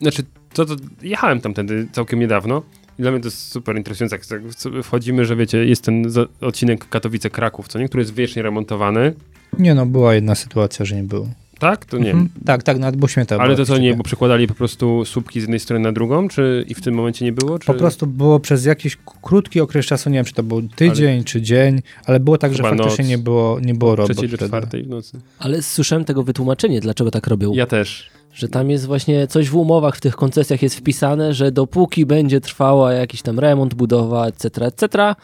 Znaczy, 0.00 0.22
to, 0.52 0.66
to 0.66 0.76
jechałem 1.02 1.40
tamtędy 1.40 1.88
całkiem 1.92 2.20
niedawno 2.20 2.62
I 2.98 3.02
dla 3.02 3.10
mnie 3.10 3.20
to 3.20 3.26
jest 3.26 3.52
super 3.52 3.76
interesujące, 3.76 4.16
jak 4.16 4.26
tak 4.26 4.42
wchodzimy, 4.82 5.24
że 5.24 5.36
wiecie, 5.36 5.64
jest 5.64 5.84
ten 5.84 6.04
odcinek 6.40 6.88
Katowice-Kraków, 6.88 7.68
co 7.68 7.78
nie, 7.78 7.88
który 7.88 8.00
jest 8.02 8.14
wiecznie 8.14 8.42
remontowany. 8.42 9.14
Nie 9.58 9.74
no, 9.74 9.86
była 9.86 10.14
jedna 10.14 10.34
sytuacja, 10.34 10.84
że 10.84 10.96
nie 10.96 11.02
było. 11.02 11.28
Tak? 11.58 11.84
To 11.84 11.98
nie. 11.98 12.10
Mhm. 12.10 12.28
Tak, 12.44 12.62
tak, 12.62 12.78
nawet 12.78 12.96
było 12.96 13.08
śmieta. 13.08 13.36
Ale 13.36 13.56
to 13.56 13.66
co, 13.66 13.78
nie, 13.78 13.94
bo 13.94 14.02
przekładali 14.02 14.46
po 14.46 14.54
prostu 14.54 15.04
słupki 15.04 15.40
z 15.40 15.42
jednej 15.42 15.60
strony 15.60 15.84
na 15.84 15.92
drugą, 15.92 16.28
czy 16.28 16.64
i 16.68 16.74
w 16.74 16.80
tym 16.80 16.94
momencie 16.94 17.24
nie 17.24 17.32
było? 17.32 17.58
Czy... 17.58 17.66
Po 17.66 17.74
prostu 17.74 18.06
było 18.06 18.40
przez 18.40 18.64
jakiś 18.64 18.98
krótki 19.22 19.60
okres 19.60 19.86
czasu, 19.86 20.10
nie 20.10 20.18
wiem, 20.18 20.24
czy 20.24 20.34
to 20.34 20.42
był 20.42 20.62
tydzień, 20.62 21.24
czy 21.24 21.42
dzień, 21.42 21.82
ale 22.04 22.20
było 22.20 22.38
tak, 22.38 22.52
że 22.52 22.56
Chyba 22.56 22.68
faktycznie 22.68 23.04
noc. 23.04 23.10
nie 23.10 23.18
było, 23.18 23.60
nie 23.60 23.74
było 23.74 23.96
robot 23.96 24.16
Trzeciej 24.16 24.38
do 24.38 24.46
czwartej 24.46 24.82
w 24.82 24.88
nocy. 24.88 25.20
Ale 25.38 25.62
słyszałem 25.62 26.04
tego 26.04 26.22
wytłumaczenie, 26.22 26.80
dlaczego 26.80 27.10
tak 27.10 27.26
robią. 27.26 27.52
Ja 27.52 27.66
też. 27.66 28.10
Że 28.32 28.48
tam 28.48 28.70
jest 28.70 28.86
właśnie 28.86 29.26
coś 29.26 29.48
w 29.48 29.56
umowach, 29.56 29.96
w 29.96 30.00
tych 30.00 30.16
koncesjach 30.16 30.62
jest 30.62 30.76
wpisane, 30.76 31.34
że 31.34 31.52
dopóki 31.52 32.06
będzie 32.06 32.40
trwała 32.40 32.92
jakiś 32.92 33.22
tam 33.22 33.38
remont, 33.38 33.74
budowa, 33.74 34.26
etc., 34.26 34.66
etc., 34.66 35.14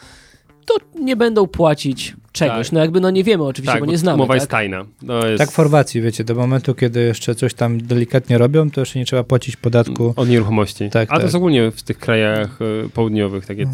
to 0.65 0.75
nie 0.99 1.15
będą 1.15 1.47
płacić 1.47 2.15
czegoś. 2.33 2.67
Tak. 2.67 2.71
No 2.73 2.79
jakby 2.79 2.99
no 3.01 3.09
nie 3.11 3.23
wiemy 3.23 3.43
oczywiście, 3.43 3.71
Tak, 3.73 3.81
bo 3.81 3.85
bo 3.85 3.91
nie 3.91 3.97
znamy. 3.97 4.15
umowa 4.15 4.33
tak? 4.33 4.41
jest 4.41 4.51
tajna. 4.51 4.85
No 5.01 5.27
jest 5.27 5.37
Tak 5.37 5.51
w 5.51 5.55
Chorwacji, 5.55 6.01
wiecie, 6.01 6.23
do 6.23 6.35
momentu, 6.35 6.75
kiedy 6.75 6.99
jeszcze 7.01 7.35
coś 7.35 7.53
tam 7.53 7.81
delikatnie 7.81 8.37
robią, 8.37 8.71
to 8.71 8.81
jeszcze 8.81 8.99
nie 8.99 9.05
trzeba 9.05 9.23
płacić 9.23 9.55
podatku. 9.55 10.13
Od 10.15 10.29
nieruchomości. 10.29 10.89
Tak, 10.89 11.03
A 11.03 11.05
to 11.11 11.15
tak. 11.15 11.23
jest 11.23 11.35
ogólnie 11.35 11.71
w 11.71 11.83
tych 11.83 11.97
krajach 11.97 12.59
e, 12.85 12.89
południowych 12.89 13.45
takie, 13.45 13.67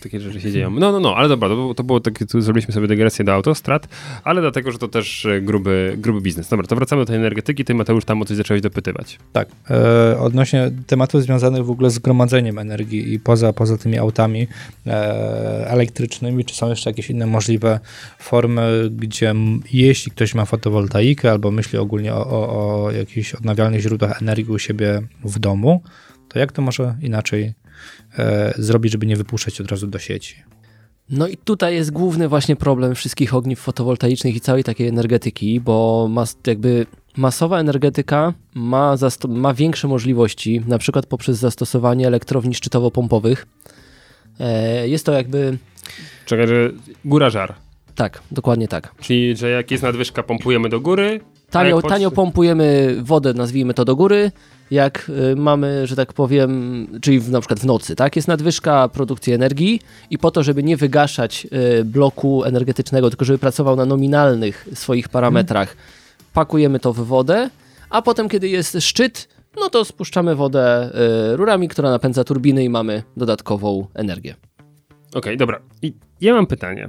takie 0.00 0.20
rzeczy 0.20 0.40
się 0.40 0.52
dzieją. 0.52 0.70
No, 0.70 0.92
no, 0.92 1.00
no, 1.00 1.16
ale 1.16 1.28
dobra, 1.28 1.48
to, 1.48 1.54
było- 1.54 1.74
to 1.74 1.84
było 1.84 2.00
takie, 2.00 2.26
tu 2.26 2.40
zrobiliśmy 2.40 2.74
sobie 2.74 2.86
dygresję 2.88 3.24
do 3.24 3.34
autostrad, 3.34 3.88
ale 4.24 4.40
dlatego, 4.40 4.72
że 4.72 4.78
to 4.78 4.88
też 4.88 5.26
e, 5.26 5.40
gruby, 5.40 5.94
gruby 5.96 6.20
biznes. 6.20 6.48
Dobra, 6.48 6.66
to 6.66 6.76
wracamy 6.76 7.02
do 7.02 7.06
tej 7.06 7.16
energetyki. 7.16 7.64
Ty, 7.64 7.74
Mateusz, 7.74 8.04
tam 8.04 8.22
o 8.22 8.24
coś 8.24 8.36
zacząłeś 8.36 8.60
dopytywać. 8.62 9.18
Tak, 9.32 9.48
e, 9.70 10.18
odnośnie 10.18 10.70
tematów 10.86 11.22
związanych 11.22 11.64
w 11.64 11.70
ogóle 11.70 11.90
z 11.90 11.98
gromadzeniem 11.98 12.58
energii 12.58 13.12
i 13.14 13.20
poza, 13.20 13.52
poza 13.52 13.78
tymi 13.78 13.98
autami 13.98 14.46
e, 14.86 15.68
elektrycznymi, 15.70 16.44
czy 16.44 16.54
są 16.54 16.68
jeszcze 16.70 16.90
jakieś 16.90 17.10
inne 17.10 17.26
możliwe 17.26 17.80
formy, 18.18 18.90
gdzie 18.90 19.34
jeśli 19.72 20.12
ktoś 20.12 20.34
ma 20.34 20.44
fotowoltaikę 20.44 21.30
albo 21.30 21.50
myśli 21.50 21.78
ogólnie 21.78 22.14
o, 22.14 22.26
o, 22.26 22.84
o 22.84 22.90
jakichś 22.90 23.34
odnawialnych 23.34 23.80
źródłach 23.80 24.22
energii 24.22 24.52
u 24.52 24.58
siebie 24.58 25.02
w 25.24 25.38
domu, 25.38 25.82
to 26.28 26.38
jak 26.38 26.52
to 26.52 26.62
może 26.62 26.96
inaczej 27.02 27.54
e, 28.18 28.54
zrobić, 28.58 28.92
żeby 28.92 29.06
nie 29.06 29.16
wypuszczać 29.16 29.60
od 29.60 29.70
razu 29.70 29.86
do 29.86 29.98
sieci? 29.98 30.36
No 31.10 31.28
i 31.28 31.36
tutaj 31.36 31.74
jest 31.74 31.90
główny 31.90 32.28
właśnie 32.28 32.56
problem 32.56 32.94
wszystkich 32.94 33.34
ogniw 33.34 33.60
fotowoltaicznych 33.60 34.36
i 34.36 34.40
całej 34.40 34.64
takiej 34.64 34.88
energetyki, 34.88 35.60
bo 35.60 36.06
mas, 36.10 36.36
jakby 36.46 36.86
masowa 37.16 37.60
energetyka 37.60 38.34
ma, 38.54 38.96
ma 39.28 39.54
większe 39.54 39.88
możliwości, 39.88 40.62
na 40.66 40.78
przykład 40.78 41.06
poprzez 41.06 41.38
zastosowanie 41.38 42.06
elektrowni 42.06 42.54
szczytowo-pompowych. 42.54 43.46
E, 44.40 44.88
jest 44.88 45.06
to 45.06 45.12
jakby, 45.12 45.58
Czekaj, 46.26 46.48
że 46.48 46.70
góra 47.04 47.30
żar. 47.30 47.54
Tak, 47.98 48.22
dokładnie 48.30 48.68
tak. 48.68 48.94
Czyli, 49.00 49.36
że 49.36 49.50
jak 49.50 49.70
jest 49.70 49.82
nadwyżka, 49.82 50.22
pompujemy 50.22 50.68
do 50.68 50.80
góry. 50.80 51.20
Tanio, 51.50 51.80
pod- 51.80 51.90
tanio 51.90 52.10
pompujemy 52.10 52.96
wodę, 53.02 53.34
nazwijmy 53.34 53.74
to 53.74 53.84
do 53.84 53.96
góry, 53.96 54.32
jak 54.70 55.10
y, 55.32 55.36
mamy, 55.36 55.86
że 55.86 55.96
tak 55.96 56.12
powiem, 56.12 56.86
czyli 57.00 57.20
w, 57.20 57.30
na 57.30 57.40
przykład 57.40 57.60
w 57.60 57.64
nocy, 57.64 57.96
tak? 57.96 58.16
Jest 58.16 58.28
nadwyżka 58.28 58.88
produkcji 58.88 59.32
energii 59.32 59.80
i 60.10 60.18
po 60.18 60.30
to, 60.30 60.42
żeby 60.42 60.62
nie 60.62 60.76
wygaszać 60.76 61.46
y, 61.80 61.84
bloku 61.84 62.44
energetycznego, 62.44 63.10
tylko 63.10 63.24
żeby 63.24 63.38
pracował 63.38 63.76
na 63.76 63.84
nominalnych 63.86 64.68
swoich 64.74 65.08
parametrach, 65.08 65.76
pakujemy 66.32 66.80
to 66.80 66.92
w 66.92 66.96
wodę, 67.06 67.50
a 67.90 68.02
potem, 68.02 68.28
kiedy 68.28 68.48
jest 68.48 68.76
szczyt, 68.80 69.28
no 69.60 69.70
to 69.70 69.84
spuszczamy 69.84 70.34
wodę 70.34 70.90
y, 71.32 71.36
rurami, 71.36 71.68
która 71.68 71.90
napędza 71.90 72.24
turbiny 72.24 72.64
i 72.64 72.68
mamy 72.68 73.02
dodatkową 73.16 73.86
energię. 73.94 74.34
Okej, 75.18 75.36
dobra. 75.36 75.60
I 75.82 75.92
ja 76.20 76.34
mam 76.34 76.46
pytanie. 76.46 76.88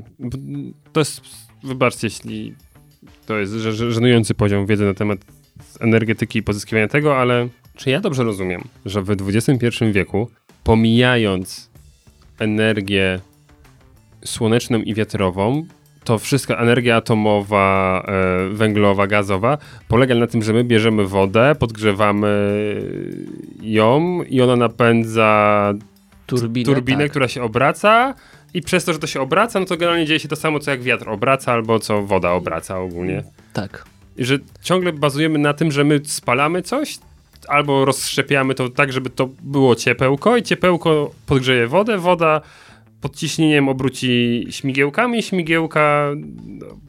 To 0.93 1.01
jest, 1.01 1.21
wybaczcie, 1.63 2.07
jeśli 2.07 2.55
to 3.25 3.37
jest 3.39 3.53
że- 3.53 3.73
że- 3.73 3.91
żenujący 3.91 4.33
poziom 4.35 4.65
wiedzy 4.65 4.85
na 4.85 4.93
temat 4.93 5.19
energetyki 5.79 6.39
i 6.39 6.43
pozyskiwania 6.43 6.87
tego, 6.87 7.17
ale 7.17 7.47
czy 7.75 7.89
ja 7.89 8.01
dobrze 8.01 8.23
rozumiem, 8.23 8.61
że 8.85 9.01
w 9.01 9.09
XXI 9.11 9.85
wieku, 9.91 10.29
pomijając 10.63 11.69
energię 12.39 13.19
słoneczną 14.25 14.79
i 14.81 14.93
wiatrową, 14.93 15.65
to 16.03 16.17
wszystko, 16.19 16.59
energia 16.59 16.95
atomowa, 16.95 18.03
e, 18.07 18.49
węglowa, 18.49 19.07
gazowa, 19.07 19.57
polega 19.87 20.15
na 20.15 20.27
tym, 20.27 20.43
że 20.43 20.53
my 20.53 20.63
bierzemy 20.63 21.05
wodę, 21.07 21.55
podgrzewamy 21.59 22.27
ją 23.61 24.23
i 24.23 24.41
ona 24.41 24.55
napędza 24.55 25.73
Turbinę, 26.29 26.65
turbinę, 26.65 27.03
tak. 27.03 27.09
która 27.09 27.27
się 27.27 27.43
obraca 27.43 28.13
i 28.53 28.61
przez 28.61 28.85
to, 28.85 28.93
że 28.93 28.99
to 28.99 29.07
się 29.07 29.21
obraca, 29.21 29.59
no 29.59 29.65
to 29.65 29.77
generalnie 29.77 30.05
dzieje 30.05 30.19
się 30.19 30.27
to 30.27 30.35
samo, 30.35 30.59
co 30.59 30.71
jak 30.71 30.81
wiatr 30.81 31.09
obraca, 31.09 31.53
albo 31.53 31.79
co 31.79 32.03
woda 32.03 32.31
obraca 32.31 32.79
ogólnie. 32.79 33.23
Tak. 33.53 33.85
I 34.17 34.25
że 34.25 34.37
ciągle 34.61 34.93
bazujemy 34.93 35.39
na 35.39 35.53
tym, 35.53 35.71
że 35.71 35.83
my 35.83 36.01
spalamy 36.03 36.61
coś, 36.61 36.99
albo 37.47 37.85
rozszczepiamy 37.85 38.55
to 38.55 38.69
tak, 38.69 38.93
żeby 38.93 39.09
to 39.09 39.29
było 39.41 39.75
ciepełko 39.75 40.37
i 40.37 40.43
ciepełko 40.43 41.11
podgrzeje 41.25 41.67
wodę, 41.67 41.97
woda 41.97 42.41
pod 43.01 43.15
ciśnieniem 43.15 43.69
obróci 43.69 44.45
śmigiełkami, 44.49 45.23
śmigiełka 45.23 46.11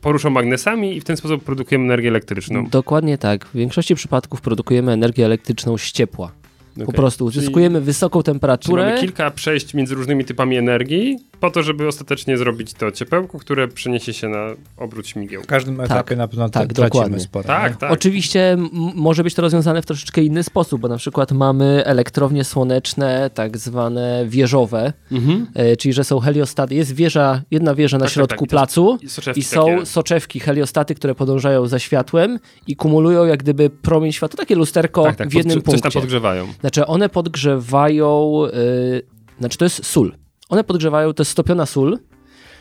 poruszą 0.00 0.30
magnesami 0.30 0.96
i 0.96 1.00
w 1.00 1.04
ten 1.04 1.16
sposób 1.16 1.44
produkujemy 1.44 1.84
energię 1.84 2.08
elektryczną. 2.08 2.66
Dokładnie 2.66 3.18
tak. 3.18 3.46
W 3.46 3.54
większości 3.54 3.94
przypadków 3.94 4.40
produkujemy 4.40 4.92
energię 4.92 5.24
elektryczną 5.24 5.78
z 5.78 5.92
ciepła. 5.92 6.32
Po 6.76 6.82
Okej. 6.82 6.94
prostu 6.94 7.30
Czyli- 7.30 7.38
uzyskujemy 7.38 7.80
wysoką 7.80 8.18
Czyli 8.22 8.32
temperaturę. 8.34 8.84
mamy 8.86 9.00
kilka 9.00 9.30
przejść 9.30 9.74
między 9.74 9.94
różnymi 9.94 10.24
typami 10.24 10.56
energii, 10.56 11.18
po 11.40 11.50
to, 11.50 11.62
żeby 11.62 11.86
ostatecznie 11.88 12.38
zrobić 12.38 12.74
to 12.74 12.90
ciepełko, 12.92 13.38
które 13.38 13.68
przeniesie 13.68 14.12
się 14.12 14.28
na 14.28 14.46
obrót 14.76 15.06
W 15.06 15.08
śmigiełka. 15.08 15.46
każdym 15.48 15.80
etapie 15.80 16.16
na 16.16 16.28
pewno 16.28 16.48
tak, 16.48 16.62
tak, 16.62 16.72
tracimy 16.72 16.90
dokładnie. 16.90 17.20
sporo. 17.20 17.46
Tak, 17.46 17.76
tak. 17.76 17.92
Oczywiście 17.92 18.56
może 18.94 19.24
być 19.24 19.34
to 19.34 19.42
rozwiązane 19.42 19.82
w 19.82 19.86
troszeczkę 19.86 20.22
inny 20.22 20.42
sposób, 20.42 20.80
bo 20.80 20.88
na 20.88 20.96
przykład 20.96 21.32
mamy 21.32 21.82
elektrownie 21.84 22.44
słoneczne, 22.44 23.30
tak 23.34 23.58
zwane 23.58 24.24
wieżowe, 24.28 24.92
Mhm. 25.12 25.46
e, 25.54 25.76
czyli 25.76 25.92
że 25.92 26.04
są 26.04 26.20
heliostaty. 26.20 26.74
Jest 26.74 26.94
wieża, 26.94 27.42
jedna 27.50 27.74
wieża 27.74 27.96
na 27.98 28.00
Tak, 28.04 28.08
tak, 28.08 28.14
środku 28.14 28.44
tak. 28.46 28.50
Placu 28.50 28.98
I 29.02 29.08
soczewki 29.08 29.40
i 29.40 29.44
są 29.44 29.66
takie. 29.66 29.86
soczewki, 29.86 30.40
heliostaty, 30.40 30.94
które 30.94 31.14
podążają 31.14 31.66
za 31.66 31.78
światłem 31.78 32.38
i 32.66 32.76
kumulują 32.76 33.24
jak 33.24 33.42
gdyby 33.42 33.70
promień 33.70 34.12
światła, 34.12 34.36
takie 34.36 34.54
lusterko 34.54 35.02
tak, 35.04 35.16
tak, 35.16 35.28
w 35.28 35.34
jednym 35.34 35.58
podgrze- 35.58 35.64
coś 35.70 35.72
tam 35.80 35.82
punkcie. 35.82 36.00
podgrzewają. 36.00 36.46
Znaczy 36.60 36.86
one 36.86 37.08
podgrzewają, 37.08 38.42
yy, 38.44 39.02
znaczy 39.38 39.58
to 39.58 39.64
jest 39.64 39.86
sól. 39.86 40.14
One 40.48 40.64
podgrzewają, 40.64 41.12
to 41.12 41.20
jest 41.20 41.30
stopiona 41.30 41.66
sól, 41.66 41.98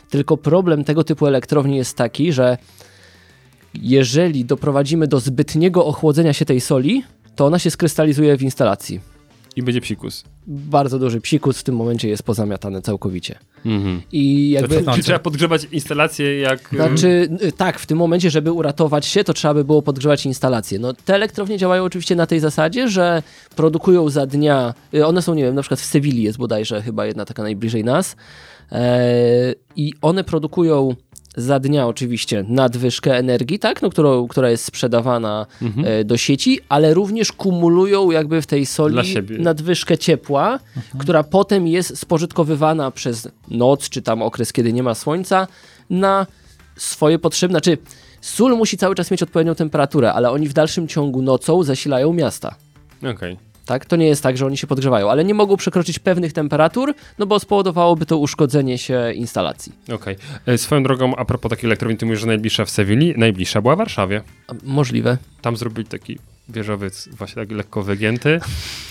tylko 0.09 0.37
problem 0.37 0.83
tego 0.83 1.03
typu 1.03 1.27
elektrowni 1.27 1.77
jest 1.77 1.97
taki, 1.97 2.33
że 2.33 2.57
jeżeli 3.73 4.45
doprowadzimy 4.45 5.07
do 5.07 5.19
zbytniego 5.19 5.85
ochłodzenia 5.85 6.33
się 6.33 6.45
tej 6.45 6.61
soli, 6.61 7.03
to 7.35 7.45
ona 7.45 7.59
się 7.59 7.71
skrystalizuje 7.71 8.37
w 8.37 8.41
instalacji. 8.41 9.18
I 9.59 9.63
będzie 9.63 9.81
psikus. 9.81 10.23
Bardzo 10.47 10.99
duży 10.99 11.21
psikus 11.21 11.59
w 11.59 11.63
tym 11.63 11.75
momencie 11.75 12.09
jest 12.09 12.23
pozamiatany 12.23 12.81
całkowicie. 12.81 13.39
Mhm. 13.65 14.01
I 14.11 14.49
jakby... 14.49 14.83
Czyli 14.83 15.03
trzeba 15.03 15.19
podgrzewać 15.19 15.67
instalację 15.71 16.39
jak... 16.39 16.69
Znaczy, 16.69 17.29
y, 17.43 17.51
tak, 17.51 17.79
w 17.79 17.85
tym 17.85 17.97
momencie, 17.97 18.29
żeby 18.29 18.51
uratować 18.51 19.05
się, 19.05 19.23
to 19.23 19.33
trzeba 19.33 19.53
by 19.53 19.63
było 19.63 19.81
podgrzewać 19.81 20.25
instalację. 20.25 20.79
No, 20.79 20.93
te 20.93 21.15
elektrownie 21.15 21.57
działają 21.57 21.83
oczywiście 21.83 22.15
na 22.15 22.25
tej 22.25 22.39
zasadzie, 22.39 22.87
że 22.87 23.23
produkują 23.55 24.09
za 24.09 24.25
dnia, 24.25 24.73
y, 24.93 25.05
one 25.05 25.21
są, 25.21 25.33
nie 25.33 25.43
wiem, 25.43 25.55
na 25.55 25.61
przykład 25.61 25.79
w 25.79 25.85
Sewilli 25.85 26.23
jest 26.23 26.37
bodajże 26.37 26.81
chyba 26.81 27.05
jedna 27.05 27.25
taka 27.25 27.43
najbliżej 27.43 27.83
nas 27.83 28.15
e, 28.71 29.53
i 29.75 29.93
one 30.01 30.23
produkują 30.23 30.95
za 31.37 31.59
dnia 31.59 31.87
oczywiście 31.87 32.45
nadwyżkę 32.47 33.17
energii, 33.17 33.59
tak, 33.59 33.81
no, 33.81 33.89
którą, 33.89 34.27
która 34.27 34.49
jest 34.49 34.65
sprzedawana 34.65 35.45
Mhm. 35.61 35.87
e, 35.87 36.03
do 36.03 36.17
sieci, 36.17 36.59
ale 36.69 36.93
również 36.93 37.31
kumulują 37.31 38.11
jakby 38.11 38.41
w 38.41 38.47
tej 38.47 38.65
soli 38.65 38.95
nadwyżkę 39.43 39.97
ciepła, 39.97 40.59
która 40.97 41.23
potem 41.23 41.67
jest 41.67 41.97
spożytkowywana 41.97 42.91
przez 42.91 43.27
noc, 43.47 43.89
czy 43.89 44.01
tam 44.01 44.21
okres, 44.21 44.53
kiedy 44.53 44.73
nie 44.73 44.83
ma 44.83 44.95
słońca, 44.95 45.47
na 45.89 46.27
swoje 46.75 47.19
potrzeby. 47.19 47.51
Znaczy, 47.51 47.77
sól 48.21 48.57
musi 48.57 48.77
cały 48.77 48.95
czas 48.95 49.11
mieć 49.11 49.23
odpowiednią 49.23 49.55
temperaturę, 49.55 50.13
ale 50.13 50.31
oni 50.31 50.47
w 50.47 50.53
dalszym 50.53 50.87
ciągu 50.87 51.21
nocą 51.21 51.63
zasilają 51.63 52.13
miasta. 52.13 52.55
Okej. 53.15 53.48
Tak? 53.69 53.85
To 53.85 53.95
nie 53.95 54.07
jest 54.07 54.23
tak, 54.23 54.37
że 54.37 54.45
oni 54.45 54.57
się 54.57 54.67
podgrzewają, 54.67 55.11
ale 55.11 55.23
nie 55.23 55.33
mogą 55.33 55.57
przekroczyć 55.57 55.99
pewnych 55.99 56.33
temperatur, 56.33 56.93
no 57.19 57.25
bo 57.25 57.39
spowodowałoby 57.39 58.05
to 58.05 58.17
uszkodzenie 58.17 58.77
się 58.77 59.13
instalacji. 59.15 59.73
Okej. 59.93 60.15
E, 60.45 60.57
Swoją 60.57 60.83
drogą, 60.83 61.15
a 61.15 61.25
propos 61.25 61.49
takiej 61.49 61.67
elektrowni, 61.67 61.97
ty 61.97 62.05
mówisz, 62.05 62.19
że 62.19 62.27
najbliższa 62.27 62.65
w 62.65 62.69
Sewilli, 62.69 63.13
najbliższa 63.17 63.61
była 63.61 63.75
w 63.75 63.77
Warszawie. 63.77 64.21
A, 64.47 64.53
Możliwe. 64.63 65.17
Tam 65.41 65.57
zrobili 65.57 65.87
taki 65.87 66.17
wieżowiec 66.49 67.09
właśnie 67.11 67.35
tak 67.35 67.51
lekko 67.51 67.83
wygięty 67.83 68.39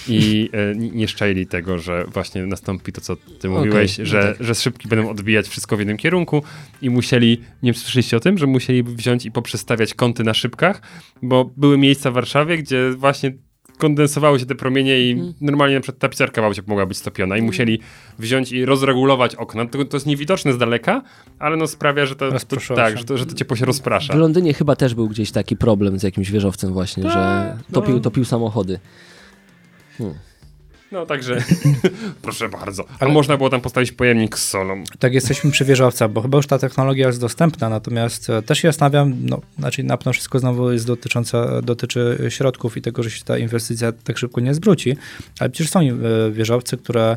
i 0.09 0.51
e, 0.53 0.75
nie- 0.77 1.09
szczęli 1.09 1.47
tego, 1.47 1.79
że 1.79 2.05
właśnie 2.05 2.47
nastąpi 2.47 2.93
to, 2.93 3.01
co 3.01 3.17
ty 3.17 3.49
mówiłeś, 3.49 3.99
no 3.99 4.05
że, 4.05 4.35
tak. 4.39 4.47
że 4.47 4.55
szybki 4.55 4.89
będą 4.89 5.11
odbijać 5.11 5.49
wszystko 5.49 5.77
w 5.77 5.79
jednym 5.79 5.97
kierunku 5.97 6.43
i 6.83 6.91
musieli, 6.91 7.41
nie 7.63 7.75
słyszeliście 7.75 8.17
o 8.17 8.21
tym, 8.21 8.39
że 8.39 8.47
musieli 8.47 8.83
wziąć 8.83 9.27
i 9.27 9.31
poprzestawiać 9.31 9.95
kąty 9.95 10.25
na 10.25 10.35
szybkach, 10.35 10.83
bo 11.23 11.51
były 11.57 11.79
miejsca 11.79 12.11
w 12.11 12.15
Warszawie, 12.15 12.59
gdzie 12.59 12.91
właśnie 12.97 13.33
kondensowały 13.79 14.41
się 14.41 14.47
te 14.47 14.55
promienie 14.55 15.01
i 15.01 15.11
Mhm. 15.13 15.35
normalnie 15.41 15.75
na 15.75 15.81
przykład 15.81 16.01
tapicerka 16.01 16.43
wam 16.43 16.55
się 16.55 16.63
mogła 16.67 16.87
być 16.87 16.99
stopiona 16.99 17.37
i 17.37 17.43
musieli 17.43 17.81
wziąć 18.19 18.53
i 18.53 18.65
rozregulować 18.65 19.35
okna. 19.35 19.67
To, 19.67 19.85
to 19.85 19.97
jest 19.97 20.07
niewidoczne 20.07 20.53
z 20.53 20.59
daleka, 20.59 21.03
ale 21.39 21.57
no 21.57 21.67
sprawia, 21.67 22.07
że 22.07 22.17
to, 22.17 22.31
to, 22.49 22.75
tak, 22.77 22.93
się. 22.93 22.99
że 22.99 23.05
to, 23.05 23.19
że 23.19 23.27
to 23.27 23.35
ciepło 23.35 23.57
się 23.57 23.65
rozprasza. 23.65 24.13
W 24.13 24.17
Londynie 24.17 24.55
chyba 24.55 24.77
też 24.77 24.95
był 24.95 25.09
gdzieś 25.09 25.31
taki 25.31 25.57
problem 25.57 25.99
z 25.99 26.03
jakimś 26.03 26.31
wieżowcem 26.31 26.73
właśnie, 26.73 27.03
że 27.03 27.09
Tak, 27.11 27.73
topił, 27.73 27.95
no. 27.95 28.01
topił 28.01 28.25
samochody. 28.25 28.79
No 30.93 31.07
także, 31.07 31.43
proszę 32.23 32.49
bardzo. 32.49 32.85
A 33.01 33.09
można 33.09 33.37
było 33.37 33.51
tam 33.51 33.61
postawić 33.61 33.93
pojemnik 33.93 34.39
z 34.39 34.49
solą. 34.49 34.85
Tak, 34.99 35.15
jesteśmy 35.15 35.51
przy 35.51 35.65
wieżowcach, 35.65 36.11
bo 36.11 36.23
chyba 36.23 36.39
już 36.39 36.47
ta 36.47 36.59
technologia 36.59 37.07
jest 37.07 37.21
dostępna, 37.21 37.69
natomiast 37.69 38.31
e, 38.31 38.43
też 38.43 38.59
się 38.59 38.69
zastanawiam, 38.69 39.15
no, 39.21 39.41
znaczy 39.59 39.83
na 39.83 39.97
pewno 39.97 40.13
wszystko 40.13 40.39
znowu 40.39 40.73
jest 40.73 40.87
dotyczące, 40.87 41.61
dotyczy 41.63 42.19
środków 42.29 42.77
i 42.77 42.83
tego, 42.83 43.03
że 43.03 43.11
się 43.11 43.25
ta 43.25 43.39
inwestycja 43.39 43.93
tak 43.93 44.19
szybko 44.19 44.41
nie 44.41 44.55
zwróci, 44.55 44.97
ale 45.41 45.51
przecież 45.51 45.71
są 45.71 45.81
e, 45.81 45.95
wieżowce, 46.33 46.77
które 46.77 47.17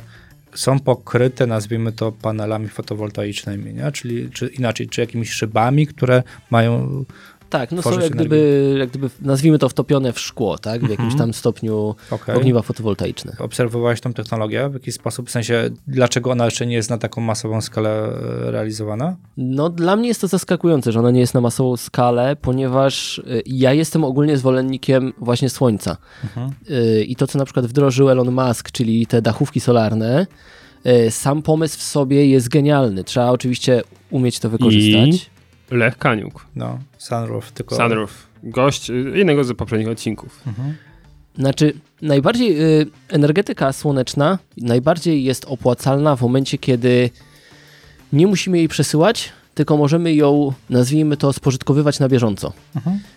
są 0.56 0.80
pokryte, 0.80 1.48
nazwijmy 1.48 1.92
to, 1.92 2.12
panelami 2.12 2.68
fotowoltaicznymi, 2.68 3.74
nie? 3.74 3.92
czyli 3.92 4.30
czy 4.30 4.48
inaczej, 4.48 4.90
czy 4.90 5.02
jakimiś 5.02 5.32
szybami, 5.32 5.88
które 5.88 6.24
mają 6.50 7.06
Tak, 7.52 7.72
no 7.72 7.82
są 7.82 8.00
jak 8.00 8.12
gdyby, 8.12 8.76
jak 8.80 8.90
gdyby, 8.90 9.10
nazwijmy 9.22 9.60
to 9.60 9.70
wtopione 9.70 10.14
w 10.14 10.20
szkło, 10.20 10.58
tak? 10.58 10.86
W 10.86 10.90
jakimś 10.90 11.16
tam 11.16 11.34
stopniu 11.34 11.96
Okej. 12.12 12.36
ogniwa 12.36 12.62
fotowoltaiczne. 12.62 13.36
Obserwowałeś 13.40 14.02
tą 14.02 14.14
technologię 14.14 14.70
w 14.70 14.74
jakiś 14.74 14.96
sposób, 14.96 15.28
w 15.28 15.32
sensie 15.32 15.70
dlaczego 15.88 16.32
ona 16.32 16.46
jeszcze 16.46 16.66
nie 16.66 16.76
jest 16.76 16.90
na 16.90 16.98
taką 16.98 17.22
masową 17.22 17.62
skalę 17.62 17.90
e, 17.90 18.52
realizowana? 18.52 19.16
No 19.38 19.70
dla 19.70 19.96
mnie 19.96 20.08
jest 20.08 20.22
to 20.22 20.28
zaskakujące, 20.28 20.92
że 20.92 21.00
ona 21.00 21.12
nie 21.12 21.20
jest 21.20 21.34
na 21.34 21.42
masową 21.42 21.78
skalę, 21.78 22.36
ponieważ 22.36 23.18
y, 23.18 23.44
ja 23.46 23.74
jestem 23.74 24.04
ogólnie 24.04 24.38
zwolennikiem 24.38 25.14
właśnie 25.18 25.50
słońca. 25.50 25.98
Y, 26.70 27.04
I 27.04 27.16
to, 27.16 27.28
co 27.28 27.38
na 27.38 27.46
przykład 27.46 27.66
wdrożył 27.66 28.10
Elon 28.10 28.32
Musk, 28.32 28.72
czyli 28.72 29.08
te 29.08 29.22
dachówki 29.22 29.60
solarne, 29.60 30.28
sam 31.10 31.42
pomysł 31.42 31.80
w 31.80 31.84
sobie 31.84 32.28
jest 32.28 32.50
genialny. 32.50 33.04
Trzeba 33.04 33.30
oczywiście 33.30 33.82
umieć 34.10 34.40
to 34.40 34.50
wykorzystać. 34.50 35.31
Lech 35.72 35.98
Kaniuk, 35.98 36.46
No, 36.56 36.80
sunroof, 36.98 37.52
tylko... 37.52 37.76
Sunroof, 37.76 38.28
gość 38.44 38.90
y, 38.90 38.94
jednego 39.16 39.44
z 39.44 39.58
poprzednich 39.58 39.90
odcinków. 39.90 40.44
Znaczy, 41.38 41.74
najbardziej 42.02 42.62
y, 42.82 42.88
energetyka 43.10 43.74
słoneczna 43.74 44.40
najbardziej 44.58 45.24
jest 45.24 45.46
opłacalna 45.46 46.16
w 46.16 46.22
momencie, 46.22 46.58
kiedy 46.58 47.10
nie 48.14 48.28
musimy 48.28 48.58
jej 48.58 48.68
przesyłać, 48.68 49.32
tylko 49.54 49.78
możemy 49.78 50.14
ją, 50.14 50.54
nazwijmy 50.70 51.18
to, 51.18 51.34
spożytkowywać 51.34 52.00
na 52.00 52.10
bieżąco. 52.10 52.54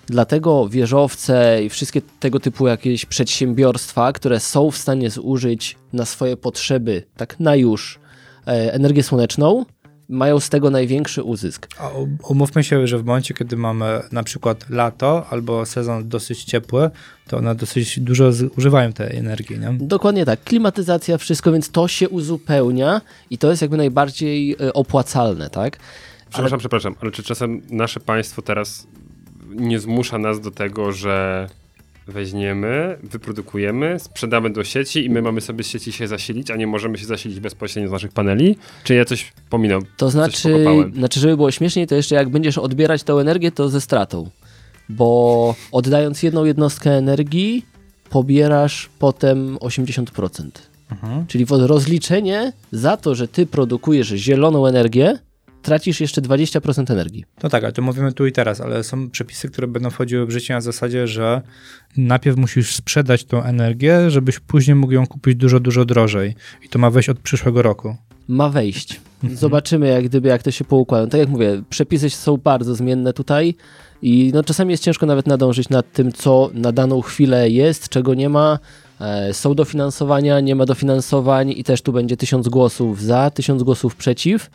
Dlatego 0.06 0.68
wieżowce 0.68 1.64
i 1.64 1.68
wszystkie 1.68 2.02
tego 2.20 2.40
typu 2.40 2.66
jakieś 2.66 3.06
przedsiębiorstwa, 3.06 4.12
które 4.12 4.40
są 4.40 4.70
w 4.70 4.76
stanie 4.76 5.10
zużyć 5.10 5.76
na 5.92 6.04
swoje 6.04 6.36
potrzeby, 6.36 7.02
tak 7.16 7.40
na 7.40 7.56
już, 7.56 7.98
e, 8.46 8.72
energię 8.72 9.02
słoneczną, 9.02 9.64
mają 10.08 10.40
z 10.40 10.48
tego 10.48 10.70
największy 10.70 11.22
uzysk. 11.22 11.66
A 11.78 11.88
u- 11.88 12.08
umówmy 12.28 12.64
się, 12.64 12.86
że 12.86 12.98
w 12.98 13.04
momencie, 13.04 13.34
kiedy 13.34 13.56
mamy 13.56 14.00
na 14.12 14.22
przykład 14.22 14.70
lato 14.70 15.26
albo 15.30 15.66
sezon 15.66 16.08
dosyć 16.08 16.44
ciepły, 16.44 16.90
to 17.28 17.36
one 17.38 17.54
dosyć 17.54 18.00
dużo 18.00 18.32
zużywają 18.32 18.92
tej 18.92 19.16
energii, 19.16 19.58
nie? 19.58 19.72
Dokładnie 19.80 20.24
tak. 20.24 20.44
Klimatyzacja, 20.44 21.18
wszystko, 21.18 21.52
więc 21.52 21.70
to 21.70 21.88
się 21.88 22.08
uzupełnia 22.08 23.00
i 23.30 23.38
to 23.38 23.50
jest 23.50 23.62
jakby 23.62 23.76
najbardziej 23.76 24.56
e, 24.60 24.72
opłacalne, 24.72 25.50
tak? 25.50 25.76
Przepraszam, 26.30 26.58
przepraszam, 26.58 26.94
ale 27.00 27.10
czy 27.10 27.22
czasem 27.22 27.62
nasze 27.70 28.00
państwo 28.00 28.42
teraz 28.42 28.86
nie 29.54 29.78
zmusza 29.78 30.18
nas 30.18 30.40
do 30.40 30.50
tego, 30.50 30.92
że 30.92 31.46
weźmiemy, 32.06 32.98
wyprodukujemy, 33.02 33.98
sprzedamy 33.98 34.50
do 34.50 34.64
sieci 34.64 35.04
i 35.04 35.10
my 35.10 35.22
mamy 35.22 35.40
sobie 35.40 35.64
z 35.64 35.66
sieci 35.66 35.92
się 35.92 36.08
zasilić, 36.08 36.50
a 36.50 36.56
nie 36.56 36.66
możemy 36.66 36.98
się 36.98 37.06
zasilić 37.06 37.40
bezpośrednio 37.40 37.88
z 37.88 37.92
naszych 37.92 38.12
paneli? 38.12 38.56
Czy 38.84 38.94
ja 38.94 39.04
coś 39.04 39.32
pominął? 39.50 39.82
To 39.96 40.10
znaczy, 40.10 40.66
znaczy, 40.94 41.20
żeby 41.20 41.36
było 41.36 41.50
śmieszniej, 41.50 41.86
to 41.86 41.94
jeszcze 41.94 42.14
jak 42.14 42.28
będziesz 42.28 42.58
odbierać 42.58 43.02
tą 43.02 43.18
energię, 43.18 43.52
to 43.52 43.68
ze 43.68 43.80
stratą. 43.80 44.30
Bo 44.88 45.54
oddając 45.72 46.22
jedną 46.22 46.44
jednostkę 46.44 46.90
energii, 46.90 47.66
pobierasz 48.10 48.90
potem 48.98 49.56
80%. 49.56 50.50
Czyli 51.28 51.44
w 51.44 51.50
rozliczenie 51.50 52.52
za 52.72 52.96
to, 52.96 53.14
że 53.14 53.28
ty 53.28 53.46
produkujesz 53.46 54.08
zieloną 54.08 54.66
energię, 54.66 55.18
tracisz 55.64 56.00
jeszcze 56.00 56.22
20% 56.22 56.92
energii. 56.92 57.24
No 57.42 57.48
tak, 57.48 57.64
ale 57.64 57.72
to 57.72 57.82
mówimy 57.82 58.12
tu 58.12 58.26
i 58.26 58.32
teraz, 58.32 58.60
ale 58.60 58.84
są 58.84 59.10
przepisy, 59.10 59.48
które 59.48 59.66
będą 59.66 59.90
wchodziły 59.90 60.26
w 60.26 60.30
życie 60.30 60.54
na 60.54 60.60
zasadzie, 60.60 61.06
że 61.06 61.42
najpierw 61.96 62.36
musisz 62.36 62.74
sprzedać 62.74 63.24
tą 63.24 63.42
energię, 63.42 64.10
żebyś 64.10 64.40
później 64.40 64.74
mógł 64.74 64.92
ją 64.92 65.06
kupić 65.06 65.36
dużo, 65.36 65.60
dużo 65.60 65.84
drożej. 65.84 66.34
I 66.64 66.68
to 66.68 66.78
ma 66.78 66.90
wejść 66.90 67.08
od 67.08 67.18
przyszłego 67.18 67.62
roku. 67.62 67.96
ma 68.28 68.48
wejść. 68.48 69.00
Zobaczymy, 69.34 69.88
jak 69.88 70.04
gdyby, 70.04 70.28
jak 70.28 70.42
to 70.42 70.50
się 70.50 70.64
poukłada. 70.64 71.06
Tak 71.06 71.20
jak 71.20 71.28
mówię, 71.28 71.62
przepisy 71.70 72.10
są 72.10 72.36
bardzo 72.36 72.74
zmienne 72.74 73.12
tutaj 73.12 73.54
i 74.02 74.30
no, 74.34 74.42
czasami 74.42 74.70
jest 74.70 74.82
ciężko 74.82 75.06
nawet 75.06 75.26
nadążyć 75.26 75.68
nad 75.68 75.92
tym, 75.92 76.12
co 76.12 76.50
na 76.54 76.72
daną 76.72 77.00
chwilę 77.00 77.50
jest, 77.50 77.88
czego 77.88 78.14
nie 78.14 78.28
ma. 78.28 78.58
E, 79.00 79.34
są 79.34 79.54
dofinansowania, 79.54 80.40
nie 80.40 80.54
ma 80.54 80.66
dofinansowań 80.66 81.50
i 81.56 81.64
też 81.64 81.82
tu 81.82 81.92
będzie 81.92 82.16
tysiąc 82.16 82.48
głosów 82.48 83.02
za, 83.02 83.30
tysiąc 83.30 83.62
głosów 83.62 83.96
przeciw. 83.96 84.50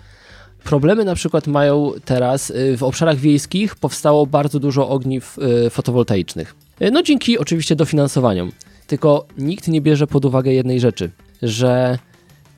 Problemy 0.64 1.06
na 1.06 1.16
przykład 1.16 1.48
mają 1.48 1.92
teraz 2.06 2.50
y, 2.50 2.78
w 2.78 2.84
obszarach 2.84 3.18
wiejskich 3.18 3.76
powstało 3.76 4.26
bardzo 4.26 4.60
dużo 4.60 4.90
ogniw 4.90 5.38
y, 5.66 5.70
fotowoltaicznych. 5.70 6.56
Y, 6.82 6.92
No 6.92 7.04
dzięki 7.04 7.38
oczywiście 7.40 7.76
dofinansowaniom. 7.76 8.52
Tylko 8.88 9.26
nikt 9.38 9.68
nie 9.68 9.82
bierze 9.82 10.08
pod 10.08 10.26
uwagę 10.26 10.54
jednej 10.54 10.80
rzeczy, 10.80 11.12
że 11.42 12.00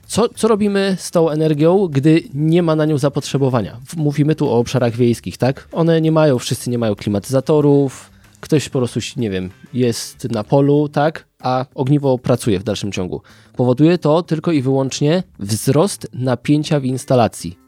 co, 0.08 0.30
co 0.30 0.48
robimy 0.48 0.96
z 1.00 1.12
tą 1.12 1.30
energią, 1.30 1.88
gdy 1.88 2.24
nie 2.34 2.64
ma 2.64 2.76
na 2.76 2.86
nią 2.86 2.98
zapotrzebowania? 2.98 3.80
Mówimy 3.98 4.36
tu 4.36 4.50
o 4.50 4.58
obszarach 4.58 4.96
wiejskich, 4.96 5.38
tak? 5.38 5.68
One 5.72 6.02
nie 6.02 6.12
mają, 6.12 6.40
wszyscy 6.40 6.70
nie 6.70 6.78
mają 6.78 6.96
klimatyzatorów, 6.96 8.12
ktoś 8.40 8.70
po 8.70 8.80
prostu, 8.80 9.00
nie 9.18 9.30
wiem, 9.30 9.50
jest 9.74 10.30
na 10.30 10.44
polu, 10.44 10.90
tak? 10.90 11.28
A 11.40 11.66
ogniwo 11.76 12.18
pracuje 12.18 12.60
w 12.60 12.64
dalszym 12.64 12.92
ciągu. 12.92 13.22
Powoduje 13.56 13.98
to 13.98 14.24
tylko 14.24 14.52
i 14.52 14.62
wyłącznie 14.62 15.24
wzrost 15.40 16.08
napięcia 16.14 16.80
w 16.80 16.86
instalacji. 16.86 17.61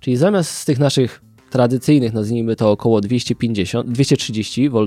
Czyli 0.00 0.16
zamiast 0.16 0.50
z 0.50 0.64
tych 0.64 0.78
naszych 0.78 1.20
tradycyjnych, 1.50 2.12
nazwijmy 2.12 2.56
to 2.56 2.70
około 2.70 3.00
250, 3.00 3.90
230 3.90 4.70
V, 4.70 4.86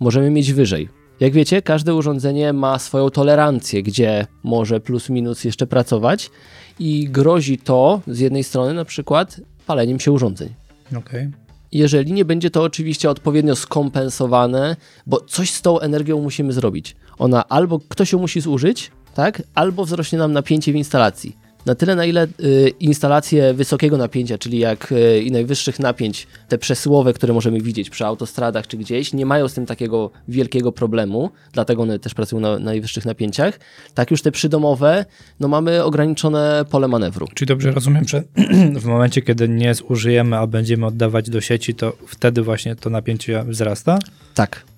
możemy 0.00 0.30
mieć 0.30 0.52
wyżej. 0.52 0.88
Jak 1.20 1.32
wiecie, 1.32 1.62
każde 1.62 1.94
urządzenie 1.94 2.52
ma 2.52 2.78
swoją 2.78 3.10
tolerancję, 3.10 3.82
gdzie 3.82 4.26
może 4.42 4.80
plus 4.80 5.10
minus 5.10 5.44
jeszcze 5.44 5.66
pracować 5.66 6.30
i 6.78 7.08
grozi 7.08 7.58
to 7.58 8.00
z 8.06 8.18
jednej 8.18 8.44
strony 8.44 8.74
na 8.74 8.84
przykład 8.84 9.40
paleniem 9.66 10.00
się 10.00 10.12
urządzeń. 10.12 10.54
Okej. 10.96 11.30
Jeżeli 11.72 12.12
nie 12.12 12.24
będzie 12.24 12.50
to 12.50 12.62
oczywiście 12.62 13.10
odpowiednio 13.10 13.56
skompensowane, 13.56 14.76
bo 15.06 15.20
coś 15.20 15.50
z 15.50 15.62
tą 15.62 15.80
energią 15.80 16.20
musimy 16.20 16.52
zrobić. 16.52 16.96
Ona 17.18 17.48
albo 17.48 17.80
ktoś 17.88 18.12
ją 18.12 18.18
musi 18.18 18.40
zużyć, 18.40 18.90
tak, 19.14 19.42
albo 19.54 19.84
wzrośnie 19.84 20.18
nam 20.18 20.32
napięcie 20.32 20.72
w 20.72 20.76
instalacji. 20.76 21.36
Na 21.66 21.74
tyle, 21.74 21.94
na 21.94 22.04
ile 22.04 22.26
y, 22.40 22.72
instalacje 22.80 23.54
wysokiego 23.54 23.96
napięcia, 23.96 24.38
czyli 24.38 24.58
jak 24.58 24.92
y, 24.92 25.22
i 25.22 25.30
najwyższych 25.30 25.78
napięć, 25.78 26.26
te 26.48 26.58
przesyłowe, 26.58 27.12
które 27.12 27.34
możemy 27.34 27.60
widzieć 27.60 27.90
przy 27.90 28.06
autostradach 28.06 28.66
czy 28.66 28.76
gdzieś, 28.76 29.12
nie 29.12 29.26
mają 29.26 29.48
z 29.48 29.54
tym 29.54 29.66
takiego 29.66 30.10
wielkiego 30.28 30.72
problemu, 30.72 31.30
dlatego 31.52 31.82
one 31.82 31.98
też 31.98 32.14
pracują 32.14 32.40
na 32.40 32.58
najwyższych 32.58 33.04
napięciach. 33.04 33.60
Tak 33.94 34.10
już 34.10 34.22
te 34.22 34.32
przydomowe, 34.32 35.04
no 35.40 35.48
mamy 35.48 35.84
ograniczone 35.84 36.64
pole 36.70 36.88
manewru. 36.88 37.26
Czyli 37.34 37.46
dobrze 37.46 37.70
rozumiem, 37.70 38.04
że 38.08 38.22
w 38.82 38.84
momencie, 38.84 39.22
kiedy 39.22 39.48
nie 39.48 39.74
zużyjemy, 39.74 40.36
a 40.36 40.46
będziemy 40.46 40.86
oddawać 40.86 41.30
do 41.30 41.40
sieci, 41.40 41.74
to 41.74 41.92
wtedy 42.06 42.42
właśnie 42.42 42.76
to 42.76 42.90
napięcie 42.90 43.44
wzrasta? 43.44 43.98
Tak. 44.34 44.69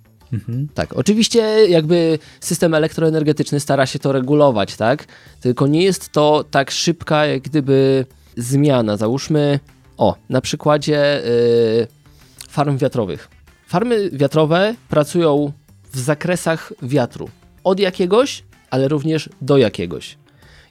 Tak, 0.75 0.93
oczywiście 0.93 1.41
jakby 1.69 2.19
system 2.41 2.75
elektroenergetyczny 2.75 3.61
stara 3.61 3.87
się 3.87 3.99
to 3.99 4.13
regulować, 4.13 4.77
tak? 4.77 5.05
Tylko 5.41 5.67
nie 5.67 5.83
jest 5.83 6.09
to 6.09 6.45
tak 6.51 6.71
szybka, 6.71 7.27
jak 7.27 7.43
gdyby 7.43 8.07
zmiana. 8.37 8.97
Załóżmy, 8.97 9.61
o, 9.97 10.17
na 10.29 10.41
przykładzie 10.41 11.27
y, 11.27 11.87
farm 12.49 12.79
wiatrowych. 12.79 13.29
Farmy 13.67 14.11
wiatrowe 14.11 14.75
pracują 14.89 15.53
w 15.93 15.99
zakresach 15.99 16.73
wiatru. 16.83 17.29
Od 17.65 17.81
jakiegoś, 17.81 18.45
ale 18.71 18.89
również 18.89 19.29
do 19.41 19.57
jakiegoś. 19.59 20.19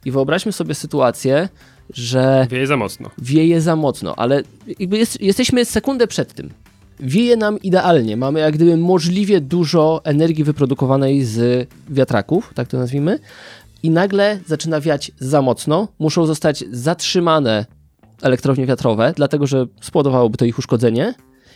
I 0.06 0.12
wyobraźmy 0.12 0.52
sobie 0.52 0.76
sytuację, 0.76 1.50
że 1.94 2.48
Wieje 2.50 2.68
za 2.68 2.78
mocno. 2.78 3.10
wieje 3.18 3.62
za 3.62 3.76
mocno, 3.76 4.16
ale 4.16 4.44
jakby 4.80 4.98
jest, 4.98 5.22
jesteśmy 5.22 5.66
sekundę 5.66 6.08
przed 6.08 6.34
tym. 6.34 6.50
Wieje 7.02 7.38
nam 7.38 7.60
idealnie. 7.60 8.18
Mamy 8.18 8.40
jak 8.40 8.54
gdyby 8.54 8.78
możliwie 8.78 9.42
dużo 9.42 10.02
energii 10.04 10.44
wyprodukowanej 10.44 11.24
z 11.24 11.68
wiatraków, 11.90 12.52
tak 12.56 12.68
to 12.68 12.78
nazwijmy, 12.78 13.20
i 13.84 13.90
nagle 13.90 14.40
zaczyna 14.46 14.82
wiać 14.82 15.12
za 15.20 15.42
mocno. 15.42 15.88
Muszą 16.00 16.26
zostać 16.26 16.64
zatrzymane 16.72 17.66
elektrownie 18.22 18.66
wiatrowe, 18.66 19.14
dlatego 19.16 19.48
że 19.48 19.68
spowodowałoby 19.82 20.38
to 20.38 20.46
ich 20.46 20.60
uszkodzenie. 20.60 21.14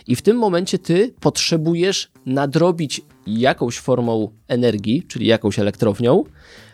I 0.07 0.15
w 0.15 0.21
tym 0.21 0.37
momencie 0.37 0.79
ty 0.79 1.13
potrzebujesz 1.19 2.11
nadrobić 2.25 3.01
jakąś 3.27 3.79
formą 3.79 4.29
energii, 4.47 5.03
czyli 5.07 5.25
jakąś 5.25 5.59
elektrownią, 5.59 6.23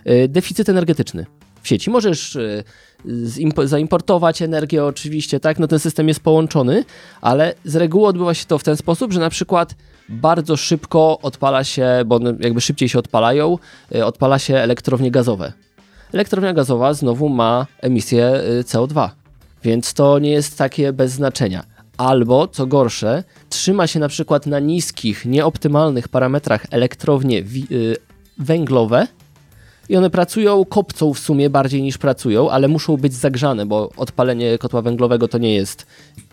y, 0.10 0.28
deficyt 0.28 0.70
energetyczny 0.70 1.26
w 1.62 1.68
sieci. 1.68 1.90
Możesz 1.90 2.36
y, 2.36 2.64
zaimportować 3.64 4.42
energię 4.42 4.86
oczywiście, 4.86 5.40
tak, 5.40 5.60
no 5.60 5.68
ten 5.68 5.80
system 5.80 6.08
jest 6.08 6.20
połączony, 6.20 6.86
ale 7.22 7.54
z 7.66 7.76
reguły 7.76 8.08
odbywa 8.08 8.34
się 8.34 8.46
to 8.46 8.58
w 8.58 8.64
ten 8.64 8.78
sposób, 8.78 9.14
że 9.14 9.20
na 9.20 9.30
przykład 9.30 9.76
bardzo 10.10 10.58
szybko 10.58 11.20
odpala 11.22 11.64
się, 11.64 11.88
bo 12.06 12.20
jakby 12.40 12.62
szybciej 12.62 12.90
się 12.90 13.00
odpalają, 13.00 13.58
y, 13.96 14.06
odpala 14.06 14.40
się 14.40 14.56
elektrownie 14.56 15.12
gazowe. 15.12 15.54
Elektrownia 16.14 16.54
gazowa 16.54 16.94
znowu 16.94 17.30
ma 17.30 17.68
emisję 17.82 18.42
y, 18.60 18.64
CO2, 18.64 19.10
więc 19.64 19.94
to 19.94 20.20
nie 20.20 20.32
jest 20.32 20.58
takie 20.58 20.94
bez 20.94 21.12
znaczenia. 21.12 21.64
Albo, 21.98 22.48
co 22.48 22.68
gorsze, 22.68 23.24
trzyma 23.50 23.88
się 23.88 24.00
na 24.00 24.08
przykład 24.08 24.46
na 24.46 24.60
niskich, 24.60 25.26
nieoptymalnych 25.26 26.08
parametrach 26.08 26.66
elektrownie 26.72 27.44
węglowe 28.38 29.08
i 29.92 29.96
one 29.98 30.10
pracują, 30.10 30.66
kopcą 30.66 31.14
w 31.14 31.20
sumie 31.20 31.50
bardziej 31.50 31.82
niż 31.82 31.98
pracują, 31.98 32.50
ale 32.50 32.68
muszą 32.68 32.98
być 32.98 33.14
zagrzane, 33.14 33.66
bo 33.66 33.90
odpalenie 33.98 34.58
kotła 34.58 34.82
węglowego 34.82 35.28
to 35.28 35.38
nie 35.38 35.54
jest 35.56 35.86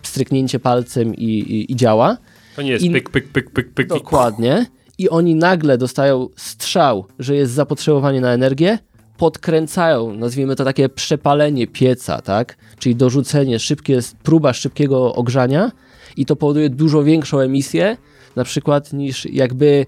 stryknięcie 0.03 0.59
palcem 0.59 1.15
i, 1.15 1.23
i, 1.23 1.71
i 1.71 1.75
działa. 1.75 2.17
To 2.55 2.61
nie 2.61 2.71
jest 2.71 2.85
I- 2.85 2.91
pyk, 2.91 3.09
pyk, 3.09 3.27
pyk, 3.31 3.51
pyk, 3.51 3.73
pyk. 3.73 3.87
Dokładnie. 3.87 4.65
I 4.97 5.09
oni 5.09 5.35
nagle 5.35 5.77
dostają 5.77 6.27
strzał, 6.35 7.05
że 7.19 7.35
jest 7.35 7.51
zapotrzebowanie 7.51 8.21
na 8.21 8.31
energię, 8.33 8.79
podkręcają, 9.17 10.13
nazwijmy 10.13 10.55
to 10.55 10.63
takie 10.65 10.89
przepalenie 10.89 11.67
pieca, 11.67 12.21
tak? 12.21 12.57
Czyli 12.77 12.95
dorzucenie, 12.95 13.59
szybkie, 13.59 13.99
próba 14.23 14.53
szybkiego 14.53 15.15
ogrzania 15.15 15.71
i 16.17 16.25
to 16.25 16.35
powoduje 16.35 16.69
dużo 16.69 17.03
większą 17.03 17.39
emisję, 17.39 17.97
na 18.35 18.43
przykład 18.43 18.93
niż 18.93 19.25
jakby, 19.25 19.85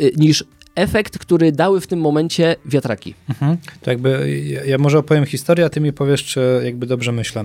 y, 0.00 0.12
niż 0.16 0.44
efekt, 0.74 1.18
który 1.18 1.52
dały 1.52 1.80
w 1.80 1.86
tym 1.86 2.00
momencie 2.00 2.56
wiatraki. 2.66 3.14
Mhm. 3.28 3.56
To 3.82 3.90
jakby 3.90 4.40
ja, 4.66 4.78
może 4.78 4.98
opowiem 4.98 5.26
historię, 5.26 5.64
a 5.64 5.68
ty 5.68 5.80
mi 5.80 5.92
powiesz, 5.92 6.24
czy 6.24 6.60
jakby 6.64 6.86
dobrze 6.86 7.12
myślę. 7.12 7.44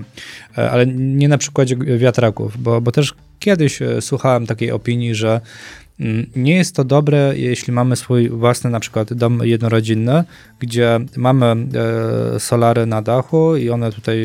E, 0.58 0.70
Ale 0.70 0.86
nie 0.86 1.28
na 1.28 1.38
przykładzie 1.38 1.76
wiatraków, 1.76 2.62
bo, 2.62 2.80
bo 2.80 2.92
też 2.92 3.14
kiedyś 3.38 3.82
e, 3.82 4.02
słuchałem 4.02 4.46
takiej 4.46 4.70
opinii, 4.70 5.14
że 5.14 5.40
mm, 6.00 6.26
nie 6.36 6.56
jest 6.56 6.76
to 6.76 6.84
dobre, 6.84 7.32
jeśli 7.36 7.72
mamy 7.72 7.96
swój 7.96 8.28
własny 8.28 8.70
na 8.70 8.80
przykład 8.80 9.14
dom 9.14 9.40
jednorodzinny, 9.44 10.24
gdzie 10.58 11.00
mamy 11.16 11.46
e, 11.46 12.40
solary 12.40 12.86
na 12.86 13.02
dachu 13.02 13.56
i 13.56 13.70
one 13.70 13.92
tutaj 13.92 14.18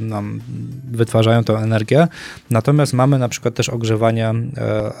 nam 0.00 0.40
wytwarzają 0.90 1.44
tą 1.44 1.56
energię, 1.56 2.08
natomiast 2.50 2.92
mamy 2.92 3.18
na 3.18 3.28
przykład 3.28 3.54
też 3.54 3.68
ogrzewanie 3.68 4.34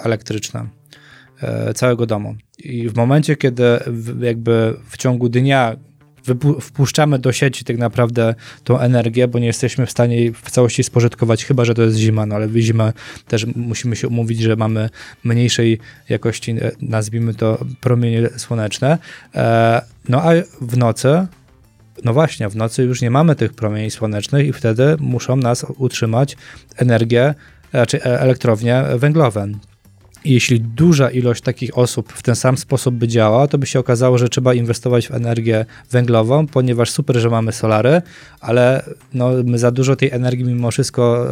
elektryczne 0.04 0.79
całego 1.74 2.06
domu. 2.06 2.34
I 2.58 2.88
w 2.88 2.96
momencie, 2.96 3.36
kiedy 3.36 3.64
w, 3.86 4.22
jakby 4.22 4.74
w 4.90 4.96
ciągu 4.96 5.28
dnia 5.28 5.76
wpuszczamy 6.60 7.18
do 7.18 7.32
sieci 7.32 7.64
tak 7.64 7.78
naprawdę 7.78 8.34
tą 8.64 8.78
energię, 8.78 9.28
bo 9.28 9.38
nie 9.38 9.46
jesteśmy 9.46 9.86
w 9.86 9.90
stanie 9.90 10.16
jej 10.16 10.32
w 10.32 10.50
całości 10.50 10.82
spożytkować, 10.82 11.44
chyba 11.44 11.64
że 11.64 11.74
to 11.74 11.82
jest 11.82 11.96
zima, 11.96 12.26
no 12.26 12.34
ale 12.34 12.48
w 12.48 12.56
zimę 12.56 12.92
też 13.28 13.46
musimy 13.56 13.96
się 13.96 14.08
umówić, 14.08 14.40
że 14.40 14.56
mamy 14.56 14.90
mniejszej 15.24 15.78
jakości, 16.08 16.50
e, 16.50 16.70
nazwijmy 16.80 17.34
to, 17.34 17.64
promienie 17.80 18.28
słoneczne. 18.36 18.98
E, 19.34 19.82
no 20.08 20.22
a 20.22 20.30
w 20.60 20.76
nocy 20.76 21.26
no 22.04 22.12
właśnie, 22.12 22.48
w 22.48 22.56
nocy 22.56 22.82
już 22.82 23.02
nie 23.02 23.10
mamy 23.10 23.36
tych 23.36 23.52
promieni 23.54 23.90
słonecznych 23.90 24.46
i 24.46 24.52
wtedy 24.52 24.96
muszą 25.00 25.36
nas 25.36 25.66
utrzymać 25.78 26.36
energię, 26.76 27.34
e, 27.74 28.20
elektrownie 28.20 28.84
węglowe. 28.96 29.48
Jeśli 30.24 30.60
duża 30.60 31.10
ilość 31.10 31.42
takich 31.42 31.78
osób 31.78 32.12
w 32.12 32.22
ten 32.22 32.36
sam 32.36 32.56
sposób 32.58 32.94
by 32.94 33.08
działała, 33.08 33.48
to 33.48 33.58
by 33.58 33.66
się 33.66 33.78
okazało, 33.78 34.18
że 34.18 34.28
trzeba 34.28 34.54
inwestować 34.54 35.08
w 35.08 35.10
energię 35.10 35.66
węglową, 35.90 36.46
ponieważ 36.46 36.90
super, 36.90 37.16
że 37.16 37.30
mamy 37.30 37.52
solary, 37.52 38.02
ale 38.40 38.84
no, 39.14 39.30
my 39.44 39.58
za 39.58 39.70
dużo 39.70 39.96
tej 39.96 40.10
energii 40.10 40.44
mimo 40.44 40.70
wszystko 40.70 41.26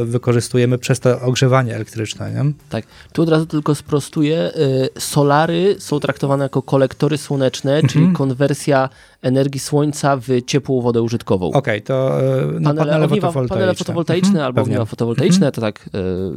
e, 0.00 0.04
wykorzystujemy 0.04 0.78
przez 0.78 1.00
to 1.00 1.20
ogrzewanie 1.20 1.74
elektryczne. 1.74 2.32
Nie? 2.32 2.52
Tak. 2.68 2.84
Tu 3.12 3.22
od 3.22 3.28
razu 3.28 3.46
tylko 3.46 3.74
sprostuję. 3.74 4.50
y, 4.96 5.00
Solary 5.00 5.76
są 5.78 6.00
traktowane 6.00 6.44
jako 6.44 6.62
kolektory 6.62 7.18
słoneczne, 7.18 7.82
czyli 7.82 8.12
konwersja 8.12 8.88
energii 9.22 9.60
słońca 9.60 10.16
w 10.16 10.26
ciepłą 10.46 10.80
wodę 10.80 11.02
użytkową. 11.02 11.52
Okej, 11.52 11.82
to 11.82 12.20
e, 12.20 12.46
no, 12.60 12.74
panele, 12.74 12.92
panele, 12.92 13.08
fotowoltaiczne. 13.08 13.48
panele 13.56 13.74
fotowoltaiczne 13.74 14.28
Mhm, 14.28 14.46
albo 14.46 14.62
ogniwa 14.62 14.84
fotowoltaiczne, 14.84 15.52
to 15.52 15.60
tak 15.60 15.88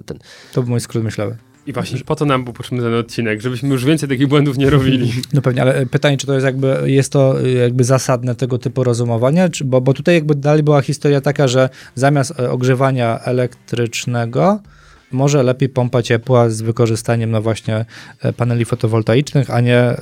ten. 0.05 0.19
To 0.53 0.61
był 0.61 0.69
mój 0.69 0.79
skrót 0.79 1.03
myślowy. 1.03 1.37
I 1.67 1.73
właśnie 1.73 1.99
po 1.99 2.15
to 2.15 2.25
nam 2.25 2.43
był 2.43 2.53
potrzebny 2.53 2.83
ten 2.83 2.93
odcinek, 2.93 3.41
żebyśmy 3.41 3.69
już 3.69 3.85
więcej 3.85 4.09
takich 4.09 4.27
błędów 4.27 4.57
nie 4.57 4.69
robili. 4.69 5.13
No 5.33 5.41
pewnie, 5.41 5.61
ale 5.61 5.85
pytanie, 5.85 6.17
czy 6.17 6.27
to 6.27 6.33
jest 6.33 6.45
jakby, 6.45 6.83
jest 6.85 7.11
to 7.11 7.41
y, 7.41 7.51
jakby 7.51 7.83
zasadne 7.83 8.35
tego 8.35 8.57
typu 8.57 8.83
rozumowania, 8.83 9.49
czy, 9.49 9.65
bo, 9.65 9.81
bo 9.81 9.93
tutaj 9.93 10.15
jakby 10.15 10.35
dalej 10.35 10.63
była 10.63 10.81
historia 10.81 11.21
taka, 11.21 11.47
że 11.47 11.69
zamiast 11.95 12.39
e, 12.39 12.51
ogrzewania 12.51 13.19
elektrycznego 13.19 14.59
może 15.11 15.43
lepiej 15.43 15.69
pompa 15.69 16.01
ciepła 16.01 16.49
z 16.49 16.61
wykorzystaniem 16.61 17.31
no 17.31 17.41
właśnie 17.41 17.85
e, 18.21 18.33
paneli 18.33 18.65
fotowoltaicznych, 18.65 19.51
a 19.51 19.61
nie 19.61 19.95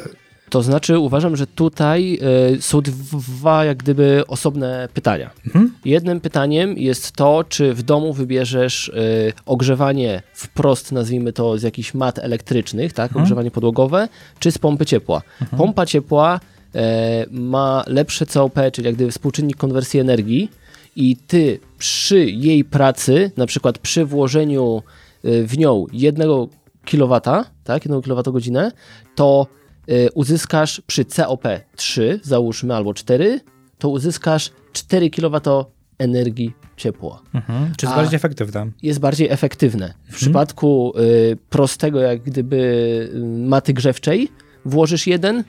To 0.53 0.63
znaczy 0.63 0.99
uważam, 0.99 1.35
że 1.35 1.47
tutaj 1.47 2.19
y, 2.55 2.61
są 2.61 2.81
dwa 2.81 3.65
jak 3.65 3.77
gdyby 3.77 4.23
osobne 4.27 4.87
pytania. 4.93 5.29
Mhm. 5.45 5.73
Jednym 5.85 6.21
pytaniem 6.21 6.77
jest 6.77 7.11
to, 7.11 7.43
czy 7.49 7.73
w 7.73 7.83
domu 7.83 8.13
wybierzesz 8.13 8.87
y, 8.87 9.33
ogrzewanie 9.45 10.21
wprost, 10.33 10.91
nazwijmy 10.91 11.33
to 11.33 11.57
z 11.57 11.63
jakichś 11.63 11.93
mat 11.93 12.19
elektrycznych, 12.19 12.93
tak, 12.93 13.11
Mhm. 13.11 13.23
ogrzewanie 13.23 13.51
podłogowe, 13.51 14.07
czy 14.39 14.51
z 14.51 14.57
pompy 14.57 14.85
ciepła. 14.85 15.21
Pompa 15.57 15.85
ciepła 15.85 16.39
e, 16.75 17.25
ma 17.31 17.83
lepsze 17.87 18.25
COP, 18.25 18.59
czyli 18.73 18.85
jak 18.85 18.95
gdyby 18.95 19.11
współczynnik 19.11 19.57
konwersji 19.57 19.99
energii 19.99 20.49
i 20.95 21.15
ty 21.15 21.59
przy 21.77 22.25
jej 22.25 22.63
pracy, 22.63 23.31
na 23.37 23.45
przykład 23.45 23.77
przy 23.77 24.05
włożeniu 24.05 24.83
y, 25.25 25.47
w 25.47 25.57
nią 25.57 25.85
jednego 25.93 26.47
kW, 26.85 27.21
tak, 27.63 27.85
jedną 27.85 28.01
kWh, 28.01 28.71
to 29.15 29.47
y, 29.49 29.62
uzyskasz 30.13 30.81
przy 30.87 31.05
COP 31.05 31.43
3, 31.75 32.19
załóżmy, 32.23 32.75
albo 32.75 32.93
4, 32.93 33.39
to 33.77 33.89
uzyskasz 33.89 34.51
4 34.73 35.09
kW 35.09 35.65
energii 35.97 36.53
ciepła. 36.77 37.21
czy 37.77 37.85
jest 37.85 37.93
A- 37.93 37.95
bardziej 37.97 38.15
efektywne. 38.15 38.67
Jest 38.81 38.99
bardziej 38.99 39.29
efektywne. 39.29 39.93
W 40.11 40.15
przypadku 40.15 40.93
y, 40.99 41.37
prostego, 41.49 41.99
jak 41.99 42.21
gdyby 42.21 42.57
y, 43.15 43.19
maty 43.47 43.73
grzewczej, 43.73 44.29
włożysz 44.65 45.07
jeden, 45.07 45.43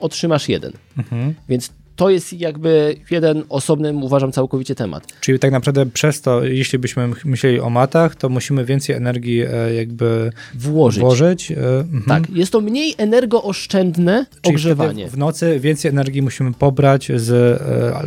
otrzymasz 0.00 0.48
jeden. 0.48 0.72
Mhm. 0.98 1.34
Więc 1.48 1.70
to 1.96 2.10
jest 2.10 2.32
jakby 2.32 2.96
jeden 3.10 3.42
osobny, 3.48 3.92
uważam, 3.92 4.32
całkowicie 4.32 4.74
temat. 4.74 5.06
Czyli 5.20 5.38
tak 5.38 5.52
naprawdę 5.52 5.86
przez 5.86 6.20
to, 6.20 6.44
jeśli 6.44 6.78
byśmy 6.78 7.10
myśleli 7.24 7.60
o 7.60 7.70
matach, 7.70 8.16
to 8.16 8.28
musimy 8.28 8.64
więcej 8.64 8.96
energii 8.96 9.40
e, 9.40 9.74
jakby 9.74 10.30
Włożyć. 10.54 11.00
włożyć. 11.00 11.50
e, 11.50 11.54
mhm. 11.78 12.02
Tak, 12.06 12.30
jest 12.30 12.52
to 12.52 12.60
mniej 12.60 12.94
energooszczędne 12.98 14.26
Czyli 14.42 14.54
ogrzewanie. 14.54 15.08
W 15.08 15.18
nocy 15.18 15.60
więcej 15.60 15.88
energii 15.88 16.22
musimy 16.22 16.52
pobrać 16.52 17.12
z 17.16 17.30
e, 17.30 18.06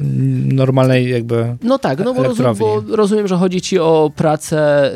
normalnej 0.56 1.10
jakby 1.10 1.58
No 1.64 1.80
tak, 1.80 2.00
no 2.00 2.14
bo, 2.14 2.24
rozum, 2.24 2.46
bo 2.60 2.84
rozumiem, 2.90 3.28
że 3.28 3.36
chodzi 3.36 3.62
ci 3.62 3.80
o 3.80 4.12
pracę 4.16 4.92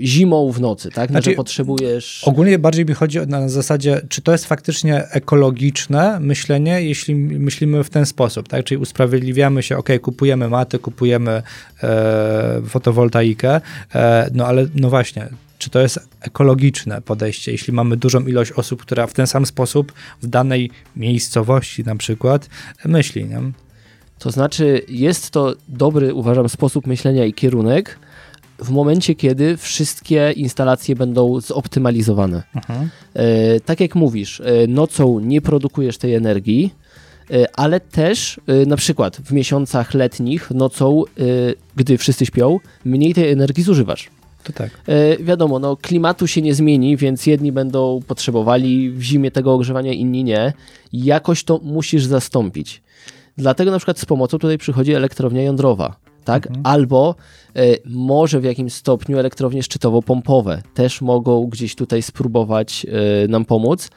zimą 0.00 0.52
w 0.52 0.60
nocy, 0.60 0.90
tak? 0.90 1.10
No, 1.10 1.14
Znaczy, 1.14 1.30
że 1.30 1.36
potrzebujesz... 1.36 2.22
Ogólnie 2.26 2.58
bardziej 2.58 2.84
mi 2.84 2.94
chodzi 2.94 3.18
na 3.26 3.48
zasadzie, 3.48 4.00
czy 4.08 4.22
to 4.22 4.32
jest 4.32 4.46
faktycznie 4.46 5.08
ekologiczne 5.10 6.20
myślenie, 6.20 6.82
jeśli 6.82 7.14
myślimy 7.14 7.84
w 7.84 7.90
ten 7.90 8.06
sposób, 8.36 8.48
tak? 8.48 8.64
Czyli 8.64 8.78
usprawiedliwiamy 8.78 9.62
się, 9.62 9.76
ok, 9.76 9.88
kupujemy 10.02 10.48
maty, 10.48 10.78
kupujemy 10.78 11.42
e, 11.82 12.62
fotowoltaikę, 12.66 13.60
e, 13.94 14.30
no 14.34 14.46
ale 14.46 14.66
no 14.74 14.90
właśnie, 14.90 15.28
czy 15.58 15.70
to 15.70 15.80
jest 15.80 16.08
ekologiczne 16.20 17.02
podejście, 17.02 17.52
jeśli 17.52 17.72
mamy 17.72 17.96
dużą 17.96 18.26
ilość 18.26 18.52
osób, 18.52 18.82
która 18.82 19.06
w 19.06 19.12
ten 19.12 19.26
sam 19.26 19.46
sposób 19.46 19.92
w 20.22 20.26
danej 20.26 20.70
miejscowości 20.96 21.84
na 21.84 21.96
przykład 21.96 22.48
myśli, 22.84 23.24
nie? 23.24 23.40
To 24.18 24.30
znaczy, 24.30 24.82
jest 24.88 25.30
to 25.30 25.54
dobry, 25.68 26.14
uważam, 26.14 26.48
sposób 26.48 26.86
myślenia 26.86 27.24
i 27.24 27.32
kierunek 27.32 27.98
w 28.58 28.70
momencie, 28.70 29.14
kiedy 29.14 29.56
wszystkie 29.56 30.32
instalacje 30.36 30.96
będą 30.96 31.40
zoptymalizowane. 31.40 32.42
Mhm. 32.54 32.88
E, 33.14 33.60
tak 33.60 33.80
jak 33.80 33.94
mówisz, 33.94 34.40
e, 34.40 34.66
nocą 34.66 35.20
nie 35.20 35.40
produkujesz 35.40 35.98
tej 35.98 36.14
energii, 36.14 36.74
ale 37.54 37.80
też 37.80 38.40
e, 38.46 38.66
na 38.66 38.76
przykład 38.76 39.16
w 39.16 39.32
miesiącach 39.32 39.94
letnich 39.94 40.50
nocą, 40.50 41.02
e, 41.04 41.22
gdy 41.76 41.98
wszyscy 41.98 42.26
śpią, 42.26 42.60
mniej 42.84 43.14
tej 43.14 43.30
energii 43.30 43.64
zużywasz. 43.64 44.10
To 44.44 44.52
tak. 44.52 44.70
E, 44.86 45.16
wiadomo, 45.16 45.58
no, 45.58 45.76
klimatu 45.76 46.26
się 46.26 46.42
nie 46.42 46.54
zmieni, 46.54 46.96
więc 46.96 47.26
jedni 47.26 47.52
będą 47.52 48.00
potrzebowali 48.06 48.90
w 48.90 49.02
zimie 49.02 49.30
tego 49.30 49.54
ogrzewania, 49.54 49.92
inni 49.92 50.24
nie. 50.24 50.52
Jakoś 50.92 51.44
to 51.44 51.60
musisz 51.62 52.04
zastąpić. 52.04 52.82
Dlatego 53.38 53.70
na 53.70 53.78
przykład 53.78 53.98
z 53.98 54.04
pomocą 54.04 54.38
tutaj 54.38 54.58
przychodzi 54.58 54.92
elektrownia 54.92 55.42
jądrowa. 55.42 55.96
tak? 56.24 56.48
Albo 56.64 57.14
e, 57.56 57.60
może 57.84 58.40
w 58.40 58.44
jakimś 58.44 58.72
stopniu 58.72 59.18
elektrownie 59.18 59.62
szczytowo-pompowe 59.62 60.62
też 60.74 61.00
mogą 61.00 61.46
gdzieś 61.46 61.74
tutaj 61.74 62.02
spróbować 62.02 62.86
e, 63.24 63.28
nam 63.28 63.44
pomóc. 63.44 63.90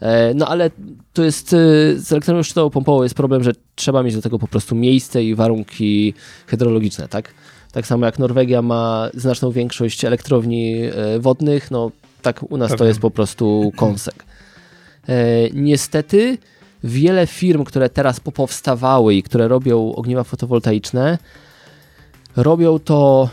E, 0.00 0.34
No 0.34 0.48
ale 0.48 0.70
to 1.12 1.24
jest 1.24 1.52
e, 1.52 1.56
z 1.96 2.12
elektrownią 2.12 2.42
szczytowo-pompową 2.42 3.02
jest 3.02 3.14
problem, 3.14 3.42
że 3.44 3.52
trzeba 3.74 4.02
mieć 4.02 4.14
do 4.14 4.22
tego 4.22 4.38
po 4.38 4.48
prostu 4.48 4.74
miejsce 4.74 5.24
i 5.24 5.34
warunki 5.34 6.14
hydrologiczne, 6.46 7.08
tak? 7.08 7.34
Tak 7.72 7.86
samo 7.86 8.06
jak 8.06 8.18
Norwegia 8.18 8.62
ma 8.62 9.08
znaczną 9.14 9.50
większość 9.50 10.04
elektrowni 10.04 10.74
e, 10.82 11.18
wodnych, 11.18 11.70
no 11.70 11.90
tak 12.22 12.52
u 12.52 12.56
nas 12.56 12.70
to 12.70 12.76
Pewnie. 12.76 12.88
jest 12.88 13.00
po 13.00 13.10
prostu 13.10 13.72
kąsek. 13.76 14.24
Niestety 15.54 16.38
wiele 16.84 17.26
firm, 17.26 17.64
które 17.64 17.88
teraz 17.90 18.20
popowstawały 18.20 19.14
i 19.14 19.22
które 19.22 19.48
robią 19.48 19.94
ogniwa 19.94 20.24
fotowoltaiczne, 20.24 21.18
robią 22.36 22.78
to 22.78 23.28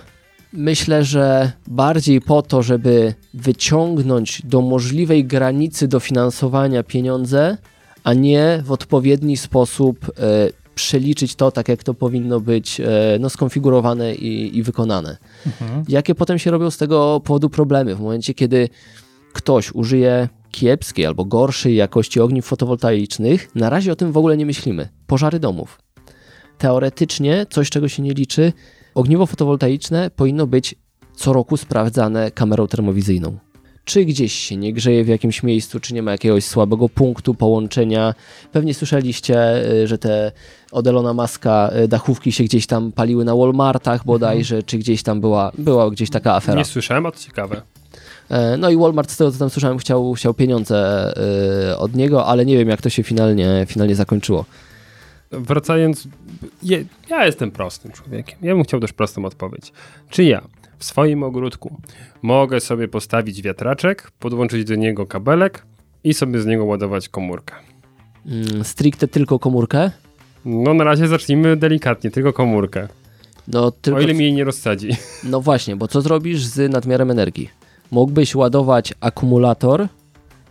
myślę, 0.54 1.04
że 1.04 1.52
bardziej 1.68 2.22
po 2.22 2.42
to, 2.42 2.64
żeby 2.64 3.14
wyciągnąć 3.34 4.42
do 4.46 4.62
możliwej 4.62 5.26
granicy 5.26 5.88
dofinansowania 5.88 6.84
pieniądze, 6.84 7.58
a 8.04 8.14
nie 8.14 8.62
w 8.66 8.72
odpowiedni 8.72 9.38
sposób 9.38 10.12
e, 10.20 10.50
przeliczyć 10.76 11.36
to 11.36 11.52
tak, 11.52 11.70
jak 11.70 11.84
to 11.84 11.94
powinno 11.94 12.40
być 12.40 12.80
e, 12.80 12.86
no, 13.20 13.30
skonfigurowane 13.30 14.16
i, 14.16 14.58
i 14.58 14.64
wykonane. 14.64 15.18
Jakie 15.88 16.16
potem 16.16 16.40
się 16.40 16.52
robią 16.52 16.72
z 16.72 16.78
tego 16.78 17.22
powodu 17.24 17.50
problemy? 17.50 17.96
W 17.96 18.00
momencie, 18.00 18.34
kiedy 18.34 18.70
ktoś 19.34 19.72
użyje 19.72 20.30
kiepskiej 20.52 21.06
albo 21.06 21.26
gorszej 21.26 21.76
jakości 21.76 22.20
ogniw 22.20 22.46
fotowoltaicznych, 22.46 23.56
na 23.56 23.70
razie 23.70 23.92
o 23.92 23.96
tym 23.96 24.12
w 24.12 24.18
ogóle 24.18 24.38
nie 24.38 24.46
myślimy. 24.46 24.90
Pożary 25.08 25.40
domów. 25.40 25.80
Teoretycznie, 26.58 27.46
coś 27.50 27.70
czego 27.70 27.88
się 27.88 28.04
nie 28.04 28.14
liczy, 28.14 28.54
ogniwo 28.95 29.26
fotowoltaiczne 29.26 30.11
powinno 30.15 30.48
być 30.48 30.76
co 31.15 31.34
roku 31.34 31.57
sprawdzane 31.57 32.32
kamerą 32.32 32.68
termowizyjną. 32.68 33.38
Czy 33.86 34.06
gdzieś 34.06 34.34
się 34.34 34.57
nie 34.57 34.74
grzeje 34.74 35.03
w 35.03 35.07
jakimś 35.07 35.44
miejscu, 35.44 35.80
czy 35.80 35.94
nie 35.94 36.02
ma 36.03 36.11
jakiegoś 36.11 36.45
słabego 36.45 36.90
punktu 36.90 37.34
połączenia. 37.34 38.14
Pewnie 38.52 38.74
słyszeliście, 38.74 39.65
y, 39.72 39.88
że 39.88 39.98
te 39.98 40.32
od 40.72 40.88
Elona 40.88 41.14
Muska 41.14 41.72
y, 41.84 41.88
dachówki 41.88 42.32
się 42.32 42.44
gdzieś 42.44 42.68
tam 42.68 42.91
paliły 42.91 43.26
na 43.26 43.36
Walmartach 43.36 44.06
bodajże, 44.06 44.64
czy 44.64 44.78
gdzieś 44.78 45.03
tam 45.03 45.22
była, 45.22 45.52
była 45.57 45.91
gdzieś 45.91 46.10
taka 46.10 46.36
afera. 46.36 46.57
Nie 46.57 46.65
słyszałem, 46.65 47.06
a 47.06 47.11
to 47.11 47.20
ciekawe. 47.20 47.61
E, 48.30 48.57
No 48.57 48.70
i 48.70 48.78
Walmart, 48.78 49.11
z 49.11 49.18
tego 49.18 49.32
co 49.32 49.40
tam 49.40 49.49
słyszałem, 49.49 49.78
chciał, 49.78 50.14
chciał 50.14 50.34
pieniądze 50.34 51.14
y, 51.72 51.78
od 51.78 51.95
niego, 51.95 52.26
ale 52.26 52.45
nie 52.45 52.57
wiem 52.57 52.70
jak 52.70 52.82
to 52.82 52.90
się 52.90 53.03
finalnie, 53.03 53.65
finalnie 53.70 53.95
zakończyło. 53.95 54.45
Wracając, 55.40 56.08
je, 56.64 56.86
ja 57.10 57.26
jestem 57.26 57.52
prostym 57.52 57.92
człowiekiem. 57.92 58.40
Ja 58.42 58.56
bym 58.56 58.64
chciał 58.64 58.80
też 58.80 58.94
prostą 58.94 59.26
odpowiedź. 59.26 59.74
Czy 60.10 60.24
ja 60.24 60.42
w 60.78 60.86
swoim 60.86 61.24
ogródku 61.24 61.78
mogę 62.22 62.60
sobie 62.60 62.88
postawić 62.88 63.42
wiatraczek, 63.42 64.12
podłączyć 64.20 64.66
do 64.66 64.76
niego 64.76 65.06
kabelek 65.06 65.66
i 66.04 66.14
sobie 66.14 66.40
z 66.42 66.46
niego 66.46 66.66
ładować 66.66 67.10
komórkę? 67.10 67.56
Mm, 68.26 68.64
Stricte 68.64 69.08
tylko 69.08 69.40
komórkę? 69.40 69.92
No 70.46 70.74
na 70.74 70.84
razie 70.84 71.08
zacznijmy 71.08 71.58
delikatnie, 71.58 72.12
tylko 72.12 72.34
komórkę. 72.34 72.88
No, 73.48 73.72
tylko, 73.72 74.00
O 74.00 74.02
ile 74.02 74.14
mi 74.14 74.24
jej 74.24 74.34
nie 74.34 74.44
rozsadzi. 74.44 74.90
no 75.24 75.42
właśnie, 75.42 75.76
bo 75.76 75.88
co 75.88 76.02
zrobisz 76.02 76.46
z 76.46 76.72
nadmiarem 76.72 77.12
energii? 77.12 77.50
Mógłbyś 77.92 78.36
ładować 78.36 78.94
akumulator 79.00 79.88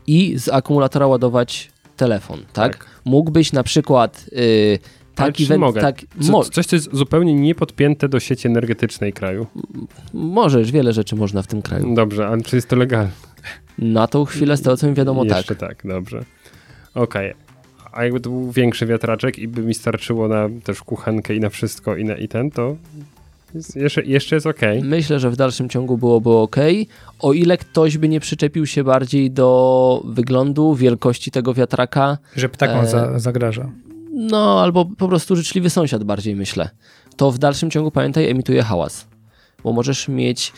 i 0.07 0.39
z 0.39 0.49
akumulatora 0.49 1.07
ładować 1.07 1.71
telefon, 1.97 2.41
tak? 2.53 2.77
Tak. 2.79 2.92
Mógłbyś 3.05 3.53
na 3.53 3.63
przykład 3.63 4.25
y, 4.33 4.79
Ale 5.17 5.29
taki 5.33 5.47
went- 5.47 5.59
mogę? 5.61 5.81
tak, 5.81 6.01
Co, 6.21 6.45
coś, 6.45 6.67
co 6.67 6.77
jest 6.77 6.89
zupełnie 6.97 7.35
niepodpięte 7.35 8.09
do 8.09 8.21
sieci 8.21 8.49
energetycznej 8.49 9.13
kraju. 9.13 9.47
możesz, 10.15 10.73
wiele 10.73 10.93
rzeczy 10.93 11.17
można 11.17 11.43
w 11.43 11.47
tym 11.47 11.63
kraju. 11.63 11.95
Dobrze, 11.95 12.27
ale 12.29 12.43
czy 12.43 12.57
jest 12.57 12.69
to 12.69 12.77
legalne? 12.77 13.11
Na 13.79 14.07
tą 14.07 14.25
chwilę 14.25 14.57
z 14.57 14.63
tego 14.63 14.77
co 14.77 14.87
mi 14.87 14.95
wiadomo 14.95 15.25
tak. 15.25 15.37
Jeszcze 15.37 15.57
tak, 15.57 15.83
dobrze. 15.85 16.25
Okej. 16.95 17.33
A 17.93 18.05
jakby 18.05 18.21
to 18.21 18.31
był 18.31 18.51
większy 18.53 18.87
wiatraczek 18.87 19.39
i 19.39 19.49
by 19.49 19.63
mi 19.63 19.75
starczyło 19.75 20.29
na 20.29 20.49
też 20.65 20.83
kuchenkę 20.83 21.35
i 21.35 21.41
na 21.41 21.49
wszystko 21.51 21.97
i 21.97 22.05
na 22.05 22.15
i 22.17 22.29
ten, 22.29 22.51
to 22.51 22.77
jeszcze, 23.75 24.03
jeszcze 24.03 24.37
jest 24.37 24.47
okej. 24.47 24.83
Myślę, 24.83 25.21
że 25.21 25.31
w 25.31 25.37
dalszym 25.37 25.69
ciągu 25.69 25.99
byłoby 25.99 26.31
ok, 26.31 26.57
o 27.19 27.33
ile 27.33 27.57
ktoś 27.59 27.99
by 27.99 28.09
nie 28.09 28.21
przyczepił 28.21 28.67
się 28.67 28.85
bardziej 28.85 29.31
do 29.31 30.03
wyglądu, 30.05 30.75
wielkości 30.75 31.31
tego 31.31 31.55
wiatraka, 31.55 32.19
Że 32.37 32.49
ptakom 32.49 32.79
E, 32.81 32.87
za, 32.87 33.19
zagraża. 33.19 33.71
no 34.13 34.61
albo 34.63 34.85
po 34.85 35.09
prostu 35.09 35.37
życzliwy 35.37 35.71
sąsiad 35.71 36.05
bardziej 36.05 36.37
myślę. 36.37 36.69
To 37.17 37.31
w 37.31 37.39
dalszym 37.39 37.71
ciągu, 37.71 37.91
pamiętaj, 37.91 38.29
emituje 38.31 38.63
hałas. 38.63 39.07
Bo 39.65 39.73
możesz 39.73 40.09
mieć 40.09 40.53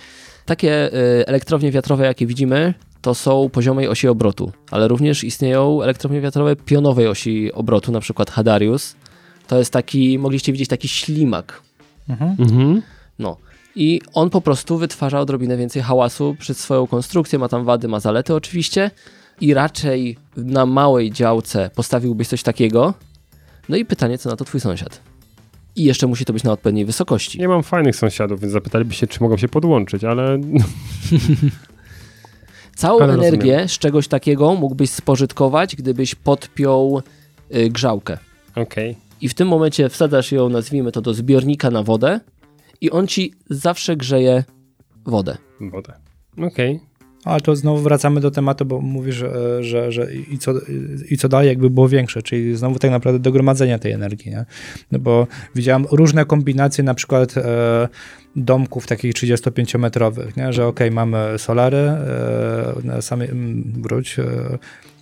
takie 0.46 0.86
y, 0.94 1.26
elektrownie 1.26 1.70
wiatrowe, 1.72 2.04
jakie 2.06 2.26
widzimy, 2.26 2.74
to 3.00 3.14
są 3.14 3.48
poziomej 3.50 3.88
osi 3.88 4.08
obrotu, 4.08 4.52
ale 4.70 4.88
również 4.88 5.24
istnieją 5.24 5.82
elektrownie 5.82 6.20
wiatrowe 6.20 6.56
pionowej 6.56 7.06
osi 7.06 7.52
obrotu, 7.52 7.92
na 7.92 8.00
przykład 8.00 8.30
Hadarius. 8.30 8.96
To 9.46 9.58
jest 9.58 9.72
taki, 9.72 10.18
mogliście 10.18 10.52
widzieć 10.52 10.68
taki 10.68 10.88
ślimak, 10.88 11.62
Mhm. 12.08 12.82
No. 13.18 13.36
I 13.76 14.00
on 14.14 14.30
po 14.30 14.40
prostu 14.40 14.78
wytwarza 14.78 15.20
odrobinę 15.20 15.56
więcej 15.56 15.82
hałasu 15.82 16.36
przez 16.38 16.58
swoją 16.58 16.86
konstrukcję, 16.86 17.38
ma 17.38 17.48
tam 17.48 17.64
wady, 17.64 17.88
ma 17.88 18.00
zalety 18.00 18.34
oczywiście. 18.34 18.90
I 19.40 19.54
raczej 19.54 20.16
na 20.36 20.66
małej 20.66 21.10
działce 21.10 21.70
postawiłbyś 21.74 22.28
coś 22.28 22.42
takiego. 22.42 22.94
No 23.68 23.76
i 23.76 23.84
pytanie, 23.84 24.18
co 24.18 24.30
na 24.30 24.36
to 24.36 24.44
twój 24.44 24.60
sąsiad. 24.60 25.00
I 25.76 25.84
jeszcze 25.84 26.06
musi 26.06 26.24
to 26.24 26.32
być 26.32 26.42
na 26.44 26.52
odpowiedniej 26.52 26.84
wysokości. 26.84 27.38
Nie 27.40 27.48
mam 27.48 27.62
fajnych 27.62 27.96
sąsiadów, 27.96 28.40
więc 28.40 28.52
zapytaliby 28.52 28.94
się, 28.94 29.06
czy 29.06 29.22
mogą 29.22 29.36
się 29.36 29.48
podłączyć, 29.48 30.04
ale 30.04 30.38
Całą 32.76 33.00
Ale 33.02 33.12
energię 33.14 33.52
rozumiem. 33.52 33.68
z 33.68 33.78
czegoś 33.78 34.08
takiego 34.08 34.54
mógłbyś 34.54 34.90
spożytkować, 34.90 35.76
gdybyś 35.76 36.14
podpiął 36.14 37.02
y, 37.56 37.68
grzałkę. 37.70 38.18
okej. 38.56 38.96
I 39.24 39.28
w 39.28 39.34
tym 39.34 39.48
momencie 39.48 39.88
wsadzasz 39.88 40.32
ją, 40.32 40.48
nazwijmy 40.48 40.92
to, 40.92 41.00
do 41.00 41.14
zbiornika 41.14 41.70
na 41.70 41.82
wodę 41.82 42.20
i 42.80 42.90
on 42.90 43.06
ci 43.06 43.34
zawsze 43.50 43.96
grzeje 43.96 44.44
wodę. 45.06 45.36
Wodę. 45.60 45.92
Okej. 46.38 46.80
Ale 47.24 47.40
to 47.40 47.56
znowu 47.56 47.82
wracamy 47.82 48.20
do 48.20 48.30
tematu, 48.30 48.64
bo 48.64 48.80
mówisz, 48.80 49.14
że, 49.14 49.64
że, 49.64 49.92
że 49.92 50.14
i, 50.14 50.38
co, 50.38 50.52
i 51.10 51.16
co 51.16 51.28
dalej 51.28 51.48
jakby 51.48 51.70
było 51.70 51.88
większe, 51.88 52.22
czyli 52.22 52.56
znowu 52.56 52.78
tak 52.78 52.90
naprawdę 52.90 53.18
do 53.18 53.32
gromadzenia 53.32 53.78
tej 53.78 53.92
energii, 53.92 54.30
nie? 54.30 54.44
No 54.92 54.98
bo 54.98 55.26
widziałem 55.54 55.86
różne 55.90 56.24
kombinacje 56.24 56.84
na 56.84 56.94
przykład 56.94 57.36
e, 57.36 57.88
domków 58.36 58.86
takich 58.86 59.14
35-metrowych, 59.14 60.36
nie? 60.36 60.52
że 60.52 60.66
okej, 60.66 60.90
mamy 60.90 61.38
solary, 61.38 61.76
e, 61.76 62.74
mm, 63.10 63.72
wróć, 63.82 64.18
e, 64.18 64.24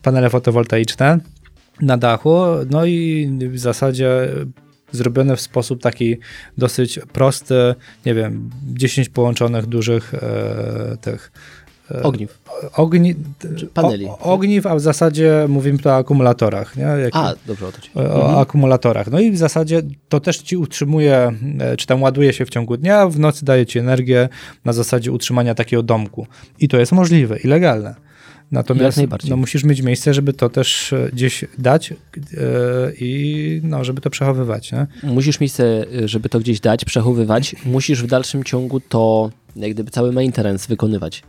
panele 0.02 0.30
fotowoltaiczne 0.30 1.18
na 1.80 1.96
dachu, 1.96 2.38
no 2.70 2.86
i 2.86 3.30
w 3.50 3.58
zasadzie 3.58 4.28
zrobione 4.92 5.36
w 5.36 5.40
sposób 5.40 5.82
taki 5.82 6.16
dosyć 6.58 6.98
prosty, 7.12 7.54
nie 8.06 8.14
wiem, 8.14 8.50
10 8.66 9.08
połączonych 9.08 9.66
dużych 9.66 10.14
e, 10.14 10.96
tych 11.00 11.32
e, 11.90 12.02
Ogniw. 12.02 12.38
ogni, 12.76 13.14
paneli. 13.74 14.06
O, 14.06 14.18
ogniw, 14.18 14.66
a 14.66 14.74
w 14.74 14.80
zasadzie 14.80 15.46
mówimy 15.48 15.78
tu 15.78 15.88
o 15.88 15.96
akumulatorach. 15.96 16.76
Nie? 16.76 16.82
Jak, 16.82 17.10
A, 17.12 17.34
dobrze 17.46 17.66
o 17.66 17.72
to 17.72 17.80
ci. 17.80 17.90
o, 17.94 18.00
o 18.00 18.40
akumulatorach. 18.40 19.10
No 19.10 19.20
i 19.20 19.30
w 19.30 19.38
zasadzie 19.38 19.82
to 20.08 20.20
też 20.20 20.38
ci 20.38 20.56
utrzymuje, 20.56 21.32
e, 21.60 21.76
czy 21.76 21.86
tam 21.86 22.02
ładuje 22.02 22.32
się 22.32 22.46
w 22.46 22.50
ciągu 22.50 22.76
dnia, 22.76 23.08
w 23.08 23.18
nocy 23.18 23.44
daje 23.44 23.66
ci 23.66 23.78
energię 23.78 24.28
na 24.64 24.72
zasadzie 24.72 25.12
utrzymania 25.12 25.54
takiego 25.54 25.82
domku. 25.82 26.26
I 26.58 26.68
to 26.68 26.76
jest 26.76 26.92
możliwe 26.92 27.38
i 27.38 27.48
legalne. 27.48 27.94
Natomiast 28.52 29.00
no, 29.28 29.36
musisz 29.36 29.64
mieć 29.64 29.82
miejsce, 29.82 30.14
żeby 30.14 30.32
to 30.32 30.48
też 30.48 30.92
e, 30.92 31.08
gdzieś 31.12 31.44
dać 31.58 31.90
e, 31.90 31.96
i 33.00 33.60
no, 33.64 33.84
żeby 33.84 34.00
to 34.00 34.10
przechowywać. 34.10 34.72
Nie? 34.72 34.86
musisz 35.02 35.40
miejsce, 35.40 35.84
żeby 36.04 36.28
to 36.28 36.40
gdzieś 36.40 36.60
dać, 36.60 36.84
przechowywać, 36.84 37.56
musisz 37.64 38.02
w 38.02 38.06
dalszym 38.06 38.44
ciągu 38.44 38.80
to 38.80 39.30
jak 39.56 39.70
gdyby 39.70 39.90
cały 39.90 40.12
maintenance 40.12 40.68
wykonywać. 40.68 41.22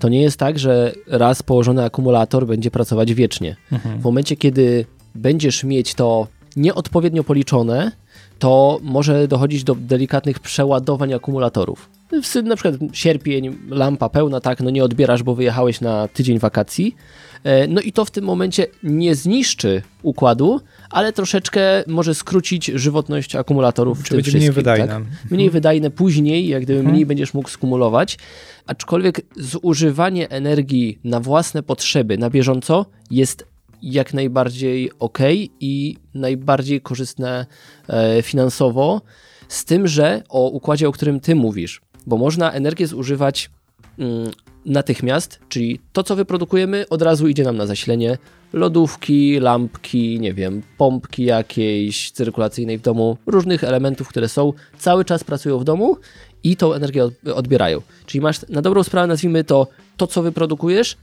To 0.00 0.08
nie 0.08 0.22
jest 0.22 0.38
tak, 0.38 0.58
że 0.58 0.92
raz 1.06 1.42
położony 1.42 1.84
akumulator 1.84 2.46
będzie 2.46 2.70
pracować 2.70 3.14
wiecznie. 3.14 3.56
W 4.00 4.04
momencie, 4.04 4.36
kiedy 4.36 4.84
będziesz 5.14 5.64
mieć 5.64 5.94
to 5.94 6.28
nieodpowiednio 6.56 7.24
policzone, 7.24 7.92
to 8.38 8.78
może 8.82 9.28
dochodzić 9.28 9.64
do 9.64 9.74
delikatnych 9.74 10.40
przeładowań 10.40 11.12
akumulatorów. 11.12 11.88
W 12.12 12.26
sy- 12.26 12.42
Na 12.42 12.56
przykład 12.56 12.74
sierpień, 12.92 13.56
lampa 13.68 14.08
pełna, 14.08 14.40
tak, 14.40 14.60
no 14.60 14.70
nie 14.70 14.84
odbierasz, 14.84 15.22
bo 15.22 15.34
wyjechałeś 15.34 15.80
na 15.80 16.08
tydzień 16.08 16.38
wakacji. 16.38 16.96
E, 17.44 17.66
No 17.68 17.80
i 17.80 17.92
to 17.92 18.04
w 18.04 18.10
tym 18.10 18.24
momencie 18.24 18.66
nie 18.82 19.14
zniszczy 19.14 19.82
układu, 20.02 20.60
ale 20.90 21.12
troszeczkę 21.12 21.60
może 21.86 22.14
skrócić 22.14 22.66
żywotność 22.66 23.36
akumulatorów. 23.36 24.00
w 24.00 24.04
Czy 24.08 24.22
tym 24.22 24.34
mniej 24.34 24.52
wydajne. 24.52 24.88
Tak? 24.88 25.02
Mniej 25.30 25.50
wydajne 25.50 25.90
później, 25.90 26.48
jak 26.48 26.62
gdyby 26.62 26.82
mniej 26.82 27.06
będziesz 27.06 27.34
mógł 27.34 27.48
skumulować. 27.48 28.18
Aczkolwiek 28.66 29.20
zużywanie 29.36 30.28
energii 30.30 30.98
na 31.04 31.20
własne 31.20 31.62
potrzeby 31.62 32.18
na 32.18 32.30
bieżąco 32.30 32.86
jest 33.10 33.46
jak 33.82 34.14
najbardziej 34.14 34.90
ok 34.98 35.18
i 35.60 35.96
najbardziej 36.14 36.80
korzystne 36.80 37.46
e, 37.88 38.22
finansowo. 38.22 39.00
Z 39.48 39.64
tym, 39.64 39.86
że 39.88 40.22
o 40.28 40.48
układzie, 40.48 40.88
o 40.88 40.92
którym 40.92 41.20
ty 41.20 41.34
mówisz, 41.34 41.80
bo 42.06 42.16
można 42.16 42.52
energię 42.52 42.86
zużywać 42.86 43.50
mm, 43.98 44.30
natychmiast, 44.66 45.40
czyli 45.48 45.80
to, 45.92 46.02
co 46.02 46.16
wyprodukujemy, 46.16 46.88
od 46.88 47.02
razu 47.02 47.28
idzie 47.28 47.44
nam 47.44 47.56
na 47.56 47.66
zasilenie 47.66 48.18
lodówki, 48.52 49.40
lampki, 49.40 50.20
nie 50.20 50.34
wiem, 50.34 50.62
pompki 50.78 51.24
jakiejś 51.24 52.10
cyrkulacyjnej 52.10 52.78
w 52.78 52.82
domu, 52.82 53.18
różnych 53.26 53.64
elementów, 53.64 54.08
które 54.08 54.28
są, 54.28 54.52
cały 54.78 55.04
czas 55.04 55.24
pracują 55.24 55.58
w 55.58 55.64
domu 55.64 55.96
i 56.44 56.56
tą 56.56 56.72
energię 56.72 57.04
od- 57.04 57.28
odbierają. 57.34 57.82
Czyli 58.06 58.20
masz 58.20 58.48
na 58.48 58.62
dobrą 58.62 58.82
sprawę, 58.82 59.06
nazwijmy 59.06 59.44
to, 59.44 59.66
to 59.96 60.06
co 60.06 60.22
wyprodukujesz, 60.22 60.96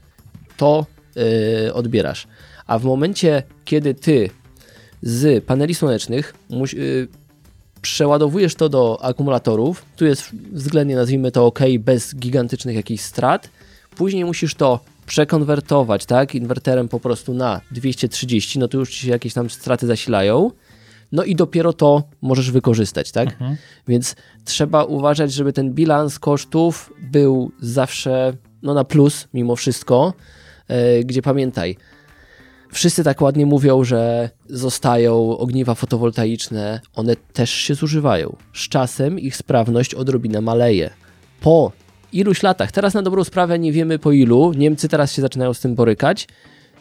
to 0.56 0.86
yy, 1.16 1.74
odbierasz. 1.74 2.26
A 2.66 2.78
w 2.78 2.84
momencie, 2.84 3.42
kiedy 3.64 3.94
ty 3.94 4.30
z 5.02 5.44
paneli 5.44 5.74
słonecznych 5.74 6.34
yy, 6.50 7.08
przeładowujesz 7.84 8.54
to 8.54 8.68
do 8.68 9.02
akumulatorów, 9.02 9.84
tu 9.96 10.04
jest 10.04 10.30
względnie, 10.52 10.96
nazwijmy 10.96 11.30
to 11.30 11.46
ok, 11.46 11.60
bez 11.80 12.16
gigantycznych 12.16 12.76
jakichś 12.76 13.02
strat, 13.02 13.48
później 13.96 14.24
musisz 14.24 14.54
to 14.54 14.80
przekonwertować, 15.06 16.06
tak, 16.06 16.34
inwerterem 16.34 16.88
po 16.88 17.00
prostu 17.00 17.34
na 17.34 17.60
230, 17.70 18.58
no 18.58 18.68
to 18.68 18.78
już 18.78 18.90
ci 18.90 18.98
się 19.06 19.10
jakieś 19.10 19.34
tam 19.34 19.50
straty 19.50 19.86
zasilają, 19.86 20.50
no 21.12 21.24
i 21.24 21.36
dopiero 21.36 21.72
to 21.72 22.02
możesz 22.22 22.50
wykorzystać, 22.50 23.12
tak? 23.12 23.28
Więc 23.88 24.16
trzeba 24.44 24.84
uważać, 24.84 25.32
żeby 25.32 25.52
ten 25.52 25.74
bilans 25.74 26.18
kosztów 26.18 26.92
był 27.10 27.52
zawsze 27.60 28.32
no, 28.62 28.74
na 28.74 28.84
plus 28.84 29.28
mimo 29.34 29.56
wszystko, 29.56 30.12
e, 30.68 31.04
gdzie 31.04 31.22
pamiętaj, 31.22 31.76
wszyscy 32.74 33.04
tak 33.04 33.20
ładnie 33.20 33.46
mówią, 33.46 33.84
że 33.84 34.30
zostają 34.48 35.38
ogniwa 35.38 35.74
fotowoltaiczne, 35.74 36.80
one 36.94 37.16
też 37.16 37.50
się 37.50 37.74
zużywają. 37.74 38.36
Z 38.54 38.68
czasem 38.68 39.18
ich 39.18 39.36
sprawność 39.36 39.94
odrobinę 39.94 40.40
maleje. 40.40 40.90
Po 41.40 41.72
iluś 42.12 42.42
latach, 42.42 42.72
teraz 42.72 42.94
na 42.94 43.02
dobrą 43.02 43.24
sprawę 43.24 43.58
nie 43.58 43.72
wiemy 43.72 43.98
po 43.98 44.12
ilu, 44.12 44.52
Niemcy 44.52 44.88
teraz 44.88 45.12
się 45.12 45.22
zaczynają 45.22 45.54
z 45.54 45.60
tym 45.60 45.74
borykać, 45.74 46.28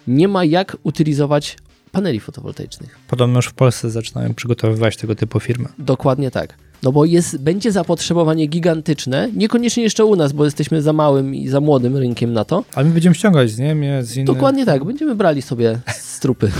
nie 0.07 0.27
ma 0.27 0.45
jak 0.45 0.77
utylizować 0.83 1.57
paneli 1.91 2.19
fotowoltaicznych. 2.19 2.99
Podobno 3.07 3.37
już 3.37 3.47
w 3.47 3.53
Polsce 3.53 3.89
zaczynają 3.89 4.33
przygotowywać 4.33 4.97
tego 4.97 5.15
typu 5.15 5.39
firmy. 5.39 5.69
Dokładnie 5.79 6.31
tak. 6.31 6.57
No 6.83 6.91
bo 6.91 7.05
jest, 7.05 7.43
będzie 7.43 7.71
zapotrzebowanie 7.71 8.47
gigantyczne, 8.47 9.29
niekoniecznie 9.35 9.83
jeszcze 9.83 10.05
u 10.05 10.15
nas, 10.15 10.33
bo 10.33 10.45
jesteśmy 10.45 10.81
za 10.81 10.93
małym 10.93 11.35
i 11.35 11.47
za 11.47 11.59
młodym 11.59 11.97
rynkiem 11.97 12.33
na 12.33 12.45
to. 12.45 12.63
Ale 12.75 12.85
my 12.85 12.93
będziemy 12.93 13.15
ściągać 13.15 13.51
z 13.51 13.59
Niemiec, 13.59 14.05
z 14.05 14.15
innych... 14.15 14.27
Dokładnie 14.27 14.65
tak, 14.65 14.83
będziemy 14.83 15.15
brali 15.15 15.41
sobie 15.41 15.79
strupy. 15.87 16.51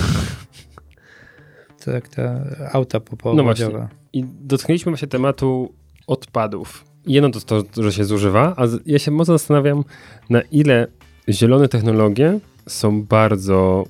Tak, 1.85 2.07
te 2.07 2.41
auta 2.73 2.97
No 2.97 3.01
popowodziowe. 3.01 3.87
I 4.13 4.25
dotknęliśmy 4.41 4.91
właśnie 4.91 5.07
tematu 5.07 5.73
odpadów. 6.07 6.85
Jedno 7.07 7.29
to 7.29 7.63
to, 7.63 7.83
że 7.83 7.93
się 7.93 8.05
zużywa, 8.05 8.55
a 8.57 8.63
ja 8.85 8.99
się 8.99 9.11
mocno 9.11 9.33
zastanawiam, 9.37 9.83
na 10.29 10.41
ile 10.41 10.87
zielone 11.29 11.67
technologie 11.67 12.39
są 12.67 13.03
bardzo 13.03 13.85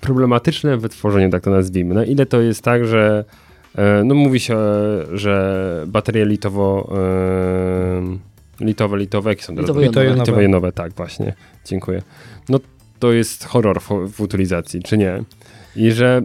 problematyczne 0.00 0.76
w 0.76 0.80
wytworzeniu, 0.80 1.30
tak 1.30 1.42
to 1.42 1.50
nazwijmy. 1.50 1.94
Na 1.94 2.04
ile 2.04 2.26
to 2.26 2.40
jest 2.40 2.62
tak, 2.62 2.86
że 2.86 3.24
no 4.04 4.14
mówi 4.14 4.40
się, 4.40 4.56
e, 4.56 5.04
że 5.12 5.84
baterie 5.86 6.24
litowo 6.26 6.92
e, 8.60 8.64
litowe, 8.64 8.96
litowe, 8.98 9.30
jakie 9.30 9.42
są 9.42 9.54
teraz? 9.56 9.70
Litowo-jonowe. 9.70 10.14
Litowo-jonowe. 10.14 10.72
Tak 10.72 10.92
właśnie. 10.92 11.34
Dziękuję. 11.64 12.02
No 12.48 12.60
to 12.98 13.12
jest 13.12 13.44
horror 13.44 13.80
w, 13.80 13.88
w 14.12 14.20
utylizacji, 14.20 14.82
czy 14.82 14.98
nie? 14.98 15.22
I 15.76 15.92
że 15.92 16.22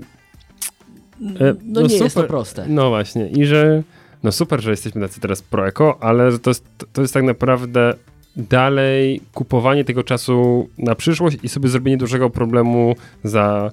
E, 1.39 1.55
No, 1.65 1.81
nie 1.81 1.95
jest 1.97 2.15
to 2.15 2.23
proste. 2.23 2.65
no 2.67 2.89
właśnie, 2.89 3.27
i 3.29 3.45
że 3.45 3.83
no 4.23 4.31
super, 4.31 4.61
że 4.61 4.71
jesteśmy 4.71 5.01
tacy 5.01 5.19
teraz 5.21 5.41
pro-eko, 5.41 5.97
ale 6.03 6.39
to 6.39 6.49
jest, 6.49 6.65
to 6.93 7.01
jest 7.01 7.13
tak 7.13 7.23
naprawdę 7.23 7.93
dalej 8.37 9.21
kupowanie 9.33 9.83
tego 9.85 10.03
czasu 10.03 10.69
na 10.77 10.95
przyszłość 10.95 11.37
i 11.43 11.49
sobie 11.49 11.69
zrobienie 11.69 11.97
dużego 11.97 12.29
problemu 12.29 12.95
za 13.23 13.71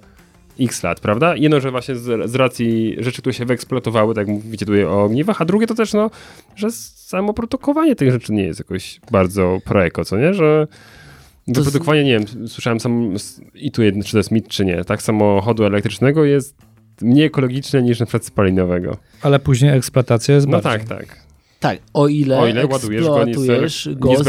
x 0.61 0.83
lat, 0.83 1.01
prawda? 1.01 1.37
Jedno, 1.37 1.61
że 1.61 1.71
właśnie 1.71 1.97
z, 1.97 2.31
z 2.31 2.35
racji 2.35 2.97
rzeczy, 2.99 3.23
które 3.23 3.33
się 3.35 3.45
wyeksploatowały, 3.45 4.15
tak 4.15 4.29
jak 4.29 4.37
mówicie 4.45 4.67
tutaj 4.67 4.85
o 4.85 5.03
ogniwach, 5.05 5.43
a 5.43 5.45
drugie 5.45 5.67
to 5.67 5.75
też, 5.75 5.93
no, 5.93 6.11
że 6.57 6.71
samo 6.71 7.35
produkowanie 7.35 7.97
tych 7.97 8.11
rzeczy 8.13 8.33
nie 8.33 8.43
jest 8.43 8.61
jakoś 8.61 9.01
bardzo 9.11 9.59
pro-eko, 9.65 10.05
co 10.05 10.19
nie? 10.19 10.35
Że 10.35 10.67
To 11.47 11.55
z- 11.55 11.57
wyprodukowanie, 11.65 12.05
nie 12.05 12.19
wiem, 12.19 12.49
słyszałem 12.49 12.81
sam 12.81 13.15
i 13.55 13.71
tu 13.73 13.83
jedno, 13.83 14.05
czy 14.05 14.13
to 14.13 14.19
jest 14.19 14.31
mit, 14.31 14.49
czy 14.49 14.65
nie, 14.65 14.85
tak, 14.85 15.03
samochodu 15.03 15.65
elektrycznego 15.65 16.25
jest 16.25 16.57
mniej 17.03 17.27
ekologiczne 17.27 17.83
niż 17.83 18.01
na 18.01 18.07
przykład 18.07 18.25
spalinowego. 18.25 18.97
Ale 19.23 19.39
później 19.39 19.77
eksploatacja 19.77 20.35
jest 20.35 20.47
No 20.47 20.61
bardziej. 20.61 20.87
tak, 20.89 20.99
tak. 20.99 21.17
Tak, 21.61 21.79
o 21.95 22.09
ile, 22.09 22.39
O 22.39 22.47
ile 22.47 22.67
ładujesz 22.67 23.05
go, 23.07 23.25
nie 23.25 23.31
eksploatujesz 23.31 23.87
jest, 23.87 23.99
go 23.99 24.09
nie 24.09 24.19
z... 24.19 24.23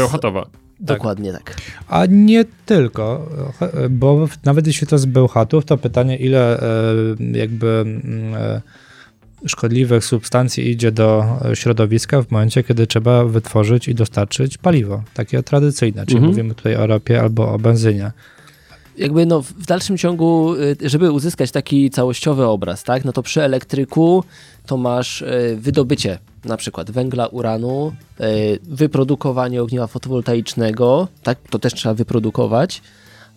Bełchatowa. 0.82 1.14
Dokładnie 1.14 1.32
tak. 1.32 1.56
A 1.88 2.06
nie 2.06 2.44
tylko, 2.66 3.28
bo 3.90 4.28
nawet 4.44 4.66
jeśli 4.66 4.86
to 4.86 4.98
z 4.98 5.06
Bełchatów, 5.06 5.64
to 5.64 5.78
pytanie, 5.78 6.16
ile 6.16 6.60
e, 6.60 6.64
jakby 7.38 7.66
mm, 7.66 8.34
e, 8.34 8.60
szkodliwych 9.46 10.04
substancji 10.04 10.70
idzie 10.70 10.92
do 10.92 11.24
e, 11.44 11.56
środowiska 11.56 12.22
w 12.22 12.30
momencie, 12.30 12.62
kiedy 12.62 12.86
trzeba 12.86 13.24
wytworzyć 13.24 13.88
i 13.88 13.94
dostarczyć 13.94 14.58
paliwo, 14.58 15.02
takie 15.14 15.42
tradycyjne, 15.42 16.06
czyli 16.06 16.16
Mhm. 16.16 16.30
mówimy 16.32 16.54
tutaj 16.54 16.76
o 16.76 16.86
ropie 16.86 17.20
albo 17.20 17.52
o 17.52 17.58
benzynie. 17.58 18.12
Jakby 18.98 19.26
no 19.26 19.42
w 19.42 19.66
dalszym 19.66 19.98
ciągu, 19.98 20.54
y, 20.54 20.76
żeby 20.90 21.12
uzyskać 21.12 21.50
taki 21.50 21.90
całościowy 21.90 22.46
obraz, 22.46 22.84
tak, 22.84 23.04
no 23.04 23.12
to 23.12 23.22
przy 23.22 23.42
elektryku 23.42 24.24
to 24.66 24.76
masz 24.76 25.24
wydobycie 25.56 26.18
na 26.44 26.56
przykład 26.56 26.90
węgla, 26.90 27.26
uranu, 27.26 27.92
y, 28.20 28.58
wyprodukowanie 28.62 29.62
ogniwa 29.62 29.86
fotowoltaicznego, 29.86 31.08
tak, 31.22 31.38
to 31.50 31.58
też 31.58 31.74
trzeba 31.74 31.94
wyprodukować, 31.94 32.82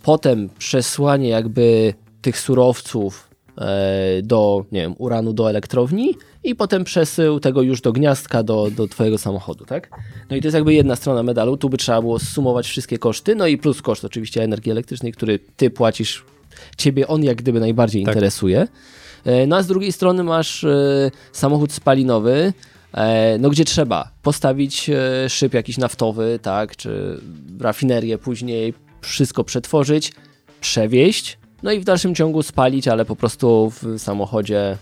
potem 0.04 0.50
przesłanie 0.58 1.30
jakby 1.30 1.94
tych 2.22 2.40
surowców 2.40 3.30
e, 3.58 4.22
do, 4.24 4.66
nie 4.72 4.82
wiem, 4.82 4.96
uranu 4.98 5.34
do 5.34 5.50
elektrowni 5.50 6.16
i 6.44 6.56
potem 6.56 6.84
przesył 6.84 7.40
tego 7.40 7.62
już 7.62 7.82
do 7.82 7.92
gniazdka, 7.94 8.44
do, 8.44 8.72
do 8.72 8.88
twojego 8.88 9.18
samochodu, 9.18 9.66
tak? 9.66 9.90
No 10.30 10.36
i 10.36 10.42
to 10.42 10.48
jest 10.48 10.56
jakby 10.56 10.74
jedna 10.74 10.96
strona 10.96 11.24
medalu, 11.24 11.58
tu 11.58 11.70
by 11.70 11.78
trzeba 11.78 12.02
było 12.02 12.20
zsumować 12.20 12.68
wszystkie 12.68 12.98
koszty, 12.98 13.36
no 13.36 13.48
i 13.48 13.58
plus 13.58 13.82
koszt 13.82 14.06
oczywiście 14.06 14.44
energii 14.44 14.72
elektrycznej, 14.72 15.12
który 15.12 15.40
ty 15.58 15.70
płacisz, 15.70 16.26
ciebie 16.78 17.08
on 17.08 17.24
jak 17.24 17.38
gdyby 17.38 17.60
najbardziej 17.60 18.04
Tak. 18.04 18.16
interesuje. 18.16 18.68
E, 19.26 19.48
No 19.48 19.56
a 19.56 19.64
z 19.64 19.68
drugiej 19.68 19.92
strony 19.92 20.24
masz 20.24 20.64
e, 20.64 21.12
samochód 21.32 21.72
spalinowy, 21.72 22.32
e, 22.34 22.75
no 23.40 23.50
gdzie 23.50 23.66
trzeba 23.66 24.12
postawić 24.22 24.90
e, 24.90 25.30
szyb 25.30 25.54
jakiś 25.54 25.78
naftowy, 25.78 26.40
tak, 26.42 26.76
czy 26.76 27.20
rafinerię 27.60 28.18
później, 28.18 28.74
wszystko 29.02 29.44
przetworzyć, 29.44 30.12
przewieźć, 30.62 31.38
no 31.64 31.72
i 31.72 31.80
w 31.80 31.84
dalszym 31.84 32.16
ciągu 32.16 32.44
spalić, 32.44 32.88
ale 32.88 33.06
po 33.06 33.16
prostu 33.16 33.70
w 33.70 34.00
samochodzie 34.00 34.78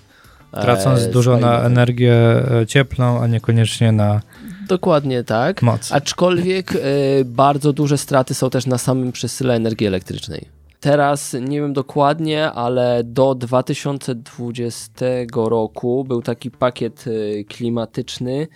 e, 0.54 0.62
Tracąc 0.62 1.08
dużo 1.08 1.38
na 1.38 1.62
energię 1.62 2.14
e, 2.62 2.68
cieplną, 2.68 3.22
a 3.22 3.28
niekoniecznie 3.28 3.92
na 3.92 4.22
Dokładnie 4.68 5.24
tak. 5.24 5.62
moc. 5.62 5.92
Aczkolwiek 5.92 6.76
y, 6.76 6.80
bardzo 7.26 7.74
duże 7.74 7.98
straty 7.98 8.34
są 8.34 8.50
też 8.50 8.66
na 8.66 8.78
samym 8.78 9.12
przesyle 9.12 9.56
energii 9.56 9.88
elektrycznej. 9.88 10.48
Teraz 10.84 11.36
nie 11.42 11.62
wiem 11.62 11.74
dokładnie, 11.74 12.52
ale 12.52 13.04
do 13.04 13.36
2020 13.36 14.92
roku 15.36 16.04
był 16.04 16.22
taki 16.22 16.52
pakiet 16.52 17.08
y, 17.08 17.46
klimatyczny, 17.50 18.48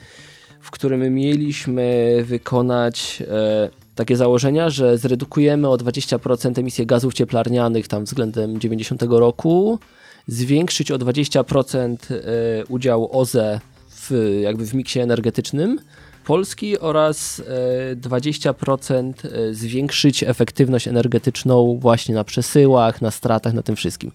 w 0.62 0.72
którym 0.72 1.14
mieliśmy 1.14 2.18
wykonać 2.26 3.24
e, 3.28 3.70
takie 3.96 4.18
założenia, 4.18 4.70
że 4.70 4.98
zredukujemy 4.98 5.70
o 5.70 5.76
20% 5.76 6.60
emisję 6.60 6.86
gazów 6.86 7.14
cieplarnianych 7.14 7.88
tam 7.88 8.04
względem 8.04 8.60
90 8.60 9.04
roku, 9.10 9.80
zwiększyć 10.28 10.92
o 10.92 10.98
20% 10.98 11.96
e, 12.12 12.18
udział 12.66 13.20
OZE 13.20 13.60
w, 13.90 14.38
jakby 14.42 14.66
w 14.66 14.74
miksie 14.74 15.00
energetycznym 15.00 15.80
Polski 16.28 16.80
oraz 16.80 17.44
e, 17.92 17.96
20% 17.96 19.14
e, 19.24 19.54
zwiększyć 19.54 20.24
efektywność 20.24 20.88
energetyczną 20.88 21.78
właśnie 21.80 22.16
na 22.16 22.24
przesyłach, 22.24 23.02
na 23.02 23.12
stratach, 23.12 23.54
na 23.54 23.64
tym 23.64 23.76
wszystkim. 23.76 24.12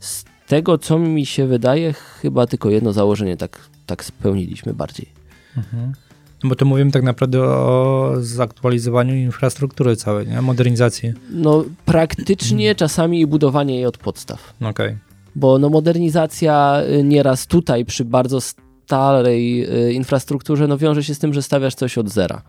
Z 0.00 0.24
tego, 0.46 0.78
co 0.78 0.98
mi 0.98 1.26
się 1.26 1.46
wydaje, 1.46 1.92
chyba 1.92 2.46
tylko 2.46 2.70
jedno 2.70 2.92
założenie 2.92 3.36
tak, 3.36 3.58
tak 3.86 4.04
spełniliśmy 4.04 4.74
bardziej. 4.74 5.08
No 6.42 6.48
Bo 6.48 6.54
tu 6.54 6.66
mówimy 6.66 6.90
tak 6.90 7.02
naprawdę 7.02 7.42
o 7.42 8.12
zaktualizowaniu 8.18 9.14
infrastruktury 9.14 9.96
całej, 9.96 10.28
nie? 10.28 10.42
modernizacji. 10.42 11.12
No, 11.30 11.64
praktycznie 11.84 12.74
czasami 12.74 13.20
i 13.20 13.26
budowanie 13.26 13.74
jej 13.74 13.86
od 13.86 13.98
podstaw. 13.98 14.54
Okej, 14.60 14.96
Bo 15.34 15.58
no, 15.58 15.68
modernizacja 15.68 16.82
y, 16.90 17.04
nieraz 17.04 17.46
tutaj 17.46 17.84
przy 17.84 18.04
bardzo 18.04 18.40
starej 18.86 19.64
y, 19.88 19.92
infrastrukturze 19.92 20.66
no, 20.68 20.78
wiąże 20.78 21.04
się 21.04 21.14
z 21.14 21.18
tym, 21.18 21.34
że 21.34 21.42
stawiasz 21.42 21.74
coś 21.74 21.98
od 21.98 22.08
zera. 22.08 22.42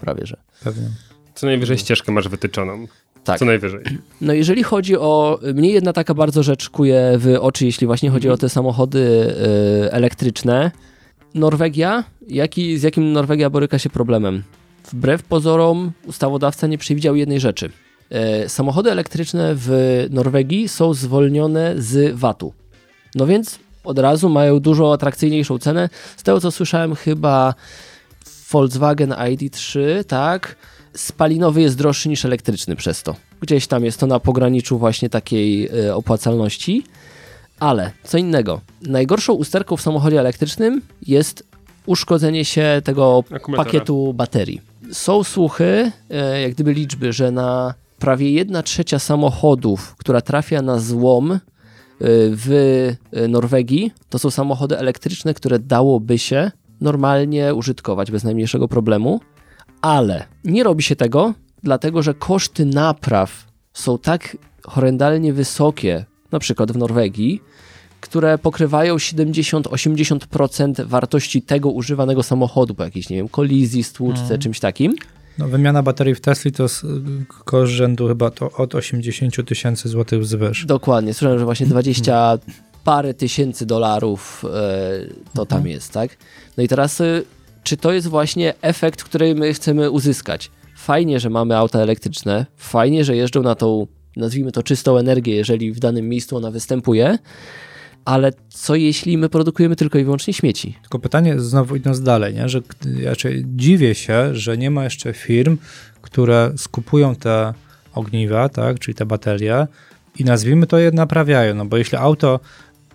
Prawie 0.00 0.26
że. 0.26 0.36
pewnie. 0.64 0.88
Co 1.34 1.46
najwyżej 1.46 1.78
ścieżkę 1.78 2.12
masz 2.12 2.28
wytyczoną. 2.28 2.86
Tak. 3.24 3.38
Co 3.38 3.44
najwyżej. 3.44 3.80
No 4.20 4.32
jeżeli 4.32 4.62
chodzi 4.62 4.96
o, 4.96 5.38
mnie 5.54 5.70
jedna 5.70 5.92
taka 5.92 6.14
bardzo 6.14 6.42
rzecz 6.42 6.70
kuje 6.70 7.12
w 7.18 7.36
oczy, 7.40 7.66
jeśli 7.66 7.86
właśnie 7.86 8.10
chodzi 8.10 8.28
o 8.28 8.36
te 8.36 8.48
samochody 8.48 8.98
y, 8.98 9.92
elektryczne, 9.92 10.70
Norwegia, 11.34 12.04
jaki, 12.28 12.78
z 12.78 12.82
jakim 12.82 13.12
Norwegia 13.12 13.50
boryka 13.50 13.78
się 13.78 13.90
problemem? 13.90 14.42
Wbrew 14.92 15.22
pozorom 15.22 15.92
ustawodawca 16.06 16.66
nie 16.66 16.78
przewidział 16.78 17.16
jednej 17.16 17.40
rzeczy. 17.40 17.70
E, 18.10 18.48
samochody 18.48 18.90
elektryczne 18.90 19.52
w 19.54 20.06
Norwegii 20.10 20.68
są 20.68 20.94
zwolnione 20.94 21.74
z 21.78 22.16
VAT-u. 22.16 22.52
No 23.14 23.26
więc 23.26 23.58
od 23.86 23.98
razu 23.98 24.28
mają 24.28 24.60
dużo 24.60 24.92
atrakcyjniejszą 24.92 25.58
cenę. 25.58 25.88
Z 26.16 26.22
tego 26.22 26.40
co 26.40 26.50
słyszałem, 26.50 26.94
chyba 26.94 27.54
Volkswagen 28.52 29.10
ID3, 29.10 29.80
tak, 30.04 30.56
spalinowy 30.94 31.62
jest 31.62 31.76
droższy 31.76 32.08
niż 32.08 32.24
elektryczny 32.24 32.76
przez 32.76 33.02
to. 33.02 33.16
Gdzieś 33.40 33.66
tam 33.66 33.84
jest 33.84 34.00
to 34.00 34.06
na 34.06 34.20
pograniczu 34.20 34.78
właśnie 34.78 35.10
takiej 35.10 35.68
e, 35.68 35.94
opłacalności. 35.94 36.84
Ale 37.60 37.90
co 38.04 38.18
innego. 38.18 38.60
Najgorszą 38.82 39.32
usterką 39.32 39.76
w 39.76 39.82
samochodzie 39.82 40.20
elektrycznym 40.20 40.82
jest 41.06 41.44
uszkodzenie 41.86 42.44
się 42.44 42.82
tego 42.84 43.24
pakietu 43.56 44.12
baterii. 44.14 44.60
Są 44.92 45.24
słuchy, 45.24 45.92
e, 46.10 46.42
jak 46.42 46.52
gdyby 46.52 46.74
liczby, 46.74 47.12
że 47.12 47.30
na 47.30 47.74
prawie 47.98 48.30
1 48.30 48.62
trzecia 48.62 48.98
samochodów, 48.98 49.96
która 49.96 50.20
trafia 50.20 50.62
na 50.62 50.78
złom 50.78 51.40
w 52.00 52.88
e, 53.12 53.28
Norwegii, 53.28 53.92
to 54.10 54.18
są 54.18 54.30
samochody 54.30 54.78
elektryczne, 54.78 55.34
które 55.34 55.58
dałoby 55.58 56.18
się 56.18 56.50
normalnie 56.80 57.54
użytkować 57.54 58.10
bez 58.10 58.24
najmniejszego 58.24 58.68
problemu, 58.68 59.20
ale 59.82 60.24
nie 60.44 60.64
robi 60.64 60.82
się 60.82 60.96
tego, 60.96 61.34
dlatego 61.62 62.02
że 62.02 62.14
koszty 62.14 62.64
napraw 62.64 63.46
są 63.72 63.98
tak 63.98 64.36
horrendalnie 64.66 65.32
wysokie, 65.32 66.04
na 66.32 66.38
przykład 66.38 66.72
w 66.72 66.76
Norwegii, 66.76 67.42
które 68.00 68.38
pokrywają 68.38 68.96
70-80% 68.96 70.86
wartości 70.86 71.42
tego 71.42 71.70
używanego 71.70 72.22
samochodu 72.22 72.74
po 72.74 72.84
jakiejś, 72.84 73.10
nie 73.10 73.16
wiem, 73.16 73.28
kolizji, 73.28 73.82
stłuczce, 73.82 74.38
czymś 74.38 74.60
takim. 74.60 74.94
No, 75.38 75.48
wymiana 75.48 75.82
baterii 75.82 76.14
w 76.14 76.20
Tesli 76.20 76.52
to 76.52 76.66
koszt 77.44 77.72
rzędu 77.72 78.08
chyba 78.08 78.30
to 78.30 78.50
od 78.50 78.74
80 78.74 79.48
tysięcy 79.48 79.88
złotych 79.88 80.20
wzwyż. 80.20 80.66
Dokładnie, 80.66 81.14
słyszałem, 81.14 81.38
że 81.38 81.44
właśnie 81.44 81.66
20 81.66 82.38
parę 82.84 83.14
tysięcy 83.14 83.66
dolarów 83.66 84.44
e, 84.44 85.34
to 85.34 85.46
tam 85.46 85.66
jest, 85.66 85.92
tak? 85.92 86.16
No 86.56 86.62
i 86.62 86.68
teraz, 86.68 87.00
e, 87.00 87.22
czy 87.62 87.76
to 87.76 87.92
jest 87.92 88.06
właśnie 88.06 88.54
efekt, 88.62 89.02
który 89.02 89.34
my 89.34 89.54
chcemy 89.54 89.90
uzyskać? 89.90 90.50
Fajnie, 90.76 91.20
że 91.20 91.30
mamy 91.30 91.56
auta 91.56 91.78
elektryczne, 91.78 92.46
fajnie, 92.56 93.04
że 93.04 93.16
jeżdżą 93.16 93.42
na 93.42 93.54
tą, 93.54 93.86
nazwijmy 94.16 94.52
to 94.52 94.62
czystą 94.62 94.96
energię, 94.96 95.34
jeżeli 95.34 95.72
w 95.72 95.78
danym 95.78 96.08
miejscu 96.08 96.36
ona 96.36 96.50
występuje, 96.50 97.18
ale 98.06 98.32
co 98.48 98.74
jeśli 98.74 99.18
my 99.18 99.28
produkujemy 99.28 99.76
tylko 99.76 99.98
i 99.98 100.04
wyłącznie 100.04 100.34
śmieci? 100.34 100.78
Tylko 100.82 100.98
pytanie 100.98 101.40
znowu 101.40 101.76
idąc 101.76 102.02
dalej, 102.02 102.34
nie? 102.34 102.48
że 102.48 102.60
raczej 103.04 103.44
dziwię 103.46 103.94
się, 103.94 104.34
że 104.34 104.58
nie 104.58 104.70
ma 104.70 104.84
jeszcze 104.84 105.12
firm, 105.12 105.58
które 106.02 106.52
skupują 106.56 107.14
te 107.14 107.54
ogniwa, 107.94 108.48
tak, 108.48 108.78
czyli 108.78 108.94
te 108.94 109.06
baterie 109.06 109.66
i 110.18 110.24
nazwijmy 110.24 110.66
to 110.66 110.78
je 110.78 110.90
naprawiają, 110.90 111.54
no 111.54 111.64
bo 111.64 111.76
jeśli 111.76 111.98
auto 111.98 112.40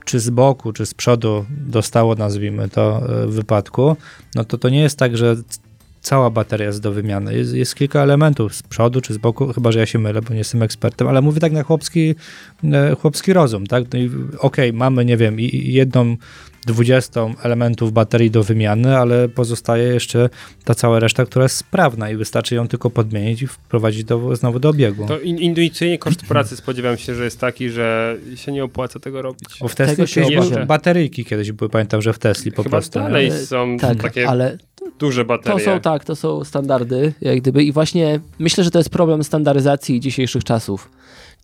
czy 0.06 0.20
z 0.20 0.30
boku, 0.30 0.74
czy 0.74 0.86
z 0.86 0.94
przodu 0.94 1.46
dostało, 1.50 2.16
nazwijmy 2.16 2.70
to, 2.70 3.02
e, 3.24 3.28
wypadku, 3.28 3.98
no 4.36 4.46
to 4.46 4.58
to 4.58 4.70
nie 4.70 4.82
jest 4.82 4.98
tak, 4.98 5.18
że 5.18 5.36
cała 6.02 6.30
bateria 6.30 6.68
jest 6.68 6.82
do 6.82 6.92
wymiany. 6.92 7.38
Jest, 7.38 7.54
jest 7.54 7.76
kilka 7.76 8.00
elementów 8.00 8.56
z 8.56 8.64
przodu 8.64 9.02
czy 9.02 9.14
z 9.14 9.18
boku, 9.18 9.54
chyba 9.54 9.72
że 9.72 9.80
ja 9.80 9.86
się 9.86 10.00
mylę, 10.00 10.22
bo 10.22 10.30
nie 10.30 10.38
jestem 10.38 10.64
ekspertem, 10.64 11.08
ale 11.08 11.22
mówię 11.22 11.40
tak 11.40 11.52
na 11.52 11.64
chłopski, 11.64 12.16
e, 12.64 12.96
chłopski 12.96 13.34
rozum, 13.34 13.68
tak? 13.68 13.84
No 13.94 14.00
okej, 14.40 14.74
mamy, 14.74 15.06
nie 15.06 15.18
wiem, 15.18 15.36
jedną 15.54 16.18
dwudziestą 16.66 17.34
elementów 17.44 17.94
baterii 17.94 18.32
do 18.32 18.44
wymiany, 18.44 18.98
ale 18.98 19.30
pozostaje 19.30 19.84
jeszcze 19.84 20.30
ta 20.66 20.76
cała 20.76 21.00
reszta, 21.00 21.26
która 21.26 21.44
jest 21.44 21.56
sprawna 21.56 22.10
i 22.10 22.16
wystarczy 22.16 22.56
ją 22.56 22.68
tylko 22.68 22.90
podmienić 22.90 23.42
i 23.42 23.48
wprowadzić 23.48 24.04
do, 24.04 24.36
znowu 24.36 24.60
do 24.60 24.70
obiegu. 24.70 25.08
To 25.08 25.20
in, 25.20 25.38
intuicyjnie 25.38 25.98
koszt 25.98 26.26
pracy 26.26 26.56
spodziewam 26.56 26.98
się, 26.98 27.16
że 27.16 27.24
jest 27.24 27.40
taki, 27.40 27.70
że 27.70 28.18
się 28.36 28.52
nie 28.52 28.64
opłaca 28.64 29.00
tego 29.00 29.22
robić. 29.22 29.50
Bo 29.62 29.68
w 29.68 29.76
Tesli 29.76 29.96
Tego 29.96 30.08
się 30.08 30.22
kiedyś 30.22 30.38
obawiam. 30.48 30.68
bateryjki 30.68 31.26
kiedyś 31.26 31.52
były, 31.52 31.70
pamiętam, 31.70 32.02
że 32.02 32.14
w 32.14 32.20
Tesli 32.20 32.52
po 32.52 32.64
Chyba 32.64 32.78
prostu. 32.78 33.00
nie? 33.00 33.06
dalej 33.06 33.30
nie? 33.30 33.38
są 33.38 33.78
Tak, 33.78 34.02
takie 34.02 34.30
ale 34.30 34.58
duże 35.00 35.22
To 35.22 35.26
baterie. 35.28 35.66
są 35.66 35.80
tak, 35.80 36.06
to 36.06 36.16
są 36.16 36.44
standardy, 36.44 37.14
jak 37.22 37.38
gdyby. 37.42 37.64
I 37.64 37.72
właśnie 37.72 38.20
myślę, 38.40 38.64
że 38.64 38.72
to 38.72 38.78
jest 38.80 38.90
problem 38.90 39.24
standaryzacji 39.24 40.00
dzisiejszych 40.00 40.44
czasów. 40.44 40.90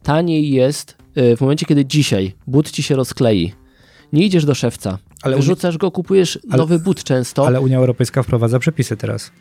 Taniej 0.04 0.52
jest 0.52 0.98
y, 1.18 1.38
w 1.38 1.42
momencie, 1.42 1.66
kiedy 1.66 1.86
dzisiaj 1.86 2.34
but 2.48 2.72
ci 2.72 2.84
się 2.84 2.96
rozklei. 2.96 3.54
Nie 4.14 4.26
idziesz 4.26 4.46
do 4.46 4.56
szewca, 4.56 4.98
Ale 5.22 5.36
Uni- 5.36 5.42
wyrzucasz 5.46 5.78
go, 5.78 5.92
kupujesz 5.92 6.40
Ale- 6.50 6.58
nowy 6.58 6.80
but 6.80 7.04
często. 7.04 7.48
Ale 7.48 7.62
Unia 7.62 7.78
Europejska 7.78 8.24
wprowadza 8.24 8.60
przepisy 8.60 8.98
teraz. 8.98 9.32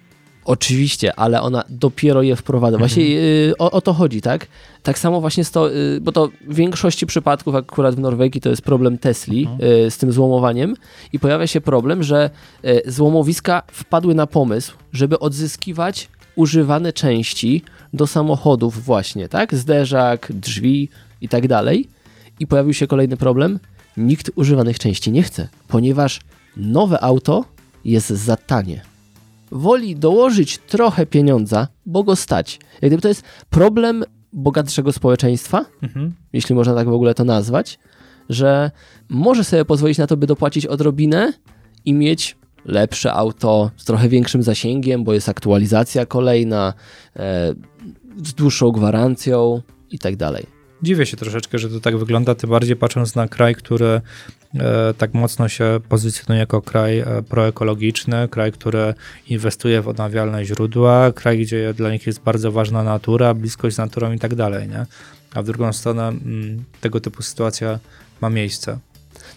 Oczywiście, 0.44 1.14
ale 1.18 1.42
ona 1.42 1.64
dopiero 1.68 2.22
je 2.22 2.36
wprowadza. 2.36 2.78
Właśnie 2.78 3.04
y, 3.04 3.54
o, 3.58 3.70
o 3.70 3.80
to 3.80 3.92
chodzi, 3.92 4.20
tak? 4.20 4.46
Tak 4.82 4.98
samo 4.98 5.20
właśnie 5.20 5.44
z 5.44 5.50
to, 5.50 5.74
y, 5.74 6.00
bo 6.00 6.12
to 6.12 6.28
w 6.48 6.54
większości 6.54 7.06
przypadków, 7.06 7.54
akurat 7.54 7.94
w 7.94 7.98
Norwegii, 7.98 8.40
to 8.40 8.48
jest 8.48 8.62
problem 8.62 8.98
Tesli 8.98 9.48
y, 9.86 9.90
z 9.90 9.98
tym 9.98 10.12
złomowaniem 10.12 10.76
i 11.12 11.18
pojawia 11.18 11.46
się 11.46 11.60
problem, 11.60 12.02
że 12.02 12.30
y, 12.64 12.82
złomowiska 12.86 13.62
wpadły 13.72 14.14
na 14.14 14.26
pomysł, 14.26 14.72
żeby 14.92 15.18
odzyskiwać 15.18 16.08
używane 16.36 16.92
części 16.92 17.62
do 17.92 18.06
samochodów 18.06 18.84
właśnie, 18.84 19.28
tak? 19.28 19.54
Zderzak, 19.54 20.32
drzwi 20.34 20.88
i 21.20 21.28
tak 21.28 21.48
dalej. 21.48 21.88
I 22.40 22.46
pojawił 22.46 22.74
się 22.74 22.86
kolejny 22.86 23.16
problem. 23.16 23.58
Nikt 23.96 24.30
używanych 24.34 24.78
części 24.78 25.12
nie 25.12 25.22
chce, 25.22 25.48
ponieważ 25.68 26.20
nowe 26.56 27.00
auto 27.00 27.44
jest 27.84 28.08
za 28.08 28.36
tanie 28.36 28.80
woli 29.50 29.96
dołożyć 29.96 30.58
trochę 30.58 31.06
pieniądza, 31.06 31.68
bo 31.86 32.04
go 32.04 32.16
stać. 32.16 32.58
Jak 32.82 32.90
gdyby 32.90 33.02
to 33.02 33.08
jest 33.08 33.22
problem 33.50 34.04
bogatszego 34.32 34.92
społeczeństwa, 34.92 35.64
Mhm. 35.82 36.14
jeśli 36.32 36.54
można 36.54 36.74
tak 36.74 36.88
w 36.88 36.92
ogóle 36.92 37.14
to 37.14 37.24
nazwać, 37.24 37.78
że 38.28 38.70
może 39.08 39.44
sobie 39.44 39.64
pozwolić 39.64 39.98
na 39.98 40.06
to, 40.06 40.16
by 40.16 40.26
dopłacić 40.26 40.66
odrobinę 40.66 41.32
i 41.84 41.94
mieć 41.94 42.36
lepsze 42.64 43.12
auto 43.12 43.70
z 43.76 43.84
trochę 43.84 44.08
większym 44.08 44.42
zasięgiem, 44.42 45.04
bo 45.04 45.12
jest 45.12 45.28
aktualizacja 45.28 46.06
kolejna, 46.06 46.74
e, 47.16 47.54
z 48.24 48.34
dłuższą 48.34 48.70
gwarancją 48.70 49.62
i 49.90 49.98
tak 49.98 50.16
dalej. 50.16 50.55
Dziwię 50.82 51.06
się 51.06 51.16
troszeczkę, 51.16 51.58
że 51.58 51.68
to 51.68 51.80
tak 51.80 51.98
wygląda, 51.98 52.34
tym 52.34 52.50
bardziej 52.50 52.76
patrząc 52.76 53.14
na 53.14 53.28
kraj, 53.28 53.54
który 53.54 53.86
e, 53.86 54.94
tak 54.98 55.14
mocno 55.14 55.48
się 55.48 55.80
pozycjonuje 55.88 56.40
jako 56.40 56.62
kraj 56.62 56.98
e, 56.98 57.22
proekologiczny, 57.28 58.28
kraj, 58.28 58.52
który 58.52 58.94
inwestuje 59.28 59.82
w 59.82 59.88
odnawialne 59.88 60.44
źródła, 60.44 61.12
kraj, 61.12 61.38
gdzie 61.38 61.74
dla 61.74 61.90
nich 61.90 62.06
jest 62.06 62.20
bardzo 62.20 62.52
ważna 62.52 62.82
natura, 62.82 63.34
bliskość 63.34 63.76
z 63.76 63.78
naturą 63.78 64.12
i 64.12 64.18
tak 64.18 64.34
dalej, 64.34 64.68
nie? 64.68 64.86
A 65.34 65.42
w 65.42 65.44
drugą 65.44 65.72
stronę 65.72 66.08
mm, 66.08 66.64
tego 66.80 67.00
typu 67.00 67.22
sytuacja 67.22 67.78
ma 68.20 68.30
miejsce. 68.30 68.78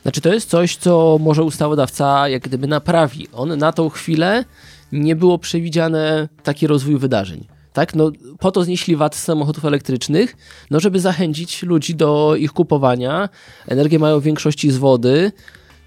Znaczy 0.02 0.22
to 0.22 0.34
jest 0.34 0.50
coś, 0.50 0.76
co 0.76 1.18
może 1.22 1.44
ustawodawca 1.44 2.30
jak 2.30 2.44
gdyby 2.44 2.68
naprawi. 2.68 3.28
On 3.34 3.58
na 3.58 3.72
tą 3.72 3.90
chwilę 3.90 4.46
nie 4.92 5.16
było 5.16 5.38
przewidziane 5.38 6.30
taki 6.44 6.68
rozwój 6.68 6.98
wydarzeń. 6.98 7.59
Tak? 7.74 7.96
No, 7.96 8.12
po 8.40 8.52
to 8.52 8.64
znieśli 8.64 8.96
VAT 8.96 9.16
z 9.16 9.24
samochodów 9.24 9.66
elektrycznych, 9.66 10.36
no 10.72 10.80
żeby 10.80 11.00
zachęcić 11.00 11.64
ludzi 11.64 11.96
do 11.96 12.36
ich 12.36 12.52
kupowania. 12.54 13.30
Energię 13.68 14.00
mają 14.00 14.20
w 14.20 14.24
większości 14.24 14.72
z 14.72 14.78
wody, 14.78 15.32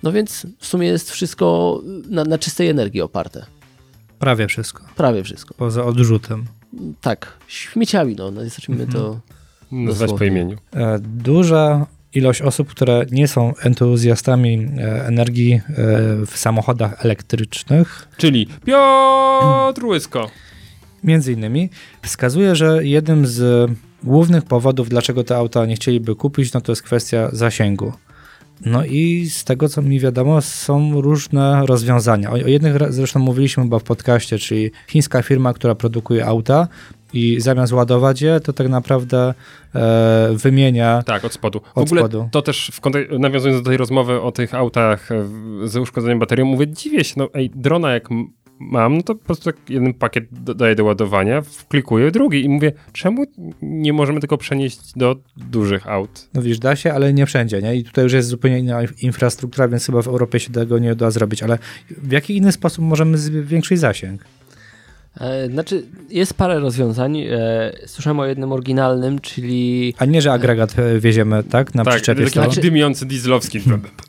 no 0.03 0.13
więc 0.13 0.47
w 0.59 0.67
sumie 0.67 0.89
jest 0.89 1.11
wszystko 1.11 1.81
na, 2.09 2.25
na 2.25 2.39
czystej 2.39 2.69
energii 2.69 3.01
oparte. 3.01 3.47
Prawie 4.19 4.47
wszystko, 4.47 4.85
Prawie 4.97 5.23
wszystko. 5.25 5.55
poza 5.55 5.85
odrzutem. 5.85 6.45
Tak, 7.01 7.39
śmieciami, 7.47 8.17
no, 8.19 8.31
nazwijmy 8.31 8.87
to. 8.87 9.21
Nazwać 9.73 10.11
po 10.19 10.25
imieniu. 10.25 10.57
E, 10.75 10.99
Duża 10.99 11.87
ilość 12.15 12.43
osób, 12.43 12.69
które 12.69 13.07
nie 13.11 13.29
są 13.29 13.53
entuzjastami 13.63 14.69
e, 14.79 15.07
energii 15.07 15.53
e, 15.53 15.61
w 16.27 16.33
samochodach 16.35 17.05
elektrycznych, 17.05 18.09
Czyli 18.17 18.47
Piotr 18.65 19.85
Łysko. 19.85 20.31
Między 21.05 21.33
innymi, 21.33 21.70
wskazuje, 22.03 22.57
że 22.57 22.85
jednym 22.85 23.27
z 23.27 23.70
głównych 24.05 24.45
powodów, 24.45 24.89
dlaczego 24.89 25.24
te 25.24 25.37
auta 25.37 25.66
nie 25.66 25.74
chcieliby 25.74 26.15
kupić, 26.15 26.53
no 26.53 26.61
to 26.61 26.73
jest 26.73 26.83
kwestia 26.83 27.29
zasięgu. 27.33 27.93
No 28.66 28.85
i 28.85 29.27
z 29.31 29.45
tego, 29.45 29.69
co 29.69 29.83
mi 29.83 30.01
wiadomo, 30.01 30.41
są 30.43 31.01
różne 31.01 31.66
rozwiązania. 31.66 32.31
O, 32.31 32.33
o 32.33 32.37
jednych 32.37 32.93
zresztą 32.93 33.20
mówiliśmy 33.20 33.62
chyba 33.62 33.79
w 33.79 33.83
podcaście, 33.83 34.39
czyli 34.39 34.70
chińska 34.89 35.23
firma, 35.23 35.53
która 35.53 35.74
produkuje 35.74 36.27
auta 36.27 36.69
i 37.12 37.41
zamiast 37.41 37.73
ładować 37.73 38.23
je, 38.23 38.41
to 38.41 38.53
tak 38.53 38.69
naprawdę 38.69 39.35
e, 39.74 40.29
wymienia 40.33 41.03
Tak, 41.07 41.24
od 41.24 41.33
spodu. 41.33 41.61
W 41.74 41.79
Od 41.79 41.87
ogóle 41.87 42.01
spodu. 42.01 42.29
to 42.33 42.43
też 42.43 42.70
w 42.74 42.81
nawiązując 43.19 43.62
do 43.62 43.69
tej 43.70 43.77
rozmowy 43.77 44.20
o 44.20 44.33
tych 44.33 44.55
autach 44.55 45.12
e, 45.12 45.23
w- 45.23 45.69
z 45.69 45.77
uszkodzeniem 45.77 46.19
baterią, 46.19 46.45
mówię, 46.45 46.69
dziwię 46.69 47.05
się, 47.05 47.15
no 47.16 47.29
ej, 47.35 47.51
drona 47.55 47.93
jak 47.93 48.09
mam, 48.70 48.97
no 48.97 49.02
to 49.02 49.14
po 49.14 49.24
prostu 49.24 49.48
jak 49.48 49.56
jeden 49.68 49.94
pakiet 49.94 50.24
dodaję 50.30 50.74
do 50.74 50.84
ładowania, 50.84 51.43
wklikuję 51.43 52.10
drugi 52.10 52.44
i 52.44 52.48
mówię, 52.48 52.72
czemu 52.93 53.24
nie 53.62 53.93
możemy 53.93 54.20
tylko 54.20 54.39
przenieść 54.39 54.93
do 54.97 55.16
dużych 55.36 55.89
aut? 55.89 56.28
No 56.34 56.43
widzisz, 56.43 56.59
da 56.59 56.76
się, 56.76 56.93
ale 56.93 57.12
nie 57.12 57.26
wszędzie, 57.26 57.62
nie? 57.62 57.76
I 57.76 57.84
tutaj 57.84 58.05
już 58.05 58.12
jest 58.12 58.28
zupełnie 58.28 58.59
inna 58.59 58.80
infrastruktura, 59.02 59.68
więc 59.68 59.86
chyba 59.86 60.02
w 60.02 60.09
Europie 60.09 60.40
się 60.40 60.52
tego 60.52 60.78
nie 60.78 60.94
da 60.94 61.10
zrobić, 61.10 61.43
ale 61.43 61.59
w 61.90 62.12
jaki 62.12 62.36
inny 62.36 62.52
sposób 62.52 62.84
możemy 62.84 63.18
zwiększyć 63.18 63.78
zasięg? 63.78 64.24
E, 65.20 65.48
Znaczy, 65.51 65.82
jest 66.10 66.34
parę 66.34 66.60
rozwiązań. 66.60 67.18
E, 67.20 67.28
Słyszałem 67.86 68.20
o 68.20 68.26
jednym 68.26 68.52
oryginalnym, 68.52 69.18
czyli 69.18 69.94
A 69.98 70.05
nie, 70.05 70.22
że 70.22 70.32
agregat 70.32 70.78
e, 70.78 71.01
wieziemy, 71.01 71.44
tak? 71.44 71.74
Na 71.74 71.84
tak, 71.84 71.94
przyczepie 71.94 72.20
taki 72.20 72.30
stałym? 72.30 72.51
dymiący 72.51 73.06
dieslowski. 73.06 73.60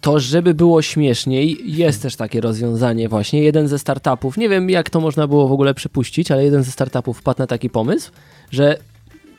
to, 0.01 0.19
żeby 0.19 0.53
było 0.53 0.81
śmieszniej, 0.81 1.57
jest 1.65 2.01
też 2.01 2.15
takie 2.15 2.41
rozwiązanie 2.41 3.09
właśnie. 3.09 3.43
Jeden 3.43 3.67
ze 3.67 3.79
startupów, 3.79 4.37
nie 4.37 4.49
wiem 4.49 4.69
jak 4.69 4.89
to 4.89 4.99
można 4.99 5.27
było 5.27 5.47
w 5.47 5.51
ogóle 5.51 5.73
przypuścić, 5.73 6.31
ale 6.31 6.43
jeden 6.43 6.63
ze 6.63 6.71
startupów 6.71 7.17
wpadł 7.17 7.39
na 7.39 7.47
taki 7.47 7.69
pomysł, 7.69 8.11
że 8.51 8.77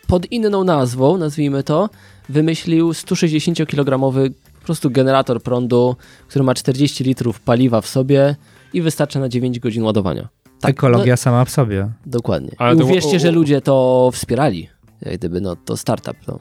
pod 0.06 0.32
inną 0.32 0.64
nazwą, 0.64 1.18
nazwijmy 1.18 1.62
to, 1.62 1.90
wymyślił 2.28 2.90
160-kilogramowy 2.90 4.30
po 4.60 4.66
prostu 4.66 4.90
generator 4.90 5.42
prądu, 5.42 5.96
który 6.28 6.44
ma 6.44 6.54
40 6.54 7.04
litrów 7.04 7.40
paliwa 7.40 7.80
w 7.80 7.86
sobie 7.86 8.36
i 8.72 8.82
wystarcza 8.82 9.20
na 9.20 9.28
9 9.28 9.60
godzin 9.60 9.82
ładowania. 9.82 10.28
Tak, 10.66 10.70
Ekologia 10.70 11.16
sama 11.16 11.44
w 11.44 11.50
sobie. 11.50 11.80
No, 11.80 11.90
dokładnie. 12.06 12.50
Ale 12.58 12.74
I 12.74 12.78
to- 12.78 12.84
uwierzcie, 12.84 13.16
o- 13.16 13.20
że 13.20 13.30
ludzie 13.30 13.60
to 13.60 14.10
wspierali. 14.12 14.68
Jak 15.02 15.14
gdyby, 15.18 15.40
no 15.40 15.56
to 15.56 15.76
startup. 15.76 16.16
No. 16.28 16.38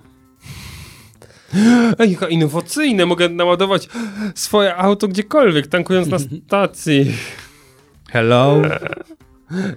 Ej, 1.99 2.11
jaka 2.11 2.27
innowacyjne, 2.27 3.05
mogę 3.05 3.29
naładować 3.29 3.89
swoje 4.35 4.75
auto 4.75 5.07
gdziekolwiek, 5.07 5.67
tankując 5.67 6.07
na 6.07 6.17
stacji. 6.47 7.11
Hello? 8.11 8.61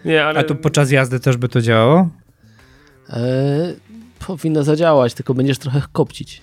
Nie, 0.05 0.25
ale... 0.25 0.41
A 0.41 0.45
to 0.45 0.55
podczas 0.55 0.91
jazdy 0.91 1.21
też 1.21 1.37
by 1.37 1.49
to 1.49 1.61
działało? 1.61 2.09
E, 3.11 3.19
powinno 4.27 4.65
zadziałać, 4.65 5.15
tylko 5.15 5.35
będziesz 5.35 5.59
trochę 5.59 5.83
kopcić. 5.93 6.43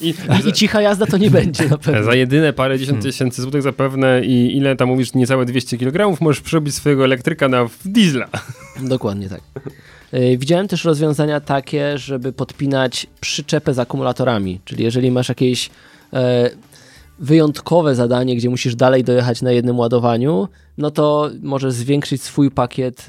I, 0.00 0.14
I 0.48 0.52
cicha 0.52 0.80
jazda 0.80 1.06
to 1.06 1.18
nie 1.18 1.30
będzie 1.30 1.68
na 1.68 1.78
pewno. 1.78 2.02
za 2.02 2.14
jedyne 2.14 2.52
parę 2.52 2.78
dziesiąt 2.78 3.02
tysięcy 3.02 3.42
złotych 3.42 3.62
zapewne 3.62 4.24
i 4.24 4.56
ile 4.56 4.76
tam 4.76 4.88
mówisz, 4.88 5.14
niecałe 5.14 5.44
200 5.44 5.78
kg, 5.78 6.20
możesz 6.20 6.40
przerobić 6.40 6.74
swojego 6.74 7.04
elektryka 7.04 7.48
na 7.48 7.66
diesla. 7.84 8.26
Dokładnie 8.82 9.28
tak. 9.28 9.40
E, 10.12 10.36
Widziałem 10.36 10.68
też 10.68 10.84
rozwiązania 10.84 11.40
takie, 11.40 11.98
żeby 11.98 12.32
podpinać 12.32 13.06
przyczepę 13.20 13.74
z 13.74 13.78
akumulatorami, 13.78 14.60
czyli 14.64 14.84
jeżeli 14.84 15.10
masz 15.10 15.28
jakieś 15.28 15.70
e, 16.12 16.50
wyjątkowe 17.18 17.94
zadanie, 17.94 18.36
gdzie 18.36 18.50
musisz 18.50 18.74
dalej 18.76 19.04
dojechać 19.04 19.42
na 19.42 19.52
jednym 19.52 19.78
ładowaniu, 19.78 20.48
no 20.78 20.90
to 20.90 21.30
możesz 21.42 21.72
zwiększyć 21.72 22.22
swój 22.22 22.50
pakiet 22.50 23.06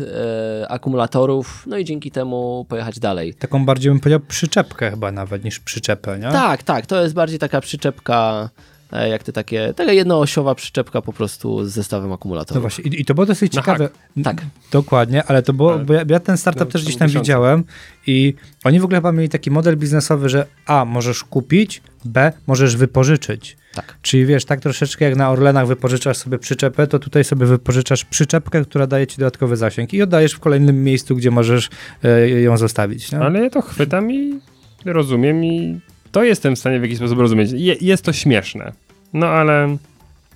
e, 0.61 0.67
akumulatorów, 0.71 1.63
no 1.67 1.77
i 1.77 1.85
dzięki 1.85 2.11
temu 2.11 2.65
pojechać 2.69 2.99
dalej. 2.99 3.33
Taką 3.33 3.65
bardziej 3.65 3.91
bym 3.91 3.99
powiedział 3.99 4.19
przyczepkę 4.19 4.91
chyba 4.91 5.11
nawet 5.11 5.43
niż 5.43 5.59
przyczepę, 5.59 6.19
nie? 6.19 6.31
Tak, 6.31 6.63
tak, 6.63 6.85
to 6.85 7.01
jest 7.01 7.13
bardziej 7.15 7.39
taka 7.39 7.61
przyczepka, 7.61 8.49
e, 8.91 9.09
jak 9.09 9.23
te 9.23 9.31
takie, 9.33 9.73
taka 9.75 9.91
jednoosiowa 9.91 10.55
przyczepka 10.55 11.01
po 11.01 11.13
prostu 11.13 11.65
z 11.65 11.71
zestawem 11.71 12.09
No 12.09 12.15
akumulatorów. 12.15 12.61
właśnie, 12.63 12.83
i, 12.83 13.01
i 13.01 13.05
to 13.05 13.13
było 13.13 13.25
dosyć 13.25 13.53
Na 13.53 13.61
ciekawe. 13.61 13.89
Tak. 14.23 14.41
Dokładnie, 14.71 15.23
ale 15.23 15.43
to 15.43 15.53
było, 15.53 15.73
Ale- 15.73 15.85
bo 15.85 15.93
ja, 15.93 16.03
ja 16.09 16.19
ten 16.19 16.37
startup 16.37 16.67
to 16.67 16.71
też 16.71 16.83
gdzieś 16.83 16.95
tam 16.97 17.07
widziałem 17.09 17.63
i 18.07 18.33
oni 18.63 18.79
w 18.79 18.83
ogóle 18.83 18.97
chyba 18.97 19.11
mieli 19.11 19.29
taki 19.29 19.51
model 19.51 19.77
biznesowy, 19.77 20.29
że 20.29 20.45
A, 20.65 20.85
możesz 20.85 21.23
kupić, 21.23 21.81
B, 22.05 22.33
możesz 22.47 22.75
wypożyczyć. 22.77 23.57
Tak. 23.77 23.97
Czyli 24.01 24.25
wiesz, 24.25 24.45
tak 24.45 24.59
troszeczkę 24.59 25.05
jak 25.05 25.15
na 25.15 25.31
Orlenach 25.31 25.67
wypożyczasz 25.67 26.17
sobie 26.17 26.37
przyczepę, 26.37 26.87
to 26.87 26.99
tutaj 26.99 27.23
sobie 27.23 27.45
wypożyczasz 27.45 28.05
przyczepkę, 28.05 28.61
która 28.61 28.87
daje 28.87 29.07
ci 29.07 29.17
dodatkowy 29.17 29.57
zasięg 29.57 29.93
i 29.93 30.01
oddajesz 30.01 30.33
w 30.33 30.39
kolejnym 30.39 30.83
miejscu, 30.83 31.15
gdzie 31.15 31.31
możesz 31.31 31.69
e, 32.03 32.29
ją 32.29 32.57
zostawić. 32.57 33.11
Nie? 33.11 33.19
Ale 33.19 33.43
ja 33.43 33.49
to 33.49 33.61
chwytam 33.61 34.11
i 34.11 34.39
rozumiem 34.85 35.45
i 35.45 35.79
to 36.11 36.23
jestem 36.23 36.55
w 36.55 36.59
stanie 36.59 36.79
w 36.79 36.83
jakiś 36.83 36.97
sposób 36.97 37.19
rozumieć. 37.19 37.51
Je, 37.51 37.75
jest 37.81 38.03
to 38.03 38.13
śmieszne. 38.13 38.71
No 39.13 39.27
ale 39.27 39.77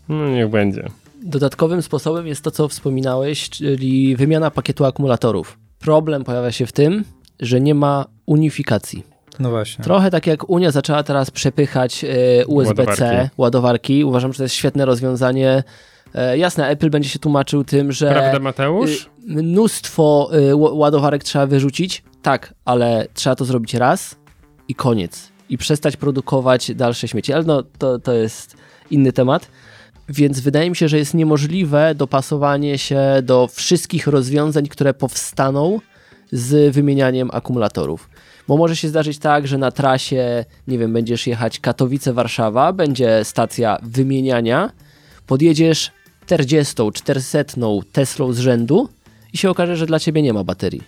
no 0.09 0.29
niech 0.29 0.49
będzie. 0.49 0.83
Dodatkowym 1.23 1.81
sposobem 1.81 2.27
jest 2.27 2.41
to, 2.41 2.51
co 2.51 2.67
wspominałeś, 2.67 3.49
czyli 3.49 4.15
wymiana 4.15 4.51
pakietu 4.51 4.85
akumulatorów. 4.85 5.57
Problem 5.79 6.23
pojawia 6.23 6.51
się 6.51 6.65
w 6.65 6.71
tym, 6.71 7.03
że 7.39 7.61
nie 7.61 7.75
ma 7.75 8.05
unifikacji. 8.25 9.10
No 9.39 9.49
właśnie. 9.49 9.83
Trochę 9.83 10.11
tak 10.11 10.27
jak 10.27 10.49
Unia 10.49 10.71
zaczęła 10.71 11.03
teraz 11.03 11.31
przepychać 11.31 12.03
e, 12.03 12.45
USB-C, 12.47 13.03
Ładowarki. 13.05 13.29
ładowarki. 13.37 14.03
Uważam, 14.03 14.33
że 14.33 14.37
to 14.37 14.43
jest 14.43 14.55
świetne 14.55 14.85
rozwiązanie. 14.85 15.63
E, 16.15 16.37
jasne, 16.37 16.67
Apple 16.67 16.89
będzie 16.89 17.09
się 17.09 17.19
tłumaczył 17.19 17.63
tym, 17.63 17.91
że 17.91 18.09
Prawda 18.11 18.39
Mateusz? 18.39 19.05
y, 19.05 19.09
mnóstwo 19.43 20.29
ładowarek 20.55 21.23
trzeba 21.23 21.45
wyrzucić. 21.47 22.03
Tak, 22.21 22.53
ale 22.65 23.07
trzeba 23.13 23.35
to 23.35 23.45
zrobić 23.45 23.73
raz 23.73 24.15
i 24.67 24.75
koniec. 24.75 25.31
I 25.49 25.57
przestać 25.57 25.97
produkować 25.97 26.75
dalsze 26.75 27.07
śmieci. 27.07 27.33
Ale 27.33 27.43
no, 27.43 27.63
to, 27.77 27.99
to 27.99 28.13
jest 28.13 28.55
inny 28.91 29.13
temat. 29.13 29.47
Więc 30.09 30.39
wydaje 30.39 30.69
mi 30.69 30.75
się, 30.75 30.87
że 30.87 30.97
jest 30.97 31.13
niemożliwe 31.13 31.95
dopasowanie 31.95 32.77
się 32.77 33.01
do 33.23 33.47
wszystkich 33.47 34.07
rozwiązań, 34.07 34.67
które 34.67 34.93
powstaną 34.93 35.79
z 36.31 36.73
wymienianiem 36.73 37.29
akumulatorów. 37.33 38.09
Bo 38.47 38.57
może 38.57 38.75
się 38.75 38.87
zdarzyć 38.89 39.19
tak, 39.19 39.47
że 39.47 39.57
na 39.57 39.71
trasie, 39.71 40.45
nie 40.67 40.77
wiem, 40.77 40.93
będziesz 40.93 41.27
jechać 41.27 41.59
Katowice-Warszawa, 41.59 42.73
będzie 42.73 43.25
stacja 43.25 43.77
wymieniania, 43.83 44.71
podjedziesz 45.27 45.91
40, 46.25 46.75
400 46.93 47.39
Teslą 47.91 48.33
z 48.33 48.39
rzędu 48.39 48.89
i 49.33 49.37
się 49.37 49.49
okaże, 49.49 49.77
że 49.77 49.85
dla 49.85 49.99
ciebie 49.99 50.21
nie 50.21 50.33
ma 50.33 50.43
baterii. 50.43 50.81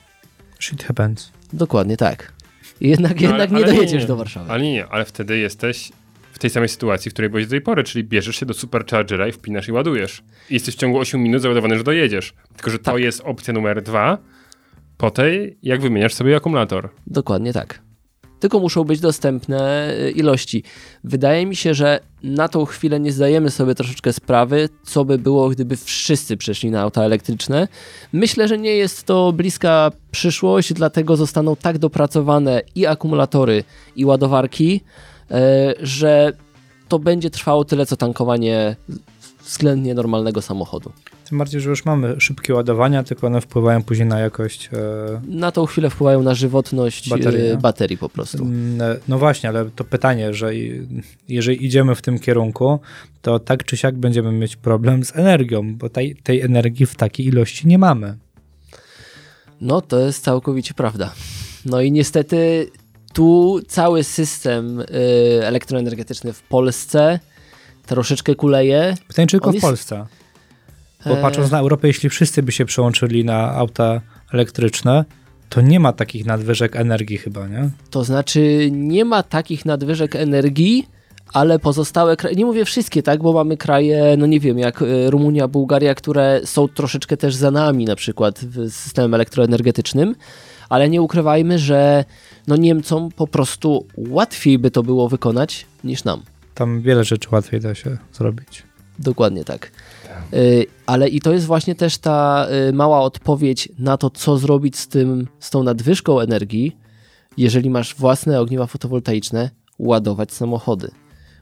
Shit 0.59 0.83
happens. 0.83 1.31
Dokładnie 1.53 1.97
tak. 1.97 2.33
I 2.81 2.89
jednak, 2.89 3.15
No, 3.15 3.21
jednak 3.27 3.49
ale- 3.49 3.59
nie 3.59 3.65
ale 3.65 3.75
dojedziesz 3.75 4.01
nie. 4.01 4.07
do 4.07 4.15
Warszawy. 4.15 4.51
Ale 4.51 4.63
nie, 4.63 4.87
ale 4.87 5.05
wtedy 5.05 5.37
jesteś 5.37 5.91
w 6.33 6.39
tej 6.39 6.49
samej 6.49 6.69
sytuacji, 6.69 7.11
w 7.11 7.13
której 7.13 7.29
byłeś 7.29 7.45
do 7.45 7.49
tej 7.51 7.61
pory, 7.61 7.83
czyli 7.83 8.03
bierzesz 8.03 8.35
się 8.35 8.45
do 8.45 8.53
superchargera 8.53 9.27
i 9.27 9.31
wpinasz 9.31 9.67
i 9.67 9.71
ładujesz. 9.71 10.23
I 10.49 10.53
jesteś 10.53 10.75
w 10.75 10.77
ciągu 10.77 10.99
8 10.99 11.23
minut 11.23 11.41
załadowany, 11.41 11.77
że 11.77 11.83
dojedziesz. 11.83 12.33
Tylko, 12.55 12.71
że 12.71 12.79
to 12.79 12.91
Tak. 12.91 13.01
jest 13.01 13.21
opcja 13.21 13.53
numer 13.53 13.81
dwa 13.81 14.17
po 15.03 15.11
tej, 15.11 15.57
jak 15.63 15.81
wymieniasz 15.81 16.13
sobie 16.13 16.35
akumulator. 16.35 16.89
Dokładnie 17.07 17.53
tak. 17.53 17.81
Tylko 18.39 18.59
muszą 18.59 18.83
być 18.83 18.99
dostępne 18.99 19.93
y, 19.99 20.11
ilości. 20.11 20.63
Wydaje 21.03 21.45
mi 21.45 21.55
się, 21.55 21.73
że 21.73 21.99
na 22.23 22.47
tą 22.47 22.65
chwilę 22.65 22.99
nie 22.99 23.11
zdajemy 23.11 23.51
sobie 23.51 23.75
troszeczkę 23.75 24.13
sprawy, 24.13 24.69
co 24.83 25.05
by 25.05 25.17
było, 25.17 25.49
gdyby 25.49 25.77
wszyscy 25.77 26.37
przeszli 26.37 26.71
na 26.71 26.81
auta 26.81 27.03
elektryczne. 27.03 27.67
Myślę, 28.13 28.47
że 28.47 28.57
nie 28.57 28.75
jest 28.75 29.03
to 29.03 29.31
bliska 29.31 29.91
przyszłość, 30.11 30.73
dlatego 30.73 31.15
zostaną 31.15 31.55
tak 31.55 31.77
dopracowane 31.77 32.61
i 32.75 32.85
akumulatory, 32.85 33.63
i 33.95 34.05
ładowarki, 34.05 34.81
e, 35.31 35.73
że 35.79 36.33
to 36.87 36.99
będzie 36.99 37.29
trwało 37.29 37.65
tyle, 37.65 37.85
co 37.85 37.97
tankowanie 37.97 38.75
względnie 39.45 39.93
normalnego 39.93 40.41
samochodu. 40.41 40.91
Tym 41.29 41.37
bardziej, 41.37 41.61
że 41.61 41.69
już 41.69 41.85
mamy 41.85 42.15
szybkie 42.21 42.53
ładowania, 42.53 43.03
tylko 43.03 43.27
one 43.27 43.41
wpływają 43.41 43.83
później 43.83 44.07
na 44.07 44.19
jakość 44.19 44.69
e, 44.73 45.21
Na 45.27 45.51
tą 45.51 45.65
chwilę 45.65 45.89
wpływają 45.89 46.23
na 46.23 46.33
żywotność 46.33 47.09
Baterii, 47.09 47.25
baterii, 47.31 47.49
nie? 47.51 47.57
baterii 47.57 47.97
po 47.97 48.09
prostu. 48.09 48.43
Mm, 48.43 48.97
No 49.07 49.17
właśnie, 49.17 49.49
ale 49.49 49.69
to 49.75 49.83
pytanie, 49.83 50.33
że 50.33 50.51
jeżeli 51.27 51.65
idziemy 51.65 51.95
w 51.95 52.01
tym 52.01 52.19
kierunku, 52.19 52.79
to 53.21 53.39
tak 53.39 53.63
czy 53.63 53.77
siak 53.77 53.97
będziemy 53.97 54.31
mieć 54.31 54.55
problem 54.55 55.03
z 55.05 55.15
energią, 55.15 55.75
bo 55.75 55.89
tej, 55.89 56.15
tej 56.15 56.41
energii 56.41 56.85
w 56.85 56.95
takiej 56.95 57.25
ilości 57.25 57.67
nie 57.67 57.77
mamy. 57.77 58.17
No 59.61 59.81
to 59.81 59.99
jest 59.99 60.23
całkowicie 60.23 60.73
prawda. 60.73 61.13
No 61.65 61.81
i 61.81 61.91
niestety 61.91 62.67
tu 63.13 63.59
cały 63.67 64.03
system 64.03 64.79
y, 64.79 64.85
elektroenergetyczny 65.43 66.33
w 66.33 66.41
Polsce 66.41 67.19
troszeczkę 67.85 68.35
kuleje. 68.35 68.95
Pytanie, 69.07 69.27
czy 69.27 69.31
tylko 69.31 69.51
w 69.51 69.53
jest- 69.53 69.65
Polsce? 69.65 70.05
Bo 71.05 71.17
E, 71.17 71.21
patrząc 71.21 71.51
na 71.51 71.59
Europę, 71.59 71.87
jeśli 71.87 72.09
wszyscy 72.09 72.43
by 72.43 72.51
się 72.51 72.65
przełączyli 72.65 73.25
na 73.25 73.51
auta 73.51 74.01
elektryczne, 74.33 75.05
to 75.49 75.61
nie 75.61 75.79
ma 75.79 75.93
takich 75.93 76.25
nadwyżek 76.25 76.75
energii 76.75 77.17
chyba, 77.17 77.47
nie? 77.47 77.69
To 77.89 78.03
znaczy 78.03 78.69
nie 78.71 79.05
ma 79.05 79.23
takich 79.23 79.65
nadwyżek 79.65 80.15
energii, 80.15 80.87
ale 81.33 81.59
pozostałe 81.59 82.17
kraje, 82.17 82.35
nie 82.35 82.45
mówię 82.45 82.65
wszystkie, 82.65 83.03
tak, 83.03 83.21
bo 83.21 83.33
mamy 83.33 83.57
kraje, 83.57 84.15
no 84.17 84.25
nie 84.25 84.39
wiem, 84.39 84.59
jak 84.59 84.81
y, 84.81 85.09
Rumunia, 85.09 85.47
Bułgaria, 85.47 85.95
które 85.95 86.41
są 86.45 86.67
troszeczkę 86.67 87.17
też 87.17 87.35
za 87.35 87.51
nami 87.51 87.85
na 87.85 87.95
przykład 87.95 88.39
w 88.39 88.71
systemem 88.71 89.13
elektroenergetycznym, 89.13 90.15
ale 90.69 90.89
nie 90.89 91.01
ukrywajmy, 91.01 91.59
że 91.59 92.05
no 92.47 92.55
Niemcom 92.55 93.09
po 93.15 93.27
prostu 93.27 93.85
łatwiej 93.97 94.59
by 94.59 94.71
to 94.71 94.83
było 94.83 95.09
wykonać 95.09 95.65
niż 95.83 96.03
nam. 96.03 96.21
Tam 96.53 96.81
wiele 96.81 97.03
rzeczy 97.03 97.27
łatwiej 97.31 97.59
da 97.61 97.75
się 97.75 97.97
zrobić. 98.13 98.63
Dokładnie 98.99 99.45
tak. 99.45 99.71
Y, 100.33 100.65
Ale 100.85 101.09
i 101.09 101.21
to 101.21 101.33
jest 101.33 101.45
właśnie 101.45 101.75
też 101.75 101.97
ta 101.97 102.47
y, 102.69 102.73
mała 102.73 103.01
odpowiedź 103.01 103.69
na 103.79 103.97
to, 103.97 104.09
co 104.09 104.37
zrobić 104.37 104.77
z 104.77 104.87
tym, 104.87 105.27
z 105.39 105.49
tą 105.49 105.63
nadwyżką 105.63 106.19
energii, 106.19 106.77
jeżeli 107.37 107.69
masz 107.69 107.95
własne 107.95 108.39
ogniwa 108.39 108.67
fotowoltaiczne, 108.67 109.49
ładować 109.79 110.31
samochody. 110.31 110.91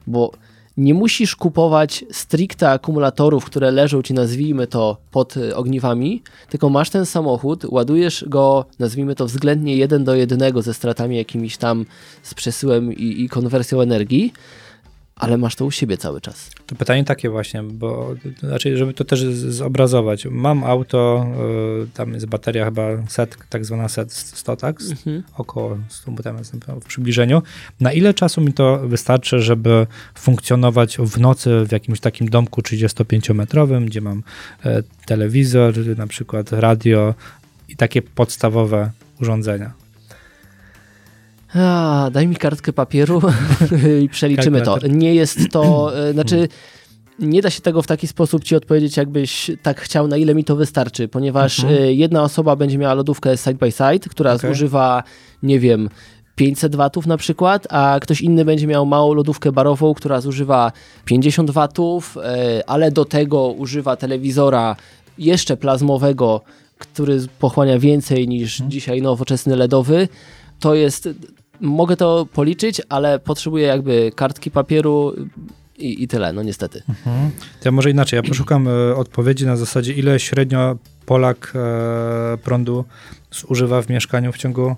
Bo 0.06 0.32
nie 0.76 0.94
musisz 0.94 1.36
kupować 1.36 2.04
stricte 2.12 2.70
akumulatorów, 2.70 3.44
które 3.44 3.70
leżą 3.70 4.02
ci, 4.02 4.14
nazwijmy 4.14 4.66
to, 4.66 4.96
pod 5.10 5.36
y, 5.36 5.56
ogniwami, 5.56 6.22
tylko 6.48 6.68
masz 6.68 6.90
ten 6.90 7.06
samochód, 7.06 7.64
ładujesz 7.64 8.24
go, 8.28 8.64
nazwijmy 8.78 9.14
to 9.14 9.26
względnie 9.26 9.76
jeden 9.76 10.04
do 10.04 10.14
jednego 10.14 10.62
ze 10.62 10.74
stratami 10.74 11.16
jakimiś 11.16 11.56
tam 11.56 11.84
z 12.22 12.34
przesyłem 12.34 12.92
i, 12.92 13.22
i 13.22 13.28
konwersją 13.28 13.80
energii, 13.80 14.32
ale 15.16 15.36
masz 15.38 15.56
to 15.56 15.64
u 15.64 15.70
siebie 15.70 15.96
cały 15.96 16.20
czas. 16.20 16.50
To 16.66 16.74
pytanie 16.76 17.04
takie 17.04 17.30
właśnie, 17.30 17.62
bo 17.62 18.14
znaczy, 18.40 18.76
żeby 18.76 18.94
to 18.94 19.04
też 19.04 19.24
zobrazować. 19.34 20.26
Mam 20.30 20.64
auto, 20.64 21.26
y, 21.84 21.86
tam 21.94 22.14
jest 22.14 22.26
bateria 22.26 22.64
chyba 22.64 22.82
set, 23.08 23.36
tak 23.48 23.64
zwana 23.64 23.88
set 23.88 24.12
100, 24.12 24.56
tak? 24.56 24.80
S- 24.80 24.92
Około 25.36 25.78
100, 25.88 26.10
bo 26.10 26.22
tam 26.22 26.38
jest 26.38 26.54
w 26.80 26.84
przybliżeniu. 26.84 27.42
Na 27.80 27.92
ile 27.92 28.14
czasu 28.14 28.40
mi 28.40 28.52
to 28.52 28.78
wystarczy, 28.88 29.40
żeby 29.40 29.86
funkcjonować 30.14 30.96
w 30.98 31.20
nocy 31.20 31.64
w 31.66 31.72
jakimś 31.72 32.00
takim 32.00 32.28
domku 32.30 32.60
35-metrowym, 32.60 33.84
gdzie 33.84 34.00
mam 34.00 34.22
e, 34.64 34.82
telewizor, 35.06 35.74
na 35.96 36.06
przykład 36.06 36.52
radio 36.52 37.14
i 37.68 37.76
takie 37.76 38.02
podstawowe 38.02 38.90
urządzenia? 39.20 39.72
A, 41.54 42.10
daj 42.12 42.28
mi 42.28 42.36
kartkę 42.36 42.72
papieru 42.72 43.22
i 44.02 44.08
przeliczymy 44.08 44.58
to. 44.60 44.64
Kalkulator. 44.64 44.98
Nie 44.98 45.14
jest 45.14 45.38
to, 45.50 45.92
e, 46.08 46.12
znaczy 46.12 46.48
nie 47.18 47.42
da 47.42 47.50
się 47.50 47.60
tego 47.60 47.82
w 47.82 47.86
taki 47.86 48.06
sposób 48.06 48.44
ci 48.44 48.56
odpowiedzieć, 48.56 48.96
jakbyś 48.96 49.50
tak 49.62 49.80
chciał, 49.80 50.08
na 50.08 50.16
ile 50.16 50.34
mi 50.34 50.44
to 50.44 50.56
wystarczy, 50.56 51.08
ponieważ 51.08 51.64
e, 51.64 51.92
jedna 51.92 52.22
osoba 52.22 52.56
będzie 52.56 52.78
miała 52.78 52.94
lodówkę 52.94 53.36
side 53.36 53.54
by 53.54 53.70
side, 53.70 54.08
która 54.10 54.34
Okej. 54.34 54.50
zużywa, 54.50 55.02
nie 55.42 55.60
wiem, 55.60 55.88
500 56.36 56.76
watów 56.76 57.06
na 57.06 57.16
przykład, 57.16 57.66
a 57.70 57.98
ktoś 58.00 58.20
inny 58.20 58.44
będzie 58.44 58.66
miał 58.66 58.86
małą 58.86 59.14
lodówkę 59.14 59.52
barową, 59.52 59.94
która 59.94 60.20
zużywa 60.20 60.72
50 61.04 61.50
watów, 61.50 62.16
e, 62.16 62.62
ale 62.66 62.90
do 62.90 63.04
tego 63.04 63.48
używa 63.48 63.96
telewizora 63.96 64.76
jeszcze 65.18 65.56
plazmowego, 65.56 66.40
który 66.78 67.20
pochłania 67.38 67.78
więcej 67.78 68.28
niż 68.28 68.62
dzisiaj 68.68 69.02
nowoczesny 69.02 69.56
LEDowy. 69.56 70.08
To 70.60 70.74
jest 70.74 71.08
mogę 71.62 71.96
to 71.96 72.26
policzyć, 72.32 72.82
ale 72.88 73.18
potrzebuję 73.18 73.66
jakby 73.66 74.12
kartki 74.14 74.50
papieru 74.50 75.12
i, 75.78 76.02
i 76.02 76.08
tyle, 76.08 76.32
no 76.32 76.42
niestety. 76.42 76.82
To 77.60 77.64
ja 77.64 77.70
może 77.72 77.90
inaczej, 77.90 78.16
ja 78.16 78.22
poszukam 78.22 78.68
e, 78.68 78.96
odpowiedzi 78.96 79.46
na 79.46 79.56
zasadzie, 79.56 79.92
ile 79.92 80.20
średnio 80.20 80.76
Polak 81.06 81.52
e, 81.54 82.38
prądu 82.38 82.84
zużywa 83.30 83.82
w 83.82 83.88
mieszkaniu 83.88 84.32
w 84.32 84.38
ciągu 84.38 84.76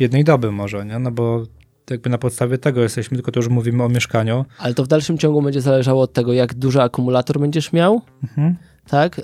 jednej 0.00 0.24
doby 0.24 0.52
może, 0.52 0.84
nie? 0.84 0.98
No 0.98 1.10
bo 1.10 1.42
jakby 1.90 2.10
na 2.10 2.18
podstawie 2.18 2.58
tego 2.58 2.82
jesteśmy, 2.82 3.16
tylko 3.16 3.32
to 3.32 3.40
już 3.40 3.48
mówimy 3.48 3.82
o 3.84 3.88
mieszkaniu. 3.88 4.44
Ale 4.58 4.74
to 4.74 4.84
w 4.84 4.88
dalszym 4.88 5.18
ciągu 5.18 5.42
będzie 5.42 5.60
zależało 5.60 6.02
od 6.02 6.12
tego, 6.12 6.32
jak 6.32 6.54
duży 6.54 6.82
akumulator 6.82 7.40
będziesz 7.40 7.72
miał, 7.72 8.00
Mhm. 8.22 8.56
tak? 8.88 9.18
E, 9.18 9.22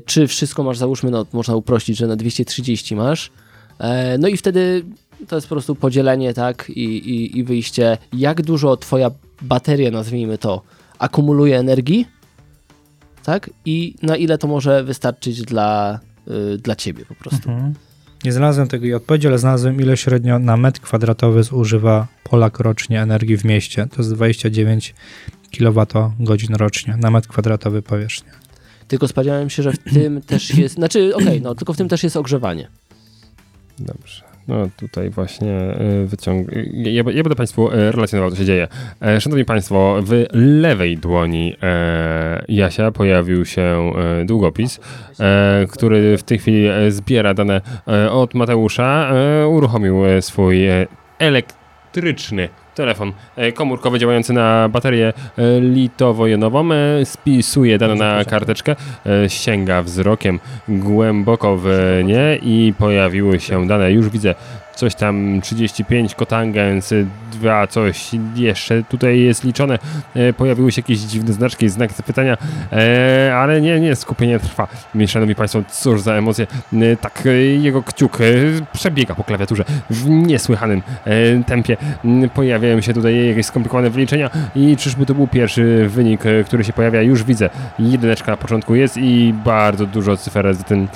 czy 0.00 0.26
wszystko 0.26 0.62
masz, 0.62 0.78
załóżmy, 0.78 1.10
no 1.10 1.26
można 1.32 1.56
uprościć, 1.56 1.96
że 1.98 2.06
na 2.06 2.16
230 2.16 2.96
masz. 2.96 3.30
E, 3.78 4.18
no 4.18 4.28
i 4.28 4.36
wtedy 4.36 4.84
to 5.26 5.36
jest 5.36 5.48
po 5.48 5.54
prostu 5.54 5.74
podzielenie, 5.74 6.34
tak? 6.34 6.70
I, 6.70 6.82
i, 6.82 7.38
i 7.38 7.44
wyjście, 7.44 7.98
jak 8.12 8.42
dużo 8.42 8.76
twoja 8.76 9.10
bateria, 9.42 9.90
nazwijmy 9.90 10.38
to, 10.38 10.62
akumuluje 10.98 11.58
energii, 11.58 12.06
tak? 13.24 13.50
I 13.64 13.94
na 14.02 14.16
ile 14.16 14.38
to 14.38 14.46
może 14.46 14.84
wystarczyć 14.84 15.42
dla, 15.42 16.00
y, 16.54 16.58
dla 16.58 16.76
ciebie 16.76 17.04
po 17.04 17.14
prostu. 17.14 17.50
Mhm. 17.50 17.74
Nie 18.24 18.32
znalazłem 18.32 18.68
tego 18.68 18.96
odpowiedzi, 18.96 19.28
ale 19.28 19.38
znalazłem 19.38 19.80
ile 19.80 19.96
średnio 19.96 20.38
na 20.38 20.56
metr 20.56 20.80
kwadratowy 20.80 21.42
zużywa 21.42 22.06
Polak 22.24 22.58
rocznie 22.58 23.02
energii 23.02 23.36
w 23.36 23.44
mieście. 23.44 23.86
To 23.86 23.96
jest 23.98 24.14
29 24.14 24.94
kWh 25.58 26.12
rocznie 26.50 26.96
na 26.96 27.10
metr 27.10 27.28
kwadratowy 27.28 27.82
powierzchni. 27.82 28.28
Tylko 28.88 29.08
spodziewałem 29.08 29.50
się, 29.50 29.62
że 29.62 29.72
w 29.72 29.78
tym 29.94 30.22
też 30.22 30.54
jest. 30.54 30.74
Znaczy, 30.74 31.16
okej, 31.16 31.40
no 31.42 31.54
tylko 31.54 31.72
w 31.72 31.76
tym 31.76 31.88
też 31.88 32.02
jest 32.02 32.16
ogrzewanie. 32.16 32.68
Dobrze. 33.78 34.33
No 34.48 34.68
tutaj 34.76 35.10
właśnie 35.10 35.74
y, 36.02 36.06
wyciąg... 36.06 36.52
y, 36.52 36.70
Ja, 36.74 36.90
ja 36.92 37.22
będę 37.22 37.34
Państwu 37.36 37.72
y, 37.72 37.92
relacjonował, 37.92 38.30
co 38.30 38.36
się 38.36 38.44
dzieje. 38.44 38.68
E, 39.02 39.20
Szanowni 39.20 39.44
Państwo, 39.44 39.96
w 40.02 40.26
lewej 40.32 40.96
dłoni 40.98 41.56
e, 41.62 42.44
Jasia 42.48 42.90
pojawił 42.90 43.44
się 43.44 43.62
e, 43.62 44.24
długopis, 44.24 44.80
który 45.70 46.18
w 46.18 46.22
tej 46.22 46.38
chwili 46.38 46.68
zbiera 46.88 47.34
dane 47.34 47.60
od 48.10 48.34
Mateusza. 48.34 49.12
Uruchomił 49.48 49.96
swój 50.20 50.66
elektryczny 51.18 52.48
telefon 52.74 53.12
e, 53.36 53.52
komórkowy 53.52 53.98
działający 53.98 54.32
na 54.32 54.68
baterię 54.68 55.12
e, 55.38 55.60
litowo-jonową, 55.60 56.72
e, 56.72 57.04
spisuje 57.04 57.78
dane 57.78 57.94
na 57.94 58.24
karteczkę, 58.24 58.76
sięga 59.28 59.82
wzrokiem 59.82 60.40
głęboko 60.68 61.56
w 61.56 61.68
nie 62.04 62.38
i 62.42 62.74
pojawiły 62.78 63.40
się 63.40 63.66
dane, 63.66 63.92
już 63.92 64.08
widzę 64.08 64.34
coś 64.74 64.94
tam 64.94 65.40
35 65.40 66.14
kotangens, 66.14 66.94
2 67.32 67.66
coś 67.66 68.10
jeszcze 68.34 68.82
tutaj 68.82 69.20
jest 69.20 69.44
liczone, 69.44 69.78
e, 70.14 70.32
pojawiły 70.32 70.72
się 70.72 70.80
jakieś 70.80 70.98
dziwne 70.98 71.32
znaczki, 71.32 71.68
znak 71.68 71.92
zapytania, 71.92 72.36
e, 72.72 73.36
ale 73.36 73.60
nie, 73.60 73.80
nie, 73.80 73.96
skupienie 73.96 74.38
trwa. 74.38 74.68
Szanowni 75.06 75.34
Państwo, 75.34 75.62
cóż 75.70 76.00
za 76.00 76.14
emocje, 76.14 76.46
e, 76.72 76.96
tak, 76.96 77.22
jego 77.58 77.82
kciuk 77.82 78.18
przebiega 78.72 79.14
po 79.14 79.24
klawiaturze 79.24 79.64
w 79.90 80.08
niesłychanym 80.08 80.82
tempie, 81.46 81.76
M, 82.04 82.30
pojawiają 82.30 82.80
się 82.80 82.94
tutaj 82.94 83.28
jakieś 83.28 83.46
skomplikowane 83.46 83.90
wyliczenia 83.90 84.30
i 84.54 84.76
czyżby 84.76 85.06
to 85.06 85.14
był 85.14 85.28
pierwszy 85.28 85.88
wynik, 85.88 86.22
który 86.46 86.64
się 86.64 86.72
pojawia, 86.72 87.02
już 87.02 87.24
widzę, 87.24 87.50
jedyneczka 87.78 88.30
na 88.30 88.36
początku 88.36 88.74
jest 88.74 88.96
i 88.96 89.34
bardzo 89.44 89.86
dużo 89.86 90.16
cyfer 90.16 90.54
z 90.54 90.64
tym 90.64 90.88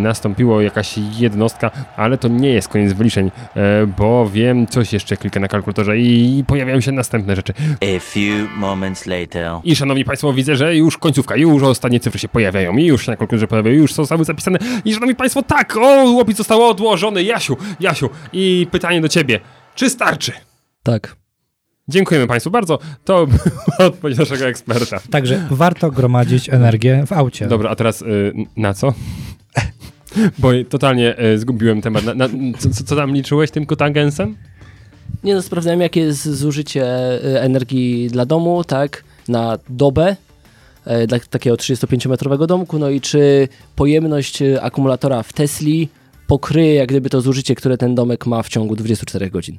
nastąpiło, 0.00 0.60
jakaś 0.60 0.98
jednostka, 0.98 1.70
ale 1.96 2.18
to 2.18 2.28
nie 2.28 2.50
jest 2.50 2.68
koniec 2.68 2.92
wyliczeń, 2.92 3.17
e, 3.20 3.86
bo 3.98 4.30
wiem, 4.30 4.66
coś 4.66 4.92
jeszcze 4.92 5.16
klikę 5.16 5.40
na 5.40 5.48
kalkulatorze 5.48 5.98
i 5.98 6.44
pojawiają 6.46 6.80
się 6.80 6.92
następne 6.92 7.36
rzeczy. 7.36 7.52
A 7.80 8.00
few 8.00 8.56
moments 8.56 9.06
later. 9.06 9.52
I 9.64 9.76
szanowni 9.76 10.04
Państwo, 10.04 10.32
widzę, 10.32 10.56
że 10.56 10.76
już 10.76 10.98
końcówka, 10.98 11.36
już 11.36 11.62
ostatnie 11.62 12.00
cyfry 12.00 12.18
się 12.18 12.28
pojawiają, 12.28 12.76
i 12.76 12.86
już 12.86 13.06
się 13.06 13.10
na 13.10 13.16
kalkulatorze 13.16 13.48
pojawiają, 13.48 13.76
już 13.76 13.94
zostały 13.94 14.24
zapisane. 14.24 14.58
I 14.84 14.94
szanowni 14.94 15.14
Państwo, 15.14 15.42
tak, 15.42 15.76
o, 15.76 16.10
łopis 16.10 16.36
został 16.36 16.68
odłożony. 16.68 17.22
Jasiu, 17.22 17.56
Jasiu, 17.80 18.10
i 18.32 18.66
pytanie 18.70 19.00
do 19.00 19.08
Ciebie, 19.08 19.40
czy 19.74 19.90
starczy? 19.90 20.32
Tak. 20.82 21.16
Dziękujemy 21.88 22.26
Państwu 22.26 22.50
bardzo. 22.50 22.78
To 23.04 23.26
była 23.26 23.88
odpowiedź 23.88 24.18
naszego 24.18 24.46
eksperta. 24.46 25.00
Także 25.10 25.46
warto 25.50 25.90
gromadzić 25.90 26.48
energię 26.48 27.04
w 27.06 27.12
aucie. 27.12 27.46
Dobra, 27.46 27.70
a 27.70 27.76
teraz 27.76 28.02
y, 28.02 28.32
na 28.56 28.74
co? 28.74 28.92
Bo 30.38 30.48
totalnie 30.68 31.20
y, 31.24 31.38
zgubiłem 31.38 31.82
temat. 31.82 32.04
Na, 32.04 32.14
na, 32.14 32.28
co, 32.58 32.84
co- 32.84 32.96
tam 32.96 33.14
liczyłeś 33.14 33.50
tym 33.50 33.66
kotangensem? 33.66 34.36
Nie 35.24 35.34
no, 35.34 35.42
sprawdzałem, 35.42 35.80
jakie 35.80 36.00
jest 36.00 36.28
zużycie 36.28 36.84
y, 37.24 37.40
energii 37.40 38.08
dla 38.10 38.26
domu, 38.26 38.64
tak, 38.64 39.04
na 39.28 39.58
dobę 39.68 40.16
e, 40.84 41.06
dla 41.06 41.18
takiego 41.30 41.56
35-metrowego 41.56 42.46
domku, 42.46 42.78
no 42.78 42.90
i 42.90 43.00
czy 43.00 43.48
pojemność 43.76 44.38
akumulatora 44.60 45.22
w 45.22 45.32
Tesli 45.32 45.88
pokryje 46.26 46.74
jak 46.74 46.88
gdyby 46.88 47.10
to 47.10 47.20
zużycie, 47.20 47.54
które 47.54 47.78
ten 47.78 47.94
domek 47.94 48.26
ma 48.26 48.42
w 48.42 48.48
ciągu 48.48 48.76
24 48.76 49.30
godzin. 49.30 49.54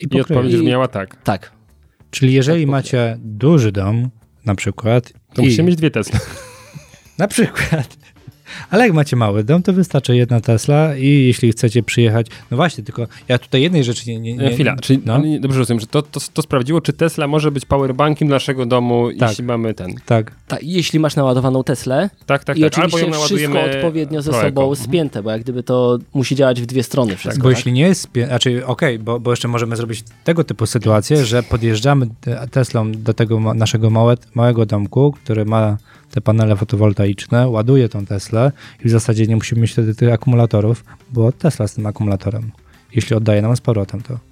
I 0.00 0.04
I 0.04 0.08
pokryje. 0.08 0.22
odpowiedź 0.22 0.56
brzmiała 0.56 0.88
tak. 0.88 1.22
Tak. 1.24 1.52
Czyli 2.10 2.32
jeżeli 2.32 2.66
macie 2.66 3.16
duży 3.20 3.72
dom, 3.72 4.10
na 4.44 4.54
przykład, 4.54 5.12
To 5.34 5.42
i, 5.42 5.44
musicie 5.44 5.62
mieć 5.62 5.76
dwie 5.76 5.90
Tesla. 5.90 6.18
na 7.18 7.28
przykład, 7.28 7.96
ale 8.70 8.84
jak 8.84 8.92
macie 8.92 9.16
mały 9.16 9.44
dom, 9.44 9.62
to 9.62 9.72
wystarczy 9.72 10.16
jedna 10.16 10.40
Tesla 10.40 10.96
i 10.96 11.06
jeśli 11.08 11.52
chcecie 11.52 11.82
przyjechać, 11.82 12.26
no 12.50 12.56
właśnie, 12.56 12.84
tylko 12.84 13.06
ja 13.28 13.38
tutaj 13.38 13.62
jednej 13.62 13.84
rzeczy 13.84 14.10
nie... 14.10 14.18
nie, 14.20 14.36
nie 14.36 14.50
Chwila, 14.50 14.76
czyli 14.76 15.00
no, 15.04 15.22
dobrze 15.40 15.58
rozumiem, 15.58 15.80
że 15.80 15.86
to, 15.86 16.02
to, 16.02 16.20
to 16.32 16.42
sprawdziło, 16.42 16.80
czy 16.80 16.92
Tesla 16.92 17.26
może 17.26 17.50
być 17.50 17.64
powerbankiem 17.64 18.28
naszego 18.28 18.66
domu, 18.66 19.08
Tak. 19.18 19.28
jeśli 19.30 19.44
mamy 19.44 19.74
ten. 19.74 19.94
tak, 20.06 20.32
Ta, 20.48 20.56
jeśli 20.62 20.98
masz 21.00 21.16
naładowaną 21.16 21.64
Teslę 21.64 22.10
Tak, 22.26 22.44
tak, 22.44 22.58
i 22.58 22.60
tak. 22.60 22.78
Albo 22.78 22.98
ją 22.98 23.06
oczywiście 23.06 23.36
wszystko 23.36 23.60
odpowiednio 23.60 24.22
ze 24.22 24.32
sobą 24.32 24.72
Eco. 24.72 24.76
spięte, 24.76 25.22
bo 25.22 25.30
jak 25.30 25.40
gdyby 25.42 25.62
to 25.62 25.98
musi 26.14 26.36
działać 26.36 26.60
w 26.62 26.66
dwie 26.66 26.82
strony 26.82 27.16
wszystko. 27.16 27.42
bo 27.42 27.48
tak? 27.48 27.56
jeśli 27.58 27.72
nie 27.72 27.82
jest, 27.82 28.08
spie- 28.12 28.26
znaczy 28.26 28.66
okej, 28.66 28.98
bo, 28.98 29.20
bo 29.20 29.30
jeszcze 29.30 29.48
możemy 29.48 29.76
zrobić 29.76 30.04
tego 30.24 30.44
typu 30.44 30.66
sytuację, 30.66 31.24
że 31.24 31.42
podjeżdżamy 31.42 32.06
te- 32.20 32.48
Teslą 32.50 32.92
do 32.92 33.14
tego 33.14 33.54
naszego 33.54 33.90
małe, 33.90 34.16
małego 34.34 34.66
domku, 34.66 35.12
który 35.24 35.44
ma 35.44 35.76
te 36.12 36.20
panele 36.20 36.56
fotowoltaiczne, 36.56 37.48
ładuje 37.48 37.88
tą 37.88 38.06
Teslę 38.06 38.52
i 38.84 38.88
w 38.88 38.90
zasadzie 38.90 39.26
nie 39.26 39.36
musimy 39.36 39.60
mieć 39.60 39.72
wtedy 39.72 39.94
tych 39.94 40.12
akumulatorów, 40.12 40.84
bo 41.10 41.32
Tesla 41.32 41.68
z 41.68 41.74
tym 41.74 41.86
akumulatorem, 41.86 42.52
jeśli 42.94 43.16
oddaje 43.16 43.42
nam 43.42 43.56
z 43.56 43.60
powrotem 43.60 44.02
to. 44.02 44.31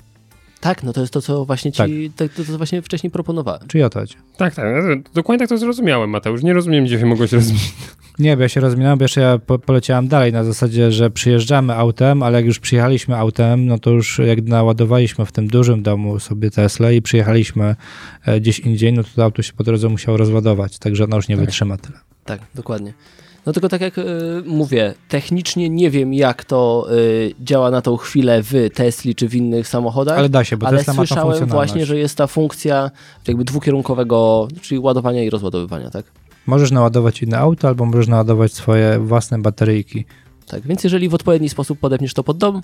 Tak, 0.61 0.83
no 0.83 0.93
to 0.93 1.01
jest 1.01 1.13
to, 1.13 1.23
co 1.23 1.45
właśnie 1.45 1.73
ci, 1.73 2.13
to, 2.17 2.25
to, 2.29 2.45
co 2.45 2.57
właśnie 2.57 2.83
wcześniej 2.83 3.11
proponowałem. 3.11 3.69
Czy 3.69 3.85
o 3.85 3.91
to 3.91 4.01
chodzi? 4.01 4.15
Tak, 4.37 4.55
tak. 4.55 4.67
Dokładnie 5.15 5.39
tak 5.39 5.49
to 5.49 5.59
zrozumiałem, 5.59 6.11
Mateusz. 6.11 6.43
Nie 6.43 6.53
rozumiem, 6.53 6.85
gdzie 6.85 6.99
się 6.99 7.07
mogłeś 7.07 7.33
rozminąć. 7.33 7.75
Nie, 8.19 8.37
bo 8.37 8.43
ja 8.43 8.49
się 8.49 8.61
rozminąłem, 8.61 8.99
bo 8.99 9.05
jeszcze 9.05 9.21
ja 9.21 9.39
po, 9.39 9.59
poleciałem 9.59 10.09
dalej 10.09 10.33
na 10.33 10.45
zasadzie, 10.45 10.93
że 10.93 11.11
przyjeżdżamy 11.11 11.75
autem, 11.75 12.23
ale 12.23 12.39
jak 12.39 12.47
już 12.47 12.59
przyjechaliśmy 12.59 13.17
autem, 13.17 13.67
no 13.67 13.79
to 13.79 13.91
już 13.91 14.19
jak 14.19 14.43
naładowaliśmy 14.43 15.27
w 15.27 15.33
tym 15.33 15.47
dużym 15.47 15.83
domu 15.83 16.19
sobie 16.21 16.51
Tesla 16.51 16.91
i 16.93 17.03
przyjechaliśmy 17.03 17.77
e, 18.27 18.41
gdzieś 18.41 18.59
indziej, 18.59 18.93
no 18.93 19.05
to, 19.05 19.09
to 19.17 19.25
auto 19.25 19.43
się 19.43 19.53
po 19.53 19.65
drodze 19.65 19.89
musiało 19.89 20.17
rozładować, 20.19 20.79
także 20.79 21.05
ono 21.05 21.17
już 21.17 21.29
nie 21.29 21.37
Tak. 21.37 21.45
wytrzyma 21.45 21.77
tyle. 21.77 21.99
Tak, 22.25 22.41
dokładnie. 22.55 22.93
No 23.47 23.53
tylko 23.53 23.69
tak 23.69 23.81
jak 23.81 23.99
y, 23.99 24.05
mówię, 24.47 24.95
technicznie 25.09 25.71
nie 25.71 25.91
wiem, 25.91 26.15
jak 26.15 26.45
to 26.45 26.87
y, 26.93 27.35
działa 27.41 27.71
na 27.71 27.83
tą 27.83 27.97
chwilę 27.97 28.43
w 28.43 28.53
Tesli 28.75 29.15
czy 29.15 29.29
w 29.29 29.35
innych 29.35 29.69
samochodach. 29.69 30.19
Ale 30.19 30.29
da 30.29 30.45
się, 30.45 30.57
bo 30.57 30.67
ale 30.67 30.79
Tesla 30.79 30.95
słyszałem 30.95 31.47
właśnie, 31.47 31.87
że 31.87 31.99
jest 31.99 32.17
ta 32.17 32.27
funkcja 32.27 32.91
jakby 33.29 33.45
dwukierunkowego, 33.45 34.49
czyli 34.61 34.79
ładowania 34.79 35.25
i 35.25 35.31
rozładowywania, 35.31 35.91
tak? 35.91 36.05
Możesz 36.47 36.71
naładować 36.71 37.23
inne 37.23 37.39
auto, 37.39 37.69
albo 37.69 37.85
możesz 37.87 38.09
naładować 38.09 38.53
swoje 38.53 38.99
własne 38.99 39.39
bateryjki. 39.39 40.05
Tak, 40.47 40.63
więc 40.67 40.85
jeżeli 40.85 41.09
w 41.09 41.15
odpowiedni 41.15 41.49
sposób 41.49 41.79
podepniesz 41.79 42.15
to 42.15 42.25
pod 42.25 42.39
dom, 42.39 42.61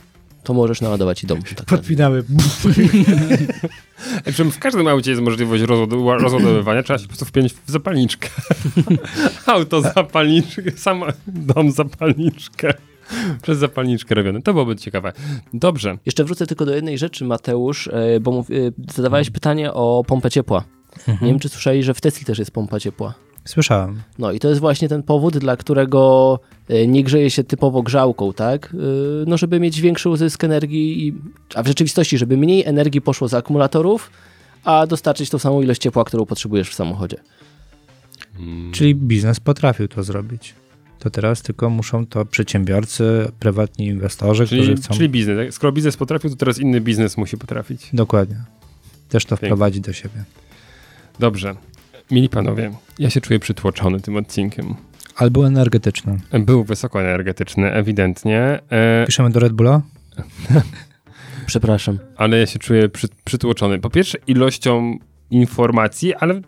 to 0.47 0.55
możesz 0.55 0.81
naładować 0.81 1.24
i 1.24 1.27
dom. 1.27 1.43
Tak, 1.43 1.66
Podpinamy. 1.66 2.23
Owszem, 4.28 4.51
w 4.51 4.59
każdym 4.59 4.89
aucie 4.89 5.10
jest 5.10 5.23
możliwość 5.23 5.62
rozładowywania, 5.62 6.82
trzeba 6.82 6.98
się 6.98 7.02
po 7.02 7.09
prostu 7.09 7.24
wpiąć 7.24 7.52
w 7.52 7.70
zapalniczkę. 7.70 8.28
Auto 9.47 9.81
zapalniczkę, 9.81 10.70
sam 10.77 11.02
dom 11.27 11.70
zapalniczkę. 11.70 12.74
Przez 13.43 13.59
zapalniczkę 13.59 14.14
robione. 14.14 14.43
To 14.43 14.52
byłoby 14.52 14.77
ciekawe. 14.77 15.12
Dobrze. 15.55 15.98
Jeszcze 16.06 16.24
wrócę 16.24 16.47
tylko 16.47 16.66
do 16.66 16.74
jednej 16.74 16.98
rzeczy, 16.98 17.24
Mateusz, 17.24 17.89
e, 17.89 18.20
bo 18.20 18.32
mów, 18.32 18.51
e, 18.51 18.55
zadawałeś 18.94 19.31
pytanie 19.31 19.73
o 19.73 20.05
pompę 20.06 20.31
ciepła. 20.31 20.64
Nie 21.09 21.28
wiem, 21.28 21.39
czy 21.39 21.48
słyszeli, 21.48 21.82
że 21.82 21.94
w 21.94 22.01
Tesli 22.01 22.27
też 22.27 22.39
jest 22.39 22.51
pompa 22.51 22.81
ciepła. 22.81 23.14
Słyszałem. 23.47 24.02
No 24.18 24.32
i 24.32 24.39
to 24.40 24.48
jest 24.48 24.60
właśnie 24.60 24.89
ten 24.89 25.02
powód, 25.02 25.39
dla 25.39 25.56
którego 25.56 26.40
e, 26.68 26.86
nie 26.86 27.05
grzeje 27.05 27.31
się 27.31 27.44
typowo 27.44 27.82
grzałką, 27.82 28.32
tak? 28.32 28.74
E, 28.74 28.77
No 29.27 29.36
żeby 29.36 29.60
mieć 29.60 29.81
większy 29.81 30.09
uzysk 30.09 30.44
energii, 30.44 31.06
i, 31.09 31.14
a 31.55 31.62
w 31.62 31.66
rzeczywistości, 31.66 32.18
żeby 32.18 32.36
mniej 32.36 32.64
energii 32.64 33.01
poszło 33.01 33.28
z 33.28 33.35
akumulatorów, 33.35 34.10
a 34.64 34.86
dostarczyć 34.86 35.31
tą 35.31 35.39
samą 35.39 35.62
ilość 35.62 35.81
ciepła, 35.82 36.05
którą 36.05 36.27
potrzebujesz 36.27 36.70
w 36.70 36.74
samochodzie. 36.74 37.16
Czyli 38.73 38.94
biznes 38.94 39.40
potrafił 39.40 39.89
to 39.89 40.02
zrobić. 40.02 40.55
To 40.98 41.10
teraz 41.10 41.43
tylko 41.43 41.70
muszą 41.70 42.06
to 42.06 42.24
przedsiębiorcy, 42.24 43.28
prywatni 43.40 43.86
inwestorzy, 43.86 44.47
Czyli, 44.47 44.60
którzy 44.62 44.77
chcą... 44.77 44.94
czyli 44.94 45.09
biznes. 45.09 45.39
tak? 45.39 45.55
Skoro 45.55 45.73
biznes 45.73 45.97
potrafił, 45.97 46.31
to 46.31 46.36
teraz 46.36 46.59
inny 46.59 46.81
biznes 46.81 47.16
musi 47.16 47.39
potrafić. 47.39 47.89
Dokładnie. 47.93 48.36
Też 49.09 49.24
to 49.24 49.28
Pięknie. 49.36 49.48
wprowadzi 49.48 49.81
do 49.81 49.93
siebie. 49.93 50.24
Dobrze. 51.18 51.55
Mili 52.11 52.28
panowie, 52.28 52.70
ja 52.99 53.11
się 53.11 53.20
czuję 53.20 53.39
przytłoczony 53.39 54.01
tym 54.01 54.16
odcinkiem. 54.16 54.74
Albo 55.16 55.47
energetyczne. 55.47 56.16
Był 56.33 56.65
wysokoenergetyczny, 56.65 57.73
ewidentnie, 57.73 58.59
e, 58.70 59.07
Piszemy 59.07 59.31
do 59.31 59.41
Red 59.41 59.53
Bulla? 59.53 59.83
Przepraszam. 61.47 61.99
ale 62.16 62.39
ja 62.39 62.47
się 62.47 62.59
czuję 62.59 62.89
przy, 62.89 63.09
przytłoczony. 63.24 63.78
Po 63.78 63.91
pierwsze 63.91 64.19
ilością 64.27 64.99
informacji, 65.31 66.15
ale 66.15 66.41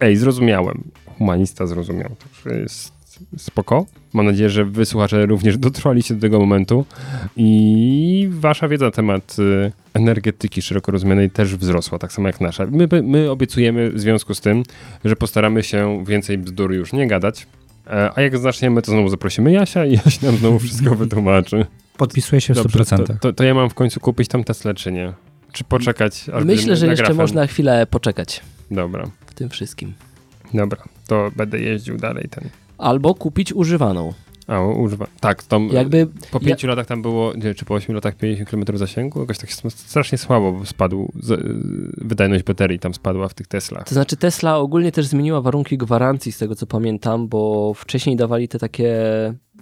ej, 0.00 0.16
zrozumiałem. 0.16 0.84
Humanista 1.18 1.66
zrozumiał. 1.66 2.10
Także 2.16 2.60
jest 2.60 2.92
spoko. 3.36 3.86
Mam 4.12 4.26
nadzieję, 4.26 4.50
że 4.50 4.64
wy 4.64 4.84
słuchacze 4.86 5.26
również 5.26 5.58
dotrwaliście 5.58 6.14
do 6.14 6.20
tego 6.20 6.40
momentu 6.40 6.84
i 7.36 8.28
wasza 8.30 8.68
wiedza 8.68 8.84
na 8.84 8.90
temat 8.90 9.36
y, 9.38 9.72
energetyki 9.94 10.62
szeroko 10.62 10.92
rozumianej 10.92 11.30
też 11.30 11.56
wzrosła, 11.56 11.98
tak 11.98 12.12
samo 12.12 12.28
jak 12.28 12.40
nasza. 12.40 12.66
My, 12.66 12.88
my 13.02 13.30
obiecujemy 13.30 13.90
w 13.90 14.00
związku 14.00 14.34
z 14.34 14.40
tym, 14.40 14.62
że 15.04 15.16
postaramy 15.16 15.62
się 15.62 16.04
więcej 16.06 16.38
bzdur 16.38 16.72
już 16.72 16.92
nie 16.92 17.06
gadać, 17.06 17.46
e, 17.86 18.10
a 18.14 18.20
jak 18.20 18.38
zaczniemy, 18.38 18.82
to 18.82 18.92
znowu 18.92 19.08
zaprosimy 19.08 19.52
Jasia 19.52 19.84
i 19.86 19.92
Jaś 19.92 20.20
nam 20.20 20.36
znowu 20.36 20.58
wszystko 20.58 20.94
wytłumaczy. 21.04 21.66
Podpisuję 21.96 22.40
się 22.40 22.54
w 22.54 22.56
Dobrze, 22.56 22.78
100%. 22.84 23.06
to, 23.06 23.14
to, 23.20 23.32
to 23.32 23.44
ja 23.44 23.54
mam 23.54 23.70
w 23.70 23.74
końcu 23.74 24.00
kupić 24.00 24.28
tam 24.28 24.44
Teslę, 24.44 24.74
czy 24.74 24.92
nie? 24.92 25.12
Czy 25.52 25.64
poczekać? 25.64 26.28
aż 26.32 26.44
Myślę, 26.44 26.76
że 26.76 26.86
jeszcze 26.86 27.02
grafem? 27.02 27.16
można 27.16 27.46
chwilę 27.46 27.86
poczekać 27.86 28.40
Dobra, 28.70 29.06
w 29.26 29.34
tym 29.34 29.48
wszystkim. 29.48 29.92
dobra. 30.54 30.82
To 31.06 31.30
będę 31.36 31.58
jeździł 31.60 31.96
dalej 31.96 32.28
ten. 32.30 32.44
Albo 32.78 33.14
kupić 33.14 33.52
używaną. 33.52 34.12
A, 34.46 34.60
używa. 34.62 35.06
Tak, 35.20 35.42
tam 35.42 35.68
Jakby 35.72 36.08
po 36.30 36.40
pięciu 36.40 36.66
latach 36.66 36.86
tam 36.86 37.02
było, 37.02 37.32
nie, 37.34 37.54
czy 37.54 37.64
po 37.64 37.74
ośmiu 37.74 37.94
latach 37.94 38.16
50 38.16 38.50
km 38.50 38.78
zasięgu? 38.78 39.20
Jakoś 39.20 39.38
tak 39.38 39.50
strasznie 39.68 40.18
słabo 40.18 40.52
bo 40.52 40.66
spadł, 40.66 41.12
z, 41.22 41.30
y, 41.30 41.38
wydajność 42.04 42.44
baterii 42.44 42.78
tam 42.78 42.94
spadła 42.94 43.28
w 43.28 43.34
tych 43.34 43.46
Teslach. 43.46 43.84
To 43.84 43.94
znaczy 43.94 44.16
Tesla 44.16 44.58
ogólnie 44.58 44.92
też 44.92 45.06
zmieniła 45.06 45.40
warunki 45.40 45.78
gwarancji, 45.78 46.32
z 46.32 46.38
tego 46.38 46.54
co 46.54 46.66
pamiętam, 46.66 47.28
bo 47.28 47.74
wcześniej 47.74 48.16
dawali 48.16 48.48
te 48.48 48.58
takie 48.58 48.94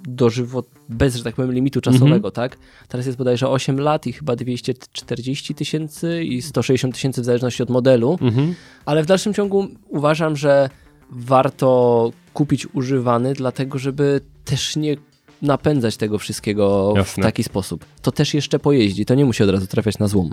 dożywot, 0.08 0.66
bez, 0.88 1.16
że 1.16 1.24
tak 1.24 1.34
powiem, 1.34 1.52
limitu 1.52 1.80
czasowego, 1.80 2.30
tak? 2.30 2.56
Teraz 2.88 3.06
jest 3.06 3.18
bodajże 3.18 3.48
8 3.48 3.80
lat 3.80 4.06
i 4.06 4.12
chyba 4.12 4.36
240 4.36 5.54
tysięcy 5.54 6.24
i 6.24 6.42
160 6.42 6.94
tysięcy 6.94 7.20
w 7.20 7.24
zależności 7.24 7.62
od 7.62 7.70
modelu, 7.70 8.18
Mhm. 8.20 8.54
ale 8.84 9.02
w 9.02 9.06
dalszym 9.06 9.34
ciągu 9.34 9.66
uważam, 9.88 10.36
że 10.36 10.70
warto 11.10 12.10
kupić 12.34 12.66
używany, 12.74 13.34
dlatego 13.34 13.78
żeby 13.78 14.20
też 14.44 14.76
nie 14.76 14.96
napędzać 15.42 15.96
tego 15.96 16.18
wszystkiego 16.18 16.94
Jasne. 16.96 17.22
w 17.22 17.26
taki 17.26 17.44
sposób. 17.44 17.84
To 18.02 18.12
też 18.12 18.34
jeszcze 18.34 18.58
pojeździ, 18.58 19.06
to 19.06 19.14
nie 19.14 19.24
musi 19.24 19.42
od 19.42 19.50
razu 19.50 19.66
trafiać 19.66 19.98
na 19.98 20.08
złom. 20.08 20.30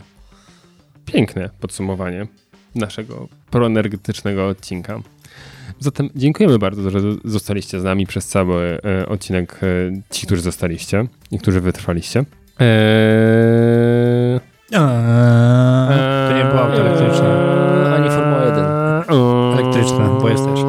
Piękne 1.06 1.50
podsumowanie 1.60 2.28
naszego 2.76 3.28
proenergetycznego 3.52 4.48
odcinka. 4.48 5.00
Zatem 5.80 6.10
dziękujemy 6.16 6.60
bardzo, 6.60 6.90
że 6.90 7.00
zostaliście 7.26 7.80
z 7.80 7.84
nami 7.84 8.08
przez 8.08 8.28
cały 8.28 8.80
e, 8.86 9.06
odcinek. 9.10 9.60
E, 9.64 9.68
ci, 10.10 10.26
którzy 10.26 10.42
zostaliście 10.42 11.06
i 11.32 11.40
którzy 11.40 11.62
wytrwaliście. 11.62 12.26
Eee, 12.60 14.40
Eee, 14.72 16.30
to 16.30 16.38
nie 16.38 16.46
było 16.46 16.62
auto 16.62 17.71
Elektryczne, 19.54 20.18
bo 20.22 20.30
jest 20.30 20.46
też. 20.46 20.60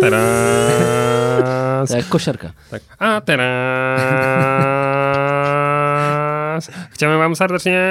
Teraz. 0.00 1.88
Tak 1.88 1.98
jak 1.98 2.08
kosiarka. 2.08 2.52
Tak. 2.70 2.82
A 2.98 3.20
teraz 3.20 4.00
chciałem 6.90 7.18
Wam 7.18 7.36
serdecznie 7.36 7.82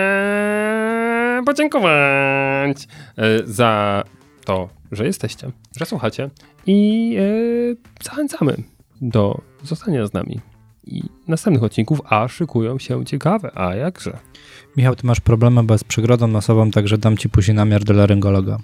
podziękować 1.45 2.87
e, 3.17 3.23
za 3.45 4.03
to, 4.45 4.69
że 4.91 5.05
jesteście, 5.05 5.51
że 5.77 5.85
słuchacie 5.85 6.29
i 6.65 7.17
e, 8.01 8.03
zachęcamy 8.03 8.55
do 9.01 9.41
zostania 9.63 10.07
z 10.07 10.13
nami 10.13 10.39
i 10.87 11.03
następnych 11.27 11.63
odcinków, 11.63 12.01
a 12.05 12.27
szykują 12.27 12.79
się 12.79 13.05
ciekawe, 13.05 13.51
a 13.55 13.75
jakże. 13.75 14.17
Michał, 14.77 14.95
ty 14.95 15.07
masz 15.07 15.19
problemy 15.19 15.63
bez 15.63 15.83
przegrodą 15.83 16.27
nosową, 16.27 16.71
także 16.71 16.97
dam 16.97 17.17
ci 17.17 17.29
później 17.29 17.55
namiar 17.55 17.83
do 17.83 17.93
laryngologa. 17.93 18.57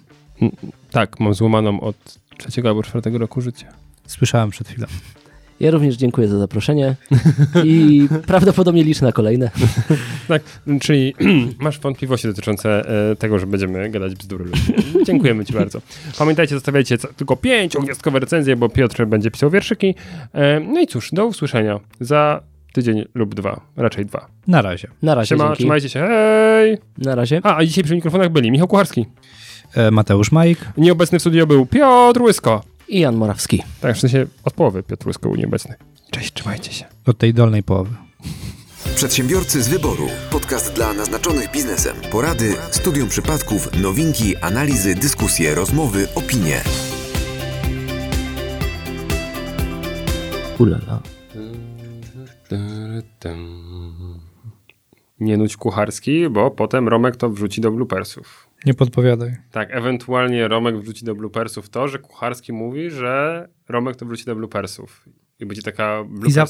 Tak, 0.91 1.19
mam 1.19 1.33
złamaną 1.33 1.81
od 1.81 1.95
trzeciego 2.37 2.69
albo 2.69 2.83
czwartego 2.83 3.17
roku 3.17 3.41
życia. 3.41 3.67
Słyszałem 4.07 4.49
przed 4.49 4.67
chwilą. 4.67 4.87
Ja 5.59 5.71
również 5.71 5.95
dziękuję 5.95 6.27
za 6.27 6.39
zaproszenie 6.39 6.95
i 7.63 8.07
prawdopodobnie 8.27 8.83
liczę 8.83 9.05
na 9.05 9.11
kolejne. 9.11 9.51
Tak, 10.27 10.41
czyli 10.81 11.13
masz 11.59 11.79
wątpliwości 11.79 12.27
dotyczące 12.27 12.89
e, 13.11 13.15
tego, 13.15 13.39
że 13.39 13.47
będziemy 13.47 13.89
gadać 13.89 14.15
bzdury. 14.15 14.45
Dziękujemy 15.07 15.45
Ci 15.45 15.53
bardzo. 15.53 15.81
Pamiętajcie, 16.17 16.55
zostawiajcie 16.55 16.97
tylko 16.97 17.35
pięciogwiazdkowe 17.35 18.19
recenzje, 18.19 18.55
bo 18.55 18.69
Piotr 18.69 19.05
będzie 19.05 19.31
pisał 19.31 19.49
wierszyki. 19.49 19.95
E, 20.33 20.59
no 20.59 20.79
i 20.79 20.87
cóż, 20.87 21.09
do 21.11 21.25
usłyszenia 21.25 21.79
za 21.99 22.41
tydzień 22.73 23.05
lub 23.15 23.35
dwa, 23.35 23.61
raczej 23.77 24.05
dwa. 24.05 24.27
Na 24.47 24.61
razie. 24.61 24.87
Na 25.01 25.15
razie, 25.15 25.29
Siema, 25.29 25.43
dzięki. 25.43 25.57
trzymajcie 25.57 25.89
się, 25.89 25.99
hej! 25.99 26.77
Na 26.97 27.15
razie. 27.15 27.41
A, 27.43 27.57
a 27.57 27.65
dzisiaj 27.65 27.83
przy 27.83 27.95
mikrofonach 27.95 28.29
byli 28.29 28.51
Michał 28.51 28.67
Kucharski. 28.67 29.05
E, 29.75 29.91
Mateusz 29.91 30.31
Majk. 30.31 30.59
Nieobecny 30.77 31.19
w 31.19 31.21
studio 31.21 31.47
był 31.47 31.65
Piotr 31.65 32.21
Łysko. 32.21 32.63
I 32.87 32.99
Jan 32.99 33.15
Morawski. 33.15 33.63
Tak, 33.81 33.95
w 33.95 33.99
sensie 33.99 34.25
od 34.43 34.53
połowy 34.53 34.83
Piotr 34.83 35.07
Łysko 35.07 35.29
był 35.29 35.37
nieobecny. 35.37 35.75
Cześć, 36.11 36.33
trzymajcie 36.33 36.73
się. 36.73 36.85
Od 37.05 37.17
tej 37.17 37.33
dolnej 37.33 37.63
połowy. 37.63 37.95
Przedsiębiorcy 38.95 39.63
z 39.63 39.67
wyboru. 39.67 40.07
Podcast 40.31 40.73
dla 40.73 40.93
naznaczonych 40.93 41.51
biznesem. 41.51 41.95
Porady, 42.11 42.55
studium 42.71 43.09
przypadków, 43.09 43.81
nowinki, 43.81 44.37
analizy, 44.37 44.95
dyskusje, 44.95 45.55
rozmowy, 45.55 46.07
opinie. 46.15 46.61
Ulala. 50.59 51.01
Nie 55.19 55.37
nudź 55.37 55.57
Kucharski, 55.57 56.29
bo 56.29 56.51
potem 56.51 56.87
Romek 56.87 57.15
to 57.15 57.29
wrzuci 57.29 57.61
do 57.61 57.71
bloopersów. 57.71 58.50
Nie 58.65 58.73
podpowiadaj. 58.73 59.35
Tak, 59.51 59.69
ewentualnie 59.71 60.47
Romek 60.47 60.77
wrzuci 60.77 61.05
do 61.05 61.15
bloopersów 61.15 61.69
to, 61.69 61.87
że 61.87 61.99
Kucharski 61.99 62.53
mówi, 62.53 62.89
że 62.89 63.47
Romek 63.69 63.95
to 63.95 64.05
wrzuci 64.05 64.25
do 64.25 64.35
bloopersów. 64.35 65.09
I 65.39 65.45
będzie 65.45 65.61
taka 65.61 66.03
za, 66.27 66.45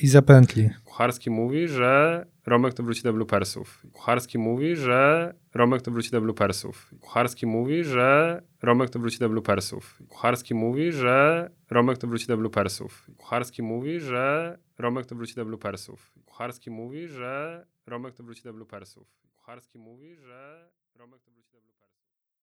i, 0.00 0.08
zapętli. 0.08 0.70
Kucharski 0.84 1.30
mówi, 1.30 1.68
że 1.68 2.24
Romek 2.46 2.74
to 2.74 2.82
wróci 2.82 3.02
do 3.02 3.12
bloopersów. 3.12 3.86
Kucharski 3.92 4.38
mówi, 4.38 4.76
że 4.76 5.34
Romek 5.54 5.82
to 5.82 5.90
wróci 5.90 6.10
do 6.10 6.20
bloopersów. 6.20 6.94
Kucharski 7.00 7.46
mówi, 7.46 7.84
że 7.84 8.42
Romek 8.62 8.90
to 8.90 8.98
wróci 8.98 9.18
do 9.18 9.28
bloopersów. 9.28 10.00
Kucharski 10.08 10.54
mówi, 10.54 10.92
że 10.92 11.48
Romek 11.70 11.98
to 11.98 12.06
wróci 12.06 12.26
do 12.26 12.36
bloopersów. 12.36 13.06
Kucharski 13.16 13.62
mówi, 13.62 14.00
że 14.00 14.58
Romek 14.78 15.06
to 15.06 15.14
wróci 15.14 15.34
do 15.34 15.44
bloopersów. 15.44 16.12
Kucharski 16.26 16.70
mówi, 16.70 17.08
że 17.08 17.66
Romek 17.86 18.14
to 18.14 18.24
wróci 18.24 18.42
do 18.42 18.52
bloopersów. 18.52 19.08
Kucharski 19.36 19.78
mówi, 19.78 20.16
że 20.16 20.70
Romek 20.98 21.22
to 21.22 21.29